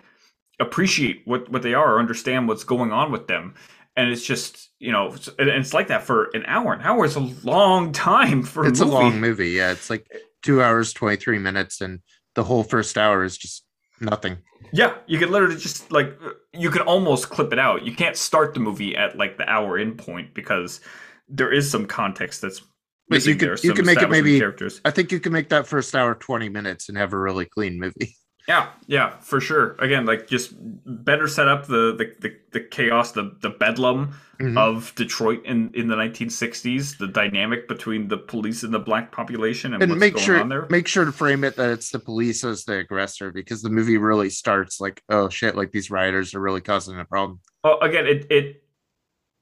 appreciate 0.60 1.24
what 1.26 1.49
what 1.49 1.62
they 1.62 1.74
are 1.74 1.95
or 1.95 1.99
understand 1.99 2.47
what's 2.47 2.64
going 2.64 2.91
on 2.91 3.12
with 3.12 3.28
them 3.28 3.54
and 3.95 4.09
it's 4.09 4.23
just 4.25 4.69
you 4.79 4.91
know 4.91 5.07
it's- 5.07 5.29
and 5.39 5.49
it's 5.49 5.73
like 5.73 5.87
that 5.87 6.03
for 6.03 6.29
an 6.33 6.43
hour 6.47 6.73
an 6.73 6.81
hour 6.81 7.05
is 7.05 7.15
a 7.15 7.19
long 7.43 7.91
time 7.91 8.43
for 8.43 8.65
It's 8.65 8.79
a 8.81 8.83
a 8.83 8.85
long 8.85 9.19
movie. 9.21 9.51
Yeah, 9.51 9.71
it's 9.71 9.89
like 9.89 10.07
two 10.41 10.61
hours, 10.61 10.93
23 10.93 11.39
minutes, 11.39 11.81
and 11.81 11.99
the 12.35 12.43
whole 12.43 12.63
first 12.63 12.97
hour 12.97 13.23
is 13.23 13.37
just 13.37 13.63
nothing. 14.01 14.37
Yeah, 14.73 14.95
you 15.07 15.19
could 15.19 15.29
literally 15.29 15.55
just 15.57 15.91
like 15.91 16.17
you 16.53 16.69
could 16.69 16.81
almost 16.81 17.29
clip 17.29 17.53
it 17.53 17.59
out. 17.59 17.83
You 17.85 17.93
can't 17.95 18.17
start 18.17 18.53
the 18.53 18.59
movie 18.59 18.95
at 18.95 19.17
like 19.17 19.37
the 19.37 19.47
hour 19.49 19.77
in 19.77 19.95
point 19.95 20.33
because 20.33 20.81
there 21.29 21.51
is 21.51 21.69
some 21.69 21.85
context 21.85 22.41
that's 22.41 22.61
But 23.09 23.25
you 23.25 23.35
could- 23.35 23.63
you 23.63 23.73
could 23.73 23.85
make 23.85 24.01
it 24.01 24.09
maybe- 24.09 24.39
characters. 24.39 24.81
I 24.83 24.91
think 24.91 25.11
you 25.11 25.19
can 25.19 25.31
make 25.33 25.49
that 25.49 25.67
first 25.67 25.93
hour 25.95 26.15
20 26.15 26.49
minutes 26.49 26.89
and 26.89 26.97
have 26.97 27.13
a 27.13 27.19
really 27.19 27.45
clean 27.45 27.79
movie. 27.79 28.15
Yeah, 28.47 28.69
yeah, 28.87 29.17
for 29.19 29.39
sure. 29.39 29.75
Again, 29.79 30.05
like 30.05 30.27
just 30.27 30.51
better 30.59 31.27
set 31.29 31.47
up 31.47 31.65
the 31.67 31.95
the, 31.97 32.13
the, 32.19 32.35
the 32.51 32.59
chaos, 32.59 33.11
the 33.13 33.35
the 33.41 33.49
bedlam 33.51 34.13
Mhm. 34.39 34.57
of 34.57 34.93
Detroit 34.95 35.45
in 35.45 35.69
in 35.75 35.87
the 35.87 35.95
1960s, 35.95 36.97
the 36.97 37.07
dynamic 37.07 37.67
between 37.67 38.07
the 38.07 38.17
police 38.17 38.63
and 38.63 38.73
the 38.73 38.79
black 38.79 39.11
population, 39.11 39.73
and, 39.73 39.83
and 39.83 39.91
what's 39.91 39.99
make 39.99 40.13
going 40.15 40.25
sure 40.25 40.39
on 40.39 40.49
there. 40.49 40.65
make 40.69 40.87
sure 40.87 41.05
to 41.05 41.11
frame 41.11 41.43
it 41.43 41.55
that 41.55 41.69
it's 41.69 41.91
the 41.91 41.99
police 41.99 42.43
as 42.43 42.65
the 42.65 42.79
aggressor 42.79 43.31
because 43.31 43.61
the 43.61 43.69
movie 43.69 43.97
really 43.97 44.29
starts 44.31 44.81
like 44.81 45.01
oh 45.09 45.29
shit 45.29 45.55
like 45.55 45.71
these 45.71 45.89
rioters 45.91 46.33
are 46.33 46.41
really 46.41 46.61
causing 46.61 46.99
a 46.99 47.05
problem 47.05 47.39
Well, 47.63 47.79
again, 47.81 48.07
it, 48.07 48.25
it 48.31 48.63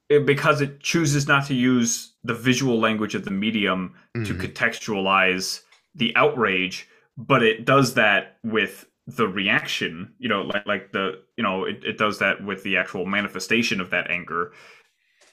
it 0.09 0.25
because 0.25 0.59
it 0.59 0.81
chooses 0.81 1.25
not 1.25 1.45
to 1.47 1.53
use 1.55 2.15
the 2.25 2.33
visual 2.35 2.77
language 2.79 3.15
of 3.15 3.23
the 3.23 3.31
medium 3.31 3.95
to 4.13 4.35
Mhm. 4.35 4.41
contextualize 4.53 5.61
the 5.95 6.13
outrage, 6.17 6.87
but 7.17 7.41
it 7.43 7.63
does 7.65 7.93
that 7.95 8.37
with 8.43 8.85
the 9.15 9.27
reaction. 9.27 10.13
You 10.19 10.29
know, 10.29 10.41
like 10.41 10.65
like 10.65 10.91
the 10.91 11.23
you 11.37 11.43
know 11.43 11.65
it, 11.65 11.83
it 11.83 11.97
does 11.97 12.19
that 12.19 12.43
with 12.43 12.63
the 12.63 12.77
actual 12.77 13.05
manifestation 13.05 13.81
of 13.81 13.89
that 13.91 14.09
anger. 14.09 14.51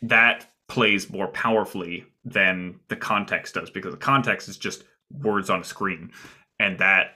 That 0.03 0.51
plays 0.69 1.11
more 1.11 1.29
powerfully 1.29 2.05
than 2.25 2.79
the 2.89 2.97
context 2.97 3.55
does 3.55 3.71
because 3.71 3.93
the 3.93 3.99
context 3.99 4.49
is 4.49 4.59
just 4.59 4.85
words 5.11 5.51
on 5.51 5.61
a 5.61 5.65
screen, 5.65 6.13
and 6.59 6.79
that 6.79 7.13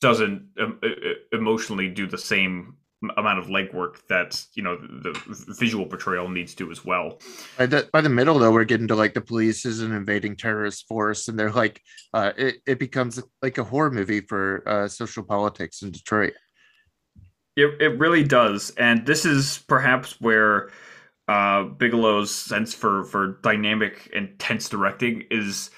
doesn't 0.00 0.48
um, 0.60 0.80
emotionally 1.32 1.88
do 1.88 2.06
the 2.06 2.18
same 2.18 2.76
amount 3.16 3.38
of 3.38 3.46
legwork 3.46 4.06
that 4.08 4.42
you 4.54 4.62
know 4.62 4.76
the, 4.76 5.12
the 5.28 5.54
visual 5.58 5.84
portrayal 5.86 6.28
needs 6.28 6.54
to 6.54 6.70
as 6.70 6.84
well. 6.84 7.18
by 7.58 7.66
the 7.66 7.88
by 7.92 8.00
the 8.00 8.08
middle 8.08 8.38
though 8.38 8.50
we're 8.52 8.64
getting 8.64 8.88
to 8.88 8.94
like 8.94 9.14
the 9.14 9.20
police 9.20 9.66
is 9.66 9.82
an 9.82 9.92
invading 9.92 10.36
terrorist 10.36 10.86
force 10.88 11.28
and 11.28 11.38
they're 11.38 11.52
like 11.52 11.80
uh 12.14 12.32
it, 12.36 12.56
it 12.66 12.78
becomes 12.78 13.22
like 13.42 13.58
a 13.58 13.64
horror 13.64 13.90
movie 13.90 14.20
for 14.20 14.66
uh 14.66 14.88
social 14.88 15.22
politics 15.22 15.82
in 15.82 15.90
detroit 15.90 16.32
It 17.56 17.80
it 17.80 17.98
really 17.98 18.22
does, 18.24 18.70
and 18.76 19.06
this 19.06 19.24
is 19.24 19.64
perhaps 19.66 20.20
where 20.20 20.70
uh, 21.28 21.64
Bigelow's 21.64 22.30
sense 22.34 22.74
for 22.74 23.04
for 23.04 23.38
dynamic 23.42 24.10
and 24.14 24.38
tense 24.38 24.68
directing 24.68 25.24
is 25.30 25.70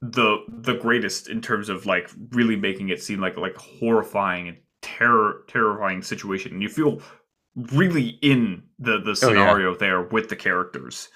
the 0.00 0.44
the 0.48 0.74
greatest 0.74 1.28
in 1.28 1.40
terms 1.40 1.68
of 1.68 1.84
like 1.86 2.10
really 2.30 2.56
making 2.56 2.90
it 2.90 3.02
seem 3.02 3.20
like 3.20 3.36
like 3.36 3.56
horrifying 3.56 4.48
and 4.48 4.58
terror 4.82 5.44
terrifying 5.48 6.02
situation, 6.02 6.52
and 6.52 6.62
you 6.62 6.68
feel 6.68 7.00
really 7.72 8.18
in 8.22 8.62
the 8.78 8.98
the 9.00 9.16
Oh, 9.22 9.32
yeah. 9.32 9.48
scenario 9.48 9.74
there 9.74 10.02
with 10.02 10.28
the 10.28 10.36
characters. 10.36 11.08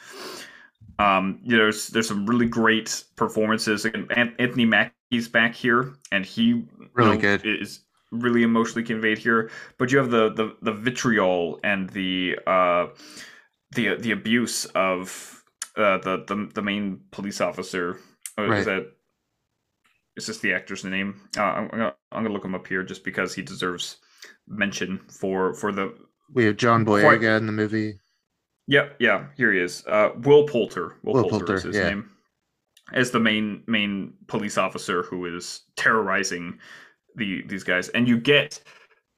Um, 0.98 1.40
you 1.42 1.56
know, 1.56 1.64
there's 1.64 1.88
there's 1.88 2.08
some 2.08 2.26
really 2.26 2.46
great 2.46 3.04
performances. 3.16 3.84
and 3.84 4.10
Anthony 4.12 4.66
Mackie's 4.66 5.28
back 5.28 5.54
here, 5.54 5.94
and 6.12 6.24
he 6.24 6.42
you 6.44 6.68
Really 6.94 7.16
know, 7.16 7.18
good. 7.18 7.42
is 7.44 7.80
really 8.10 8.42
emotionally 8.42 8.84
conveyed 8.84 9.18
here. 9.18 9.50
But 9.78 9.90
you 9.90 9.98
have 9.98 10.10
the 10.10 10.32
the, 10.32 10.56
the 10.62 10.72
vitriol 10.72 11.58
and 11.64 11.88
the 11.90 12.38
uh, 12.46 12.88
the 13.74 13.96
the 13.96 14.10
abuse 14.12 14.66
of 14.66 15.42
uh, 15.76 15.98
the, 15.98 16.24
the 16.26 16.50
the 16.54 16.62
main 16.62 17.00
police 17.10 17.40
officer. 17.40 17.98
Uh, 18.38 18.48
Right. 18.48 18.60
Is 18.60 18.66
that 18.66 18.92
is 20.16 20.26
this 20.26 20.38
the 20.38 20.52
actor's 20.52 20.84
name? 20.84 21.20
Uh, 21.36 21.42
I'm, 21.42 21.68
gonna, 21.68 21.94
I'm 22.10 22.22
gonna 22.22 22.34
look 22.34 22.44
him 22.44 22.54
up 22.54 22.66
here 22.66 22.82
just 22.82 23.04
because 23.04 23.34
he 23.34 23.42
deserves 23.42 23.98
mention 24.46 24.98
for 25.08 25.54
for 25.54 25.72
the. 25.72 25.94
We 26.32 26.44
have 26.44 26.56
John 26.56 26.84
Boyega 26.84 27.02
quite, 27.02 27.22
in 27.22 27.46
the 27.46 27.52
movie. 27.52 27.98
Yeah, 28.66 28.90
yeah, 28.98 29.26
here 29.36 29.52
he 29.52 29.60
is. 29.60 29.84
Uh, 29.86 30.10
Will 30.20 30.46
Poulter. 30.46 30.96
Will, 31.02 31.14
Will 31.14 31.22
Poulter, 31.24 31.38
Poulter, 31.38 31.54
is 31.54 31.62
his 31.64 31.76
yeah. 31.76 31.88
name. 31.90 32.10
As 32.92 33.10
the 33.10 33.20
main 33.20 33.62
main 33.66 34.14
police 34.26 34.58
officer 34.58 35.02
who 35.02 35.24
is 35.24 35.62
terrorizing 35.76 36.58
the 37.16 37.42
these 37.46 37.64
guys, 37.64 37.88
and 37.90 38.06
you 38.06 38.18
get 38.18 38.62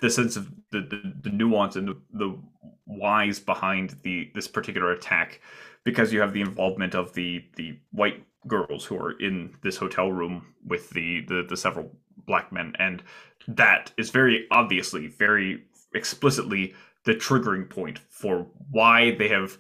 the 0.01 0.11
sense 0.11 0.37
of 0.37 0.51
the 0.71 0.81
the, 0.81 1.15
the 1.23 1.31
nuance 1.31 1.77
and 1.77 1.89
the, 1.89 2.01
the 2.13 2.39
whys 2.87 3.41
behind 3.41 3.97
the 4.03 4.31
this 4.35 4.47
particular 4.47 4.93
attack 4.93 5.41
because 5.85 6.13
you 6.13 6.21
have 6.21 6.33
the 6.33 6.41
involvement 6.41 6.95
of 6.95 7.13
the 7.15 7.45
the 7.57 7.79
white 7.91 8.23
girls 8.47 8.85
who 8.85 8.97
are 8.97 9.13
in 9.21 9.55
this 9.63 9.77
hotel 9.77 10.11
room 10.11 10.55
with 10.67 10.91
the 10.91 11.23
the, 11.29 11.45
the 11.49 11.57
several 11.57 11.91
black 12.27 12.53
men 12.53 12.75
and 12.79 13.03
that 13.47 13.93
is 13.97 14.11
very 14.11 14.47
obviously 14.51 15.09
very 15.09 15.63
explicitly 15.95 16.75
the 17.05 17.15
triggering 17.15 17.69
point 17.69 18.01
for 18.09 18.47
why 18.71 19.15
they 19.17 19.29
have 19.29 19.59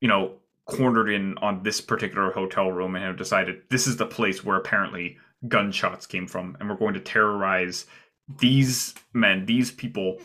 you 0.00 0.08
know 0.08 0.32
cornered 0.66 1.08
in 1.08 1.36
on 1.38 1.62
this 1.62 1.80
particular 1.80 2.30
hotel 2.30 2.70
room 2.70 2.94
and 2.94 3.04
have 3.04 3.16
decided 3.16 3.62
this 3.70 3.86
is 3.86 3.96
the 3.96 4.06
place 4.06 4.44
where 4.44 4.56
apparently 4.56 5.16
gunshots 5.48 6.06
came 6.06 6.26
from 6.26 6.56
and 6.60 6.68
we're 6.68 6.76
going 6.76 6.94
to 6.94 7.00
terrorize 7.00 7.86
these 8.38 8.94
men 9.12 9.46
these 9.46 9.70
people 9.70 10.18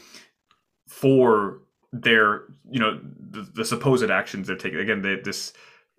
for 0.88 1.60
their 1.94 2.44
you 2.70 2.80
know 2.80 3.00
the, 3.30 3.48
the 3.54 3.66
supposed 3.66 4.10
actions 4.10 4.48
they're 4.48 4.56
taking 4.56 4.80
again 4.80 5.02
they, 5.02 5.16
this 5.16 5.54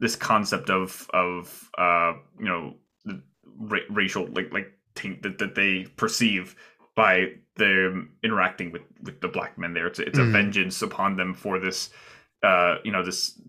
this 0.04 0.16
concept 0.16 0.68
of 0.70 1.08
of 1.14 1.70
uh 1.78 2.12
you 2.38 2.44
know 2.46 2.74
ra- 3.58 3.88
racial 3.90 4.26
like 4.32 4.52
like 4.52 4.68
taint 4.94 5.22
that, 5.22 5.38
that 5.38 5.54
they 5.54 5.86
perceive 5.96 6.54
by 6.94 7.26
them 7.56 8.12
interacting 8.22 8.70
with 8.70 8.82
with 9.02 9.20
the 9.20 9.28
black 9.28 9.56
men 9.58 9.72
there 9.72 9.86
it's 9.86 9.98
it's 9.98 10.18
mm. 10.18 10.28
a 10.28 10.30
vengeance 10.30 10.82
upon 10.82 11.16
them 11.16 11.32
for 11.32 11.58
this 11.58 11.90
uh 12.42 12.76
you 12.84 12.92
know 12.92 13.02
this 13.02 13.40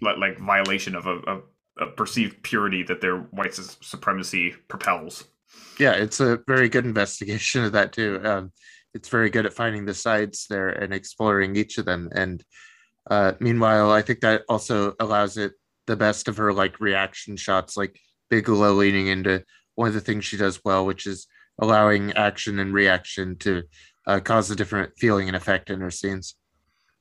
like 0.00 0.38
violation 0.38 0.94
of 0.94 1.06
a, 1.06 1.16
a, 1.18 1.40
a 1.84 1.86
perceived 1.86 2.42
purity 2.42 2.82
that 2.82 3.00
their 3.00 3.18
white 3.38 3.54
supremacy 3.54 4.54
propels 4.68 5.24
yeah 5.78 5.92
it's 5.92 6.20
a 6.20 6.40
very 6.46 6.68
good 6.68 6.86
investigation 6.86 7.62
of 7.62 7.72
that 7.72 7.92
too 7.92 8.20
um 8.24 8.50
it's 8.94 9.08
very 9.08 9.28
good 9.28 9.44
at 9.44 9.52
finding 9.52 9.84
the 9.84 9.92
sides 9.94 10.46
there 10.48 10.68
and 10.68 10.94
exploring 10.94 11.56
each 11.56 11.78
of 11.78 11.84
them. 11.84 12.08
And 12.14 12.42
uh, 13.10 13.32
meanwhile, 13.40 13.90
I 13.90 14.02
think 14.02 14.20
that 14.20 14.42
also 14.48 14.94
allows 15.00 15.36
it 15.36 15.52
the 15.86 15.96
best 15.96 16.28
of 16.28 16.36
her 16.36 16.52
like 16.52 16.80
reaction 16.80 17.36
shots, 17.36 17.76
like 17.76 17.98
Bigelow 18.30 18.72
leaning 18.72 19.06
into 19.08 19.44
one 19.74 19.88
of 19.88 19.94
the 19.94 20.00
things 20.00 20.24
she 20.24 20.36
does 20.36 20.60
well, 20.64 20.86
which 20.86 21.06
is 21.06 21.26
allowing 21.60 22.12
action 22.12 22.58
and 22.58 22.72
reaction 22.72 23.36
to 23.38 23.62
uh, 24.06 24.20
cause 24.20 24.50
a 24.50 24.56
different 24.56 24.92
feeling 24.98 25.28
and 25.28 25.36
effect 25.36 25.70
in 25.70 25.80
her 25.80 25.90
scenes. 25.90 26.36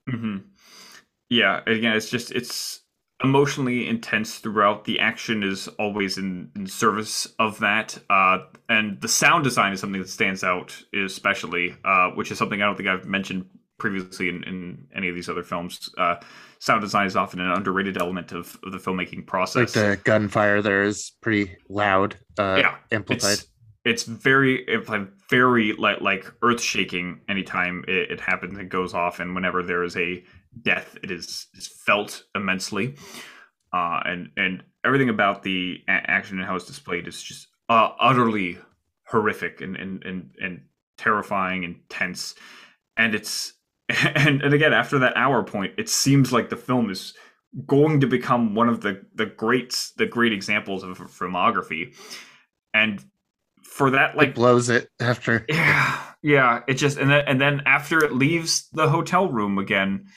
Mm-hmm. 0.09 0.37
Yeah, 1.29 1.61
again, 1.65 1.95
it's 1.95 2.09
just 2.09 2.31
it's 2.31 2.81
emotionally 3.23 3.87
intense 3.87 4.35
throughout. 4.35 4.83
The 4.83 4.99
action 4.99 5.43
is 5.43 5.67
always 5.79 6.17
in, 6.17 6.51
in 6.55 6.67
service 6.67 7.27
of 7.39 7.59
that. 7.59 7.97
Uh, 8.09 8.39
and 8.69 8.99
the 9.01 9.07
sound 9.07 9.43
design 9.43 9.73
is 9.73 9.79
something 9.79 10.01
that 10.01 10.09
stands 10.09 10.43
out, 10.43 10.75
especially, 10.93 11.75
uh, 11.85 12.09
which 12.11 12.31
is 12.31 12.37
something 12.37 12.61
I 12.61 12.65
don't 12.65 12.75
think 12.75 12.89
I've 12.89 13.05
mentioned 13.05 13.45
previously 13.77 14.29
in, 14.29 14.43
in 14.43 14.87
any 14.95 15.09
of 15.09 15.15
these 15.15 15.29
other 15.29 15.43
films. 15.43 15.89
Sound 16.63 16.79
design 16.79 17.07
is 17.07 17.17
often 17.17 17.41
an 17.41 17.51
underrated 17.51 17.97
element 17.97 18.31
of, 18.31 18.57
of 18.63 18.71
the 18.71 18.77
filmmaking 18.77 19.27
process. 19.27 19.75
Like 19.75 19.97
the 19.97 20.01
gunfire 20.05 20.61
there 20.61 20.83
is 20.83 21.11
pretty 21.21 21.57
loud, 21.67 22.15
uh, 22.37 22.55
yeah, 22.57 22.75
amplified. 22.89 23.33
It's, 23.33 23.47
it's 23.83 24.03
very, 24.03 24.63
it's 24.63 24.89
very 25.29 25.73
like 25.73 25.99
like 25.99 26.31
earth 26.41 26.61
shaking 26.61 27.19
anytime 27.27 27.83
it, 27.89 28.11
it 28.11 28.21
happens. 28.21 28.57
It 28.57 28.69
goes 28.69 28.93
off, 28.93 29.19
and 29.19 29.35
whenever 29.35 29.61
there 29.61 29.83
is 29.83 29.97
a 29.97 30.23
death. 30.61 30.97
It 31.03 31.11
is, 31.11 31.47
is 31.53 31.67
felt 31.67 32.23
immensely, 32.33 32.95
uh, 33.73 33.99
and 34.05 34.29
and 34.37 34.63
everything 34.85 35.09
about 35.09 35.43
the 35.43 35.81
a- 35.89 36.09
action 36.09 36.37
and 36.37 36.47
how 36.47 36.55
it's 36.55 36.63
displayed 36.63 37.09
is 37.09 37.21
just 37.21 37.49
uh, 37.67 37.89
utterly 37.99 38.57
horrific 39.05 39.59
and, 39.59 39.75
and 39.75 40.01
and 40.05 40.31
and 40.41 40.61
terrifying 40.97 41.65
and 41.65 41.75
tense. 41.89 42.35
And 42.95 43.13
it's 43.13 43.51
and 44.15 44.41
and 44.41 44.53
again 44.53 44.73
after 44.73 44.99
that 44.99 45.17
hour 45.17 45.43
point, 45.43 45.73
it 45.77 45.89
seems 45.89 46.31
like 46.31 46.49
the 46.49 46.57
film 46.57 46.89
is 46.89 47.13
going 47.67 47.99
to 47.99 48.07
become 48.07 48.55
one 48.55 48.69
of 48.69 48.81
the 48.81 49.05
the 49.15 49.25
greats, 49.25 49.91
the 49.97 50.05
great 50.05 50.33
examples 50.33 50.83
of 50.83 50.97
filmography. 50.97 51.95
And 52.73 53.03
for 53.63 53.91
that, 53.91 54.15
like 54.15 54.29
it 54.29 54.35
blows 54.35 54.69
it 54.69 54.89
after. 54.99 55.45
Yeah, 55.49 56.01
yeah. 56.21 56.61
It 56.67 56.75
just 56.75 56.97
and 56.97 57.09
then 57.11 57.23
and 57.27 57.41
then 57.41 57.61
after 57.65 58.03
it 58.03 58.13
leaves 58.13 58.69
the 58.73 58.89
hotel 58.89 59.29
room 59.29 59.57
again, 59.57 60.07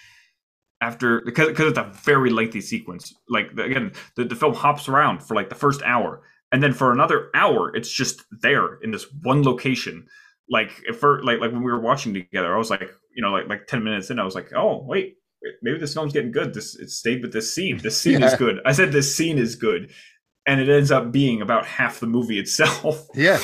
after 0.81 1.21
because 1.25 1.49
because 1.49 1.71
it's 1.71 1.79
a 1.79 1.93
very 2.05 2.31
lengthy 2.31 2.61
sequence. 2.61 3.15
Like 3.29 3.51
again, 3.53 3.93
the, 4.17 4.25
the 4.25 4.37
film 4.37 4.55
hops 4.55 4.89
around 4.89 5.23
for 5.23 5.35
like 5.35 5.49
the 5.49 5.55
first 5.55 5.83
hour, 5.83 6.23
and 6.53 6.63
then 6.63 6.73
for 6.73 6.93
another 6.93 7.31
hour, 7.35 7.75
it's 7.75 7.91
just 7.91 8.25
there 8.31 8.77
in 8.77 8.91
this 8.91 9.07
one 9.23 9.43
location. 9.43 10.07
Like 10.49 10.71
if 10.87 10.99
for 10.99 11.23
like 11.23 11.41
like 11.41 11.53
when 11.53 11.63
we 11.63 11.73
were 11.73 11.81
watching 11.81 12.15
together, 12.15 12.55
I 12.55 12.59
was 12.59 12.71
like, 12.71 12.91
you 13.17 13.23
know, 13.23 13.31
like 13.31 13.49
like 13.49 13.67
ten 13.67 13.83
minutes 13.83 14.11
in, 14.11 14.21
I 14.21 14.25
was 14.25 14.35
like, 14.35 14.53
oh 14.55 14.85
wait, 14.85 15.17
maybe 15.63 15.79
this 15.79 15.95
film's 15.95 16.13
getting 16.13 16.31
good. 16.31 16.55
This 16.55 16.77
it 16.77 16.91
stayed 16.91 17.23
with 17.23 17.33
this 17.33 17.53
scene. 17.53 17.79
This 17.79 18.01
scene 18.01 18.21
yeah. 18.21 18.27
is 18.27 18.35
good. 18.35 18.61
I 18.65 18.73
said 18.73 18.93
this 18.93 19.15
scene 19.15 19.39
is 19.39 19.57
good, 19.57 19.91
and 20.47 20.61
it 20.61 20.69
ends 20.69 20.91
up 20.91 21.11
being 21.11 21.41
about 21.41 21.67
half 21.67 21.99
the 21.99 22.07
movie 22.07 22.39
itself. 22.45 23.07
Yeah. 23.15 23.41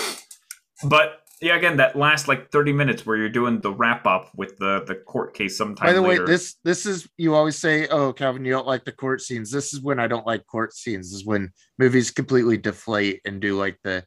But 0.84 1.22
yeah, 1.40 1.56
again, 1.56 1.78
that 1.78 1.96
last 1.96 2.28
like 2.28 2.50
thirty 2.50 2.72
minutes 2.72 3.06
where 3.06 3.16
you're 3.16 3.30
doing 3.30 3.60
the 3.60 3.72
wrap 3.72 4.06
up 4.06 4.30
with 4.36 4.58
the 4.58 4.84
the 4.86 4.94
court 4.94 5.34
case. 5.34 5.56
Sometime. 5.56 5.86
By 5.86 5.94
the 5.94 6.02
later. 6.02 6.22
way, 6.22 6.30
this 6.30 6.56
this 6.64 6.84
is 6.84 7.08
you 7.16 7.34
always 7.34 7.56
say, 7.56 7.88
"Oh, 7.88 8.12
Calvin, 8.12 8.44
you 8.44 8.52
don't 8.52 8.66
like 8.66 8.84
the 8.84 8.92
court 8.92 9.22
scenes." 9.22 9.50
This 9.50 9.72
is 9.72 9.80
when 9.80 9.98
I 9.98 10.06
don't 10.06 10.26
like 10.26 10.46
court 10.46 10.74
scenes. 10.74 11.10
This 11.10 11.20
is 11.20 11.26
when 11.26 11.50
movies 11.78 12.10
completely 12.10 12.58
deflate 12.58 13.20
and 13.24 13.40
do 13.40 13.58
like 13.58 13.78
the 13.82 14.04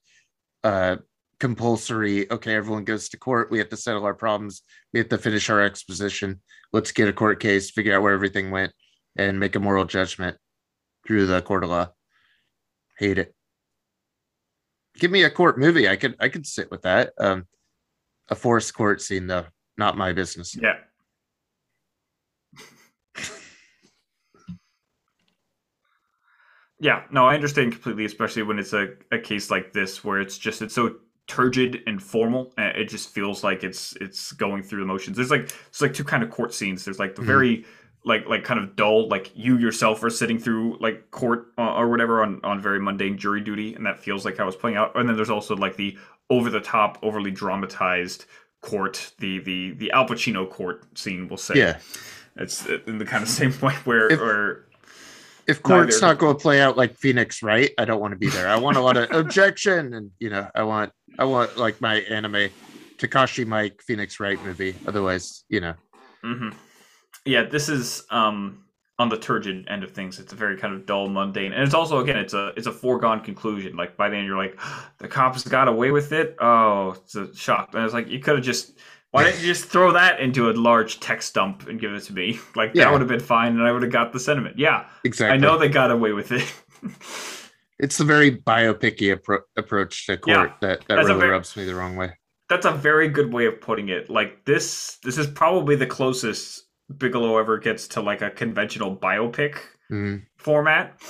uh 0.63 0.97
compulsory. 1.39 2.29
Okay, 2.31 2.55
everyone 2.55 2.83
goes 2.83 3.09
to 3.09 3.17
court. 3.17 3.51
We 3.51 3.59
have 3.59 3.69
to 3.69 3.77
settle 3.77 4.05
our 4.05 4.13
problems. 4.13 4.61
We 4.93 4.99
have 4.99 5.09
to 5.09 5.17
finish 5.17 5.49
our 5.49 5.61
exposition. 5.61 6.41
Let's 6.73 6.91
get 6.91 7.07
a 7.07 7.13
court 7.13 7.39
case, 7.39 7.71
figure 7.71 7.95
out 7.95 8.01
where 8.01 8.13
everything 8.13 8.51
went, 8.51 8.73
and 9.15 9.39
make 9.39 9.55
a 9.55 9.59
moral 9.59 9.85
judgment 9.85 10.37
through 11.05 11.27
the 11.27 11.41
court 11.41 11.63
of 11.63 11.69
law. 11.69 11.89
Hate 12.97 13.17
it 13.17 13.35
give 14.97 15.11
me 15.11 15.23
a 15.23 15.29
court 15.29 15.59
movie. 15.59 15.87
I 15.89 15.95
could 15.95 16.15
I 16.19 16.27
could 16.29 16.47
sit 16.47 16.69
with 16.71 16.81
that. 16.83 17.13
Um, 17.19 17.47
a 18.29 18.35
forced 18.35 18.73
court 18.73 19.01
scene 19.01 19.27
though, 19.27 19.45
not 19.77 19.97
my 19.97 20.13
business. 20.13 20.55
Yeah. 20.55 20.77
yeah, 26.79 27.03
no, 27.11 27.27
I 27.27 27.35
understand 27.35 27.73
completely, 27.73 28.05
especially 28.05 28.43
when 28.43 28.57
it's 28.59 28.73
a, 28.73 28.93
a 29.11 29.19
case 29.19 29.51
like 29.51 29.73
this 29.73 30.03
where 30.03 30.19
it's 30.19 30.37
just 30.37 30.61
it's 30.61 30.75
so 30.75 30.95
turgid 31.27 31.81
and 31.87 32.03
formal 32.03 32.53
it 32.57 32.85
just 32.85 33.09
feels 33.09 33.43
like 33.43 33.63
it's 33.63 33.95
it's 33.99 34.31
going 34.33 34.61
through 34.61 34.79
the 34.79 34.85
motions. 34.85 35.17
There's 35.17 35.31
like 35.31 35.51
it's 35.67 35.81
like 35.81 35.93
two 35.93 36.03
kind 36.03 36.23
of 36.23 36.29
court 36.29 36.53
scenes. 36.53 36.85
There's 36.85 36.99
like 36.99 37.15
the 37.15 37.21
mm-hmm. 37.21 37.27
very 37.27 37.65
like 38.05 38.27
like 38.27 38.43
kind 38.43 38.59
of 38.59 38.75
dull 38.75 39.09
like 39.09 39.31
you 39.35 39.57
yourself 39.57 40.01
are 40.03 40.09
sitting 40.09 40.37
through 40.37 40.77
like 40.79 41.09
court 41.11 41.47
uh, 41.57 41.73
or 41.73 41.89
whatever 41.89 42.21
on 42.23 42.39
on 42.43 42.61
very 42.61 42.79
mundane 42.79 43.17
jury 43.17 43.41
duty 43.41 43.73
and 43.73 43.85
that 43.85 43.99
feels 43.99 44.23
like 44.23 44.37
how 44.37 44.47
it's 44.47 44.55
playing 44.55 44.77
out 44.77 44.95
and 44.95 45.09
then 45.09 45.15
there's 45.15 45.29
also 45.29 45.55
like 45.55 45.75
the 45.75 45.97
over 46.29 46.49
the 46.49 46.59
top 46.59 46.97
overly 47.01 47.31
dramatized 47.31 48.25
court 48.61 49.11
the 49.19 49.39
the 49.39 49.71
the 49.73 49.91
al 49.91 50.07
pacino 50.07 50.49
court 50.49 50.85
scene 50.97 51.27
we'll 51.27 51.37
say 51.37 51.55
yeah 51.55 51.79
it's 52.37 52.65
in 52.87 52.97
the 52.97 53.05
kind 53.05 53.23
of 53.23 53.29
same 53.29 53.53
way 53.61 53.73
where 53.85 54.11
if, 54.11 54.19
or 54.19 54.67
if 55.47 55.61
court's 55.63 55.95
neither. 55.95 56.13
not 56.13 56.19
going 56.19 56.35
to 56.35 56.41
play 56.41 56.61
out 56.61 56.77
like 56.77 56.95
phoenix 56.95 57.41
wright 57.41 57.71
i 57.77 57.85
don't 57.85 57.99
want 57.99 58.11
to 58.11 58.17
be 58.17 58.29
there 58.29 58.47
i 58.47 58.55
want 58.55 58.77
a 58.77 58.81
lot 58.81 58.97
of 58.97 59.09
objection 59.11 59.93
and 59.93 60.11
you 60.19 60.29
know 60.29 60.47
i 60.53 60.61
want 60.61 60.91
i 61.19 61.23
want 61.23 61.57
like 61.57 61.79
my 61.81 61.95
anime 62.01 62.49
takashi 62.97 63.45
miike 63.45 63.81
phoenix 63.81 64.19
wright 64.19 64.43
movie 64.43 64.75
otherwise 64.87 65.43
you 65.49 65.59
know 65.59 65.73
mm-hmm 66.23 66.49
yeah, 67.25 67.43
this 67.43 67.69
is 67.69 68.03
um 68.11 68.61
on 68.97 69.09
the 69.09 69.17
turgid 69.17 69.67
end 69.67 69.83
of 69.83 69.91
things. 69.91 70.19
It's 70.19 70.31
a 70.31 70.35
very 70.35 70.57
kind 70.57 70.73
of 70.73 70.85
dull, 70.85 71.09
mundane, 71.09 71.51
and 71.51 71.63
it's 71.63 71.73
also 71.73 71.99
again, 71.99 72.17
it's 72.17 72.33
a 72.33 72.53
it's 72.55 72.67
a 72.67 72.71
foregone 72.71 73.19
conclusion. 73.21 73.75
Like 73.75 73.97
by 73.97 74.09
the 74.09 74.15
end, 74.15 74.27
you're 74.27 74.37
like, 74.37 74.57
the 74.99 75.07
cops 75.07 75.43
got 75.43 75.67
away 75.67 75.91
with 75.91 76.11
it. 76.11 76.35
Oh, 76.39 76.91
it's 76.91 77.15
a 77.15 77.35
shock. 77.35 77.73
And 77.73 77.83
it's 77.83 77.93
like 77.93 78.07
you 78.07 78.19
could 78.19 78.35
have 78.35 78.45
just. 78.45 78.73
Why 79.11 79.23
didn't 79.23 79.39
you 79.39 79.47
just 79.47 79.67
throw 79.67 79.93
that 79.93 80.19
into 80.19 80.49
a 80.49 80.51
large 80.51 80.99
text 80.99 81.33
dump 81.35 81.69
and 81.69 81.79
give 81.79 81.93
it 81.93 82.01
to 82.01 82.13
me? 82.13 82.37
Like 82.55 82.71
yeah. 82.73 82.83
that 82.83 82.91
would 82.91 82.99
have 82.99 83.07
been 83.07 83.21
fine, 83.21 83.53
and 83.53 83.63
I 83.63 83.71
would 83.71 83.81
have 83.81 83.91
got 83.91 84.11
the 84.11 84.19
sentiment. 84.19 84.59
Yeah, 84.59 84.87
exactly. 85.05 85.33
I 85.33 85.37
know 85.37 85.57
they 85.57 85.69
got 85.69 85.89
away 85.89 86.11
with 86.11 86.33
it. 86.33 86.53
it's 87.79 87.97
the 87.97 88.03
very 88.03 88.31
biopicky 88.31 89.15
appro- 89.15 89.41
approach 89.57 90.05
to 90.07 90.17
court 90.17 90.37
yeah, 90.37 90.53
that 90.61 90.87
that 90.87 90.95
really 90.95 91.19
very, 91.19 91.29
rubs 91.29 91.55
me 91.55 91.65
the 91.65 91.75
wrong 91.75 91.95
way. 91.95 92.13
That's 92.49 92.65
a 92.65 92.71
very 92.71 93.07
good 93.07 93.33
way 93.33 93.45
of 93.45 93.59
putting 93.59 93.89
it. 93.89 94.09
Like 94.09 94.45
this, 94.45 94.97
this 95.03 95.17
is 95.17 95.27
probably 95.27 95.75
the 95.75 95.87
closest 95.87 96.63
Bigelow 96.97 97.37
ever 97.37 97.57
gets 97.57 97.87
to 97.89 98.01
like 98.01 98.21
a 98.21 98.29
conventional 98.29 98.95
biopic 98.95 99.55
mm-hmm. 99.91 100.17
format. 100.37 101.01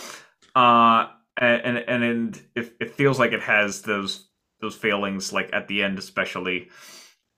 Uh, 0.56 1.08
and 1.38 1.78
and 1.78 2.04
and 2.04 2.42
it, 2.56 2.74
it 2.80 2.92
feels 2.96 3.20
like 3.20 3.34
it 3.34 3.42
has 3.42 3.82
those 3.82 4.30
those 4.62 4.76
failings, 4.76 5.34
like 5.34 5.50
at 5.54 5.68
the 5.68 5.84
end, 5.84 6.00
especially. 6.00 6.70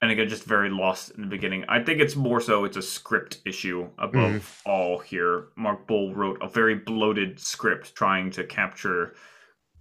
And 0.00 0.10
again, 0.12 0.28
just 0.28 0.44
very 0.44 0.70
lost 0.70 1.10
in 1.10 1.22
the 1.22 1.26
beginning. 1.28 1.64
I 1.68 1.82
think 1.82 2.00
it's 2.00 2.14
more 2.14 2.40
so 2.40 2.64
it's 2.64 2.76
a 2.76 2.82
script 2.82 3.38
issue 3.44 3.88
above 3.98 4.32
Mhm. 4.32 4.60
all 4.64 4.98
here. 5.00 5.48
Mark 5.56 5.88
Boal 5.88 6.14
wrote 6.14 6.38
a 6.40 6.48
very 6.48 6.76
bloated 6.76 7.40
script 7.40 7.96
trying 7.96 8.30
to 8.32 8.44
capture 8.44 9.14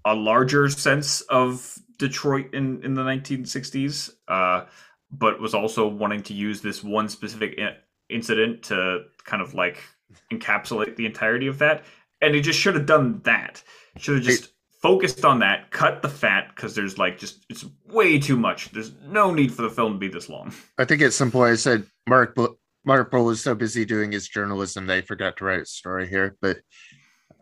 a 0.05 0.15
larger 0.15 0.69
sense 0.69 1.21
of 1.21 1.77
Detroit 1.99 2.53
in, 2.53 2.83
in 2.83 2.93
the 2.95 3.03
1960s, 3.03 4.11
uh, 4.27 4.65
but 5.11 5.39
was 5.39 5.53
also 5.53 5.87
wanting 5.87 6.23
to 6.23 6.33
use 6.33 6.61
this 6.61 6.83
one 6.83 7.09
specific 7.09 7.59
i- 7.59 7.77
incident 8.09 8.63
to 8.63 9.03
kind 9.25 9.41
of 9.43 9.53
like 9.53 9.83
encapsulate 10.31 10.95
the 10.95 11.05
entirety 11.05 11.45
of 11.47 11.59
that. 11.59 11.83
And 12.21 12.33
he 12.33 12.41
just 12.41 12.59
should 12.59 12.73
have 12.75 12.85
done 12.87 13.21
that. 13.23 13.61
Should 13.97 14.15
have 14.15 14.23
just 14.23 14.53
focused 14.87 15.25
on 15.25 15.39
that, 15.39 15.69
cut 15.71 16.01
the 16.01 16.07
fat 16.07 16.47
because 16.55 16.73
there's 16.73 16.97
like 16.97 17.17
just 17.17 17.45
it's 17.49 17.65
way 17.89 18.17
too 18.17 18.37
much. 18.37 18.71
There's 18.71 18.93
no 19.03 19.33
need 19.33 19.53
for 19.53 19.63
the 19.63 19.69
film 19.69 19.93
to 19.93 19.97
be 19.99 20.07
this 20.07 20.29
long. 20.29 20.53
I 20.77 20.85
think 20.85 21.01
at 21.01 21.11
some 21.11 21.29
point 21.29 21.51
I 21.51 21.55
said 21.55 21.85
Mark 22.07 22.37
Mark 22.85 23.11
Boal 23.11 23.25
was 23.25 23.43
so 23.43 23.53
busy 23.53 23.83
doing 23.83 24.13
his 24.13 24.29
journalism 24.29 24.87
that 24.87 24.95
he 24.95 25.01
forgot 25.01 25.35
to 25.37 25.45
write 25.45 25.59
a 25.59 25.65
story 25.65 26.07
here, 26.07 26.37
but 26.41 26.59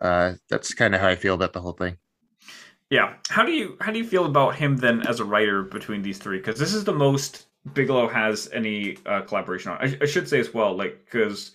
uh, 0.02 0.34
that's 0.50 0.74
kind 0.74 0.96
of 0.96 1.02
how 1.02 1.08
I 1.08 1.16
feel 1.16 1.36
about 1.36 1.54
the 1.54 1.62
whole 1.62 1.74
thing. 1.74 1.98
Yeah. 2.90 3.14
How 3.30 3.46
do 3.46 3.52
you 3.52 3.78
how 3.80 3.92
do 3.92 4.00
you 4.00 4.06
feel 4.06 4.26
about 4.26 4.56
him 4.56 4.78
then 4.78 5.06
as 5.08 5.20
a 5.20 5.26
writer 5.26 5.62
between 5.62 6.02
these 6.02 6.18
three? 6.18 6.38
Because 6.38 6.58
this 6.58 6.74
is 6.74 6.84
the 6.84 6.94
most 6.94 7.46
Bigelow 7.74 8.08
has 8.08 8.50
any 8.54 8.98
uh, 9.06 9.22
collaboration 9.22 9.72
on. 9.72 9.78
I, 9.78 9.98
I 10.02 10.06
should 10.06 10.28
say 10.28 10.40
as 10.40 10.52
well, 10.52 10.76
like 10.76 11.06
because 11.06 11.52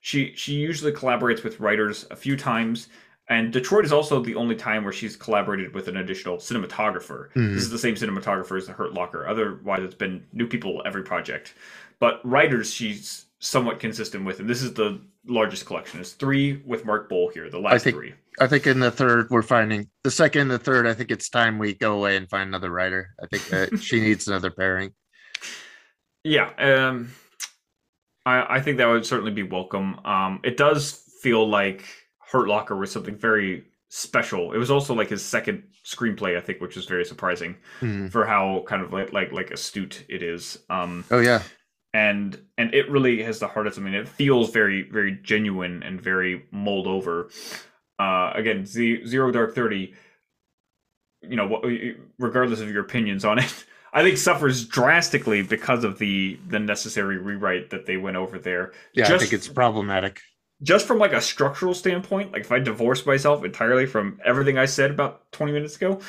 she 0.00 0.32
she 0.36 0.52
usually 0.54 0.92
collaborates 0.92 1.42
with 1.42 1.58
writers 1.58 2.06
a 2.12 2.16
few 2.16 2.36
times, 2.36 2.88
and 3.28 3.52
Detroit 3.52 3.84
is 3.84 3.92
also 3.92 4.20
the 4.22 4.34
only 4.34 4.54
time 4.54 4.84
where 4.84 4.92
she's 4.92 5.16
collaborated 5.16 5.74
with 5.74 5.88
an 5.88 5.96
additional 5.96 6.36
cinematographer. 6.36 7.32
Mhm. 7.32 7.54
This 7.54 7.62
is 7.62 7.70
the 7.70 7.78
same 7.78 7.94
cinematographer 7.94 8.56
as 8.58 8.66
the 8.66 8.72
Hurt 8.72 8.92
Locker. 8.92 9.26
Otherwise, 9.26 9.82
it's 9.82 9.94
been 9.94 10.26
new 10.32 10.46
people 10.46 10.82
every 10.84 11.02
project. 11.02 11.54
But 12.00 12.20
writers, 12.24 12.72
she's 12.72 13.26
somewhat 13.40 13.78
consistent 13.80 14.24
with, 14.24 14.40
and 14.40 14.48
this 14.48 14.62
is 14.62 14.74
the 14.74 15.00
largest 15.26 15.64
collection. 15.64 16.00
It's 16.00 16.12
three 16.12 16.62
with 16.66 16.84
Mark 16.84 17.08
Boal 17.10 17.32
here, 17.32 17.48
the 17.48 17.58
last 17.58 17.84
think- 17.84 17.96
three. 17.96 18.14
I 18.40 18.48
think 18.48 18.66
in 18.66 18.80
the 18.80 18.90
third 18.90 19.28
we're 19.30 19.42
finding 19.42 19.88
the 20.02 20.10
second 20.10 20.42
and 20.42 20.50
the 20.50 20.58
third. 20.58 20.88
I 20.88 20.92
think 20.92 21.12
it's 21.12 21.28
time 21.28 21.56
we 21.58 21.72
go 21.72 21.94
away 21.94 22.16
and 22.16 22.28
find 22.28 22.48
another 22.48 22.68
writer. 22.70 23.14
I 23.22 23.26
think 23.28 23.44
that 23.48 23.78
she 23.82 24.00
needs 24.00 24.26
another 24.26 24.50
pairing. 24.50 24.92
Yeah, 26.24 26.50
um, 26.58 27.10
I 28.26 28.56
I 28.56 28.60
think 28.60 28.78
that 28.78 28.86
would 28.86 29.06
certainly 29.06 29.30
be 29.30 29.44
welcome. 29.44 30.00
Um, 30.04 30.40
it 30.42 30.56
does 30.56 31.00
feel 31.22 31.48
like 31.48 31.84
Hurt 32.30 32.48
Locker 32.48 32.76
was 32.76 32.90
something 32.92 33.16
very 33.16 33.64
special. 33.88 34.52
It 34.52 34.58
was 34.58 34.70
also 34.70 34.94
like 34.94 35.08
his 35.08 35.24
second 35.24 35.62
screenplay, 35.84 36.36
I 36.36 36.40
think, 36.40 36.60
which 36.60 36.76
is 36.76 36.86
very 36.86 37.04
surprising 37.04 37.56
Mhm. 37.80 38.10
for 38.10 38.24
how 38.26 38.64
kind 38.66 38.82
of 38.82 38.92
like 38.92 39.12
like 39.12 39.32
like 39.32 39.50
astute 39.50 40.04
it 40.08 40.22
is. 40.22 40.58
Um, 40.70 41.04
Oh 41.10 41.20
yeah, 41.20 41.42
and 41.92 42.38
and 42.58 42.74
it 42.74 42.90
really 42.90 43.22
has 43.22 43.38
the 43.38 43.46
heart 43.48 43.66
of 43.66 43.74
something. 43.74 43.94
It 43.94 44.08
feels 44.08 44.50
very 44.50 44.82
very 44.82 45.18
genuine 45.22 45.82
and 45.82 46.00
very 46.00 46.44
mulled 46.50 46.86
over. 46.86 47.30
Uh, 47.98 48.32
again, 48.34 48.66
Z- 48.66 49.06
Zero 49.06 49.30
Dark 49.30 49.54
Thirty. 49.54 49.94
You 51.22 51.36
know, 51.36 51.46
what- 51.46 51.64
regardless 52.18 52.60
of 52.60 52.70
your 52.70 52.82
opinions 52.82 53.24
on 53.24 53.38
it, 53.38 53.64
I 53.92 54.02
think 54.02 54.18
suffers 54.18 54.66
drastically 54.66 55.42
because 55.42 55.84
of 55.84 55.98
the 55.98 56.38
the 56.48 56.58
necessary 56.58 57.16
rewrite 57.18 57.70
that 57.70 57.86
they 57.86 57.96
went 57.96 58.16
over 58.16 58.38
there. 58.38 58.72
yeah. 58.92 59.04
I 59.04 59.08
Just- 59.08 59.22
think 59.22 59.32
it's 59.32 59.48
problematic. 59.48 60.20
Just 60.64 60.86
from 60.88 60.98
like 60.98 61.12
a 61.12 61.20
structural 61.20 61.74
standpoint, 61.74 62.32
like 62.32 62.42
if 62.42 62.52
I 62.52 62.58
divorced 62.58 63.06
myself 63.06 63.44
entirely 63.44 63.86
from 63.86 64.20
everything 64.24 64.58
I 64.58 64.64
said 64.66 64.90
about 64.90 65.30
twenty 65.32 65.52
minutes 65.52 65.76
ago, 65.76 66.00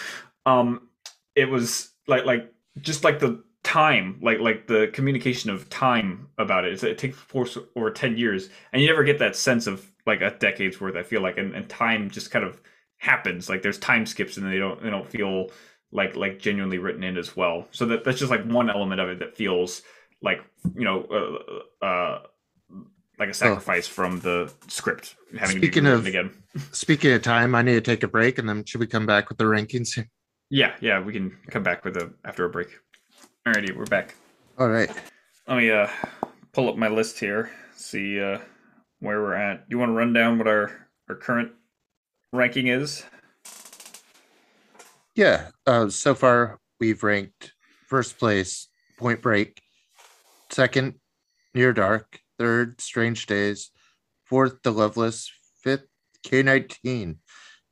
um, 0.48 0.90
it 1.36 1.50
was 1.50 1.92
like 2.08 2.26
like 2.26 2.52
just 2.82 3.04
like 3.04 3.20
the 3.20 3.44
time 3.64 4.18
like 4.22 4.40
like 4.40 4.68
the 4.68 4.90
communication 4.94 5.50
of 5.52 5.70
time 5.70 6.30
about 6.38 6.66
it. 6.66 6.74
It's- 6.74 6.84
it 6.84 6.98
takes 6.98 7.22
place 7.24 7.58
over 7.76 7.92
10 7.92 8.18
years 8.18 8.50
and 8.72 8.82
you 8.82 8.88
never 8.88 9.04
get 9.04 9.20
that 9.20 9.36
sense 9.36 9.68
of 9.68 9.86
like 10.06 10.22
a 10.22 10.30
decade's 10.38 10.80
worth 10.80 10.96
i 10.96 11.02
feel 11.02 11.22
like 11.22 11.40
and, 11.40 11.56
and 11.56 11.68
time 11.68 12.10
just 12.12 12.32
kind 12.32 12.46
of 12.46 12.62
happens. 12.98 13.50
Like 13.50 13.62
there's 13.62 13.80
time 13.80 14.06
skips 14.06 14.38
and 14.38 14.52
they 14.52 14.58
don't 14.58 14.82
they 14.82 14.90
don't 14.90 15.10
feel 15.10 15.50
like 15.92 16.16
like 16.16 16.40
genuinely 16.40 16.78
written 16.78 17.04
in 17.04 17.18
as 17.18 17.36
well. 17.36 17.68
So 17.72 17.86
that 17.88 18.04
that's 18.04 18.20
just 18.20 18.32
like 18.32 18.46
one 18.46 18.70
element 18.70 19.02
of 19.02 19.10
it 19.10 19.20
that 19.20 19.36
feels 19.36 19.82
like 20.22 20.42
you 20.76 20.84
know 20.86 21.62
uh, 21.82 21.86
uh 21.86 22.22
like 23.20 23.30
a 23.30 23.34
sacrifice 23.34 23.88
from 23.88 24.20
the 24.20 24.52
script 24.68 25.16
having 25.38 25.58
Speaking 25.58 25.86
of- 25.88 26.06
again 26.06 26.32
Speaking 26.72 27.12
of 27.14 27.22
time, 27.22 27.54
I 27.54 27.62
need 27.62 27.74
to 27.74 27.82
take 27.82 28.04
a 28.04 28.08
break, 28.08 28.38
and 28.40 28.48
then 28.48 28.64
should 28.64 28.80
we 28.80 28.88
come 28.88 29.06
back 29.06 29.28
with 29.30 29.38
the 29.38 29.44
rankings? 29.46 29.94
here? 29.96 30.10
yeah 30.50 30.76
yeah 30.80 31.00
we 31.00 31.12
can 31.12 31.36
come 31.50 31.64
back 31.64 31.84
with 31.84 31.98
a 31.98 32.14
after 32.24 32.46
a 32.46 32.50
break 32.50 32.80
alrighty 33.48 33.76
we're 33.76 33.86
back 33.86 34.16
All 34.60 34.70
right. 34.70 34.90
Let 35.48 35.58
me 35.58 35.72
uh 35.72 35.88
pull 36.54 36.70
up 36.70 36.78
my 36.78 36.88
list 36.88 37.20
here, 37.20 37.52
see 37.76 38.20
uh 38.22 38.40
where 39.00 39.22
we're 39.22 39.34
at. 39.36 39.66
You 39.68 39.78
want 39.78 39.90
to 39.90 39.94
run 39.94 40.14
down 40.14 40.38
what 40.38 40.48
our 40.48 40.88
our 41.10 41.16
current 41.16 41.52
ranking 42.32 42.68
is? 42.68 43.04
Yeah. 45.16 45.50
Uh, 45.66 45.90
so 45.90 46.14
far, 46.16 46.60
we've 46.80 47.04
ranked 47.04 47.54
first 47.88 48.18
place 48.18 48.68
Point 48.98 49.22
Break, 49.22 49.62
second 50.50 50.96
Near 51.54 51.74
Dark, 51.74 52.20
third 52.40 52.82
Strange 52.82 53.26
Days, 53.26 53.72
fourth 54.26 54.62
The 54.64 54.72
Loveless, 54.72 55.32
fifth 55.64 55.88
K19, 56.26 57.18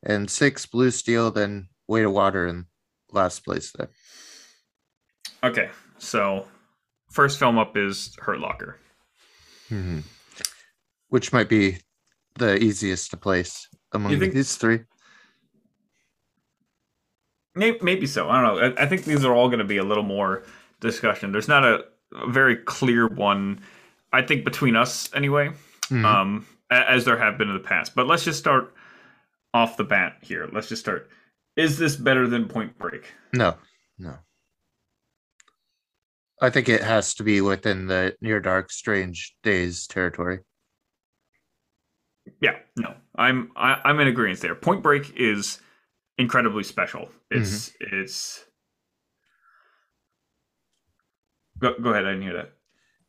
and 0.04 0.30
sixth 0.30 0.70
Blue 0.72 0.92
Steel, 0.92 1.32
then 1.32 1.70
Weight 1.88 2.06
of 2.06 2.12
Water 2.12 2.48
in 2.48 2.66
last 3.12 3.44
place 3.44 3.72
there. 3.72 3.90
Okay, 5.44 5.70
so 5.98 6.48
first 7.12 7.40
film 7.40 7.58
up 7.58 7.76
is 7.76 8.16
Hurt 8.20 8.40
Locker. 8.40 8.80
Mhm. 9.70 10.04
Which 11.10 11.34
might 11.34 11.50
be 11.50 11.78
the 12.36 12.58
easiest 12.58 13.12
to 13.12 13.18
place 13.18 13.68
among 13.92 14.18
think- 14.20 14.34
these 14.34 14.56
three. 14.56 14.82
Maybe, 17.56 17.78
maybe 17.84 18.08
so. 18.08 18.30
I 18.30 18.42
don't 18.42 18.56
know. 18.56 18.76
I, 18.78 18.84
I 18.84 18.88
think 18.88 19.04
these 19.04 19.24
are 19.24 19.32
all 19.34 19.48
going 19.48 19.60
to 19.60 19.66
be 19.66 19.78
a 19.78 19.84
little 19.84 20.04
more 20.04 20.44
discussion. 20.80 21.32
There's 21.32 21.48
not 21.48 21.64
a, 21.64 21.86
a 22.16 22.28
very 22.28 22.56
clear 22.56 23.08
one. 23.08 23.60
I 24.14 24.22
think 24.22 24.46
between 24.46 24.76
us 24.76 25.14
anyway, 25.14 25.52
Mhm. 25.90 26.06
um, 26.06 26.48
as 26.70 27.04
there 27.04 27.18
have 27.18 27.38
been 27.38 27.50
in 27.50 27.56
the 27.56 27.60
past. 27.68 27.96
But 27.96 28.08
let's 28.08 28.24
just 28.24 28.40
start 28.40 28.74
off 29.54 29.76
the 29.76 29.84
bat 29.84 30.20
here. 30.22 30.48
Let's 30.54 30.70
just 30.70 30.82
start. 30.82 31.10
Is 31.56 31.78
this 31.78 31.96
better 31.96 32.28
than 32.28 32.48
Point 32.48 32.78
Break? 32.78 33.12
No, 33.34 33.58
no. 33.98 34.20
I 36.42 36.50
think 36.50 36.70
it 36.70 36.82
has 36.82 37.14
to 37.16 37.24
be 37.24 37.42
within 37.42 37.88
the 37.88 38.16
near 38.22 38.40
dark, 38.40 38.72
strange 38.72 39.36
days 39.44 39.88
territory. 39.88 40.40
Yeah, 42.40 42.60
no, 42.78 42.96
I'm 43.16 43.52
I, 43.56 43.82
I'm 43.84 44.00
in 44.00 44.08
agreement 44.08 44.40
there. 44.42 44.56
Point 44.56 44.82
Break 44.84 45.14
is 45.16 45.60
incredibly 46.18 46.64
special. 46.64 47.10
It's 47.30 47.72
it's. 47.80 48.46
Go 51.60 51.76
go 51.80 51.92
ahead. 51.92 52.06
I 52.06 52.12
didn't 52.12 52.24
hear 52.24 52.34
that. 52.34 52.54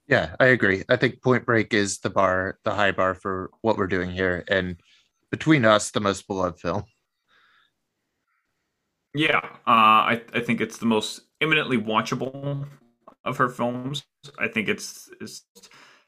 Yeah, 0.07 0.37
I 0.39 0.47
agree. 0.47 0.85
I 0.89 0.97
think 0.97 1.23
Point 1.23 1.47
Break 1.47 1.73
is 1.73 1.99
the 1.99 2.11
bar, 2.11 2.59
the 2.65 2.75
high 2.75 2.93
bar 2.93 3.15
for 3.15 3.51
what 3.63 3.79
we're 3.79 3.87
doing 3.87 4.11
here, 4.11 4.45
and 4.49 4.77
between 5.31 5.65
us, 5.65 5.91
the 5.91 6.01
most 6.01 6.27
beloved 6.27 6.61
film. 6.61 6.85
Yeah, 9.15 9.39
uh, 9.39 9.61
I 9.67 10.23
I 10.35 10.41
think 10.41 10.61
it's 10.61 10.79
the 10.79 10.87
most 10.87 11.23
eminently 11.41 11.79
watchable 11.79 12.67
of 13.25 13.37
her 13.39 13.49
films. 13.49 14.05
I 14.39 14.49
think 14.49 14.69
it's 14.69 15.09
it's 15.21 15.43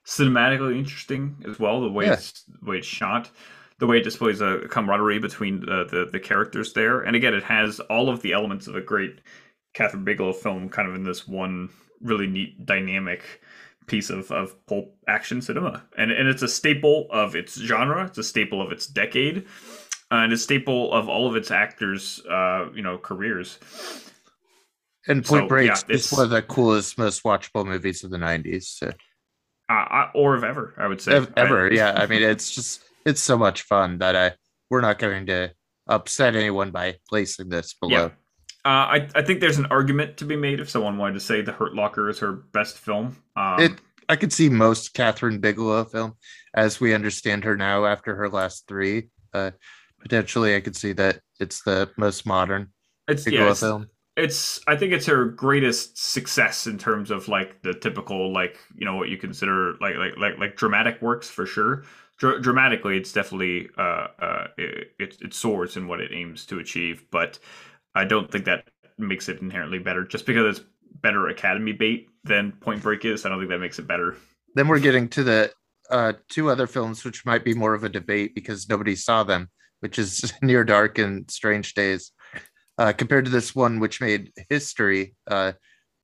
cinematically 0.07 0.77
interesting 0.79 1.43
as 1.49 1.59
well. 1.59 1.81
The 1.81 1.91
way 1.91 2.07
Yeah. 2.07 2.15
it's 2.15 2.45
the 2.45 2.71
way 2.71 2.79
it's 2.79 2.87
shot, 2.87 3.31
the 3.79 3.87
way 3.87 3.99
it 3.99 4.05
displays 4.05 4.41
a 4.41 4.67
camaraderie 4.69 5.21
between 5.21 5.61
the, 5.61 5.87
the 5.91 6.09
the 6.13 6.21
characters 6.21 6.73
there, 6.75 7.01
and 7.03 7.17
again, 7.17 7.33
it 7.35 7.45
has 7.45 7.81
all 7.81 8.11
of 8.11 8.21
the 8.23 8.33
elements 8.33 8.67
of 8.67 8.77
a 8.77 8.81
great 8.83 9.21
Kathryn 9.75 10.05
Bigelow 10.05 10.33
film, 10.33 10.69
kind 10.69 10.89
of 10.89 10.95
in 10.95 11.05
this 11.05 11.27
one 11.27 11.71
really 12.03 12.27
neat 12.27 12.67
dynamic 12.67 13.41
piece 13.87 14.11
of, 14.11 14.31
of 14.31 14.55
pulp 14.67 14.95
action 15.09 15.41
cinema. 15.43 15.85
And 15.97 16.11
and 16.11 16.29
it's 16.29 16.43
a 16.43 16.49
staple 16.49 17.07
of 17.11 17.35
its 17.37 17.59
genre. 17.61 18.05
It's 18.07 18.19
a 18.19 18.25
staple 18.25 18.61
of 18.61 18.73
its 18.73 18.87
decade. 18.87 19.47
Uh, 20.11 20.17
and 20.23 20.33
a 20.33 20.37
staple 20.39 20.93
of 20.93 21.09
all 21.09 21.27
of 21.29 21.35
its 21.35 21.51
actors, 21.51 22.21
uh, 22.31 22.67
you 22.73 22.83
know, 22.83 22.97
careers. 22.97 23.59
And 25.09 25.27
So, 25.27 25.39
Point 25.39 25.49
Break 25.49 25.67
yeah, 25.69 25.73
is 25.75 25.83
it's- 25.85 26.13
one 26.13 26.23
of 26.25 26.31
the 26.31 26.43
coolest, 26.43 26.97
most 26.99 27.23
watchable 27.25 27.67
movies 27.67 28.05
of 28.05 28.11
the 28.11 28.19
'90s. 28.19 28.65
So. 28.65 28.89
Uh, 29.69 29.73
I- 29.73 30.11
or 30.15 30.37
of 30.37 30.45
ever, 30.45 30.75
I 30.79 30.87
would 30.87 31.01
say. 31.01 31.13
Ev- 31.15 31.33
ever, 31.37 31.67
I- 31.69 31.75
yeah. 31.75 31.93
I 31.97 32.07
mean, 32.07 32.23
it's 32.23 32.55
just 32.55 32.83
it's 33.05 33.21
so 33.21 33.37
much 33.37 33.63
fun 33.63 33.99
that 33.99 34.15
I 34.17 34.33
we're 34.71 34.81
not 34.81 34.99
going 34.99 35.27
to 35.27 35.53
upset 35.89 36.35
anyone 36.37 36.71
by 36.73 36.97
placing 37.09 37.49
this 37.49 37.75
below. 37.75 38.07
Yeah. 38.07 38.11
Uh, 38.67 38.99
I, 38.99 39.09
I 39.15 39.23
think 39.23 39.39
there's 39.41 39.59
an 39.59 39.67
argument 39.67 40.17
to 40.17 40.25
be 40.25 40.35
made 40.35 40.59
if 40.59 40.69
someone 40.69 40.99
wanted 40.99 41.15
to 41.15 41.21
say 41.21 41.41
The 41.41 41.53
Hurt 41.53 41.77
Locker 41.77 42.09
is 42.09 42.19
her 42.19 42.33
best 42.33 42.79
film. 42.79 43.17
Um, 43.37 43.61
It- 43.61 43.81
I 44.09 44.15
could 44.17 44.33
see 44.33 44.49
most 44.49 44.95
Kathryn 44.95 45.41
Bigelow 45.41 45.85
film 45.85 46.15
as 46.55 46.81
we 46.81 46.95
understand 46.95 47.43
her 47.45 47.57
now 47.57 47.87
after 47.87 48.15
her 48.15 48.29
last 48.29 48.67
three. 48.69 49.09
Uh, 49.33 49.51
potentially, 50.01 50.55
I 50.55 50.61
could 50.61 50.77
see 50.77 50.93
that 50.93 51.21
it's 51.41 51.63
the 51.63 51.91
most 51.97 52.25
modern 52.25 52.69
it's 53.09 53.27
yeah, 53.27 53.51
it's, 53.51 53.61
film. 53.61 53.89
it's 54.17 54.61
I 54.67 54.77
think 54.77 54.93
it's 54.93 55.07
her 55.07 55.25
greatest 55.25 55.99
success 55.99 56.67
in 56.67 56.79
terms 56.79 57.11
of 57.11 57.29
like 57.29 57.63
the 57.63 57.75
typical 57.75 58.33
like 58.33 58.59
you 58.77 58.85
know 58.85 58.97
what 58.97 59.09
you 59.09 59.17
consider 59.17 59.75
like 59.81 59.97
like 59.97 60.17
like 60.17 60.39
like 60.39 60.57
dramatic 60.57 61.03
works 61.03 61.29
for 61.29 61.47
sure. 61.47 61.85
Dr- 62.19 62.43
dramatically, 62.43 62.97
it's 62.97 63.13
definitely 63.13 63.69
uh 63.77 64.07
uh 64.21 64.47
it, 64.57 64.93
it 64.99 65.17
it 65.21 65.35
soars 65.35 65.77
in 65.77 65.87
what 65.89 66.01
it 66.01 66.13
aims 66.13 66.47
to 66.47 66.59
achieve, 66.61 67.05
but 67.11 67.39
I 67.97 68.05
don't 68.05 68.31
think 68.31 68.45
that 68.45 68.69
makes 68.99 69.29
it 69.29 69.41
inherently 69.41 69.79
better. 69.79 70.05
Just 70.05 70.27
because 70.27 70.59
it's 70.59 70.67
better 71.01 71.29
Academy 71.29 71.73
bait 71.73 72.09
than 72.25 72.53
Point 72.53 72.83
Break 72.83 73.05
is, 73.07 73.25
I 73.25 73.31
don't 73.31 73.39
think 73.39 73.51
that 73.51 73.59
makes 73.59 73.79
it 73.79 73.87
better. 73.87 74.17
Then 74.55 74.69
we're 74.69 74.81
getting 74.81 75.09
to 75.09 75.25
the 75.25 75.53
uh, 75.91 76.13
two 76.29 76.51
other 76.51 76.67
films, 76.67 77.05
which 77.05 77.25
might 77.25 77.45
be 77.45 77.55
more 77.55 77.73
of 77.73 77.85
a 77.85 77.89
debate 77.89 78.35
because 78.35 78.69
nobody 78.69 78.95
saw 78.95 79.25
them, 79.25 79.49
which 79.81 79.99
is 79.99 80.33
Near 80.43 80.63
Dark 80.63 80.99
and 80.99 81.31
Strange 81.31 81.73
Days, 81.73 82.13
uh, 82.77 82.93
compared 82.93 83.25
to 83.25 83.31
this 83.31 83.55
one, 83.55 83.81
which 83.81 84.01
made 84.01 84.31
history 84.51 85.17
uh, 85.27 85.53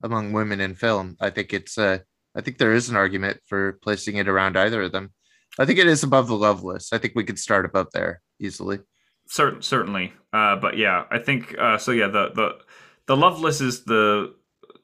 among 0.02 0.32
women 0.32 0.60
in 0.60 0.74
film. 0.74 1.16
I 1.20 1.28
think 1.28 1.52
it's, 1.52 1.76
uh, 1.76 1.98
I 2.34 2.40
think 2.40 2.56
there 2.56 2.72
is 2.72 2.88
an 2.88 2.96
argument 2.96 3.38
for 3.46 3.78
placing 3.82 4.16
it 4.16 4.28
around 4.28 4.56
either 4.56 4.82
of 4.82 4.92
them. 4.92 5.12
I 5.58 5.66
think 5.66 5.78
it 5.78 5.86
is 5.86 6.02
above 6.02 6.28
the 6.28 6.34
Loveless. 6.34 6.90
I 6.90 6.98
think 6.98 7.12
we 7.14 7.24
could 7.24 7.38
start 7.38 7.66
above 7.66 7.88
there 7.92 8.22
easily. 8.40 8.78
Certain, 9.26 9.62
certainly, 9.62 10.12
uh, 10.32 10.56
but 10.56 10.76
yeah, 10.76 11.04
I 11.10 11.18
think 11.18 11.56
uh, 11.58 11.78
so. 11.78 11.90
Yeah, 11.92 12.08
the 12.08 12.30
the 12.34 12.58
the 13.06 13.16
Loveless 13.16 13.60
is 13.60 13.84
the 13.84 14.34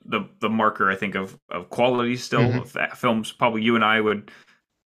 the 0.06 0.27
the 0.40 0.48
marker 0.48 0.90
I 0.90 0.94
think 0.97 1.15
of 1.15 1.39
of 1.51 1.69
quality 1.69 2.16
still 2.16 2.40
Mhm. 2.40 2.93
of 2.93 2.98
films. 2.98 3.31
Probably 3.32 3.62
you 3.62 3.74
and 3.74 3.85
I 3.85 4.01
would 4.01 4.31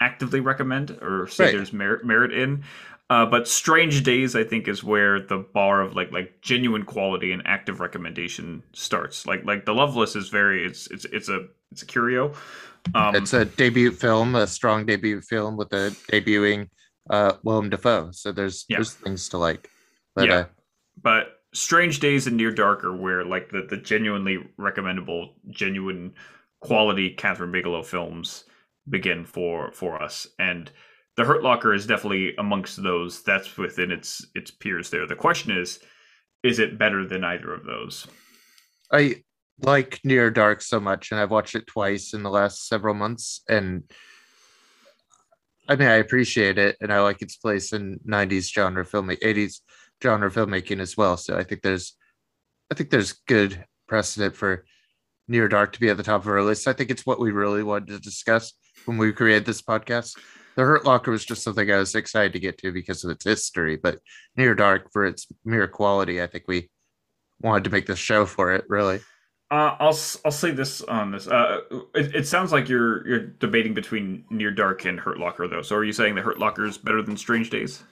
actively 0.00 0.40
recommend 0.40 0.98
or 1.00 1.28
say 1.28 1.44
Right. 1.44 1.52
there's 1.54 1.72
merit 1.72 2.04
merit 2.04 2.32
in. 2.32 2.64
Uh, 3.08 3.26
but 3.26 3.46
Strange 3.46 4.02
Days, 4.04 4.34
I 4.34 4.42
think, 4.42 4.66
is 4.66 4.82
where 4.82 5.20
the 5.20 5.36
bar 5.36 5.82
of 5.82 5.94
like 5.94 6.10
like 6.10 6.40
genuine 6.40 6.84
quality 6.84 7.30
and 7.30 7.42
active 7.44 7.78
recommendation 7.78 8.62
starts. 8.72 9.26
Like 9.26 9.44
like 9.44 9.64
the 9.64 9.74
Loveless 9.74 10.16
is 10.16 10.28
very 10.28 10.64
it's 10.66 10.86
it's 10.90 11.04
it's 11.04 11.28
a 11.28 11.46
it's 11.70 11.82
a 11.82 11.86
curio. 11.86 12.32
Um, 12.94 13.14
it's 13.14 13.32
a 13.32 13.44
debut 13.44 13.92
film, 13.92 14.34
a 14.34 14.46
strong 14.46 14.86
debut 14.86 15.20
film 15.20 15.56
with 15.56 15.72
a 15.72 15.94
debuting 16.10 16.68
uh, 17.10 17.34
Willem 17.42 17.70
Dafoe. 17.70 18.10
So 18.12 18.32
there's 18.32 18.64
Yeah. 18.68 18.78
there's 18.78 18.94
things 18.94 19.28
to 19.30 19.38
like. 19.38 19.68
But 20.14 20.28
Yeah. 20.28 20.34
uh, 20.34 20.44
but 21.02 21.40
Strange 21.54 22.00
Days 22.00 22.26
and 22.26 22.36
Near 22.36 22.52
Dark 22.52 22.84
are 22.84 22.96
where 22.96 23.24
like 23.24 23.50
the, 23.50 23.62
the 23.62 23.76
genuinely 23.76 24.38
recommendable, 24.56 25.36
genuine 25.50 26.14
quality 26.60 27.14
Kathryn 27.14 27.52
Bigelow 27.52 27.82
films 27.82 28.44
begin 28.88 29.24
for 29.24 29.72
for 29.72 30.02
us. 30.02 30.26
And 30.38 30.70
The 31.16 31.24
Hurt 31.24 31.42
Locker 31.42 31.74
is 31.74 31.86
definitely 31.86 32.34
amongst 32.36 32.82
those. 32.82 33.22
That's 33.22 33.56
within 33.58 33.90
its 33.90 34.24
its 34.34 34.50
peers 34.50 34.90
there. 34.90 35.06
The 35.06 35.16
question 35.16 35.56
is, 35.56 35.80
is 36.42 36.58
it 36.58 36.78
better 36.78 37.06
than 37.06 37.22
either 37.24 37.52
of 37.52 37.64
those? 37.64 38.06
I 38.90 39.22
like 39.60 40.00
Near 40.04 40.30
Dark 40.30 40.60
so 40.62 40.80
much, 40.80 41.10
and 41.12 41.20
I've 41.20 41.30
watched 41.30 41.54
it 41.54 41.66
twice 41.66 42.14
in 42.14 42.22
the 42.22 42.30
last 42.30 42.66
several 42.66 42.94
months. 42.94 43.42
And 43.48 43.84
I 45.68 45.76
mean, 45.76 45.88
I 45.88 45.94
appreciate 45.94 46.58
it, 46.58 46.76
and 46.80 46.92
I 46.92 47.00
like 47.00 47.22
its 47.22 47.36
place 47.36 47.72
in 47.72 48.00
'90s 48.06 48.52
genre 48.52 48.84
filmmaking, 48.84 49.22
'80s 49.22 49.60
genre 50.02 50.30
filmmaking 50.30 50.80
as 50.80 50.96
well. 50.96 51.16
So 51.16 51.36
I 51.36 51.44
think 51.44 51.62
there's, 51.62 51.96
I 52.70 52.74
think 52.74 52.90
there's 52.90 53.12
good 53.28 53.64
precedent 53.86 54.34
for 54.34 54.64
Near 55.28 55.48
Dark 55.48 55.72
to 55.74 55.80
be 55.80 55.88
at 55.88 55.96
the 55.96 56.02
top 56.02 56.22
of 56.22 56.28
our 56.28 56.42
list. 56.42 56.66
I 56.66 56.72
think 56.72 56.90
it's 56.90 57.06
what 57.06 57.20
we 57.20 57.30
really 57.30 57.62
wanted 57.62 57.88
to 57.88 57.98
discuss 58.00 58.52
when 58.86 58.98
we 58.98 59.12
created 59.12 59.44
this 59.44 59.62
podcast. 59.62 60.18
The 60.56 60.62
Hurt 60.62 60.84
Locker 60.84 61.10
was 61.10 61.24
just 61.24 61.42
something 61.42 61.70
I 61.70 61.78
was 61.78 61.94
excited 61.94 62.32
to 62.34 62.40
get 62.40 62.58
to 62.58 62.72
because 62.72 63.04
of 63.04 63.10
its 63.10 63.24
history, 63.24 63.76
but 63.76 64.00
Near 64.36 64.54
Dark 64.54 64.92
for 64.92 65.06
its 65.06 65.26
mere 65.44 65.68
quality, 65.68 66.20
I 66.20 66.26
think 66.26 66.44
we 66.46 66.70
wanted 67.40 67.64
to 67.64 67.70
make 67.70 67.86
this 67.86 67.98
show 67.98 68.26
for 68.26 68.52
it. 68.52 68.64
Really. 68.68 69.00
Uh, 69.52 69.76
I'll 69.80 69.98
I'll 70.24 70.32
say 70.32 70.50
this 70.50 70.80
on 70.80 71.10
this. 71.10 71.28
Uh, 71.28 71.60
it, 71.94 72.16
it 72.16 72.26
sounds 72.26 72.52
like 72.52 72.70
you're 72.70 73.06
you're 73.06 73.20
debating 73.20 73.74
between 73.74 74.24
Near 74.30 74.50
Dark 74.50 74.86
and 74.86 74.98
Hurt 74.98 75.18
Locker 75.18 75.46
though. 75.46 75.60
So 75.60 75.76
are 75.76 75.84
you 75.84 75.92
saying 75.92 76.14
that 76.14 76.22
Hurt 76.22 76.38
Locker 76.38 76.64
is 76.64 76.78
better 76.78 77.02
than 77.02 77.18
Strange 77.18 77.50
Days? 77.50 77.82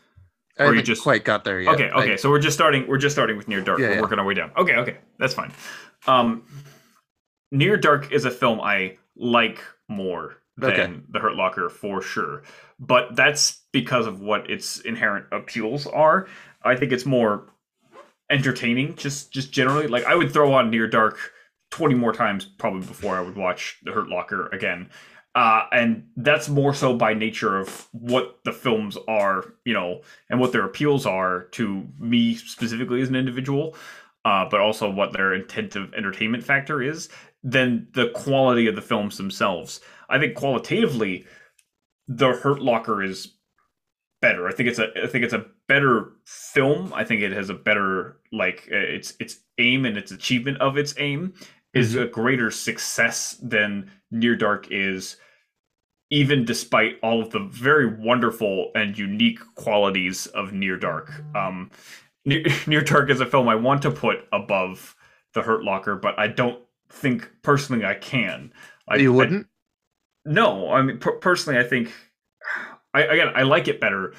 I 0.58 0.62
Or 0.62 0.66
you 0.68 0.72
haven't 0.72 0.86
just- 0.86 1.02
quite 1.02 1.22
got 1.22 1.44
there 1.44 1.60
yet. 1.60 1.74
Okay, 1.74 1.90
okay. 1.90 2.12
I- 2.14 2.16
so 2.16 2.30
we're 2.30 2.40
just 2.40 2.56
starting. 2.56 2.86
We're 2.88 2.96
just 2.96 3.14
starting 3.14 3.36
with 3.36 3.46
Near 3.46 3.60
Dark. 3.60 3.78
Yeah, 3.78 3.88
we're 3.88 3.94
yeah. 3.96 4.00
working 4.00 4.18
our 4.18 4.24
way 4.24 4.32
down. 4.32 4.52
Okay, 4.56 4.74
okay, 4.76 4.96
that's 5.18 5.34
fine. 5.34 5.52
Um, 6.06 6.44
Near 7.52 7.76
Dark 7.76 8.10
is 8.10 8.24
a 8.24 8.30
film 8.30 8.58
I 8.62 8.96
like 9.14 9.62
more 9.86 10.36
than 10.56 10.70
Okay. 10.70 10.92
The 11.10 11.18
Hurt 11.18 11.34
Locker 11.36 11.68
for 11.68 12.00
sure, 12.00 12.42
but 12.78 13.14
that's 13.16 13.60
because 13.70 14.06
of 14.06 14.22
what 14.22 14.48
its 14.48 14.80
inherent 14.80 15.26
appeals 15.30 15.86
are. 15.86 16.26
I 16.62 16.74
think 16.74 16.90
it's 16.90 17.04
more 17.04 17.48
entertaining, 18.30 18.96
just 18.96 19.30
just 19.30 19.52
generally. 19.52 19.88
Like 19.88 20.06
I 20.06 20.14
would 20.14 20.32
throw 20.32 20.54
on 20.54 20.70
Near 20.70 20.86
Dark 20.86 21.18
twenty 21.70 21.94
more 21.94 22.12
times 22.12 22.44
probably 22.44 22.86
before 22.86 23.16
I 23.16 23.20
would 23.20 23.36
watch 23.36 23.78
The 23.82 23.92
Hurt 23.92 24.08
Locker 24.08 24.48
again. 24.48 24.90
Uh, 25.34 25.62
and 25.70 26.08
that's 26.16 26.48
more 26.48 26.74
so 26.74 26.92
by 26.92 27.14
nature 27.14 27.56
of 27.56 27.86
what 27.92 28.40
the 28.44 28.52
films 28.52 28.98
are, 29.06 29.44
you 29.64 29.72
know, 29.72 30.00
and 30.28 30.40
what 30.40 30.50
their 30.50 30.64
appeals 30.64 31.06
are 31.06 31.44
to 31.52 31.86
me 32.00 32.34
specifically 32.34 33.00
as 33.00 33.08
an 33.08 33.14
individual, 33.14 33.76
uh, 34.24 34.44
but 34.50 34.60
also 34.60 34.90
what 34.90 35.12
their 35.12 35.32
intent 35.32 35.76
of 35.76 35.94
entertainment 35.94 36.42
factor 36.42 36.82
is, 36.82 37.08
than 37.44 37.86
the 37.94 38.10
quality 38.10 38.66
of 38.66 38.74
the 38.74 38.82
films 38.82 39.16
themselves. 39.16 39.80
I 40.08 40.18
think 40.18 40.34
qualitatively, 40.34 41.26
The 42.08 42.32
Hurt 42.32 42.60
Locker 42.60 43.00
is 43.00 43.36
better. 44.20 44.48
I 44.48 44.52
think 44.52 44.68
it's 44.68 44.80
a 44.80 44.88
I 45.04 45.06
think 45.06 45.24
it's 45.24 45.32
a 45.32 45.46
better 45.68 46.12
film. 46.26 46.92
I 46.92 47.04
think 47.04 47.22
it 47.22 47.32
has 47.32 47.48
a 47.48 47.54
better 47.54 48.20
like 48.32 48.68
uh, 48.72 48.76
its 48.76 49.14
its 49.20 49.38
aim 49.58 49.86
and 49.86 49.96
its 49.96 50.10
achievement 50.10 50.58
of 50.58 50.76
its 50.76 50.92
aim 50.98 51.34
is 51.74 51.94
a 51.94 52.06
greater 52.06 52.50
success 52.50 53.36
than 53.42 53.90
Near 54.10 54.36
Dark 54.36 54.68
is 54.70 55.16
even 56.10 56.44
despite 56.44 56.98
all 57.02 57.22
of 57.22 57.30
the 57.30 57.38
very 57.38 57.86
wonderful 57.86 58.72
and 58.74 58.98
unique 58.98 59.38
qualities 59.54 60.26
of 60.28 60.52
Near 60.52 60.76
Dark. 60.76 61.12
Um, 61.36 61.70
Near, 62.24 62.42
Near 62.66 62.80
Dark 62.80 63.10
is 63.10 63.20
a 63.20 63.26
film 63.26 63.48
I 63.48 63.54
want 63.54 63.82
to 63.82 63.90
put 63.90 64.26
above 64.32 64.96
The 65.34 65.42
Hurt 65.42 65.62
Locker, 65.62 65.94
but 65.96 66.18
I 66.18 66.26
don't 66.26 66.60
think 66.90 67.30
personally 67.42 67.84
I 67.84 67.94
can. 67.94 68.52
I, 68.88 68.96
you 68.96 69.12
wouldn't? 69.12 69.46
no, 70.24 70.70
I 70.72 70.82
mean 70.82 70.98
per- 70.98 71.18
personally, 71.18 71.60
I 71.60 71.62
think 71.62 71.92
I 72.94 73.02
again 73.02 73.28
I 73.36 73.42
like 73.44 73.68
it 73.68 73.80
better, 73.80 74.14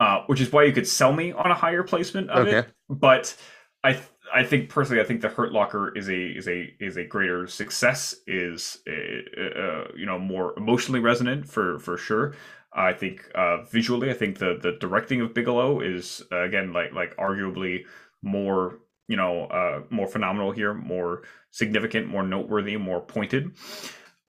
uh, 0.00 0.22
which 0.26 0.40
is 0.40 0.50
why 0.50 0.64
you 0.64 0.72
could 0.72 0.88
sell 0.88 1.12
me 1.12 1.32
on 1.32 1.50
a 1.50 1.54
higher 1.54 1.82
placement 1.82 2.30
of 2.30 2.46
Okay. 2.46 2.58
it. 2.60 2.68
But 2.88 3.36
I 3.84 4.00
I 4.34 4.44
think 4.44 4.68
personally, 4.68 5.00
I 5.02 5.04
think 5.04 5.20
the 5.20 5.28
Hurt 5.28 5.52
Locker 5.52 5.96
is 5.96 6.08
a 6.08 6.26
is 6.26 6.48
a 6.48 6.74
is 6.80 6.96
a 6.96 7.04
greater 7.04 7.46
success. 7.46 8.14
Is 8.26 8.78
uh, 8.86 9.88
you 9.96 10.06
know 10.06 10.18
more 10.18 10.54
emotionally 10.56 11.00
resonant 11.00 11.48
for 11.48 11.78
for 11.78 11.96
sure. 11.96 12.34
I 12.72 12.92
think 12.92 13.30
uh, 13.34 13.62
visually, 13.64 14.10
I 14.10 14.14
think 14.14 14.38
the 14.38 14.58
the 14.60 14.72
directing 14.80 15.20
of 15.20 15.34
Bigelow 15.34 15.80
is 15.80 16.22
uh, 16.32 16.42
again 16.42 16.72
like 16.72 16.92
like 16.92 17.16
arguably 17.16 17.84
more 18.22 18.78
you 19.08 19.16
know 19.16 19.46
uh, 19.46 19.82
more 19.90 20.06
phenomenal 20.06 20.52
here, 20.52 20.74
more 20.74 21.22
significant, 21.50 22.06
more 22.08 22.22
noteworthy, 22.22 22.76
more 22.76 23.00
pointed 23.00 23.52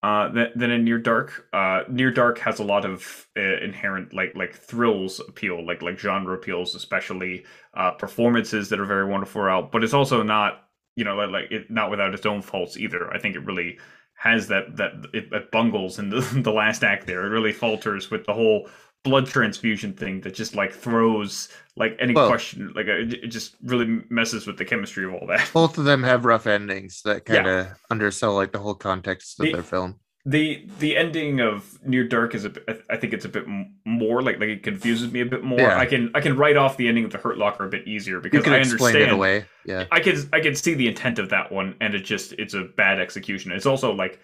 uh, 0.02 0.28
than, 0.54 0.70
in 0.70 0.84
Near 0.84 0.98
Dark. 0.98 1.48
Uh, 1.52 1.82
Near 1.88 2.10
Dark 2.12 2.38
has 2.38 2.60
a 2.60 2.64
lot 2.64 2.84
of 2.84 3.26
uh, 3.36 3.58
inherent 3.62 4.14
like 4.14 4.32
like 4.36 4.54
thrills 4.54 5.20
appeal, 5.20 5.66
like 5.66 5.82
like 5.82 5.98
genre 5.98 6.34
appeals, 6.34 6.74
especially 6.74 7.44
uh, 7.74 7.90
performances 7.92 8.68
that 8.68 8.78
are 8.78 8.84
very 8.84 9.04
wonderful 9.04 9.42
out. 9.42 9.72
But 9.72 9.82
it's 9.82 9.94
also 9.94 10.22
not 10.22 10.68
you 10.94 11.04
know 11.04 11.16
like, 11.16 11.30
like 11.30 11.50
it, 11.50 11.70
not 11.70 11.90
without 11.90 12.14
its 12.14 12.26
own 12.26 12.42
faults 12.42 12.76
either. 12.76 13.12
I 13.12 13.18
think 13.18 13.34
it 13.34 13.44
really 13.44 13.78
has 14.14 14.46
that 14.48 14.76
that 14.76 14.92
it, 15.12 15.32
it 15.32 15.50
bungles 15.50 15.98
in 15.98 16.10
the, 16.10 16.20
the 16.44 16.52
last 16.52 16.84
act 16.84 17.06
there. 17.06 17.24
It 17.24 17.30
really 17.30 17.52
falters 17.52 18.10
with 18.10 18.24
the 18.24 18.34
whole 18.34 18.68
blood 19.04 19.26
transfusion 19.26 19.92
thing 19.92 20.20
that 20.22 20.34
just 20.34 20.54
like 20.54 20.72
throws 20.72 21.48
like 21.76 21.96
any 22.00 22.14
Well- 22.14 22.28
question 22.28 22.72
like 22.74 22.86
it, 22.86 23.28
just 23.28 23.56
really 23.62 24.02
messes 24.10 24.46
with 24.46 24.58
the 24.58 24.64
chemistry 24.64 25.04
of 25.04 25.14
all 25.14 25.26
that. 25.28 25.48
Both 25.54 25.78
of 25.78 25.84
them 25.84 26.02
have 26.02 26.24
rough 26.24 26.46
endings 26.46 27.02
that 27.04 27.24
kind 27.24 27.46
of 27.46 27.68
undersell 27.90 28.34
like 28.34 28.52
the 28.52 28.58
whole 28.58 28.74
context 28.74 29.38
of 29.40 29.46
The- 29.46 29.52
their 29.52 29.62
film. 29.62 30.00
the 30.26 30.66
the 30.80 30.96
ending 30.96 31.40
of 31.40 31.78
Near 31.86 32.04
Dark 32.06 32.34
is 32.34 32.44
a 32.44 32.52
i 32.90 32.96
think 32.96 33.14
it's 33.14 33.24
a 33.24 33.28
bit 33.30 33.44
more 33.86 34.20
like 34.20 34.40
like 34.40 34.48
it 34.50 34.62
confuses 34.62 35.10
me 35.12 35.20
a 35.20 35.26
bit 35.26 35.42
more. 35.44 35.60
Yeah. 35.60 35.78
I 35.78 35.86
can 35.86 36.10
I 36.14 36.20
can 36.20 36.36
write 36.36 36.56
off 36.56 36.76
the 36.76 36.88
ending 36.88 37.04
of 37.04 37.12
the 37.12 37.18
Hurt 37.18 37.38
Locker 37.38 37.64
a 37.64 37.68
bit 37.68 37.86
easier 37.86 38.20
because 38.20 38.46
I 38.46 38.60
understand 38.60 38.96
it 38.96 39.12
away. 39.12 39.46
Yeah. 39.64 39.84
I 39.92 40.00
can 40.00 40.16
I 40.32 40.40
can 40.40 40.54
see 40.56 40.74
the 40.74 40.88
intent 40.88 41.18
of 41.20 41.30
that 41.30 41.50
one 41.52 41.76
and 41.80 41.94
it 41.94 42.00
just 42.04 42.32
it's 42.32 42.52
a 42.54 42.64
bad 42.64 43.00
execution. 43.00 43.52
It's 43.52 43.64
also 43.64 43.92
like 43.94 44.20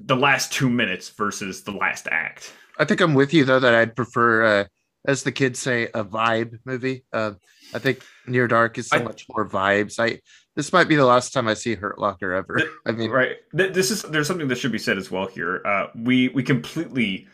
the 0.00 0.16
last 0.16 0.52
2 0.52 0.68
minutes 0.68 1.08
versus 1.10 1.62
the 1.62 1.70
last 1.72 2.08
act. 2.10 2.52
I 2.82 2.84
think 2.84 3.00
I'm 3.00 3.14
with 3.14 3.32
you 3.32 3.44
though 3.44 3.60
that 3.60 3.74
I'd 3.74 3.94
prefer, 3.96 4.44
uh, 4.44 4.64
as 5.06 5.22
the 5.22 5.32
kids 5.32 5.58
say, 5.60 5.84
a 5.94 6.04
vibe 6.04 6.58
movie. 6.64 7.04
Uh, 7.12 7.32
I 7.74 7.78
think 7.78 8.02
Near 8.26 8.48
Dark 8.48 8.76
is 8.78 8.88
so 8.88 8.96
I- 8.98 9.02
much 9.02 9.26
more 9.30 9.48
vibes. 9.48 9.98
I 9.98 10.20
this 10.56 10.72
might 10.72 10.88
be 10.88 10.96
the 10.96 11.06
last 11.06 11.32
time 11.32 11.48
I 11.48 11.54
see 11.54 11.74
Hurt 11.76 11.98
Locker 11.98 12.32
ever. 12.32 12.56
Th- 12.56 12.68
I 12.86 12.92
mean, 12.92 13.10
Right. 13.10 13.36
Th- 13.56 13.72
This 13.72 13.90
is 13.90 14.02
there's 14.02 14.26
something 14.26 14.48
that 14.48 14.56
should 14.58 14.72
be 14.72 14.78
said 14.78 14.98
as 14.98 15.10
well 15.10 15.26
here. 15.26 15.62
Uh, 15.64 15.86
we 15.94 16.28
we 16.28 16.42
completely 16.42 17.26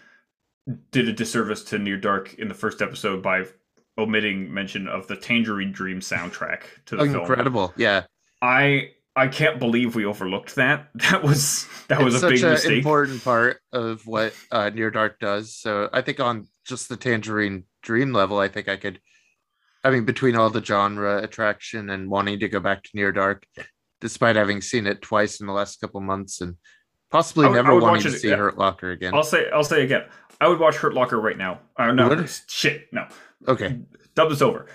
did 0.93 1.09
a 1.09 1.13
disservice 1.13 1.65
to 1.65 1.79
Near 1.79 1.97
Dark 1.97 2.35
in 2.35 2.49
the 2.49 2.55
first 2.55 2.83
episode 2.83 3.23
by 3.23 3.45
omitting 3.99 4.53
mention 4.53 4.87
of 4.87 5.07
the 5.09 5.17
Tangerine 5.17 5.73
Dream 5.73 6.01
soundtrack 6.01 6.61
to 6.87 6.97
the 6.97 7.05
film. 7.07 7.17
incredible. 7.21 7.73
Yeah, 7.77 8.05
I 8.43 8.91
I 9.19 9.27
can't 9.27 9.59
believe 9.59 9.95
we 9.95 10.05
overlooked 10.05 10.55
that. 10.55 10.89
That 11.11 11.23
was 11.23 11.67
that 11.89 12.03
was 12.03 12.15
it's 12.15 12.23
a 12.23 12.27
big 12.29 12.33
mistake. 12.35 12.41
such 12.41 12.49
an 12.49 12.53
mistake. 12.53 12.79
important 12.79 13.25
part 13.25 13.61
of 13.73 14.07
what 14.07 14.35
uh, 14.53 14.71
Near 14.71 14.91
Dark 14.91 15.19
does. 15.19 15.57
So 15.57 15.89
I 15.93 16.03
think 16.03 16.21
on 16.21 16.47
just 16.67 16.89
the 16.89 16.97
Tangerine 16.97 17.65
Dream 17.83 18.13
level, 18.13 18.39
I 18.39 18.49
think 18.49 18.69
I 18.69 18.77
could. 18.77 19.01
I 19.85 19.91
mean, 19.91 20.05
between 20.05 20.37
all 20.37 20.51
the 20.51 20.65
genre 20.65 21.23
attraction 21.23 21.91
and 21.91 22.11
wanting 22.11 22.41
to 22.41 22.49
go 22.49 22.61
back 22.61 22.83
to 22.83 22.91
Near 22.95 23.13
Dark, 23.13 23.47
despite 24.01 24.37
having 24.37 24.61
seen 24.61 24.87
it 24.87 25.03
twice 25.03 25.41
in 25.41 25.47
the 25.47 25.53
last 25.53 25.81
couple 25.81 26.01
months 26.01 26.41
and 26.41 26.57
possibly 27.11 27.47
would- 27.47 27.55
never 27.55 27.79
wanting 27.79 28.03
to 28.03 28.11
see 28.11 28.29
yeah. 28.29 28.37
Hurt 28.37 28.59
Locker 28.59 28.91
again. 28.91 29.15
I'll 29.15 29.23
say 29.23 29.49
I'll 29.51 29.65
say 29.65 29.83
again. 29.85 30.05
I 30.41 30.49
would 30.49 30.61
watch 30.61 30.77
Hurt 30.77 30.95
Locker 30.95 31.21
right 31.21 31.37
now. 31.37 31.61
Uh, 31.77 31.91
no, 31.93 32.27
shit, 32.47 32.87
no. 32.93 33.09
Okay, 33.47 33.81
Dub 34.15 34.31
this 34.31 34.43
over. 34.43 34.67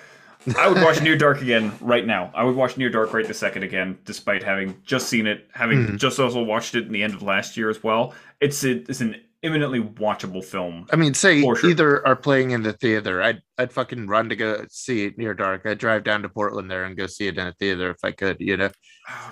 I 0.57 0.67
would 0.67 0.81
watch 0.81 1.01
Near 1.01 1.17
Dark 1.17 1.41
again 1.41 1.71
right 1.81 2.05
now. 2.05 2.31
I 2.33 2.43
would 2.43 2.55
watch 2.55 2.77
Near 2.77 2.89
Dark 2.89 3.13
right 3.13 3.27
this 3.27 3.39
second 3.39 3.63
again, 3.63 3.97
despite 4.05 4.43
having 4.43 4.81
just 4.83 5.07
seen 5.07 5.27
it, 5.27 5.47
having 5.53 5.85
Mhm. 5.87 5.97
just 5.97 6.19
also 6.19 6.43
watched 6.43 6.75
it 6.75 6.85
in 6.85 6.91
the 6.91 7.03
end 7.03 7.13
of 7.13 7.21
last 7.21 7.55
year 7.57 7.69
as 7.69 7.83
well. 7.83 8.13
It's 8.41 8.63
a, 8.63 8.71
it's 8.89 9.01
an 9.01 9.15
imminently 9.41 9.81
watchable 9.81 10.43
film. 10.43 10.85
I 10.91 10.95
mean, 10.95 11.13
say 11.13 11.41
sure. 11.41 11.57
either 11.65 12.05
are 12.07 12.15
playing 12.15 12.51
in 12.51 12.63
the 12.63 12.73
theater. 12.73 13.21
I'd 13.21 13.41
I'd 13.57 13.71
fucking 13.73 14.07
run 14.07 14.29
to 14.29 14.35
go 14.35 14.65
see 14.69 15.05
it 15.05 15.17
Near 15.17 15.33
Dark. 15.33 15.65
I'd 15.65 15.77
drive 15.79 16.03
down 16.03 16.21
to 16.23 16.29
Portland 16.29 16.71
there 16.71 16.85
and 16.85 16.95
go 16.97 17.07
see 17.07 17.27
it 17.27 17.37
in 17.37 17.47
a 17.47 17.53
theater 17.53 17.89
if 17.91 17.97
I 18.03 18.11
could. 18.11 18.37
You 18.39 18.57
know, 18.57 18.65
if, 18.65 18.73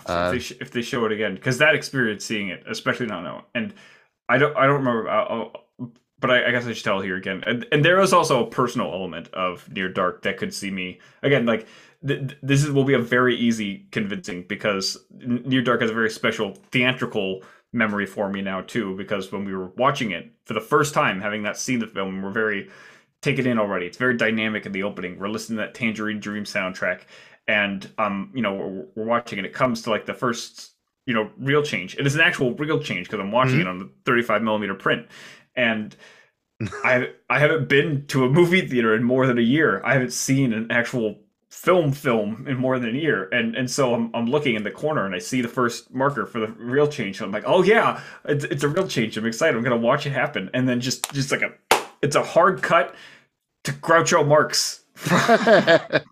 Uh, 0.05 0.31
they 0.31 0.39
sh- 0.39 0.53
if 0.61 0.71
they 0.71 0.81
show 0.81 1.05
it 1.05 1.11
again, 1.11 1.35
because 1.35 1.57
that 1.59 1.75
experience 1.75 2.25
seeing 2.25 2.49
it, 2.49 2.63
especially 2.69 3.05
not 3.07 3.23
now, 3.23 3.45
and 3.55 3.73
I 4.29 4.37
don't 4.37 4.55
I 4.57 4.65
don't 4.65 4.83
remember, 4.85 5.09
uh, 5.09 5.23
uh, 5.23 5.85
but 6.21 6.31
I, 6.31 6.47
I 6.47 6.51
guess 6.51 6.65
I 6.65 6.73
should 6.73 6.83
tell 6.85 7.01
here 7.01 7.17
again. 7.17 7.43
And, 7.45 7.65
and 7.71 7.83
there 7.83 7.99
is 7.99 8.13
also 8.13 8.45
a 8.45 8.49
personal 8.49 8.93
element 8.93 9.27
of 9.33 9.69
Near 9.71 9.89
Dark 9.89 10.21
that 10.23 10.37
could 10.37 10.53
see 10.53 10.71
me 10.71 10.99
again. 11.23 11.45
Like 11.45 11.67
th- 12.07 12.19
th- 12.27 12.37
this 12.41 12.63
is, 12.63 12.71
will 12.71 12.85
be 12.85 12.93
a 12.93 12.99
very 12.99 13.35
easy 13.35 13.87
convincing 13.91 14.45
because 14.47 14.97
Near 15.19 15.61
Dark 15.61 15.81
has 15.81 15.89
a 15.89 15.93
very 15.93 16.09
special 16.09 16.55
theatrical 16.71 17.41
memory 17.73 18.05
for 18.05 18.29
me 18.29 18.41
now 18.41 18.61
too. 18.61 18.95
Because 18.95 19.31
when 19.31 19.43
we 19.45 19.53
were 19.55 19.67
watching 19.77 20.11
it 20.11 20.31
for 20.45 20.53
the 20.53 20.61
first 20.61 20.93
time, 20.93 21.19
having 21.21 21.43
not 21.43 21.57
seen 21.57 21.79
the 21.79 21.87
film, 21.87 22.21
we're 22.21 22.31
very 22.31 22.69
taken 23.21 23.45
in 23.45 23.59
already. 23.59 23.85
It's 23.85 23.97
very 23.97 24.17
dynamic 24.17 24.65
in 24.65 24.71
the 24.71 24.83
opening. 24.83 25.19
We're 25.19 25.27
listening 25.29 25.57
to 25.57 25.63
that 25.65 25.73
Tangerine 25.75 26.19
Dream 26.19 26.43
soundtrack, 26.43 27.01
and 27.47 27.87
um, 27.97 28.31
you 28.33 28.41
know, 28.41 28.53
we're, 28.53 28.85
we're 28.95 29.05
watching, 29.05 29.37
and 29.39 29.45
it 29.45 29.53
comes 29.53 29.83
to 29.83 29.89
like 29.91 30.05
the 30.07 30.13
first, 30.13 30.71
you 31.05 31.13
know, 31.13 31.29
real 31.37 31.61
change. 31.63 31.95
It 31.97 32.05
is 32.07 32.15
an 32.15 32.21
actual 32.21 32.53
real 32.55 32.79
change 32.79 33.07
because 33.07 33.19
I'm 33.19 33.31
watching 33.31 33.57
Mhm. 33.57 33.61
it 33.61 33.67
on 33.67 33.79
the 33.79 33.89
35 34.05 34.41
millimeter 34.41 34.73
print, 34.73 35.05
and 35.55 35.95
I 36.83 37.09
I 37.29 37.39
haven't 37.39 37.67
been 37.67 38.05
to 38.07 38.25
a 38.25 38.29
movie 38.29 38.67
theater 38.67 38.95
in 38.95 39.03
more 39.03 39.27
than 39.27 39.37
a 39.37 39.41
year. 39.41 39.81
I 39.83 39.93
haven't 39.93 40.13
seen 40.13 40.53
an 40.53 40.71
actual 40.71 41.19
film 41.49 41.91
film 41.91 42.45
in 42.47 42.57
more 42.57 42.79
than 42.79 42.95
a 42.95 42.99
year. 42.99 43.27
And 43.29 43.55
and 43.55 43.69
so 43.69 43.93
I'm, 43.93 44.09
I'm 44.13 44.25
looking 44.25 44.55
in 44.55 44.63
the 44.63 44.71
corner 44.71 45.05
and 45.05 45.13
i 45.13 45.19
see 45.19 45.41
the 45.41 45.49
first 45.49 45.93
marker 45.93 46.25
for 46.25 46.39
the 46.39 46.47
real 46.47 46.87
change. 46.87 47.19
And 47.19 47.25
i'm 47.25 47.31
like 47.31 47.43
oh 47.45 47.61
yeah 47.61 48.01
it's, 48.25 48.45
it's 48.45 48.63
a 48.63 48.69
real 48.69 48.87
change. 48.87 49.17
I'm 49.17 49.25
excited. 49.25 49.57
I'm 49.57 49.63
gonna 49.63 49.77
watch 49.77 50.05
it 50.05 50.11
happen. 50.11 50.49
And 50.53 50.67
then 50.67 50.79
just 50.79 51.11
just 51.13 51.31
like 51.31 51.41
a 51.41 51.51
it's 52.01 52.15
a 52.15 52.23
hard 52.23 52.61
cut 52.61 52.95
to 53.65 53.71
groucho 53.73 54.25
marx. 54.25 54.83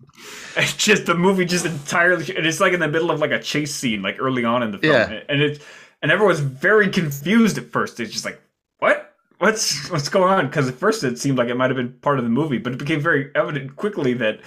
It's 0.56 0.74
just 0.76 1.06
the 1.06 1.14
movie 1.14 1.44
just 1.44 1.64
entirely 1.64 2.36
and 2.36 2.44
it's 2.44 2.60
like 2.60 2.72
in 2.72 2.80
the 2.80 2.88
middle 2.88 3.10
of 3.10 3.20
like 3.20 3.30
a 3.30 3.38
chase 3.38 3.74
scene 3.74 4.02
like 4.02 4.16
early 4.18 4.44
on 4.44 4.62
in 4.62 4.72
the 4.72 4.78
film. 4.78 4.92
Yeah. 4.92 5.20
and 5.28 5.40
it 5.40 5.62
and 6.02 6.10
everyone's 6.10 6.40
very 6.40 6.88
confused 6.88 7.56
at 7.56 7.70
first. 7.70 8.00
It's 8.00 8.12
just 8.12 8.24
like 8.24 8.42
what's 9.40 9.90
what's 9.90 10.08
going 10.08 10.32
on 10.32 10.46
because 10.46 10.68
at 10.68 10.74
first 10.74 11.02
it 11.02 11.18
seemed 11.18 11.36
like 11.38 11.48
it 11.48 11.56
might 11.56 11.70
have 11.70 11.76
been 11.76 11.92
part 12.00 12.18
of 12.18 12.24
the 12.24 12.30
movie 12.30 12.58
but 12.58 12.72
it 12.72 12.78
became 12.78 13.00
very 13.00 13.30
evident 13.34 13.74
quickly 13.76 14.14
that 14.14 14.40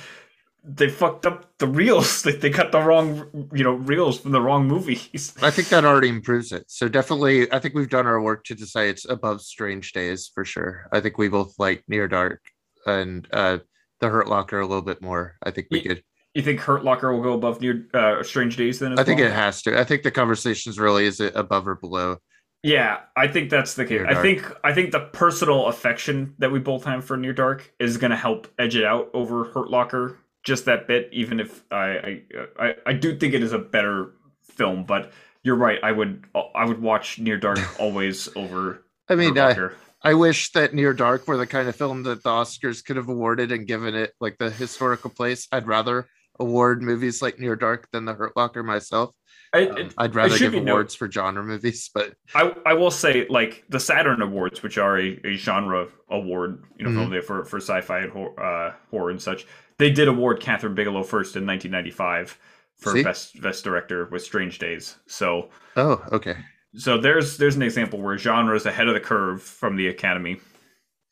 they 0.64 0.88
fucked 0.88 1.26
up 1.26 1.49
the 1.57 1.68
reels 1.68 2.22
they, 2.24 2.32
they 2.32 2.49
cut 2.49 2.72
the 2.72 2.80
wrong 2.80 3.49
you 3.53 3.64
know 3.64 3.74
reels 3.74 4.20
from 4.20 4.32
the 4.32 4.40
wrong 4.41 4.65
movies 4.68 5.34
I 5.41 5.52
think 5.52 5.68
that 5.70 5.84
already 5.84 6.07
improves 6.10 6.52
it. 6.53 6.64
So 6.68 6.88
definitely, 6.88 7.52
I 7.52 7.60
think 7.60 7.74
we've 7.74 7.90
done 7.90 8.07
our 8.07 8.22
work 8.22 8.45
to 8.45 8.56
decide 8.56 8.88
it's 8.90 9.06
above 9.10 9.41
Strange 9.41 9.91
Days 9.91 10.32
for 10.34 10.45
sure. 10.45 10.88
I 10.94 11.02
think 11.02 11.18
we 11.18 11.28
both 11.28 11.56
like 11.60 11.84
Near 11.90 12.07
Dark 12.07 12.40
and 12.86 13.28
uh, 13.34 13.57
the 13.99 14.07
Hurt 14.10 14.28
Locker 14.30 14.60
a 14.61 14.65
little 14.65 14.82
bit 14.84 15.02
more. 15.02 15.36
I 15.44 15.52
think 15.52 15.68
we 15.70 15.80
Ye- 15.80 15.84
could. 15.88 16.03
you 16.34 16.41
think 16.44 16.60
hurt 16.61 16.84
locker 16.84 17.11
will 17.14 17.22
go 17.24 17.34
above 17.34 17.60
near 17.61 17.88
uh, 17.94 18.24
strange 18.24 18.56
days 18.57 18.80
then 18.80 18.94
as 18.94 18.99
I 18.99 19.03
think 19.03 19.20
well? 19.20 19.28
it 19.30 19.34
has 19.34 19.61
to. 19.64 19.78
I 19.80 19.84
think 19.84 20.03
the 20.03 20.11
conversation's 20.11 20.80
really 20.80 21.06
is 21.06 21.20
it 21.20 21.34
above 21.36 21.68
or 21.68 21.76
below. 21.76 22.18
Yeah, 22.64 23.02
I 23.18 23.27
think 23.27 23.49
that's 23.49 23.73
the 23.73 23.84
case. 23.84 23.99
Near 23.99 24.07
I 24.07 24.14
Dark. 24.14 24.23
think 24.23 24.52
I 24.64 24.73
think 24.73 24.91
the 24.91 25.02
personal 25.02 25.68
affection 25.68 26.34
that 26.40 26.52
we 26.52 26.60
both 26.60 26.85
have 26.85 27.03
for 27.03 27.18
Near 27.18 27.34
Dark 27.34 27.73
is 27.77 27.98
going 27.98 28.11
to 28.11 28.18
help 28.18 28.48
edge 28.57 28.76
it 28.76 28.85
out 28.85 29.10
over 29.14 29.44
Hurt 29.44 29.69
Locker 29.69 30.18
just 30.44 30.64
that 30.65 30.88
bit. 30.88 31.10
Even 31.11 31.41
if 31.41 31.64
I 31.72 31.76
I, 31.77 32.22
I 32.57 32.76
I 32.85 32.94
do 32.94 33.18
think 33.18 33.34
it 33.34 33.44
is 33.44 33.52
a 33.52 33.60
better 33.60 34.14
film, 34.44 34.85
but 34.85 35.11
you're 35.44 35.57
right. 35.57 35.77
I 35.84 35.91
would 35.91 36.23
I 36.56 36.64
would 36.64 36.81
watch 36.81 37.19
Near 37.19 37.38
Dark 37.38 37.60
always 37.80 38.30
over 38.38 38.85
I 39.10 39.15
mean, 39.15 39.35
Hurt 39.35 39.44
uh, 39.44 39.48
Locker. 39.49 39.76
I 40.02 40.14
wish 40.14 40.52
that 40.52 40.73
Near 40.73 40.94
Dark 40.94 41.27
were 41.27 41.38
the 41.38 41.48
kind 41.48 41.68
of 41.68 41.76
film 41.76 42.03
that 42.03 42.23
the 42.23 42.30
Oscars 42.30 42.84
could 42.84 42.95
have 42.95 43.10
awarded 43.10 43.52
and 43.52 43.68
given 43.68 43.94
it 43.94 44.14
like 44.22 44.38
the 44.38 44.49
historical 44.49 45.10
place. 45.10 45.48
I'd 45.52 45.68
rather 45.68 46.07
award 46.40 46.81
movies 46.81 47.22
like 47.22 47.40
Near 47.40 47.56
Dark 47.57 47.90
than 47.91 48.06
the 48.06 48.14
Hurt 48.14 48.35
Locker 48.38 48.64
myself. 48.64 49.11
I, 49.54 49.68
Um, 49.68 49.90
I'd 49.98 50.16
rather 50.16 50.38
give 50.38 50.54
awards 50.56 50.96
for 50.96 51.10
genre 51.12 51.44
movies, 51.44 51.90
but 51.94 52.16
I, 52.34 52.56
I 52.66 52.74
will 52.74 52.90
say 52.92 53.28
like 53.30 53.64
the 53.70 53.80
Saturn 53.80 54.22
Awards, 54.22 54.64
which 54.64 54.78
are 54.78 54.98
a, 55.00 55.20
a 55.24 55.36
genre 55.36 55.88
award, 56.10 56.64
you 56.78 56.88
know, 56.90 57.06
Mhm. 57.08 57.24
for 57.24 57.46
for 57.46 57.58
sci-fi 57.58 58.00
and 58.00 58.12
hor- 58.12 58.40
uh, 58.44 58.74
horror 58.90 59.12
and 59.12 59.22
such. 59.22 59.46
They 59.78 59.92
did 59.92 60.08
award 60.08 60.40
Kathryn 60.42 60.76
Bigelow 60.76 61.04
first 61.04 61.36
in 61.36 61.46
1995 61.46 62.38
for 62.80 62.94
See? 62.94 63.04
best 63.04 63.42
best 63.42 63.64
director 63.64 64.08
with 64.12 64.24
Strange 64.24 64.58
Days. 64.60 64.98
So 65.08 65.50
oh, 65.78 66.04
okay. 66.12 66.38
so 66.76 66.98
there's 66.98 67.38
there's 67.38 67.56
an 67.56 67.62
example 67.62 68.02
where 68.02 68.18
genre 68.18 68.56
is 68.56 68.66
ahead 68.66 68.88
of 68.88 68.94
the 68.96 69.00
curve 69.00 69.42
from 69.44 69.76
the 69.76 69.88
Academy. 69.88 70.40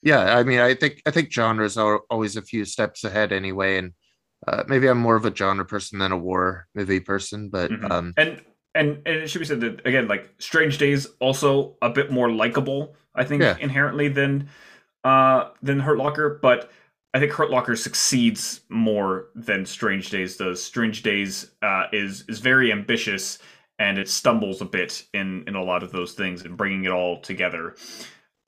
Yeah, 0.04 0.36
I 0.36 0.42
mean, 0.44 0.60
I 0.60 0.74
think 0.74 1.02
I 1.06 1.12
think 1.12 1.32
genres 1.32 1.78
are 1.78 2.02
always 2.10 2.36
a 2.36 2.42
few 2.42 2.66
steps 2.66 3.04
ahead 3.04 3.32
anyway, 3.32 3.78
and 3.78 3.94
uh, 4.48 4.64
maybe 4.68 4.88
I'm 4.88 4.98
more 4.98 5.16
of 5.16 5.26
a 5.26 5.36
genre 5.36 5.66
person 5.66 6.00
than 6.00 6.12
a 6.12 6.18
war 6.18 6.68
movie 6.76 7.00
person, 7.00 7.50
but 7.50 7.72
Mhm. 7.72 7.92
um, 7.92 8.14
And 8.18 8.42
and 8.74 9.02
and 9.06 9.16
it 9.18 9.30
should 9.30 9.40
be 9.40 9.46
said 9.46 9.62
that 9.62 9.86
again, 9.86 10.08
like 10.08 10.30
Strange 10.40 10.78
Days, 10.78 11.06
also 11.20 11.78
a 11.82 11.90
bit 11.90 12.12
more 12.12 12.32
likable, 12.32 12.96
I 13.16 13.24
think, 13.26 13.42
Yeah. 13.42 13.58
inherently 13.60 14.08
than 14.08 14.50
uh 15.04 15.50
than 15.62 15.80
Hurt 15.80 15.98
Locker, 15.98 16.40
but 16.42 16.72
I 17.14 17.20
think 17.20 17.34
Hurt 17.34 17.50
Locker 17.50 17.76
succeeds 17.76 18.62
more 18.70 19.28
than 19.36 19.66
Strange 19.66 20.10
Days 20.10 20.38
does. 20.38 20.64
Strange 20.64 21.04
Days 21.04 21.52
uh, 21.62 21.88
is 21.92 22.24
is 22.30 22.40
very 22.40 22.72
ambitious 22.72 23.40
and 23.80 23.98
it 23.98 24.08
stumbles 24.08 24.62
a 24.62 24.66
bit 24.66 25.04
in 25.14 25.44
in 25.48 25.56
a 25.56 25.64
lot 25.64 25.84
of 25.84 25.92
those 25.92 26.14
things 26.14 26.44
and 26.44 26.56
bringing 26.56 26.86
it 26.86 26.92
all 26.92 27.20
together. 27.20 27.76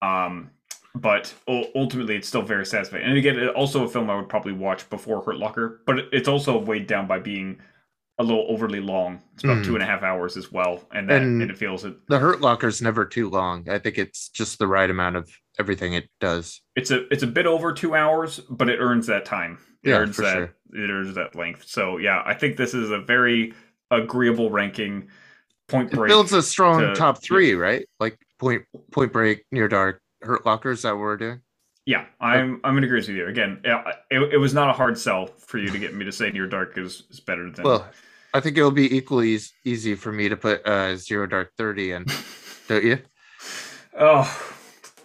Um, 0.01 0.51
but 0.95 1.33
ultimately, 1.47 2.15
it's 2.15 2.27
still 2.27 2.41
very 2.43 2.65
satisfying. 2.65 3.03
And 3.03 3.17
again, 3.17 3.47
also 3.49 3.83
a 3.83 3.89
film 3.89 4.09
I 4.09 4.15
would 4.15 4.29
probably 4.29 4.53
watch 4.53 4.89
before 4.89 5.21
Hurt 5.23 5.37
Locker, 5.37 5.81
but 5.85 6.05
it's 6.11 6.27
also 6.27 6.57
weighed 6.57 6.87
down 6.87 7.07
by 7.07 7.19
being 7.19 7.59
a 8.19 8.23
little 8.23 8.45
overly 8.47 8.79
long. 8.79 9.19
It's 9.33 9.43
about 9.43 9.57
Mhm. 9.57 9.65
two 9.65 9.73
and 9.73 9.81
a 9.81 9.87
half 9.87 10.03
hours 10.03 10.37
as 10.37 10.51
well, 10.51 10.87
and 10.91 11.09
that 11.09 11.23
And- 11.23 11.41
and 11.41 11.49
it 11.49 11.57
feels 11.57 11.83
it. 11.83 11.95
the 12.09 12.19
Hurt 12.19 12.41
Locker's 12.41 12.79
never 12.79 13.05
too 13.05 13.27
long. 13.27 13.67
I 13.67 13.79
think 13.79 13.97
it's 13.97 14.29
just 14.29 14.59
the 14.59 14.67
right 14.67 14.89
amount 14.89 15.15
of 15.15 15.31
everything 15.57 15.93
it 15.93 16.07
does. 16.19 16.61
It's 16.75 16.91
a 16.91 17.11
it's 17.11 17.23
a 17.23 17.27
bit 17.27 17.47
over 17.47 17.73
two 17.73 17.95
hours, 17.95 18.39
but 18.51 18.69
it 18.69 18.77
earns 18.79 19.07
that 19.07 19.25
time. 19.25 19.57
It 19.83 19.89
Yeah, 19.89 19.97
earns 19.97 20.15
for 20.15 20.21
that 20.21 20.33
sure. 20.35 20.55
it 20.73 20.89
earns 20.91 21.15
that 21.15 21.33
length. 21.35 21.63
So 21.65 21.97
yeah, 21.97 22.21
I 22.23 22.35
think 22.35 22.55
this 22.55 22.75
is 22.75 22.91
a 22.91 22.99
very 22.99 23.53
agreeable 23.89 24.51
ranking. 24.51 25.07
Point 25.67 25.91
It 25.91 25.95
break. 25.95 26.09
builds 26.09 26.33
a 26.33 26.43
strong 26.43 26.81
to- 26.81 26.93
top 26.93 27.23
three, 27.23 27.55
right? 27.55 27.87
Like 27.99 28.19
Point 28.37 28.63
Point 28.91 29.11
Break, 29.11 29.43
Near 29.51 29.67
Dark, 29.67 30.01
Hurt 30.25 30.45
Locker. 30.45 30.71
Is 30.71 30.81
that 30.83 30.91
what 30.91 30.99
we're 30.99 31.17
doing? 31.17 31.41
Yeah, 31.85 32.05
I'm 32.21 32.61
I'm 32.63 32.77
in 32.77 32.83
agreement 32.83 33.07
with 33.07 33.17
you. 33.17 33.27
Again, 33.27 33.59
it, 33.63 34.33
it 34.33 34.37
was 34.37 34.53
not 34.53 34.69
a 34.69 34.73
hard 34.73 34.97
sell 34.97 35.27
for 35.37 35.57
you 35.57 35.67
to 35.67 35.77
get 35.77 35.93
me 35.93 36.05
to 36.05 36.11
say 36.11 36.31
Near 36.31 36.47
Dark 36.47 36.77
is, 36.77 37.03
is 37.09 37.19
better 37.19 37.49
than. 37.49 37.63
Well, 37.63 37.85
I 38.33 38.39
think 38.39 38.57
it'll 38.57 38.71
be 38.71 38.95
equally 38.95 39.37
easy 39.65 39.95
for 39.95 40.11
me 40.11 40.29
to 40.29 40.37
put 40.37 40.65
uh, 40.65 40.95
Zero 40.95 41.27
Dark 41.27 41.51
Thirty 41.57 41.91
in, 41.91 42.05
don't 42.67 42.83
you? 42.83 42.99
oh 43.99 44.55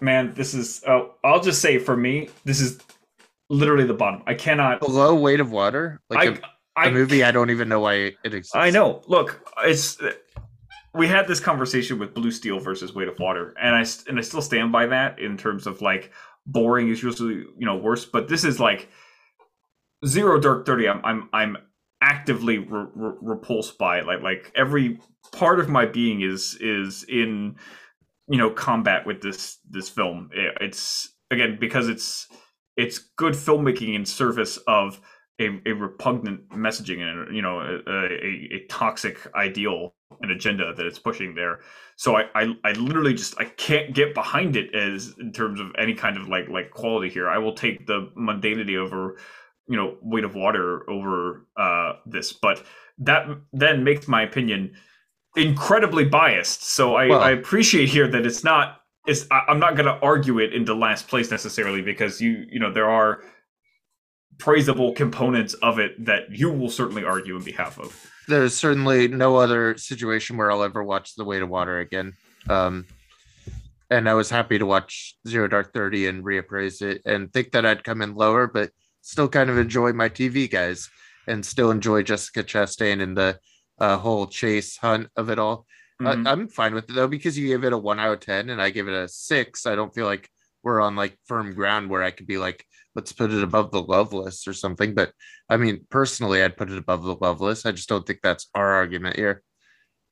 man, 0.00 0.32
this 0.34 0.54
is. 0.54 0.82
Oh, 0.86 1.14
I'll 1.24 1.40
just 1.40 1.60
say 1.60 1.78
for 1.78 1.96
me, 1.96 2.30
this 2.44 2.60
is 2.60 2.78
literally 3.50 3.84
the 3.84 3.94
bottom. 3.94 4.22
I 4.26 4.34
cannot. 4.34 4.80
Below 4.80 5.16
Weight 5.16 5.40
of 5.40 5.50
Water, 5.50 6.00
like 6.10 6.28
a 6.28 6.46
I, 6.76 6.84
I 6.84 6.88
a 6.88 6.90
movie 6.92 7.24
I 7.24 7.32
don't 7.32 7.50
even 7.50 7.68
know 7.68 7.80
why 7.80 7.94
it 7.94 8.16
exists. 8.24 8.54
I 8.54 8.70
know. 8.70 9.02
Look, 9.08 9.44
it's 9.64 9.98
we 10.94 11.06
had 11.06 11.26
this 11.26 11.40
conversation 11.40 11.98
with 11.98 12.14
Blue 12.14 12.30
Steel 12.30 12.60
versus 12.60 12.94
Weight 12.94 13.08
of 13.08 13.18
Water, 13.18 13.54
and 13.60 13.74
I 13.74 13.84
and 14.08 14.18
I 14.18 14.22
still 14.22 14.42
stand 14.42 14.72
by 14.72 14.86
that 14.86 15.18
in 15.18 15.36
terms 15.36 15.66
of 15.66 15.82
like 15.82 16.12
boring 16.46 16.88
is 16.88 17.02
usually 17.02 17.44
you 17.58 17.66
know 17.66 17.76
worse, 17.76 18.04
but 18.04 18.28
this 18.28 18.44
is 18.44 18.58
like 18.58 18.88
Zero 20.06 20.40
Dark 20.40 20.66
Thirty. 20.66 20.88
I'm 20.88 21.00
I'm 21.04 21.28
I'm 21.32 21.56
actively 22.00 22.58
re- 22.58 22.86
re- 22.94 23.16
repulsed 23.20 23.78
by 23.78 23.98
it. 23.98 24.06
Like 24.06 24.22
like 24.22 24.52
every 24.54 25.00
part 25.32 25.60
of 25.60 25.68
my 25.68 25.86
being 25.86 26.22
is 26.22 26.56
is 26.60 27.04
in 27.04 27.56
you 28.28 28.38
know 28.38 28.50
combat 28.50 29.06
with 29.06 29.20
this 29.20 29.58
this 29.68 29.88
film. 29.88 30.30
It's 30.32 31.12
again 31.30 31.58
because 31.60 31.88
it's 31.88 32.28
it's 32.76 32.98
good 33.16 33.34
filmmaking 33.34 33.94
in 33.94 34.06
service 34.06 34.56
of 34.68 35.00
a, 35.40 35.60
a 35.66 35.72
repugnant 35.72 36.48
messaging 36.50 37.00
and 37.00 37.34
you 37.34 37.42
know 37.42 37.60
a, 37.60 37.90
a, 37.90 38.48
a 38.54 38.66
toxic 38.68 39.18
ideal 39.34 39.94
and 40.20 40.30
agenda 40.30 40.74
that 40.74 40.86
it's 40.86 40.98
pushing 40.98 41.34
there. 41.34 41.60
So 41.96 42.16
I, 42.16 42.24
I 42.34 42.54
I 42.64 42.72
literally 42.72 43.14
just 43.14 43.38
I 43.38 43.44
can't 43.44 43.94
get 43.94 44.14
behind 44.14 44.56
it 44.56 44.74
as 44.74 45.14
in 45.18 45.32
terms 45.32 45.60
of 45.60 45.72
any 45.78 45.94
kind 45.94 46.16
of 46.16 46.28
like 46.28 46.48
like 46.48 46.70
quality 46.70 47.08
here. 47.08 47.28
I 47.28 47.38
will 47.38 47.52
take 47.52 47.86
the 47.86 48.10
mundanity 48.16 48.76
over 48.76 49.16
you 49.68 49.76
know 49.76 49.96
weight 50.02 50.24
of 50.24 50.34
water 50.34 50.88
over 50.90 51.46
uh 51.56 51.94
this, 52.06 52.32
but 52.32 52.64
that 52.98 53.26
then 53.52 53.84
makes 53.84 54.08
my 54.08 54.22
opinion 54.22 54.74
incredibly 55.36 56.04
biased. 56.04 56.64
So 56.64 56.96
I, 56.96 57.08
well, 57.08 57.20
I 57.20 57.30
appreciate 57.30 57.88
here 57.88 58.08
that 58.08 58.26
it's 58.26 58.42
not 58.42 58.80
it's 59.06 59.26
I, 59.30 59.42
I'm 59.48 59.60
not 59.60 59.76
going 59.76 59.86
to 59.86 59.98
argue 60.02 60.38
it 60.38 60.54
into 60.54 60.74
last 60.74 61.08
place 61.08 61.30
necessarily 61.30 61.82
because 61.82 62.20
you 62.20 62.46
you 62.50 62.60
know 62.60 62.72
there 62.72 62.88
are 62.88 63.22
praisable 64.38 64.94
components 64.94 65.54
of 65.54 65.78
it 65.78 66.04
that 66.04 66.30
you 66.30 66.50
will 66.50 66.70
certainly 66.70 67.04
argue 67.04 67.36
in 67.36 67.42
behalf 67.42 67.78
of. 67.78 68.10
There's 68.28 68.54
certainly 68.54 69.08
no 69.08 69.36
other 69.36 69.76
situation 69.76 70.36
where 70.36 70.52
I'll 70.52 70.62
ever 70.62 70.84
watch 70.84 71.14
The 71.14 71.24
Weight 71.24 71.42
of 71.42 71.48
Water 71.48 71.78
again. 71.78 72.12
Um, 72.48 72.86
and 73.90 74.08
I 74.08 74.14
was 74.14 74.28
happy 74.30 74.58
to 74.58 74.66
watch 74.66 75.16
Zero 75.26 75.48
Dark 75.48 75.72
Thirty 75.72 76.06
and 76.06 76.22
reappraise 76.22 76.82
it 76.82 77.02
and 77.06 77.32
think 77.32 77.52
that 77.52 77.64
I'd 77.64 77.84
come 77.84 78.02
in 78.02 78.14
lower, 78.14 78.46
but 78.46 78.70
still 79.00 79.28
kind 79.28 79.48
of 79.48 79.58
enjoy 79.58 79.92
my 79.92 80.08
TV 80.08 80.50
guys 80.50 80.90
and 81.26 81.44
still 81.44 81.70
enjoy 81.70 82.02
Jessica 82.02 82.44
Chastain 82.44 83.02
and 83.02 83.16
the 83.16 83.38
uh, 83.78 83.96
whole 83.96 84.26
chase 84.26 84.76
hunt 84.76 85.08
of 85.16 85.30
it 85.30 85.38
all. 85.38 85.66
Mm-hmm. 86.00 86.26
I, 86.26 86.30
I'm 86.30 86.48
fine 86.48 86.74
with 86.74 86.90
it 86.90 86.94
though 86.94 87.08
because 87.08 87.38
you 87.38 87.48
gave 87.48 87.64
it 87.64 87.72
a 87.72 87.78
one 87.78 87.98
out 87.98 88.12
of 88.12 88.20
ten 88.20 88.50
and 88.50 88.60
I 88.60 88.70
give 88.70 88.88
it 88.88 88.94
a 88.94 89.08
six. 89.08 89.66
I 89.66 89.74
don't 89.74 89.94
feel 89.94 90.06
like 90.06 90.28
we're 90.62 90.80
on 90.80 90.96
like 90.96 91.16
firm 91.26 91.54
ground 91.54 91.90
where 91.90 92.02
I 92.02 92.10
could 92.10 92.26
be 92.26 92.38
like, 92.38 92.64
let's 92.94 93.12
put 93.12 93.30
it 93.30 93.42
above 93.42 93.70
the 93.70 93.82
Loveless 93.82 94.46
or 94.48 94.52
something. 94.52 94.94
But 94.94 95.12
I 95.48 95.56
mean, 95.56 95.86
personally, 95.90 96.42
I'd 96.42 96.56
put 96.56 96.70
it 96.70 96.78
above 96.78 97.02
the 97.02 97.14
Loveless. 97.14 97.64
I 97.64 97.72
just 97.72 97.88
don't 97.88 98.06
think 98.06 98.20
that's 98.22 98.48
our 98.54 98.74
argument 98.74 99.16
here. 99.16 99.42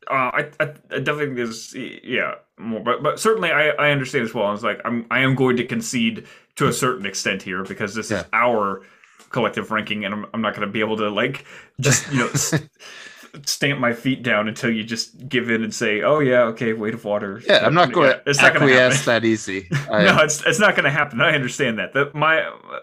Uh, 0.08 0.30
I, 0.32 0.50
I, 0.60 0.64
I 0.64 0.98
definitely 1.00 1.26
think 1.26 1.36
there's 1.36 1.74
yeah 1.74 2.34
more, 2.58 2.80
but 2.80 3.02
but 3.02 3.18
certainly 3.18 3.50
I, 3.50 3.70
I 3.70 3.90
understand 3.90 4.24
as 4.24 4.34
well. 4.34 4.52
It's 4.52 4.62
like 4.62 4.80
I'm 4.84 5.06
I 5.10 5.20
am 5.20 5.34
going 5.34 5.56
to 5.56 5.64
concede 5.64 6.26
to 6.56 6.68
a 6.68 6.72
certain 6.72 7.06
extent 7.06 7.42
here 7.42 7.64
because 7.64 7.94
this 7.94 8.10
yeah. 8.10 8.20
is 8.20 8.24
our 8.32 8.82
collective 9.30 9.72
ranking, 9.72 10.04
and 10.04 10.14
I'm 10.14 10.26
I'm 10.32 10.42
not 10.42 10.54
going 10.54 10.66
to 10.66 10.72
be 10.72 10.80
able 10.80 10.96
to 10.98 11.10
like 11.10 11.44
just 11.80 12.10
you 12.12 12.20
know 12.20 12.28
stamp 13.44 13.80
my 13.80 13.92
feet 13.92 14.22
down 14.22 14.48
until 14.48 14.70
you 14.70 14.84
just 14.84 15.28
give 15.28 15.50
in 15.50 15.62
and 15.62 15.74
say, 15.74 16.02
"Oh 16.02 16.20
yeah, 16.20 16.42
okay, 16.44 16.72
weight 16.72 16.94
of 16.94 17.04
water." 17.04 17.42
Yeah, 17.46 17.64
I'm 17.64 17.74
not 17.74 17.92
going 17.92 18.18
it's 18.26 18.40
not 18.40 18.54
going 18.54 18.68
to 18.68 18.80
happen. 18.80 18.98
that 19.06 19.24
easy. 19.24 19.68
I, 19.90 20.04
no, 20.04 20.18
it's 20.22 20.44
it's 20.46 20.58
not 20.58 20.74
going 20.74 20.84
to 20.84 20.90
happen. 20.90 21.20
I 21.20 21.34
understand 21.34 21.78
that. 21.78 21.92
The, 21.92 22.10
my, 22.14 22.36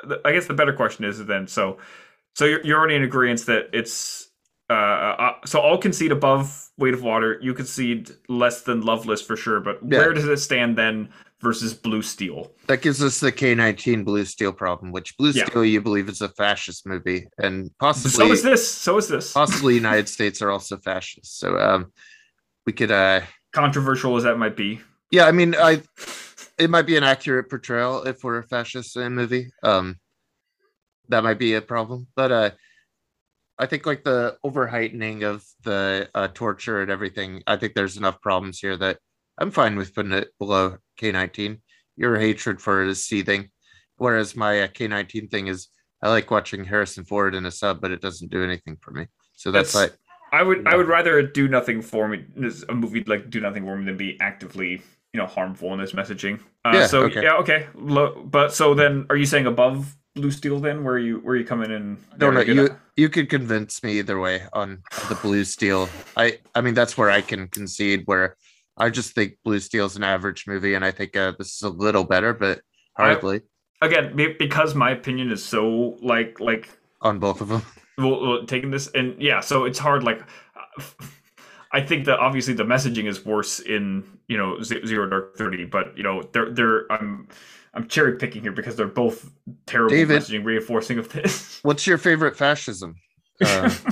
the, 0.03 0.21
I 0.25 0.31
guess 0.31 0.47
the 0.47 0.53
better 0.53 0.73
question 0.73 1.05
is 1.05 1.23
then. 1.25 1.47
So, 1.47 1.77
so 2.35 2.45
you're, 2.45 2.65
you're 2.65 2.79
already 2.79 2.95
in 2.95 3.03
agreement 3.03 3.45
that 3.47 3.69
it's. 3.73 4.29
Uh, 4.69 4.73
uh, 4.73 5.33
so 5.45 5.59
I'll 5.59 5.77
concede 5.77 6.11
above 6.11 6.69
weight 6.77 6.93
of 6.93 7.03
water. 7.03 7.37
You 7.41 7.53
concede 7.53 8.11
less 8.29 8.61
than 8.61 8.81
Loveless 8.81 9.21
for 9.21 9.35
sure. 9.35 9.59
But 9.59 9.79
yeah. 9.83 9.99
where 9.99 10.13
does 10.13 10.25
it 10.25 10.37
stand 10.37 10.77
then 10.77 11.09
versus 11.43 11.73
Blue 11.73 12.01
Steel. 12.01 12.51
That 12.67 12.81
gives 12.81 13.03
us 13.03 13.19
the 13.19 13.31
K19 13.31 14.05
Blue 14.05 14.25
Steel 14.25 14.53
problem, 14.53 14.91
which 14.91 15.15
Blue 15.17 15.31
yeah. 15.31 15.45
Steel 15.45 15.65
you 15.65 15.81
believe 15.81 16.09
is 16.09 16.21
a 16.21 16.29
fascist 16.29 16.87
movie, 16.87 17.27
and 17.37 17.69
possibly 17.77 18.11
so 18.11 18.31
is 18.31 18.41
this. 18.41 18.67
So 18.67 18.97
is 18.97 19.09
this. 19.09 19.33
Possibly 19.33 19.75
United 19.75 20.09
States 20.09 20.41
are 20.41 20.49
also 20.49 20.77
fascist. 20.77 21.37
So 21.37 21.59
um, 21.59 21.91
we 22.65 22.73
could 22.73 22.91
uh, 22.91 23.21
controversial 23.51 24.15
as 24.15 24.23
that 24.23 24.39
might 24.39 24.55
be. 24.55 24.79
Yeah, 25.11 25.25
I 25.25 25.31
mean, 25.31 25.53
I 25.55 25.81
it 26.57 26.69
might 26.69 26.87
be 26.87 26.97
an 26.97 27.03
accurate 27.03 27.49
portrayal 27.49 28.03
if 28.03 28.23
we're 28.23 28.39
a 28.39 28.43
fascist 28.43 28.95
in 28.95 29.03
a 29.03 29.09
movie. 29.09 29.51
Um, 29.61 29.99
that 31.09 31.23
might 31.23 31.37
be 31.37 31.53
a 31.53 31.61
problem, 31.61 32.07
but 32.15 32.31
uh. 32.31 32.51
I 33.59 33.67
think 33.67 33.85
like 33.85 34.03
the 34.03 34.35
overheightening 34.43 35.21
of 35.21 35.45
the 35.63 36.09
uh, 36.15 36.27
torture 36.33 36.81
and 36.81 36.89
everything. 36.89 37.43
I 37.45 37.55
think 37.55 37.75
there's 37.75 37.97
enough 37.97 38.19
problems 38.19 38.57
here 38.57 38.75
that 38.77 38.97
I'm 39.37 39.51
fine 39.51 39.75
with 39.75 39.93
putting 39.95 40.11
it 40.11 40.29
below 40.39 40.77
K19. 40.99 41.59
Your 41.95 42.17
hatred 42.19 42.61
for 42.61 42.83
it 42.83 42.89
is 42.89 43.05
seething. 43.05 43.49
Whereas 43.97 44.35
my 44.35 44.61
uh, 44.61 44.67
K19 44.67 45.29
thing 45.29 45.47
is, 45.47 45.69
I 46.01 46.09
like 46.09 46.31
watching 46.31 46.65
Harrison 46.65 47.05
Ford 47.05 47.35
in 47.35 47.45
a 47.45 47.51
sub, 47.51 47.79
but 47.79 47.91
it 47.91 48.01
doesn't 48.01 48.31
do 48.31 48.43
anything 48.43 48.77
for 48.81 48.91
me. 48.91 49.07
So 49.35 49.51
that's, 49.51 49.73
like 49.73 49.93
I 50.33 50.41
would 50.41 50.67
I 50.67 50.75
would 50.75 50.87
rather 50.87 51.21
do 51.21 51.47
nothing 51.47 51.81
for 51.81 52.07
me. 52.07 52.25
A 52.67 52.73
movie 52.73 53.03
like 53.05 53.29
do 53.29 53.39
nothing 53.39 53.63
for 53.63 53.77
me 53.77 53.85
than 53.85 53.97
be 53.97 54.19
actively 54.19 54.81
you 55.13 55.19
know 55.19 55.27
harmful 55.27 55.71
in 55.73 55.79
this 55.79 55.93
messaging. 55.93 56.39
Uh, 56.65 56.71
yeah. 56.73 56.87
So 56.87 57.03
okay. 57.03 57.23
yeah. 57.23 57.35
Okay. 57.35 57.67
But 57.75 58.53
so 58.53 58.73
then, 58.73 59.05
are 59.09 59.15
you 59.15 59.25
saying 59.27 59.45
above 59.45 59.95
Blue 60.15 60.31
Steel 60.31 60.59
then? 60.59 60.83
Where 60.83 60.97
you 60.97 61.19
where 61.19 61.35
you 61.35 61.45
coming 61.45 61.71
in? 61.71 61.97
No, 62.19 62.31
no. 62.31 62.41
You 62.41 62.65
at? 62.65 62.79
you 62.97 63.09
could 63.09 63.29
convince 63.29 63.83
me 63.83 63.99
either 63.99 64.19
way 64.19 64.41
on 64.53 64.81
the 65.07 65.15
Blue 65.15 65.43
Steel. 65.43 65.87
I 66.17 66.39
I 66.55 66.61
mean 66.61 66.73
that's 66.73 66.97
where 66.97 67.11
I 67.11 67.21
can 67.21 67.47
concede 67.47 68.01
where 68.05 68.35
I 68.77 68.89
just 68.89 69.13
think 69.13 69.33
Blue 69.43 69.59
Steel's 69.59 69.95
an 69.95 70.03
average 70.03 70.45
movie, 70.47 70.73
and 70.73 70.83
I 70.83 70.91
think 70.91 71.15
uh, 71.15 71.33
this 71.37 71.55
is 71.55 71.61
a 71.61 71.69
little 71.69 72.03
better, 72.03 72.33
but 72.33 72.61
hardly. 72.97 73.41
I, 73.81 73.85
again, 73.85 74.35
because 74.39 74.75
my 74.75 74.91
opinion 74.91 75.31
is 75.31 75.43
so 75.43 75.97
like 76.01 76.39
like 76.39 76.69
on 77.01 77.19
both 77.19 77.41
of 77.41 77.49
them. 77.49 77.61
Well, 77.97 78.21
well, 78.21 78.45
taking 78.45 78.71
this 78.71 78.89
and 78.95 79.21
yeah, 79.21 79.39
so 79.39 79.65
it's 79.65 79.77
hard. 79.77 80.03
Like, 80.03 80.23
I 81.71 81.81
think 81.81 82.05
that 82.05 82.19
obviously 82.19 82.55
the 82.55 82.63
messaging 82.63 83.05
is 83.05 83.23
worse 83.23 83.59
in 83.59 84.03
you 84.27 84.37
know 84.37 84.61
Zero 84.61 85.07
Dark 85.07 85.37
Thirty, 85.37 85.65
but 85.65 85.95
you 85.95 86.03
know 86.03 86.23
they're 86.31 86.51
they're 86.51 86.91
I'm 86.91 87.27
I'm 87.75 87.87
cherry 87.87 88.17
picking 88.17 88.41
here 88.41 88.51
because 88.51 88.75
they're 88.75 88.87
both 88.87 89.29
terrible 89.67 89.95
David, 89.95 90.21
messaging 90.21 90.43
reinforcing 90.43 90.97
of 90.97 91.09
this. 91.09 91.59
What's 91.63 91.85
your 91.85 91.99
favorite 91.99 92.35
fascism? 92.35 92.95
Uh... 93.43 93.71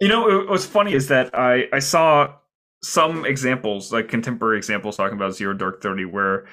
you 0.00 0.08
know, 0.08 0.46
what's 0.46 0.64
funny 0.64 0.94
is 0.94 1.08
that 1.08 1.34
I 1.34 1.64
I 1.72 1.80
saw 1.80 2.34
some 2.82 3.24
examples, 3.24 3.92
like 3.92 4.08
contemporary 4.08 4.56
examples, 4.56 4.96
talking 4.96 5.16
about 5.16 5.34
Zero 5.34 5.54
Dark 5.54 5.82
Thirty, 5.82 6.04
where 6.04 6.46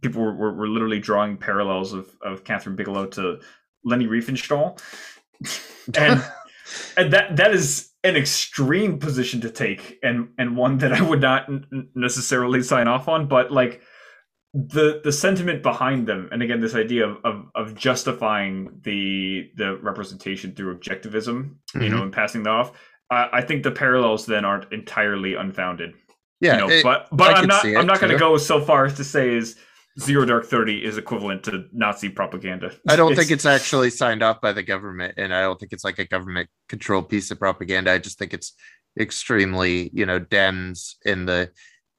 people 0.00 0.22
were, 0.22 0.34
were, 0.34 0.54
were 0.54 0.68
literally 0.68 0.98
drawing 0.98 1.36
parallels 1.36 1.92
of, 1.92 2.08
of 2.22 2.44
Kathryn 2.44 2.76
Bigelow 2.76 3.06
to 3.06 3.40
Leni 3.84 4.06
Riefenstahl, 4.06 4.80
and 5.98 6.24
and 6.96 7.12
that 7.12 7.36
that 7.36 7.52
is 7.52 7.92
an 8.04 8.16
extreme 8.16 8.98
position 8.98 9.40
to 9.42 9.50
take, 9.50 9.98
and 10.02 10.30
and 10.38 10.56
one 10.56 10.78
that 10.78 10.92
I 10.92 11.02
would 11.02 11.20
not 11.20 11.48
n- 11.48 11.88
necessarily 11.94 12.62
sign 12.62 12.88
off 12.88 13.08
on. 13.08 13.28
But 13.28 13.52
like 13.52 13.82
the 14.54 15.00
the 15.04 15.12
sentiment 15.12 15.62
behind 15.62 16.06
them, 16.06 16.28
and 16.32 16.42
again, 16.42 16.60
this 16.60 16.74
idea 16.74 17.06
of 17.06 17.18
of, 17.24 17.46
of 17.54 17.74
justifying 17.74 18.80
the 18.82 19.50
the 19.56 19.76
representation 19.76 20.54
through 20.54 20.78
objectivism, 20.78 21.56
mm-hmm. 21.74 21.82
you 21.82 21.90
know, 21.90 22.02
and 22.02 22.12
passing 22.12 22.42
that 22.44 22.50
off. 22.50 22.72
I 23.10 23.42
think 23.42 23.62
the 23.62 23.70
parallels 23.70 24.26
then 24.26 24.44
aren't 24.44 24.72
entirely 24.72 25.34
unfounded. 25.34 25.94
Yeah, 26.40 26.54
you 26.54 26.60
know, 26.60 26.70
it, 26.70 26.82
but 26.82 27.08
but 27.12 27.36
I'm 27.36 27.46
not 27.46 27.64
I'm 27.64 27.86
not 27.86 28.00
going 28.00 28.12
to 28.12 28.18
go 28.18 28.36
so 28.36 28.60
far 28.60 28.86
as 28.86 28.94
to 28.94 29.04
say 29.04 29.34
is 29.34 29.56
Zero 29.98 30.24
Dark 30.26 30.46
Thirty 30.46 30.84
is 30.84 30.98
equivalent 30.98 31.44
to 31.44 31.66
Nazi 31.72 32.08
propaganda. 32.08 32.72
I 32.88 32.96
don't 32.96 33.12
it's, 33.12 33.20
think 33.20 33.30
it's 33.30 33.46
actually 33.46 33.90
signed 33.90 34.22
off 34.22 34.40
by 34.40 34.52
the 34.52 34.62
government, 34.62 35.14
and 35.16 35.32
I 35.34 35.40
don't 35.42 35.58
think 35.58 35.72
it's 35.72 35.84
like 35.84 35.98
a 35.98 36.04
government 36.04 36.48
controlled 36.68 37.08
piece 37.08 37.30
of 37.30 37.38
propaganda. 37.38 37.92
I 37.92 37.98
just 37.98 38.18
think 38.18 38.34
it's 38.34 38.52
extremely, 38.98 39.90
you 39.92 40.04
know, 40.04 40.20
Dems 40.20 40.96
in 41.04 41.26
the, 41.26 41.50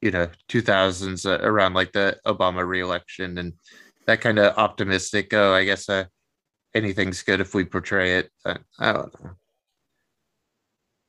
you 0.01 0.11
know, 0.11 0.29
2000s 0.49 1.25
uh, 1.25 1.43
around 1.43 1.73
like 1.73 1.91
the 1.91 2.17
Obama 2.25 2.65
reelection 2.67 3.37
and 3.37 3.53
that 4.05 4.21
kind 4.21 4.39
of 4.39 4.57
optimistic. 4.57 5.33
Oh, 5.33 5.53
I 5.53 5.63
guess 5.63 5.89
uh, 5.89 6.05
anything's 6.75 7.23
good 7.23 7.41
if 7.41 7.53
we 7.53 7.65
portray 7.65 8.17
it. 8.17 8.29
Uh, 8.45 8.57
I 8.79 8.93
don't 8.93 9.23
know. 9.23 9.31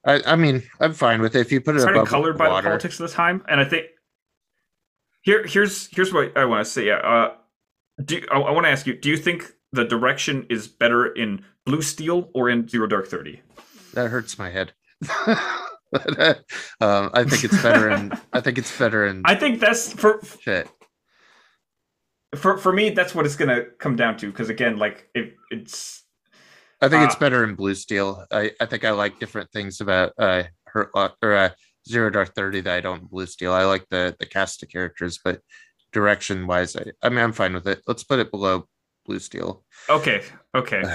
I, 0.08 0.22
I 0.26 0.36
mean, 0.36 0.62
I'm 0.80 0.94
fine 0.94 1.20
with 1.20 1.36
it 1.36 1.40
if 1.40 1.52
you 1.52 1.60
put 1.60 1.74
it 1.74 1.82
it's 1.82 1.84
above 1.84 2.08
colored 2.08 2.38
by 2.38 2.46
the 2.46 2.62
politics 2.62 2.98
of 2.98 3.08
the 3.08 3.14
time, 3.14 3.44
and 3.46 3.60
I 3.60 3.64
think 3.64 3.86
here 5.20 5.46
here's 5.46 5.88
here's 5.88 6.14
what 6.14 6.36
I 6.36 6.46
want 6.46 6.64
to 6.64 6.70
say. 6.70 6.90
Uh, 6.90 7.28
do 8.02 8.24
I, 8.32 8.38
I 8.38 8.50
want 8.50 8.64
to 8.64 8.70
ask 8.70 8.86
you? 8.86 8.98
Do 8.98 9.10
you 9.10 9.18
think 9.18 9.52
the 9.72 9.84
direction 9.84 10.46
is 10.48 10.66
better 10.66 11.06
in 11.06 11.44
Blue 11.66 11.82
Steel 11.82 12.30
or 12.34 12.48
in 12.48 12.66
Zero 12.66 12.86
Dark 12.86 13.08
Thirty? 13.08 13.42
That 13.92 14.08
hurts 14.08 14.38
my 14.38 14.48
head. 14.48 14.72
um, 16.80 17.10
I 17.12 17.24
think 17.24 17.44
it's 17.44 17.62
better 17.62 17.90
in. 17.90 18.12
I 18.32 18.40
think 18.40 18.56
it's 18.56 18.76
better 18.78 19.06
in. 19.06 19.22
I 19.26 19.34
think 19.34 19.60
that's 19.60 19.92
for 19.92 20.22
shit. 20.40 20.70
For 22.34 22.56
for 22.56 22.72
me, 22.72 22.88
that's 22.90 23.14
what 23.14 23.26
it's 23.26 23.36
gonna 23.36 23.64
come 23.78 23.94
down 23.94 24.16
to. 24.18 24.30
Because 24.30 24.48
again, 24.48 24.78
like 24.78 25.10
it, 25.14 25.34
it's 25.50 25.97
I 26.80 26.88
think 26.88 27.02
uh, 27.02 27.06
it's 27.06 27.16
better 27.16 27.44
in 27.44 27.54
Blue 27.54 27.74
Steel. 27.74 28.24
I, 28.30 28.52
I 28.60 28.66
think 28.66 28.84
I 28.84 28.90
like 28.90 29.18
different 29.18 29.50
things 29.50 29.80
about 29.80 30.12
uh 30.18 30.44
her 30.66 30.90
or 30.94 31.34
uh, 31.34 31.50
Zero 31.88 32.10
Dark 32.10 32.34
Thirty 32.34 32.60
that 32.60 32.76
I 32.76 32.80
don't 32.80 33.02
in 33.02 33.06
Blue 33.06 33.26
Steel. 33.26 33.52
I 33.52 33.64
like 33.64 33.86
the 33.90 34.14
the 34.18 34.26
cast 34.26 34.62
of 34.62 34.68
characters, 34.68 35.18
but 35.22 35.40
direction 35.92 36.46
wise, 36.46 36.76
I, 36.76 36.84
I 37.02 37.08
mean 37.08 37.18
I'm 37.18 37.32
fine 37.32 37.54
with 37.54 37.66
it. 37.66 37.82
Let's 37.86 38.04
put 38.04 38.18
it 38.18 38.30
below 38.30 38.66
Blue 39.06 39.18
Steel. 39.18 39.64
Okay. 39.88 40.22
Okay. 40.54 40.82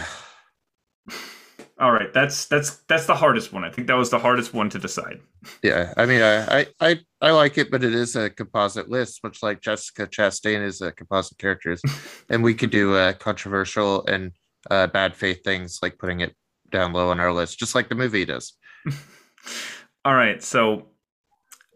All 1.80 1.92
right, 1.92 2.14
that's 2.14 2.46
that's 2.46 2.78
that's 2.88 3.08
the 3.08 3.16
hardest 3.16 3.52
one. 3.52 3.64
I 3.64 3.72
think 3.72 3.88
that 3.88 3.96
was 3.98 4.12
the 4.12 4.20
hardest 4.20 4.54
one 4.54 4.70
to 4.70 4.80
decide. 4.80 5.20
Yeah, 5.64 5.92
I 5.98 6.06
mean, 6.06 6.22
I 6.22 6.68
I 6.80 7.00
I 7.20 7.32
like 7.32 7.58
it, 7.58 7.72
but 7.72 7.84
it 7.84 7.96
is 7.96 8.16
a 8.16 8.30
composite 8.30 8.90
list, 8.90 9.24
much 9.24 9.42
like 9.42 9.60
Jessica 9.60 10.06
Chastain 10.06 10.64
is 10.64 10.82
a 10.82 10.92
composite 10.92 11.40
characters, 11.40 11.82
and 12.30 12.44
we 12.44 12.54
could 12.54 12.70
do 12.70 12.96
a 12.96 13.14
controversial 13.14 14.06
and 14.06 14.32
uh, 14.70 14.88
bad 14.88 15.16
faith 15.16 15.44
things 15.44 15.80
like 15.82 15.98
putting 15.98 16.22
it 16.22 16.36
down 16.70 16.94
low 16.94 17.10
on 17.10 17.20
our 17.20 17.32
list, 17.32 17.60
just 17.60 17.76
like 17.76 17.90
the 17.90 17.96
movie 17.96 18.26
does. 18.26 18.54
All 20.06 20.16
right, 20.16 20.44
so 20.44 20.88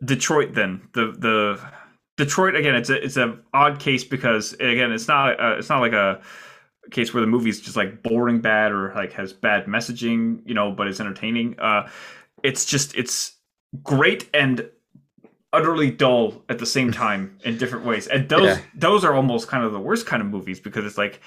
Detroit 0.04 0.54
then 0.54 0.90
the 0.94 1.14
the 1.18 1.62
Detroit 2.18 2.56
again. 2.56 2.76
It's 2.76 2.90
a 2.90 3.04
it's 3.04 3.18
a 3.18 3.40
odd 3.54 3.80
case 3.80 4.04
because 4.04 4.54
again 4.54 4.92
it's 4.92 5.08
not 5.08 5.40
uh, 5.40 5.56
it's 5.58 5.70
not 5.70 5.80
like 5.80 5.94
a 5.94 6.22
case 6.92 7.14
where 7.14 7.22
the 7.22 7.28
movie's 7.28 7.62
just 7.62 7.78
like 7.78 8.02
boring 8.04 8.40
bad 8.40 8.72
or 8.72 8.94
like 8.96 9.14
has 9.14 9.34
bad 9.34 9.66
messaging, 9.66 10.42
you 10.46 10.54
know, 10.54 10.72
but 10.72 10.88
it's 10.88 11.00
entertaining. 11.00 11.60
Uh, 11.60 11.90
it's 12.44 12.66
just 12.66 12.96
it's 12.96 13.36
great 13.84 14.30
and 14.34 14.70
utterly 15.54 15.92
dull 15.92 16.44
at 16.50 16.60
the 16.60 16.66
same 16.66 16.92
time 17.04 17.38
in 17.44 17.58
different 17.58 17.86
ways. 17.86 18.08
And 18.08 18.28
those 18.30 18.58
yeah. 18.58 18.62
those 18.76 19.04
are 19.04 19.14
almost 19.14 19.48
kind 19.48 19.64
of 19.64 19.72
the 19.72 19.80
worst 19.80 20.06
kind 20.06 20.22
of 20.22 20.28
movies 20.28 20.60
because 20.60 20.86
it's 20.86 20.98
like 20.98 21.22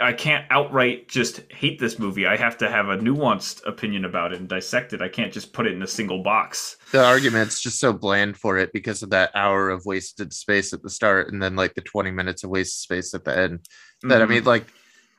I 0.00 0.12
can't 0.12 0.44
outright 0.50 1.08
just 1.08 1.40
hate 1.50 1.78
this 1.78 1.98
movie. 1.98 2.26
I 2.26 2.36
have 2.36 2.58
to 2.58 2.70
have 2.70 2.88
a 2.88 2.96
nuanced 2.96 3.66
opinion 3.66 4.04
about 4.04 4.32
it 4.32 4.40
and 4.40 4.48
dissect 4.48 4.92
it. 4.92 5.00
I 5.00 5.08
can't 5.08 5.32
just 5.32 5.52
put 5.52 5.66
it 5.66 5.72
in 5.72 5.82
a 5.82 5.86
single 5.86 6.22
box. 6.22 6.76
The 6.92 7.04
argument's 7.04 7.60
just 7.60 7.80
so 7.80 7.92
bland 7.92 8.36
for 8.36 8.58
it 8.58 8.72
because 8.72 9.02
of 9.02 9.10
that 9.10 9.30
hour 9.34 9.70
of 9.70 9.84
wasted 9.86 10.32
space 10.32 10.72
at 10.72 10.82
the 10.82 10.90
start 10.90 11.32
and 11.32 11.42
then 11.42 11.56
like 11.56 11.74
the 11.74 11.80
20 11.80 12.10
minutes 12.10 12.44
of 12.44 12.50
wasted 12.50 12.78
space 12.78 13.14
at 13.14 13.24
the 13.24 13.36
end. 13.36 13.66
That 14.02 14.20
mm-hmm. 14.20 14.22
I 14.22 14.26
mean, 14.26 14.44
like 14.44 14.66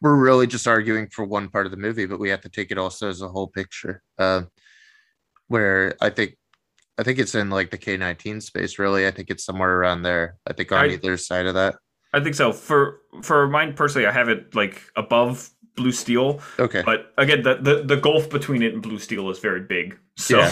we're 0.02 0.16
really 0.16 0.48
just 0.48 0.68
arguing 0.68 1.08
for 1.10 1.26
one 1.26 1.50
part 1.50 1.66
of 1.66 1.72
the 1.72 1.78
movie, 1.78 2.06
but 2.06 2.20
we 2.20 2.30
have 2.30 2.42
to 2.42 2.50
take 2.50 2.72
it 2.72 2.78
also 2.78 3.10
as 3.10 3.22
a 3.22 3.30
whole 3.30 3.48
picture. 3.48 4.04
Uh, 4.18 4.44
where 5.48 5.96
I 6.02 6.10
think 6.10 6.36
I 6.98 7.04
think 7.04 7.20
it's 7.20 7.36
in 7.36 7.50
like 7.50 7.70
the 7.70 7.78
K19 7.78 8.42
space, 8.42 8.80
really. 8.80 9.08
I 9.08 9.12
think 9.12 9.30
it's 9.30 9.46
somewhere 9.46 9.78
around 9.78 10.02
there. 10.02 10.38
I 10.48 10.54
think 10.54 10.72
on 10.72 10.86
I, 10.86 10.94
either 10.94 11.18
side 11.18 11.46
of 11.46 11.54
that. 11.54 11.76
I 12.14 12.20
think 12.20 12.36
so. 12.36 12.52
For 12.52 13.02
for 13.22 13.48
mine 13.48 13.74
personally, 13.74 14.08
I 14.08 14.12
have 14.12 14.30
it 14.30 14.56
like 14.56 14.82
above 14.96 15.50
Blue 15.76 15.92
Steel. 15.92 16.42
Okay. 16.60 16.84
But 16.86 17.14
again, 17.18 17.44
the 17.44 17.56
the, 17.56 17.84
the 17.84 17.98
gulf 17.98 18.30
between 18.30 18.62
it 18.62 18.74
and 18.74 18.82
Blue 18.82 19.00
Steel 19.00 19.30
is 19.30 19.40
very 19.40 19.62
big. 19.62 19.98
So 20.20 20.40
yeah. 20.40 20.50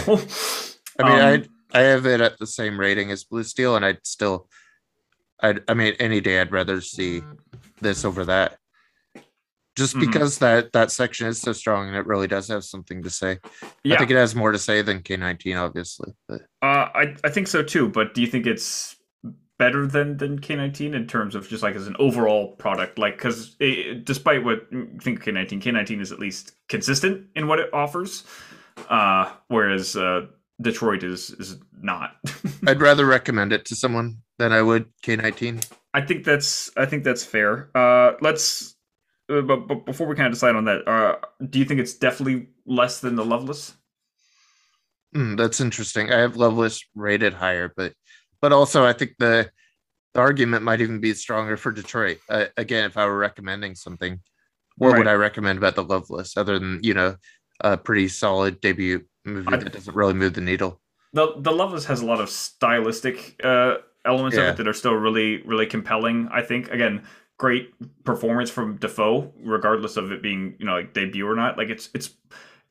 I 1.00 1.04
mean, 1.10 1.44
um, 1.44 1.50
I 1.74 1.80
I 1.80 1.82
have 1.82 2.06
it 2.06 2.22
at 2.22 2.38
the 2.38 2.46
same 2.46 2.80
rating 2.80 3.10
as 3.10 3.24
Blue 3.24 3.44
Steel, 3.44 3.76
and 3.76 3.84
I'd 3.84 4.06
still, 4.06 4.48
I 5.42 5.56
I 5.68 5.74
mean, 5.74 5.96
any 6.00 6.22
day 6.22 6.40
I'd 6.40 6.52
rather 6.52 6.82
see 6.82 7.24
this 7.82 8.06
over 8.06 8.26
that 8.26 8.60
just 9.76 9.96
mm-hmm. 9.96 10.06
because 10.06 10.40
that 10.40 10.72
that 10.74 10.92
section 10.92 11.28
is 11.28 11.42
so 11.42 11.54
strong 11.54 11.88
and 11.88 11.98
it 11.98 12.06
really 12.06 12.28
does 12.28 12.48
have 12.48 12.64
something 12.64 13.04
to 13.04 13.10
say. 13.10 13.40
Yeah. 13.84 13.96
I 13.96 13.98
think 13.98 14.12
it 14.12 14.18
has 14.18 14.36
more 14.36 14.52
to 14.52 14.60
say 14.60 14.82
than 14.82 15.02
K19, 15.02 15.60
obviously. 15.60 16.14
But 16.28 16.42
uh, 16.62 16.90
I 16.94 17.16
I 17.24 17.30
think 17.30 17.48
so 17.48 17.62
too. 17.62 17.90
But 17.90 18.14
do 18.14 18.22
you 18.22 18.28
think 18.28 18.48
it's 18.48 18.96
better 19.58 19.88
than 19.88 20.18
than 20.18 20.40
K19 20.40 20.94
in 20.94 21.08
terms 21.08 21.36
of 21.36 21.48
just 21.48 21.64
like 21.64 21.76
as 21.76 21.88
an 21.88 21.96
overall 22.00 22.54
product? 22.56 22.98
Like 22.98 23.18
because 23.18 23.56
despite 24.04 24.44
what 24.44 24.68
you 24.72 24.98
think 25.02 25.20
of 25.20 25.26
K19, 25.26 25.62
K19 25.62 26.02
is 26.02 26.12
at 26.12 26.20
least 26.20 26.54
consistent 26.68 27.28
in 27.36 27.48
what 27.48 27.60
it 27.60 27.74
offers, 27.74 28.24
uh, 28.90 29.32
whereas 29.48 29.96
uh, 29.96 30.28
Detroit 30.62 31.04
is 31.04 31.32
is 31.32 31.58
not. 31.82 32.16
I'd 32.68 32.82
rather 32.82 33.06
recommend 33.06 33.54
it 33.54 33.66
to 33.66 33.76
someone 33.76 34.18
than 34.38 34.52
I 34.52 34.62
would 34.62 34.86
K19. 35.04 35.66
I 35.94 36.02
think 36.02 36.26
that's 36.26 36.70
I 36.78 36.86
think 36.86 37.04
that's 37.04 37.24
fair. 37.24 37.70
Uh, 37.76 38.14
let's 38.22 38.76
uh, 39.30 39.42
but, 39.42 39.68
but 39.68 39.86
before 39.86 40.08
we 40.08 40.16
kind 40.16 40.28
of 40.28 40.34
decide 40.34 40.56
on 40.56 40.66
that, 40.66 40.88
uh, 40.88 41.16
do 41.50 41.60
you 41.60 41.66
think 41.66 41.80
it's 41.80 41.94
definitely 41.94 42.50
less 42.66 43.00
than 43.00 43.16
the 43.16 43.26
Loveless? 43.26 43.76
Mm, 45.16 45.38
that's 45.38 45.62
interesting. 45.62 46.12
I 46.12 46.20
have 46.20 46.36
Loveless 46.36 46.84
rated 46.94 47.34
higher, 47.34 47.72
but 47.76 47.94
but 48.46 48.54
also 48.54 48.86
I 48.86 48.94
think 48.94 49.16
the, 49.18 49.50
the 50.14 50.20
argument 50.20 50.62
might 50.62 50.80
even 50.80 51.00
be 51.00 51.16
stronger 51.16 51.58
for 51.58 51.72
Detroit. 51.72 52.20
Uh, 52.30 52.46
again, 52.58 52.86
if 52.86 52.96
I 52.96 53.08
were 53.08 53.18
recommending 53.18 53.74
something, 53.74 54.20
what 54.78 54.90
right. 54.90 55.00
would 55.00 55.08
I 55.08 55.14
recommend 55.14 55.58
about 55.58 55.74
the 55.74 55.84
Loveless 55.84 56.38
other 56.38 56.60
than 56.60 56.80
you 56.84 56.94
know 56.94 57.16
a 57.62 57.76
pretty 57.76 58.08
solid 58.08 58.62
debut 58.62 59.04
movie 59.26 59.48
I, 59.52 59.58
that 59.58 59.74
doesn't 59.74 59.96
really 59.96 60.14
move 60.14 60.36
the 60.36 60.42
needle? 60.42 60.80
The 61.14 61.34
the 61.38 61.52
Loveless 61.52 61.86
has 61.86 62.02
a 62.02 62.06
lot 62.06 62.22
of 62.22 62.30
stylistic 62.30 63.42
uh, 63.44 63.78
elements 64.06 64.38
yeah. 64.38 64.44
of 64.44 64.50
it 64.50 64.58
that 64.58 64.68
are 64.68 64.74
still 64.74 64.94
really 64.94 65.42
really 65.42 65.66
compelling. 65.66 66.30
I 66.32 66.44
think 66.44 66.70
again 66.70 67.02
great 67.40 67.74
performance 68.04 68.52
from 68.52 68.78
Dafoe, 68.78 69.34
regardless 69.42 69.98
of 69.98 70.12
it 70.12 70.22
being 70.22 70.54
you 70.60 70.68
know 70.68 70.74
like 70.74 70.94
debut 70.94 71.28
or 71.28 71.36
not. 71.36 71.58
Like 71.58 71.70
it's 71.70 71.90
it's 71.96 72.12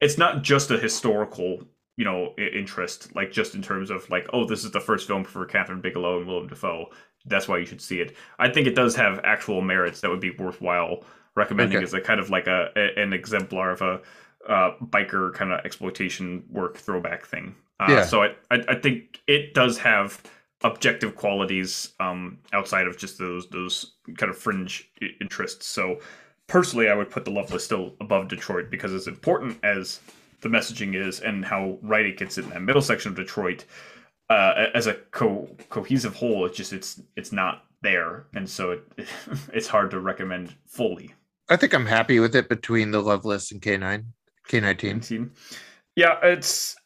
it's 0.00 0.18
not 0.18 0.42
just 0.42 0.70
a 0.70 0.78
historical 0.78 1.64
you 1.96 2.04
know 2.04 2.34
interest, 2.36 3.14
like 3.14 3.30
just 3.30 3.54
in 3.54 3.62
terms 3.62 3.90
of 3.90 4.08
like 4.10 4.28
oh 4.32 4.44
this 4.44 4.64
is 4.64 4.70
the 4.70 4.80
first 4.80 5.06
film 5.06 5.24
for 5.24 5.46
Kathryn 5.46 5.82
Bigelow 5.82 6.18
and 6.18 6.26
Willem 6.26 6.48
Dafoe. 6.48 6.86
That's 7.26 7.48
why 7.48 7.58
you 7.58 7.66
should 7.66 7.80
see 7.80 8.00
it. 8.00 8.16
I 8.38 8.50
think 8.50 8.66
it 8.66 8.74
does 8.74 8.94
have 8.96 9.20
actual 9.24 9.62
merits 9.62 10.00
that 10.00 10.10
would 10.10 10.20
be 10.20 10.30
worthwhile 10.30 11.04
recommending 11.36 11.78
okay. 11.78 11.84
as 11.84 11.94
a 11.94 12.00
kind 12.00 12.20
of 12.20 12.30
like 12.30 12.46
a, 12.46 12.70
a 12.76 13.00
an 13.00 13.12
exemplar 13.12 13.70
of 13.70 13.82
a 13.82 14.00
uh, 14.48 14.72
biker 14.82 15.32
kind 15.34 15.52
of 15.52 15.64
exploitation 15.64 16.44
work 16.50 16.76
throwback 16.76 17.26
thing. 17.26 17.54
Uh, 17.80 17.86
yeah. 17.88 18.04
So 18.04 18.22
I, 18.22 18.28
I 18.50 18.58
I 18.68 18.74
think 18.74 19.20
it 19.26 19.54
does 19.54 19.78
have 19.78 20.22
objective 20.64 21.14
qualities 21.14 21.92
um, 22.00 22.38
outside 22.52 22.86
of 22.86 22.96
just 22.96 23.18
those 23.18 23.48
those 23.50 23.94
kind 24.16 24.30
of 24.30 24.36
fringe 24.36 24.90
interests. 25.20 25.66
So 25.66 26.00
personally, 26.46 26.88
I 26.88 26.94
would 26.94 27.10
put 27.10 27.24
the 27.24 27.30
Loveless 27.30 27.64
still 27.64 27.94
above 28.00 28.28
Detroit 28.28 28.70
because 28.70 28.92
as 28.92 29.06
important 29.06 29.58
as 29.62 30.00
the 30.44 30.48
messaging 30.48 30.94
is 30.94 31.18
and 31.18 31.44
how 31.44 31.78
right 31.82 32.06
it 32.06 32.16
gets 32.16 32.38
in 32.38 32.48
that 32.50 32.62
middle 32.62 32.82
section 32.82 33.10
of 33.10 33.16
Detroit, 33.16 33.64
uh, 34.30 34.66
as 34.74 34.86
a 34.86 34.94
co- 35.10 35.48
cohesive 35.70 36.14
whole, 36.14 36.46
it's 36.46 36.56
just 36.56 36.72
it's 36.72 37.02
it's 37.16 37.32
not 37.32 37.64
there, 37.82 38.26
and 38.34 38.48
so 38.48 38.70
it, 38.72 39.08
it's 39.52 39.66
hard 39.66 39.90
to 39.90 39.98
recommend 39.98 40.54
fully. 40.66 41.12
I 41.48 41.56
think 41.56 41.74
I'm 41.74 41.86
happy 41.86 42.20
with 42.20 42.36
it 42.36 42.48
between 42.48 42.90
the 42.90 43.00
Loveless 43.00 43.52
and 43.52 43.60
K9, 43.60 44.04
K19. 44.48 45.30
Yeah, 45.96 46.18
it's 46.22 46.76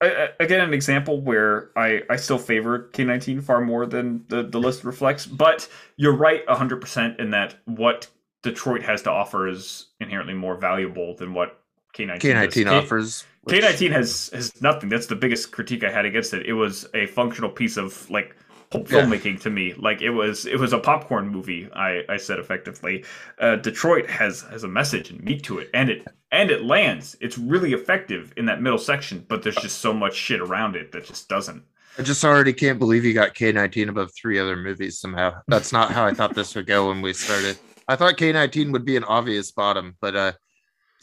again 0.00 0.60
an 0.60 0.74
example 0.74 1.20
where 1.20 1.70
I, 1.76 2.02
I 2.10 2.16
still 2.16 2.38
favor 2.38 2.90
K19 2.92 3.42
far 3.42 3.60
more 3.60 3.86
than 3.86 4.24
the, 4.28 4.42
the 4.42 4.58
list 4.58 4.84
reflects, 4.84 5.26
but 5.26 5.68
you're 5.96 6.16
right 6.16 6.44
100% 6.46 7.20
in 7.20 7.30
that 7.30 7.56
what 7.64 8.08
Detroit 8.42 8.82
has 8.82 9.02
to 9.02 9.10
offer 9.10 9.48
is 9.48 9.86
inherently 10.00 10.34
more 10.34 10.56
valuable 10.56 11.16
than 11.16 11.32
what 11.32 11.63
K19 11.94 12.18
K19 12.20 12.82
offers. 12.82 13.24
K19 13.48 13.90
has 13.92 14.30
has 14.32 14.60
nothing. 14.60 14.88
That's 14.88 15.06
the 15.06 15.16
biggest 15.16 15.52
critique 15.52 15.84
I 15.84 15.90
had 15.90 16.04
against 16.04 16.34
it. 16.34 16.46
It 16.46 16.54
was 16.54 16.86
a 16.94 17.06
functional 17.06 17.50
piece 17.50 17.76
of 17.76 18.08
like 18.10 18.36
filmmaking 18.70 19.34
yeah. 19.34 19.40
to 19.40 19.50
me. 19.50 19.74
Like 19.74 20.02
it 20.02 20.10
was 20.10 20.46
it 20.46 20.58
was 20.58 20.72
a 20.72 20.78
popcorn 20.78 21.28
movie. 21.28 21.68
I 21.74 22.02
I 22.08 22.16
said 22.16 22.38
effectively. 22.38 23.04
Uh, 23.38 23.56
Detroit 23.56 24.08
has 24.08 24.42
has 24.42 24.64
a 24.64 24.68
message 24.68 25.10
and 25.10 25.22
meat 25.22 25.42
to 25.44 25.58
it, 25.58 25.70
and 25.74 25.90
it 25.90 26.06
and 26.32 26.50
it 26.50 26.64
lands. 26.64 27.16
It's 27.20 27.38
really 27.38 27.72
effective 27.72 28.32
in 28.36 28.46
that 28.46 28.60
middle 28.60 28.78
section, 28.78 29.24
but 29.28 29.42
there's 29.42 29.56
just 29.56 29.78
so 29.78 29.92
much 29.92 30.14
shit 30.14 30.40
around 30.40 30.76
it 30.76 30.92
that 30.92 31.04
just 31.04 31.28
doesn't. 31.28 31.62
I 31.96 32.02
just 32.02 32.24
already 32.24 32.52
can't 32.52 32.80
believe 32.80 33.04
you 33.04 33.14
got 33.14 33.34
K19 33.34 33.88
above 33.88 34.10
three 34.20 34.40
other 34.40 34.56
movies 34.56 34.98
somehow. 34.98 35.40
That's 35.46 35.72
not 35.72 35.92
how 35.92 36.04
I 36.04 36.12
thought 36.12 36.34
this 36.34 36.54
would 36.56 36.66
go 36.66 36.88
when 36.88 37.02
we 37.02 37.12
started. 37.12 37.56
I 37.86 37.94
thought 37.94 38.16
K19 38.16 38.72
would 38.72 38.84
be 38.84 38.96
an 38.96 39.04
obvious 39.04 39.52
bottom, 39.52 39.96
but 40.00 40.16
uh 40.16 40.32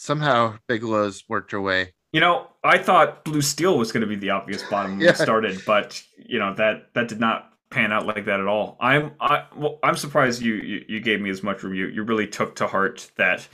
somehow 0.01 0.57
Bigelow's 0.67 1.23
worked 1.29 1.51
her 1.51 1.61
way. 1.61 1.93
You 2.11 2.19
know, 2.19 2.47
I 2.63 2.77
thought 2.77 3.23
Blue 3.23 3.41
Steel 3.41 3.77
was 3.77 3.91
going 3.91 4.01
to 4.01 4.07
be 4.07 4.15
the 4.15 4.31
obvious 4.31 4.63
bottom 4.63 4.93
when 4.93 5.01
yeah. 5.01 5.11
we 5.11 5.15
started, 5.15 5.61
but 5.65 6.03
you 6.17 6.39
know 6.39 6.53
that 6.55 6.93
that 6.93 7.07
did 7.07 7.19
not 7.19 7.53
pan 7.69 7.93
out 7.93 8.05
like 8.05 8.25
that 8.25 8.39
at 8.39 8.47
all. 8.47 8.75
I'm 8.81 9.13
I 9.21 9.45
well, 9.55 9.79
I'm 9.81 9.95
surprised 9.95 10.41
you, 10.41 10.55
you, 10.55 10.85
you 10.89 10.99
gave 10.99 11.21
me 11.21 11.29
as 11.29 11.41
much 11.41 11.63
room. 11.63 11.73
You 11.73 12.03
really 12.03 12.27
took 12.27 12.55
to 12.55 12.67
heart 12.67 13.09
that 13.15 13.47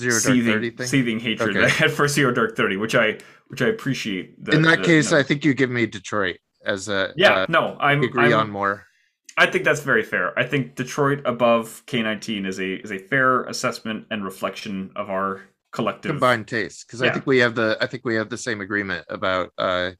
zero 0.00 0.18
seething, 0.18 0.44
dark 0.44 0.56
30 0.56 0.70
thing? 0.70 0.86
seething 0.86 1.20
hatred 1.20 1.56
okay. 1.56 1.66
I 1.66 1.68
had 1.68 1.92
for 1.92 2.08
zero 2.08 2.32
dark 2.32 2.56
thirty, 2.56 2.76
which 2.76 2.96
I 2.96 3.18
which 3.48 3.62
I 3.62 3.68
appreciate. 3.68 4.42
The, 4.44 4.52
In 4.52 4.62
that 4.62 4.78
the, 4.78 4.84
case, 4.84 5.12
no. 5.12 5.18
I 5.18 5.22
think 5.22 5.44
you 5.44 5.54
give 5.54 5.70
me 5.70 5.86
Detroit 5.86 6.38
as 6.64 6.88
a 6.88 7.12
yeah. 7.16 7.42
Uh, 7.42 7.46
no, 7.48 7.76
I'm 7.78 8.02
agree 8.02 8.32
I'm, 8.32 8.40
on 8.40 8.50
more. 8.50 8.86
I 9.36 9.46
think 9.46 9.64
that's 9.64 9.80
very 9.80 10.02
fair. 10.02 10.36
I 10.38 10.44
think 10.44 10.74
Detroit 10.74 11.20
above 11.24 11.84
K19 11.86 12.46
is 12.46 12.58
a 12.58 12.74
is 12.74 12.90
a 12.90 12.98
fair 12.98 13.44
assessment 13.44 14.06
and 14.10 14.24
reflection 14.24 14.90
of 14.96 15.10
our 15.10 15.42
collective 15.74 16.10
combined 16.10 16.46
taste 16.46 16.86
because 16.86 17.00
yeah. 17.00 17.08
I 17.08 17.12
think 17.12 17.26
we 17.26 17.38
have 17.38 17.54
the 17.54 17.76
I 17.80 17.86
think 17.86 18.04
we 18.04 18.14
have 18.14 18.30
the 18.30 18.38
same 18.38 18.60
agreement 18.60 19.04
about 19.08 19.50
uh 19.58 19.90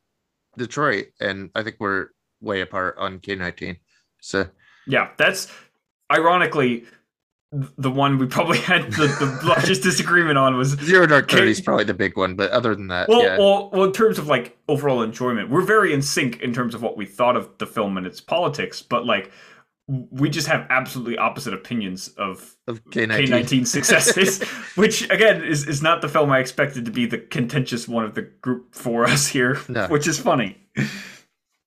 Detroit 0.56 1.06
and 1.20 1.50
I 1.54 1.62
think 1.62 1.76
we're 1.80 2.08
way 2.40 2.60
apart 2.60 2.96
on 2.98 3.18
K19. 3.18 3.76
So 4.20 4.46
yeah, 4.86 5.10
that's 5.16 5.50
ironically 6.12 6.84
the 7.78 7.90
one 7.90 8.18
we 8.18 8.26
probably 8.26 8.58
had 8.72 8.90
the, 8.92 9.06
the 9.06 9.46
largest 9.46 9.82
disagreement 9.82 10.38
on 10.38 10.56
was 10.56 10.70
Zero 10.70 11.06
Dark 11.06 11.30
Thirty 11.30 11.50
is 11.50 11.60
probably 11.60 11.84
the 11.84 11.94
big 11.94 12.16
one, 12.16 12.34
but 12.36 12.50
other 12.50 12.74
than 12.74 12.88
that, 12.88 13.08
well, 13.08 13.22
yeah. 13.22 13.38
well, 13.38 13.70
well, 13.70 13.84
in 13.84 13.92
terms 13.92 14.18
of 14.18 14.26
like 14.26 14.56
overall 14.68 15.02
enjoyment, 15.02 15.50
we're 15.50 15.62
very 15.62 15.92
in 15.92 16.02
sync 16.02 16.40
in 16.40 16.52
terms 16.52 16.74
of 16.74 16.82
what 16.82 16.96
we 16.96 17.06
thought 17.06 17.36
of 17.36 17.50
the 17.58 17.66
film 17.66 17.96
and 17.96 18.06
its 18.06 18.20
politics, 18.20 18.82
but 18.82 19.06
like 19.06 19.30
we 19.86 20.30
just 20.30 20.46
have 20.46 20.66
absolutely 20.70 21.18
opposite 21.18 21.52
opinions 21.52 22.08
of, 22.16 22.56
of 22.66 22.82
K19. 22.86 23.26
K19 23.26 23.66
successes, 23.66 24.42
which 24.76 25.10
again 25.10 25.44
is, 25.44 25.66
is 25.66 25.82
not 25.82 26.00
the 26.00 26.08
film 26.08 26.30
I 26.30 26.38
expected 26.38 26.84
to 26.86 26.90
be 26.90 27.06
the 27.06 27.18
contentious 27.18 27.86
one 27.86 28.04
of 28.04 28.14
the 28.14 28.22
group 28.22 28.74
for 28.74 29.04
us 29.08 29.26
here, 29.26 29.60
no. 29.68 29.86
which 29.88 30.06
is 30.06 30.18
funny 30.18 30.56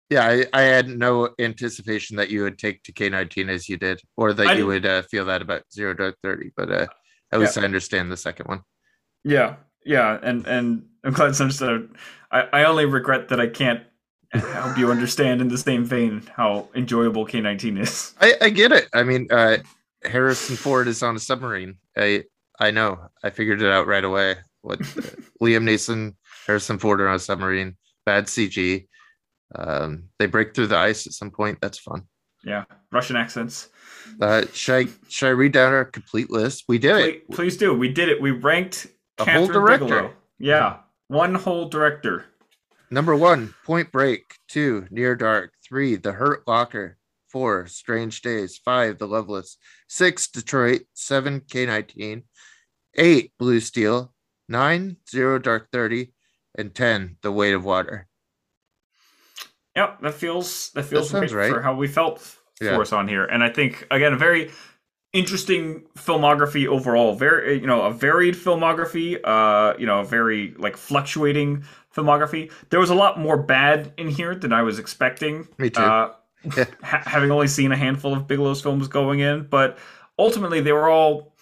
yeah, 0.10 0.26
I, 0.26 0.46
I, 0.54 0.62
had 0.62 0.88
no 0.88 1.30
anticipation 1.38 2.16
that 2.18 2.30
you 2.30 2.44
would 2.44 2.58
take 2.58 2.84
to 2.84 2.94
K19 2.94 3.50
as 3.50 3.68
you 3.68 3.78
did, 3.78 4.02
or 4.16 4.34
that 4.34 4.48
I, 4.48 4.54
you 4.54 4.66
would 4.66 4.86
uh, 4.86 5.02
feel 5.04 5.26
that 5.26 5.42
about 5.42 5.64
Zero 5.74 5.94
Dark 5.94 6.16
Thirty. 6.24 6.52
But 6.56 6.72
uh, 6.72 6.88
At 7.32 7.40
least 7.40 7.58
I 7.58 7.64
understand 7.64 8.12
the 8.12 8.18
second 8.18 8.48
one. 8.48 8.62
Yeah, 9.24 9.58
yeah, 9.86 10.18
and 10.24 10.48
and 10.48 10.86
I'm 11.04 11.12
glad 11.12 11.30
it's 11.30 11.42
understood. 11.42 11.96
I, 12.32 12.42
I 12.54 12.64
only 12.64 12.86
regret 12.86 13.30
that 13.30 13.42
I 13.42 13.48
can't 13.48 13.84
help 14.34 14.78
you 14.78 14.92
understand 14.92 15.42
in 15.42 15.48
the 15.48 15.58
same 15.58 15.86
vein 15.86 16.24
how 16.36 16.68
enjoyable 16.76 17.26
K19 17.26 17.80
is. 17.80 18.14
I, 18.20 18.36
I 18.42 18.50
get 18.50 18.72
it. 18.72 18.88
I 18.94 19.04
mean, 19.04 19.28
uh, 19.32 19.58
Harrison 20.04 20.56
Ford 20.56 20.88
is 20.88 21.04
on 21.04 21.16
a 21.16 21.20
submarine. 21.20 21.76
I 21.96 22.26
I 22.60 22.72
know. 22.72 23.00
I 23.24 23.30
figured 23.30 23.62
it 23.62 23.72
out 23.72 23.88
right 23.88 24.04
away. 24.04 24.36
What 24.62 24.80
Liam 25.42 25.64
Neeson, 25.64 26.16
Harrison 26.46 26.80
Ford 26.80 27.02
are 27.02 27.08
on 27.08 27.16
a 27.16 27.20
submarine. 27.20 27.78
Bad 28.06 28.26
CG. 28.26 28.88
Um, 29.56 30.10
they 30.20 30.26
break 30.26 30.54
through 30.54 30.68
the 30.68 30.78
ice 30.78 31.08
at 31.08 31.14
some 31.14 31.32
point. 31.32 31.60
That's 31.62 31.80
fun. 31.80 32.04
Yeah, 32.44 32.66
Russian 32.92 33.16
accents. 33.16 33.70
Uh, 34.22 34.46
should 34.54 34.88
I 34.88 34.92
should 35.10 35.28
I 35.28 35.32
read 35.32 35.52
down 35.52 35.74
our 35.74 35.86
complete 35.86 36.30
list? 36.30 36.66
We 36.68 36.78
did 36.78 36.94
please, 36.94 37.06
it. 37.08 37.32
Please 37.32 37.58
do. 37.58 37.74
We 37.74 37.90
did 37.90 38.10
it. 38.10 38.22
We 38.22 38.32
ranked 38.32 38.88
a 39.20 39.30
whole 39.30 39.48
director. 39.48 39.86
Bigelow. 39.86 40.14
Yeah, 40.40 40.78
one 41.08 41.36
whole 41.36 41.68
director. 41.68 42.26
Number 42.90 43.16
one, 43.16 43.54
Point 43.66 43.92
Break. 43.92 44.36
Two, 44.48 44.88
Near 44.90 45.16
Dark. 45.16 45.54
Three, 45.68 45.96
The 45.96 46.14
Hurt 46.14 46.48
Locker. 46.48 46.98
Four, 47.28 47.68
Strange 47.68 48.22
Days. 48.22 48.58
Five, 48.64 48.98
The 48.98 49.08
Loveless. 49.08 49.58
Six, 49.88 50.28
Detroit. 50.30 50.84
Seven, 50.94 51.42
K19. 51.42 52.24
Eight, 52.96 53.34
Blue 53.38 53.60
Steel. 53.60 54.14
Nine, 54.48 54.98
Zero 55.10 55.38
Dark 55.40 55.70
Thirty. 55.72 56.14
And 56.58 56.74
ten, 56.74 57.18
The 57.22 57.32
Weight 57.32 57.54
of 57.54 57.66
Water. 57.66 58.08
Yep, 59.76 60.02
that 60.02 60.14
feels 60.16 60.72
that 60.72 60.84
feels 60.84 61.12
that 61.12 61.32
right 61.32 61.52
for 61.52 61.62
how 61.62 61.76
we 61.76 61.88
felt 61.88 62.36
yeah. 62.60 62.76
for 62.76 62.82
us 62.82 62.92
on 62.92 63.08
here. 63.08 63.26
And 63.26 63.44
I 63.44 63.50
think 63.50 63.86
again 63.92 64.14
a 64.14 64.18
very 64.18 64.50
interesting 65.14 65.84
filmography 65.96 66.66
overall. 66.66 67.14
Very 67.14 67.60
you 67.60 67.68
know 67.68 67.84
a 67.84 67.92
varied 67.92 68.34
filmography. 68.34 69.20
Uh, 69.24 69.78
you 69.78 69.86
know 69.86 70.00
a 70.00 70.06
very 70.06 70.56
like 70.58 70.78
fluctuating 70.78 71.64
filmography. 71.98 72.52
There 72.70 72.80
was 72.80 72.90
a 72.90 72.96
lot 72.96 73.20
more 73.20 73.38
bad 73.38 73.94
in 73.98 74.10
here 74.10 74.36
than 74.36 74.54
I 74.54 74.62
was 74.62 74.80
expecting. 74.80 75.48
Me 75.58 75.70
too. 75.70 75.82
Uh, 75.82 76.14
ha- 76.84 77.04
having 77.06 77.32
only 77.32 77.48
seen 77.48 77.72
a 77.72 77.78
handful 77.78 78.14
of 78.14 78.28
Bigelow's 78.28 78.62
films 78.62 78.88
going 78.88 79.20
in, 79.20 79.48
but 79.50 79.78
ultimately 80.20 80.62
they 80.62 80.72
were 80.72 80.90
all 80.90 81.36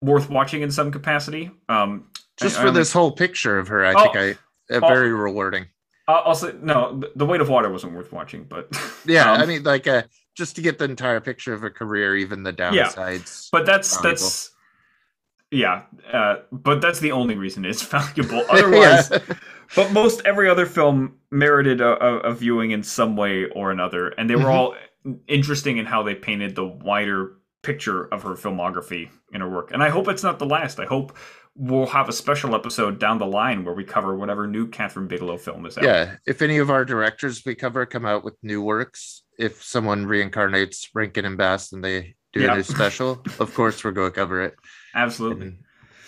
worth 0.00 0.30
watching 0.30 0.62
in 0.62 0.70
some 0.70 0.90
capacity. 0.90 1.50
Um, 1.68 2.06
Just 2.36 2.58
I, 2.58 2.62
for 2.62 2.68
I 2.68 2.72
this 2.72 2.92
whole 2.92 3.12
picture 3.12 3.58
of 3.58 3.68
her, 3.68 3.84
I 3.84 3.92
oh, 3.94 4.02
think 4.02 4.16
I 4.70 4.74
uh, 4.74 4.80
very 4.80 5.10
oh, 5.10 5.16
rewarding. 5.16 5.66
I'll 6.06 6.34
say 6.34 6.52
no. 6.60 7.02
The 7.16 7.24
weight 7.24 7.40
of 7.40 7.48
water 7.48 7.70
wasn't 7.70 7.94
worth 7.94 8.12
watching, 8.12 8.44
but 8.44 8.68
yeah, 9.06 9.32
um, 9.32 9.40
I 9.40 9.46
mean, 9.46 9.62
like, 9.62 9.86
uh, 9.86 10.02
just 10.36 10.54
to 10.56 10.62
get 10.62 10.78
the 10.78 10.84
entire 10.84 11.20
picture 11.20 11.54
of 11.54 11.62
her 11.62 11.70
career, 11.70 12.14
even 12.16 12.42
the 12.42 12.52
downsides. 12.52 13.44
Yeah, 13.44 13.58
but 13.58 13.64
that's 13.64 13.96
valuable. 13.96 14.10
that's 14.10 14.50
yeah, 15.54 15.82
uh, 16.12 16.36
but 16.50 16.80
that's 16.80 17.00
the 17.00 17.12
only 17.12 17.36
reason 17.36 17.64
it's 17.64 17.82
valuable. 17.86 18.44
Otherwise, 18.50 19.10
yeah. 19.10 19.18
but 19.76 19.92
most 19.92 20.20
every 20.24 20.48
other 20.48 20.66
film 20.66 21.16
merited 21.30 21.80
a, 21.80 21.96
a, 21.96 22.34
viewing 22.34 22.72
in 22.72 22.82
some 22.82 23.16
way 23.16 23.46
or 23.50 23.70
another, 23.70 24.08
and 24.08 24.28
they 24.28 24.36
were 24.36 24.42
mm-hmm. 24.42 24.50
all 24.50 24.74
interesting 25.28 25.78
in 25.78 25.86
how 25.86 26.02
they 26.02 26.14
painted 26.14 26.54
the 26.54 26.64
wider 26.64 27.36
picture 27.62 28.04
of 28.12 28.22
her 28.22 28.34
filmography 28.34 29.08
in 29.32 29.40
her 29.40 29.48
work. 29.48 29.70
And 29.72 29.82
I 29.82 29.88
hope 29.88 30.08
it's 30.08 30.22
not 30.22 30.38
the 30.38 30.46
last. 30.46 30.80
I 30.80 30.84
hope 30.84 31.16
we'll 31.56 31.86
have 31.86 32.08
a 32.08 32.12
special 32.12 32.54
episode 32.54 32.98
down 32.98 33.18
the 33.18 33.26
line 33.26 33.64
where 33.64 33.74
we 33.74 33.84
cover 33.84 34.16
whatever 34.16 34.46
new 34.46 34.68
Kathryn 34.68 35.08
Bigelow 35.08 35.38
film 35.38 35.66
is 35.66 35.78
out. 35.78 35.84
Yeah, 35.84 36.16
if 36.26 36.42
any 36.42 36.58
of 36.58 36.70
our 36.70 36.84
directors 36.84 37.42
we 37.44 37.54
cover 37.54 37.86
come 37.86 38.04
out 38.04 38.24
with 38.24 38.34
new 38.42 38.60
works, 38.60 39.22
if 39.38 39.62
someone 39.62 40.06
reincarnates 40.06 40.88
Rankin 40.94 41.24
and 41.24 41.38
Bass 41.38 41.72
and 41.72 41.84
they 41.84 42.16
do 42.32 42.40
yep. 42.40 42.52
a 42.52 42.56
new 42.56 42.62
special, 42.62 43.22
of 43.38 43.54
course 43.54 43.82
we're 43.84 43.92
going 43.92 44.10
to 44.10 44.14
cover 44.14 44.42
it. 44.42 44.54
Absolutely. 44.94 45.48
And 45.48 45.58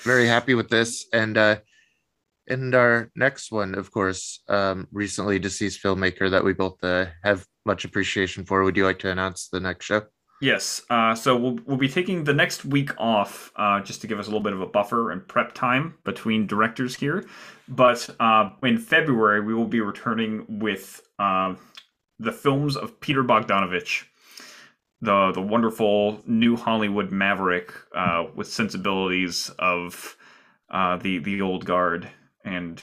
very 0.02 0.26
happy 0.26 0.54
with 0.54 0.68
this, 0.68 1.06
and 1.12 1.36
uh, 1.36 1.56
and 2.48 2.74
our 2.74 3.10
next 3.16 3.50
one, 3.50 3.74
of 3.74 3.90
course, 3.90 4.40
um, 4.48 4.86
recently 4.92 5.38
deceased 5.38 5.82
filmmaker 5.82 6.30
that 6.30 6.44
we 6.44 6.52
both 6.52 6.82
uh, 6.84 7.06
have 7.24 7.46
much 7.64 7.84
appreciation 7.84 8.44
for. 8.44 8.62
Would 8.62 8.76
you 8.76 8.84
like 8.84 9.00
to 9.00 9.10
announce 9.10 9.48
the 9.48 9.60
next 9.60 9.84
show? 9.84 10.02
Yes. 10.40 10.82
Uh, 10.90 11.14
so 11.14 11.36
we'll 11.36 11.58
we'll 11.64 11.76
be 11.78 11.88
taking 11.88 12.24
the 12.24 12.34
next 12.34 12.64
week 12.64 12.90
off 12.98 13.50
uh, 13.56 13.80
just 13.80 14.00
to 14.02 14.06
give 14.06 14.18
us 14.18 14.26
a 14.26 14.28
little 14.28 14.42
bit 14.42 14.52
of 14.52 14.60
a 14.60 14.66
buffer 14.66 15.10
and 15.10 15.26
prep 15.26 15.54
time 15.54 15.94
between 16.04 16.46
directors 16.46 16.94
here. 16.94 17.24
But 17.68 18.08
uh, 18.20 18.50
in 18.62 18.78
February 18.78 19.40
we 19.40 19.54
will 19.54 19.66
be 19.66 19.80
returning 19.80 20.44
with 20.60 21.00
uh, 21.18 21.54
the 22.18 22.32
films 22.32 22.76
of 22.76 23.00
Peter 23.00 23.24
Bogdanovich, 23.24 24.04
the 25.00 25.32
the 25.32 25.42
wonderful 25.42 26.22
new 26.26 26.56
Hollywood 26.56 27.10
maverick 27.10 27.72
uh, 27.94 28.24
with 28.34 28.48
sensibilities 28.48 29.50
of 29.58 30.16
uh, 30.70 30.96
the 30.96 31.18
the 31.18 31.40
old 31.40 31.64
guard 31.64 32.08
and, 32.44 32.82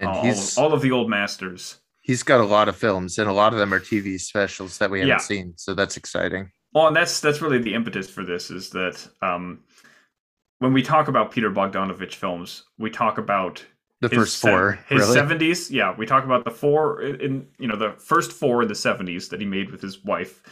and 0.00 0.10
all, 0.10 0.26
of, 0.26 0.58
all 0.58 0.72
of 0.72 0.82
the 0.82 0.92
old 0.92 1.08
masters. 1.08 1.78
He's 2.02 2.22
got 2.22 2.40
a 2.40 2.44
lot 2.44 2.68
of 2.68 2.76
films, 2.76 3.18
and 3.18 3.28
a 3.28 3.32
lot 3.32 3.52
of 3.52 3.58
them 3.58 3.72
are 3.74 3.80
TV 3.80 4.20
specials 4.20 4.78
that 4.78 4.90
we 4.90 5.00
haven't 5.00 5.08
yeah. 5.08 5.18
seen. 5.18 5.54
So 5.56 5.74
that's 5.74 5.96
exciting. 5.96 6.50
Well, 6.72 6.88
and 6.88 6.96
that's 6.96 7.20
that's 7.20 7.40
really 7.40 7.58
the 7.58 7.74
impetus 7.74 8.10
for 8.10 8.22
this 8.22 8.50
is 8.50 8.70
that 8.70 9.08
um, 9.22 9.60
when 10.58 10.72
we 10.72 10.82
talk 10.82 11.08
about 11.08 11.32
Peter 11.32 11.50
Bogdanovich 11.50 12.14
films, 12.14 12.64
we 12.78 12.90
talk 12.90 13.18
about 13.18 13.64
the 14.00 14.08
first 14.10 14.40
four, 14.40 14.78
his 14.88 15.10
seventies. 15.10 15.70
Really? 15.70 15.78
Yeah, 15.78 15.94
we 15.96 16.06
talk 16.06 16.24
about 16.24 16.44
the 16.44 16.50
four 16.50 17.00
in 17.02 17.46
you 17.58 17.66
know 17.66 17.76
the 17.76 17.92
first 17.92 18.32
four 18.32 18.62
in 18.62 18.68
the 18.68 18.74
seventies 18.74 19.28
that 19.30 19.40
he 19.40 19.46
made 19.46 19.70
with 19.70 19.80
his 19.80 20.04
wife. 20.04 20.42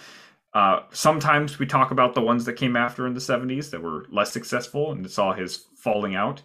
Uh, 0.55 0.81
sometimes 0.93 1.59
we 1.59 1.67
talk 1.67 1.91
about 1.91 2.15
the 2.15 2.21
ones 2.21 2.45
that 2.45 2.55
came 2.55 2.77
after 2.77 3.07
in 3.07 3.15
the 3.15 3.21
seventies 3.21 3.71
that 3.71 3.83
were 3.83 4.07
less 4.11 4.33
successful 4.33 4.93
and 4.93 5.11
saw 5.11 5.33
his 5.33 5.67
falling 5.77 6.15
out. 6.15 6.43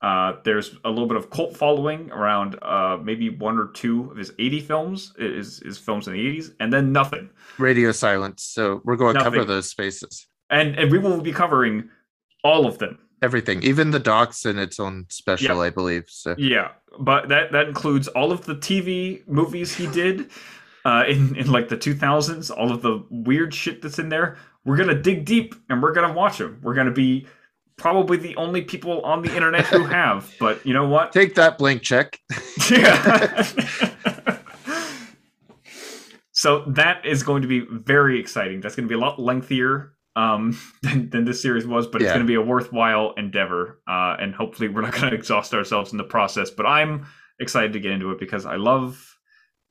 Uh, 0.00 0.36
there's 0.42 0.76
a 0.84 0.90
little 0.90 1.06
bit 1.06 1.16
of 1.16 1.30
cult 1.30 1.56
following 1.56 2.10
around 2.10 2.58
uh, 2.62 2.98
maybe 3.00 3.28
one 3.28 3.56
or 3.56 3.68
two 3.68 4.10
of 4.10 4.16
his 4.16 4.32
80 4.36 4.60
films, 4.60 5.12
his, 5.16 5.58
his 5.58 5.78
films 5.78 6.08
in 6.08 6.14
the 6.14 6.18
80s, 6.18 6.54
and 6.58 6.72
then 6.72 6.92
nothing. 6.92 7.30
Radio 7.58 7.92
silence. 7.92 8.42
So 8.42 8.80
we're 8.84 8.96
going 8.96 9.14
to 9.14 9.22
cover 9.22 9.44
those 9.44 9.70
spaces. 9.70 10.26
And 10.50 10.76
and 10.78 10.90
we 10.90 10.98
will 10.98 11.20
be 11.20 11.32
covering 11.32 11.88
all 12.42 12.66
of 12.66 12.78
them. 12.78 12.98
Everything, 13.22 13.62
even 13.62 13.92
the 13.92 14.00
docs 14.00 14.44
in 14.44 14.58
its 14.58 14.80
own 14.80 15.06
special, 15.08 15.56
yeah. 15.56 15.62
I 15.62 15.70
believe. 15.70 16.04
So 16.08 16.34
yeah, 16.36 16.72
but 16.98 17.28
that 17.28 17.52
that 17.52 17.68
includes 17.68 18.08
all 18.08 18.32
of 18.32 18.44
the 18.44 18.56
TV 18.56 19.26
movies 19.28 19.74
he 19.74 19.86
did 19.86 20.28
uh, 20.84 21.04
in 21.08 21.36
in 21.36 21.50
like 21.50 21.68
the 21.68 21.76
2000s, 21.76 22.50
all 22.56 22.72
of 22.72 22.82
the 22.82 23.04
weird 23.10 23.54
shit 23.54 23.82
that's 23.82 23.98
in 23.98 24.08
there. 24.08 24.36
We're 24.64 24.76
gonna 24.76 25.00
dig 25.00 25.24
deep 25.24 25.54
and 25.68 25.82
we're 25.82 25.92
gonna 25.92 26.12
watch 26.12 26.38
them. 26.38 26.60
We're 26.62 26.74
gonna 26.74 26.90
be 26.90 27.26
probably 27.76 28.16
the 28.16 28.36
only 28.36 28.62
people 28.62 29.00
on 29.02 29.22
the 29.22 29.34
internet 29.34 29.66
who 29.66 29.84
have. 30.00 30.32
But 30.38 30.64
you 30.64 30.72
know 30.72 30.86
what? 30.86 31.12
Take 31.12 31.34
that 31.34 31.58
blank 31.58 31.82
check. 31.82 32.20
yeah. 32.70 33.42
so 36.32 36.64
that 36.68 37.04
is 37.04 37.22
going 37.22 37.42
to 37.42 37.48
be 37.48 37.66
very 37.70 38.20
exciting. 38.20 38.60
That's 38.60 38.76
going 38.76 38.88
to 38.88 38.88
be 38.88 38.94
a 38.94 38.98
lot 39.02 39.18
lengthier 39.18 39.94
um, 40.14 40.58
than, 40.82 41.10
than 41.10 41.24
this 41.24 41.42
series 41.42 41.66
was, 41.66 41.86
but 41.86 42.00
yeah. 42.00 42.08
it's 42.08 42.14
going 42.14 42.26
to 42.26 42.30
be 42.30 42.36
a 42.36 42.42
worthwhile 42.42 43.14
endeavor. 43.16 43.80
Uh, 43.88 44.16
and 44.20 44.34
hopefully, 44.34 44.68
we're 44.68 44.82
not 44.82 44.92
going 44.92 45.10
to 45.10 45.14
exhaust 45.14 45.52
ourselves 45.54 45.92
in 45.92 45.98
the 45.98 46.04
process. 46.04 46.50
But 46.50 46.66
I'm 46.66 47.06
excited 47.40 47.72
to 47.72 47.80
get 47.80 47.90
into 47.90 48.10
it 48.12 48.20
because 48.20 48.46
I 48.46 48.56
love 48.56 49.11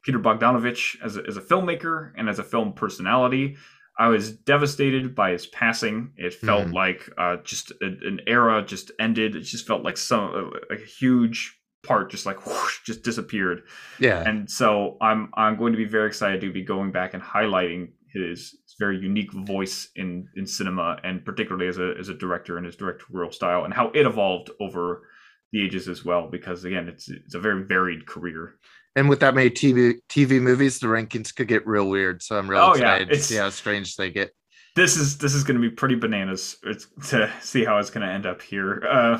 Peter 0.04 0.20
Bogdanovich 0.20 0.98
as 1.04 1.18
a, 1.18 1.24
as 1.28 1.38
a 1.38 1.42
filmmaker 1.42 2.12
and 2.18 2.30
as 2.30 2.40
a 2.40 2.44
film 2.44 2.74
personality. 2.74 3.58
I 4.00 4.08
was 4.08 4.32
devastated 4.32 5.14
by 5.14 5.32
his 5.32 5.46
passing. 5.48 6.14
It 6.16 6.34
felt 6.34 6.68
mm. 6.68 6.74
like 6.74 7.10
uh, 7.18 7.38
just 7.44 7.72
a, 7.82 7.86
an 7.86 8.22
era 8.26 8.64
just 8.66 8.92
ended. 9.00 9.36
It 9.36 9.42
just 9.42 9.68
felt 9.68 9.84
like 9.84 9.98
some 9.98 10.52
a, 10.70 10.74
a 10.74 10.78
huge 10.78 11.62
part 11.84 12.12
just 12.12 12.26
like 12.26 12.46
whoosh, 12.46 12.84
just 12.86 13.04
disappeared. 13.04 13.64
Yeah. 14.00 14.22
And 14.28 14.50
so 14.50 14.98
I'm 15.02 15.30
I'm 15.36 15.58
going 15.58 15.74
to 15.74 15.78
be 15.78 15.86
very 15.86 16.08
excited 16.08 16.42
to 16.42 16.52
be 16.52 16.64
going 16.64 16.92
back 16.92 17.14
and 17.14 17.22
highlighting 17.22 17.90
his, 18.14 18.56
his 18.64 18.76
very 18.80 18.98
unique 18.98 19.32
voice 19.34 19.90
in 19.96 20.28
in 20.36 20.46
cinema 20.46 20.98
and 21.04 21.24
particularly 21.24 21.68
as 21.68 21.78
a 21.78 21.94
as 22.00 22.10
a 22.10 22.14
director 22.14 22.58
and 22.58 22.66
his 22.66 22.76
directorial 22.76 23.32
style 23.32 23.64
and 23.64 23.74
how 23.74 23.90
it 23.90 24.06
evolved 24.06 24.50
over 24.60 25.04
the 25.52 25.64
ages 25.64 25.88
as 25.88 26.06
well 26.06 26.30
because 26.30 26.64
again 26.64 26.88
it's 26.88 27.10
it's 27.10 27.36
a 27.36 27.40
very 27.40 27.64
varied 27.64 28.06
career 28.06 28.56
and 28.96 29.10
with 29.10 29.20
that 29.22 29.36
many 29.36 29.50
TV 29.50 29.96
TV 30.10 30.42
movies, 30.42 30.80
the 30.80 30.88
rankings 30.88 31.34
could 31.34 31.48
get 31.48 31.66
real 31.66 31.90
weird. 31.90 32.22
So 32.22 32.38
I'm 32.38 32.50
really 32.50 32.64
oh, 32.64 32.72
excited 32.72 33.08
yeah. 33.10 33.16
to 33.16 33.22
see 33.22 33.36
how 33.36 33.50
strange 33.50 33.96
they 33.96 34.10
get. 34.10 34.34
This 34.76 34.96
is 34.96 35.18
this 35.18 35.34
is 35.34 35.44
going 35.44 35.62
to 35.62 35.62
be 35.62 35.74
pretty 35.74 35.96
bananas 35.96 36.58
it's, 36.64 36.88
to 37.10 37.32
see 37.42 37.66
how 37.66 37.78
it's 37.78 37.90
going 37.90 38.06
to 38.06 38.12
end 38.12 38.26
up 38.26 38.42
here. 38.42 38.84
Uh, 38.86 39.20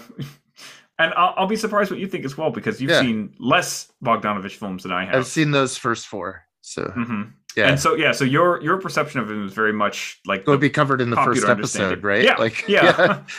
and 1.00 1.14
I'll, 1.16 1.34
I'll, 1.38 1.48
be 1.48 1.56
surprised 1.56 1.92
what 1.92 2.00
you 2.00 2.08
think 2.08 2.26
as 2.26 2.38
well 2.38 2.52
because 2.52 2.82
you've 2.82 2.92
yeah. 2.92 3.02
seen 3.02 3.36
less 3.40 3.92
Bogdanovich 4.04 4.56
films 4.56 4.84
than 4.84 4.92
I 4.92 5.06
have. 5.06 5.16
I've 5.16 5.28
seen 5.28 5.52
those 5.52 5.78
first 5.78 6.08
four. 6.08 6.46
So 6.62 6.84
mm-hmm. 6.84 7.24
yeah, 7.58 7.70
and 7.70 7.80
so 7.80 7.96
yeah, 7.96 8.12
so 8.12 8.24
your 8.24 8.62
your 8.62 8.78
perception 8.78 9.20
of 9.20 9.30
him 9.30 9.46
is 9.46 9.54
very 9.54 9.74
much 9.74 10.20
like 10.26 10.42
it'll 10.42 10.58
be 10.58 10.70
covered 10.70 11.02
in 11.02 11.10
the 11.10 11.16
first 11.18 11.48
episode, 11.48 12.04
right? 12.04 12.24
Yeah, 12.24 12.36
like 12.36 12.68
yeah. 12.68 12.84
yeah. 13.00 13.24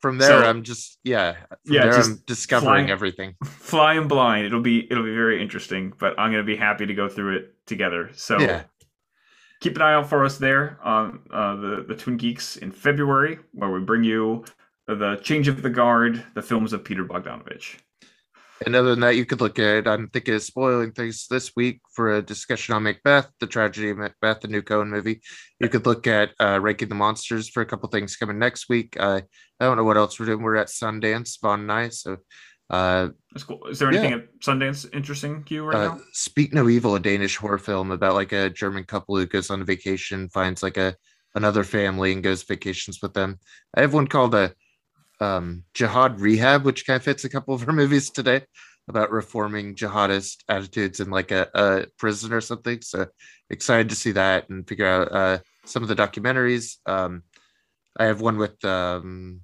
from 0.00 0.18
there, 0.18 0.28
so, 0.28 0.48
I'm 0.48 0.62
just 0.62 0.98
yeah, 1.04 1.36
yeah, 1.64 1.86
just 1.86 2.10
I'm 2.10 2.22
discovering 2.26 2.70
flying, 2.70 2.90
everything. 2.90 3.34
Flying 3.44 4.08
blind, 4.08 4.46
it'll 4.46 4.60
be 4.60 4.90
it'll 4.90 5.04
be 5.04 5.14
very 5.14 5.40
interesting, 5.40 5.92
but 5.98 6.18
I'm 6.18 6.30
gonna 6.30 6.42
be 6.42 6.56
happy 6.56 6.86
to 6.86 6.94
go 6.94 7.08
through 7.08 7.36
it 7.36 7.54
together. 7.66 8.10
So 8.14 8.38
yeah, 8.38 8.64
keep 9.60 9.76
an 9.76 9.82
eye 9.82 9.94
out 9.94 10.08
for 10.08 10.24
us 10.24 10.38
there 10.38 10.78
on 10.82 11.20
uh, 11.32 11.56
the 11.56 11.84
the 11.88 11.96
Twin 11.96 12.16
Geeks 12.16 12.56
in 12.56 12.70
February, 12.70 13.38
where 13.52 13.70
we 13.70 13.80
bring 13.80 14.04
you 14.04 14.44
the 14.86 15.16
Change 15.22 15.48
of 15.48 15.62
the 15.62 15.70
Guard, 15.70 16.24
the 16.34 16.42
films 16.42 16.72
of 16.72 16.84
Peter 16.84 17.04
Bogdanovich. 17.04 17.76
And 18.64 18.74
other 18.74 18.90
than 18.90 19.00
that, 19.00 19.16
you 19.16 19.26
could 19.26 19.40
look 19.40 19.58
at. 19.58 19.86
I'm 19.86 20.08
thinking 20.08 20.34
of 20.34 20.42
spoiling 20.42 20.92
things 20.92 21.26
this 21.28 21.52
week 21.54 21.80
for 21.92 22.14
a 22.14 22.22
discussion 22.22 22.74
on 22.74 22.84
Macbeth, 22.84 23.28
the 23.38 23.46
tragedy 23.46 23.90
of 23.90 23.98
Macbeth, 23.98 24.40
the 24.40 24.48
new 24.48 24.62
Coen 24.62 24.88
movie. 24.88 25.20
You 25.60 25.68
could 25.68 25.84
look 25.84 26.06
at 26.06 26.30
uh, 26.40 26.58
Ranking 26.60 26.88
the 26.88 26.94
Monsters 26.94 27.50
for 27.50 27.60
a 27.60 27.66
couple 27.66 27.88
things 27.90 28.16
coming 28.16 28.38
next 28.38 28.68
week. 28.68 28.96
Uh, 28.98 29.20
I 29.60 29.64
don't 29.64 29.76
know 29.76 29.84
what 29.84 29.98
else 29.98 30.18
we're 30.18 30.26
doing. 30.26 30.42
We're 30.42 30.56
at 30.56 30.68
Sundance, 30.68 31.38
Von 31.40 31.60
and 31.60 31.72
I. 31.72 31.88
So, 31.90 32.16
uh, 32.70 33.08
That's 33.32 33.44
cool. 33.44 33.66
Is 33.66 33.78
there 33.78 33.88
anything 33.88 34.14
at 34.14 34.40
Sundance 34.40 34.86
interesting 34.94 35.44
to 35.44 35.54
you 35.54 35.64
right 35.64 35.76
uh, 35.76 35.94
now? 35.94 36.00
Speak 36.12 36.54
No 36.54 36.68
Evil, 36.68 36.94
a 36.94 37.00
Danish 37.00 37.36
horror 37.36 37.58
film 37.58 37.90
about 37.90 38.14
like 38.14 38.32
a 38.32 38.48
German 38.48 38.84
couple 38.84 39.16
who 39.16 39.26
goes 39.26 39.50
on 39.50 39.60
a 39.60 39.64
vacation, 39.64 40.30
finds 40.30 40.62
like 40.62 40.78
a 40.78 40.96
another 41.34 41.62
family 41.62 42.12
and 42.12 42.22
goes 42.22 42.42
vacations 42.42 43.00
with 43.02 43.12
them. 43.12 43.38
I 43.76 43.82
have 43.82 43.92
one 43.92 44.06
called 44.06 44.34
a 44.34 44.54
um, 45.20 45.64
Jihad 45.74 46.20
Rehab, 46.20 46.64
which 46.64 46.86
kind 46.86 46.96
of 46.96 47.02
fits 47.02 47.24
a 47.24 47.28
couple 47.28 47.54
of 47.54 47.62
her 47.62 47.72
movies 47.82 48.10
today 48.10 48.42
about 48.88 49.10
reforming 49.10 49.74
jihadist 49.74 50.44
attitudes 50.48 51.00
in 51.00 51.10
like 51.10 51.32
a, 51.32 51.48
a 51.54 51.86
prison 51.98 52.32
or 52.32 52.40
something. 52.40 52.80
So 52.82 53.06
excited 53.50 53.88
to 53.88 53.96
see 53.96 54.12
that 54.12 54.48
and 54.48 54.66
figure 54.68 54.86
out 54.86 55.10
uh, 55.12 55.38
some 55.64 55.82
of 55.82 55.88
the 55.88 55.96
documentaries. 55.96 56.76
Um, 56.86 57.22
I 57.98 58.04
have 58.04 58.20
one 58.20 58.36
with 58.38 58.62
um, 58.64 59.40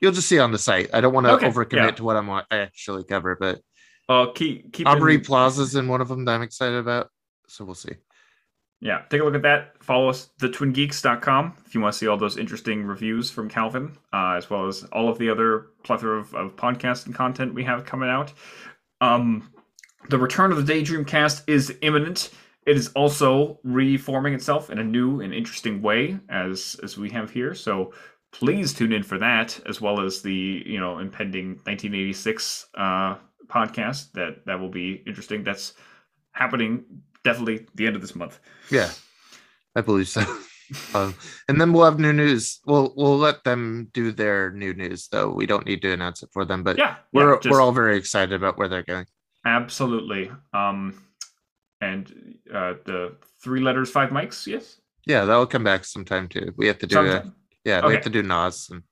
you'll 0.00 0.12
just 0.12 0.28
see 0.28 0.38
on 0.40 0.50
the 0.50 0.58
site. 0.58 0.90
I 0.92 1.00
don't 1.00 1.12
want 1.14 1.26
to 1.26 1.32
Okay, 1.34 1.48
overcommit 1.48 1.72
yeah. 1.76 1.90
to 1.92 2.04
what 2.04 2.16
I'm 2.16 2.28
I 2.30 2.42
actually 2.50 3.04
cover, 3.04 3.36
but 3.38 3.60
Uh, 4.08 4.26
keep 4.34 4.72
keep 4.72 4.86
Aubrey 4.88 5.14
in- 5.16 5.20
Plaza's 5.20 5.76
in 5.76 5.86
one 5.88 6.00
of 6.00 6.08
them 6.08 6.24
that 6.24 6.32
I'm 6.32 6.42
excited 6.42 6.78
about. 6.78 7.08
So 7.48 7.64
we'll 7.64 7.74
see. 7.76 7.92
Yeah, 8.84 9.00
take 9.08 9.22
a 9.22 9.24
look 9.24 9.34
at 9.34 9.40
that. 9.42 9.82
Follow 9.82 10.10
us, 10.10 10.28
thetwingeeks.com, 10.40 11.54
if 11.64 11.74
you 11.74 11.80
want 11.80 11.94
to 11.94 11.98
see 11.98 12.06
all 12.06 12.18
those 12.18 12.36
interesting 12.36 12.84
reviews 12.84 13.30
from 13.30 13.48
Calvin, 13.48 13.96
uh, 14.12 14.34
as 14.36 14.50
well 14.50 14.66
as 14.66 14.84
all 14.92 15.08
of 15.08 15.16
the 15.16 15.30
other 15.30 15.68
plethora 15.84 16.20
of, 16.20 16.34
of 16.34 16.54
podcasts 16.54 17.06
and 17.06 17.14
content 17.14 17.54
we 17.54 17.64
have 17.64 17.86
coming 17.86 18.10
out. 18.10 18.34
Um, 19.00 19.50
the 20.10 20.18
return 20.18 20.52
of 20.52 20.58
the 20.58 20.62
Daydream 20.62 21.06
cast 21.06 21.48
is 21.48 21.74
imminent. 21.80 22.28
It 22.66 22.76
is 22.76 22.88
also 22.88 23.58
reforming 23.64 24.34
itself 24.34 24.68
in 24.68 24.78
a 24.78 24.84
new 24.84 25.22
and 25.22 25.32
interesting 25.32 25.80
way, 25.80 26.18
as 26.28 26.78
as 26.82 26.98
we 26.98 27.08
have 27.08 27.30
here. 27.30 27.54
So 27.54 27.94
please 28.32 28.74
tune 28.74 28.92
in 28.92 29.02
for 29.02 29.16
that, 29.16 29.58
as 29.66 29.80
well 29.80 29.98
as 29.98 30.20
the 30.20 30.62
you 30.66 30.78
know 30.78 30.98
impending 30.98 31.52
1986 31.64 32.66
uh, 32.74 33.16
podcast 33.46 34.12
that 34.12 34.44
that 34.44 34.60
will 34.60 34.68
be 34.68 35.02
interesting. 35.06 35.42
That's 35.42 35.72
happening 36.32 36.84
definitely 37.24 37.66
the 37.74 37.86
end 37.86 37.96
of 37.96 38.02
this 38.02 38.14
month. 38.14 38.38
Yeah, 38.70 38.90
I 39.74 39.80
believe 39.80 40.08
so. 40.08 40.22
um, 40.94 41.14
and 41.48 41.60
then 41.60 41.72
we'll 41.72 41.84
have 41.84 41.98
new 41.98 42.12
news. 42.12 42.60
We'll 42.66 42.92
we'll 42.96 43.18
let 43.18 43.44
them 43.44 43.88
do 43.92 44.12
their 44.12 44.50
new 44.52 44.72
news 44.74 45.08
though. 45.10 45.30
We 45.30 45.46
don't 45.46 45.66
need 45.66 45.82
to 45.82 45.92
announce 45.92 46.22
it 46.22 46.30
for 46.32 46.44
them, 46.44 46.62
but 46.62 46.78
yeah, 46.78 46.96
we're 47.12 47.32
yeah, 47.34 47.40
just- 47.40 47.52
we're 47.52 47.60
all 47.60 47.72
very 47.72 47.96
excited 47.96 48.32
about 48.34 48.56
where 48.58 48.68
they're 48.68 48.82
going. 48.82 49.06
absolutely. 49.44 50.30
Um, 50.52 51.02
and 51.80 52.36
uh, 52.52 52.74
the 52.86 53.16
three 53.42 53.60
letters, 53.60 53.90
five 53.90 54.10
mics. 54.10 54.46
Yes. 54.46 54.78
Yeah, 55.06 55.26
that'll 55.26 55.46
come 55.46 55.64
back 55.64 55.84
sometime 55.84 56.28
too. 56.28 56.54
We 56.56 56.66
have 56.68 56.78
to 56.78 56.86
do 56.86 56.98
a, 56.98 57.10
Sometime. 57.10 57.34
yeah, 57.64 57.86
we 57.86 57.92
have 57.92 58.04
to 58.04 58.10
do 58.10 58.22
Nas 58.22 58.68
and 58.70 58.82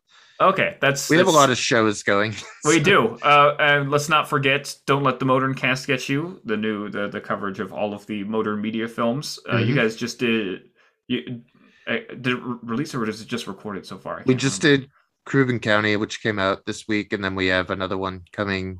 Okay, 0.42 0.76
that's 0.80 1.08
we 1.08 1.16
have 1.16 1.26
a 1.28 1.30
lot 1.30 1.50
of 1.50 1.58
shows 1.58 2.02
going. 2.02 2.34
We 2.64 2.78
so- 2.78 2.84
do. 2.84 3.08
Uh, 3.22 3.56
and 3.58 3.90
let's 3.90 4.08
not 4.08 4.28
forget, 4.28 4.74
don't 4.86 5.02
let 5.04 5.18
the 5.18 5.24
Modern 5.24 5.54
Cast 5.54 5.86
get 5.86 6.08
you. 6.08 6.40
The 6.44 6.56
new 6.56 6.88
the 6.90 7.08
the 7.08 7.20
coverage 7.20 7.60
of 7.60 7.72
all 7.72 7.94
of 7.94 8.06
the 8.06 8.24
Motern 8.24 8.60
Media 8.60 8.88
films. 8.88 9.38
Uh, 9.50 9.58
You 9.58 9.74
Mhm. 9.74 9.76
guys 9.76 9.96
just 9.96 10.18
did. 10.18 10.62
You 11.08 11.42
uh, 11.86 11.96
did 12.08 12.26
it 12.28 12.42
re- 12.42 12.58
release 12.62 12.94
or 12.94 13.08
is 13.08 13.20
it 13.20 13.28
just 13.28 13.46
recorded 13.46 13.84
so 13.86 13.98
far? 13.98 14.22
We 14.26 14.34
just 14.34 14.62
remember. 14.62 14.82
did 14.86 14.90
Cruben 15.26 15.60
County, 15.60 15.96
which 15.96 16.22
came 16.22 16.38
out 16.38 16.64
this 16.66 16.86
week, 16.88 17.12
and 17.12 17.22
then 17.24 17.34
we 17.34 17.46
have 17.48 17.70
another 17.70 17.96
one 17.98 18.22
coming 18.32 18.78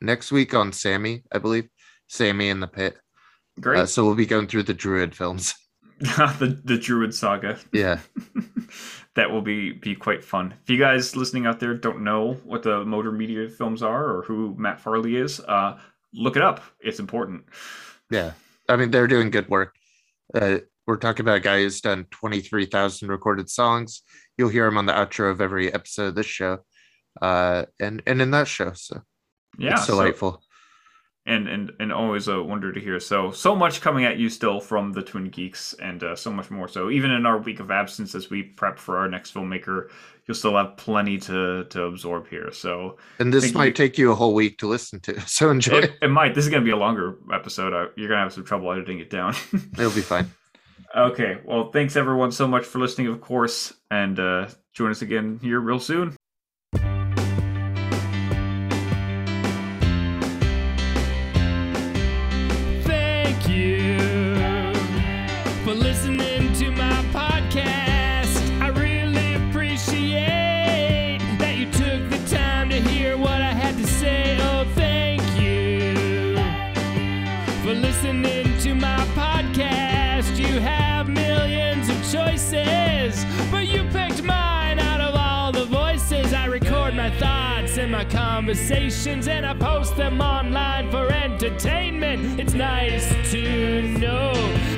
next 0.00 0.32
week 0.32 0.54
on 0.54 0.72
Sammy, 0.72 1.22
I 1.32 1.38
believe. 1.38 1.68
Sammy 2.08 2.48
in 2.50 2.60
the 2.60 2.66
Pit. 2.68 2.96
great. 3.60 3.80
Uh, 3.80 3.86
so 3.86 4.04
we'll 4.04 4.14
be 4.14 4.26
going 4.26 4.46
through 4.46 4.64
the 4.64 4.74
Druid 4.74 5.14
films. 5.14 5.54
the 6.38 6.60
the 6.64 6.76
Druid 6.78 7.14
saga. 7.14 7.58
Yeah. 7.72 8.00
that 9.14 9.30
will 9.30 9.42
be 9.42 9.72
be 9.72 9.94
quite 9.94 10.24
fun. 10.24 10.54
If 10.62 10.70
you 10.70 10.78
guys 10.78 11.14
listening 11.14 11.46
out 11.46 11.60
there 11.60 11.74
don't 11.74 12.02
know 12.02 12.34
what 12.44 12.62
the 12.62 12.84
Motern 12.84 13.16
Media 13.16 13.48
films 13.48 13.82
are 13.82 14.16
or 14.16 14.22
who 14.22 14.54
Matt 14.58 14.80
Farley 14.80 15.16
is, 15.16 15.38
uh, 15.40 15.78
look 16.12 16.34
it 16.36 16.42
up. 16.42 16.60
It's 16.80 16.98
important. 16.98 17.44
Yeah, 18.10 18.32
I 18.68 18.76
mean 18.76 18.90
they're 18.90 19.06
doing 19.06 19.30
good 19.30 19.48
work. 19.48 19.74
Uh, 20.34 20.58
we're 20.86 20.96
talking 20.96 21.24
about 21.24 21.36
a 21.36 21.40
guy 21.40 21.58
who's 21.60 21.80
done 21.80 22.06
twenty 22.10 22.40
three 22.40 22.66
thousand 22.66 23.08
recorded 23.08 23.48
songs. 23.48 24.02
You'll 24.36 24.48
hear 24.48 24.66
him 24.66 24.78
on 24.78 24.86
the 24.86 24.92
outro 24.92 25.30
of 25.30 25.40
every 25.40 25.72
episode 25.72 26.06
of 26.08 26.14
this 26.16 26.26
show, 26.26 26.58
uh, 27.20 27.66
and 27.78 28.02
and 28.06 28.20
in 28.20 28.32
that 28.32 28.48
show. 28.48 28.72
So 28.72 29.02
Yeah, 29.56 29.74
it's 29.74 29.86
so- 29.86 29.92
delightful. 29.92 30.41
And 31.24 31.48
and 31.48 31.72
and 31.78 31.92
always 31.92 32.28
a 32.28 32.42
wonder 32.42 32.72
to 32.72 32.80
hear. 32.80 32.98
So 32.98 33.30
so 33.30 33.54
much 33.54 33.80
coming 33.80 34.04
at 34.04 34.18
you 34.18 34.28
still 34.28 34.60
from 34.60 34.92
the 34.92 35.02
Twin 35.02 35.28
Geeks, 35.30 35.74
and 35.74 36.02
uh, 36.02 36.16
so 36.16 36.32
much 36.32 36.50
more. 36.50 36.68
So 36.68 36.90
even 36.90 37.10
in 37.10 37.26
our 37.26 37.38
week 37.38 37.60
of 37.60 37.70
absence, 37.70 38.14
as 38.14 38.30
we 38.30 38.42
prep 38.42 38.78
for 38.78 38.98
our 38.98 39.08
next 39.08 39.34
filmmaker, 39.34 39.90
you'll 40.26 40.34
still 40.34 40.56
have 40.56 40.76
plenty 40.76 41.18
to 41.18 41.64
to 41.64 41.82
absorb 41.84 42.28
here. 42.28 42.50
So 42.52 42.98
and 43.18 43.32
this 43.32 43.54
might 43.54 43.66
you. 43.66 43.72
take 43.72 43.98
you 43.98 44.10
a 44.10 44.14
whole 44.14 44.34
week 44.34 44.58
to 44.58 44.66
listen 44.66 45.00
to. 45.00 45.20
So 45.26 45.50
enjoy. 45.50 45.78
it, 45.78 45.92
it 46.02 46.08
might. 46.10 46.34
This 46.34 46.44
is 46.44 46.50
gonna 46.50 46.64
be 46.64 46.70
a 46.70 46.76
longer 46.76 47.18
episode. 47.32 47.90
You're 47.96 48.08
gonna 48.08 48.22
have 48.22 48.32
some 48.32 48.44
trouble 48.44 48.72
editing 48.72 48.98
it 48.98 49.10
down. 49.10 49.34
It'll 49.78 49.90
be 49.90 50.00
fine. 50.00 50.30
Okay. 50.94 51.38
Well, 51.44 51.70
thanks 51.70 51.96
everyone 51.96 52.32
so 52.32 52.46
much 52.46 52.64
for 52.64 52.78
listening, 52.78 53.06
of 53.06 53.20
course, 53.20 53.72
and 53.90 54.18
uh, 54.18 54.48
join 54.74 54.90
us 54.90 55.02
again 55.02 55.38
here 55.42 55.60
real 55.60 55.78
soon. 55.78 56.16
Conversations 88.04 89.28
and 89.28 89.46
I 89.46 89.54
post 89.54 89.96
them 89.96 90.20
online 90.20 90.90
for 90.90 91.10
entertainment. 91.12 92.40
It's 92.40 92.54
nice 92.54 93.08
to 93.30 93.82
know 93.98 94.32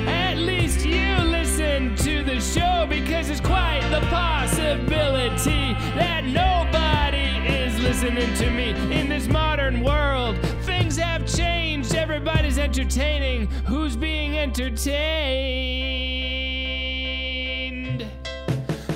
at 0.07 0.37
least 0.37 0.85
you 0.85 1.15
listen 1.23 1.95
to 1.97 2.23
the 2.23 2.39
show 2.39 2.85
because 2.89 3.29
it's 3.29 3.41
quite 3.41 3.81
the 3.89 4.01
possibility 4.07 5.73
that 5.95 6.25
nobody 6.25 7.27
is 7.47 7.79
listening 7.79 8.33
to 8.35 8.49
me 8.51 8.69
in 8.93 9.09
this 9.09 9.27
modern 9.27 9.81
world. 9.81 10.37
Things 10.63 10.97
have 10.97 11.25
changed, 11.25 11.95
everybody's 11.95 12.57
entertaining. 12.57 13.47
Who's 13.65 13.95
being 13.95 14.37
entertained? 14.37 14.85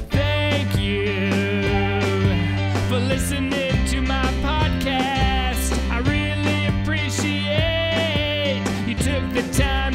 Thank 0.09 0.77
you 0.77 1.31
for 2.89 2.99
listening 2.99 3.68
podcast. 4.79 5.77
I 5.89 5.99
really 5.99 6.67
appreciate 6.81 8.63
you 8.87 8.95
took 8.95 9.33
the 9.33 9.41
time 9.53 9.93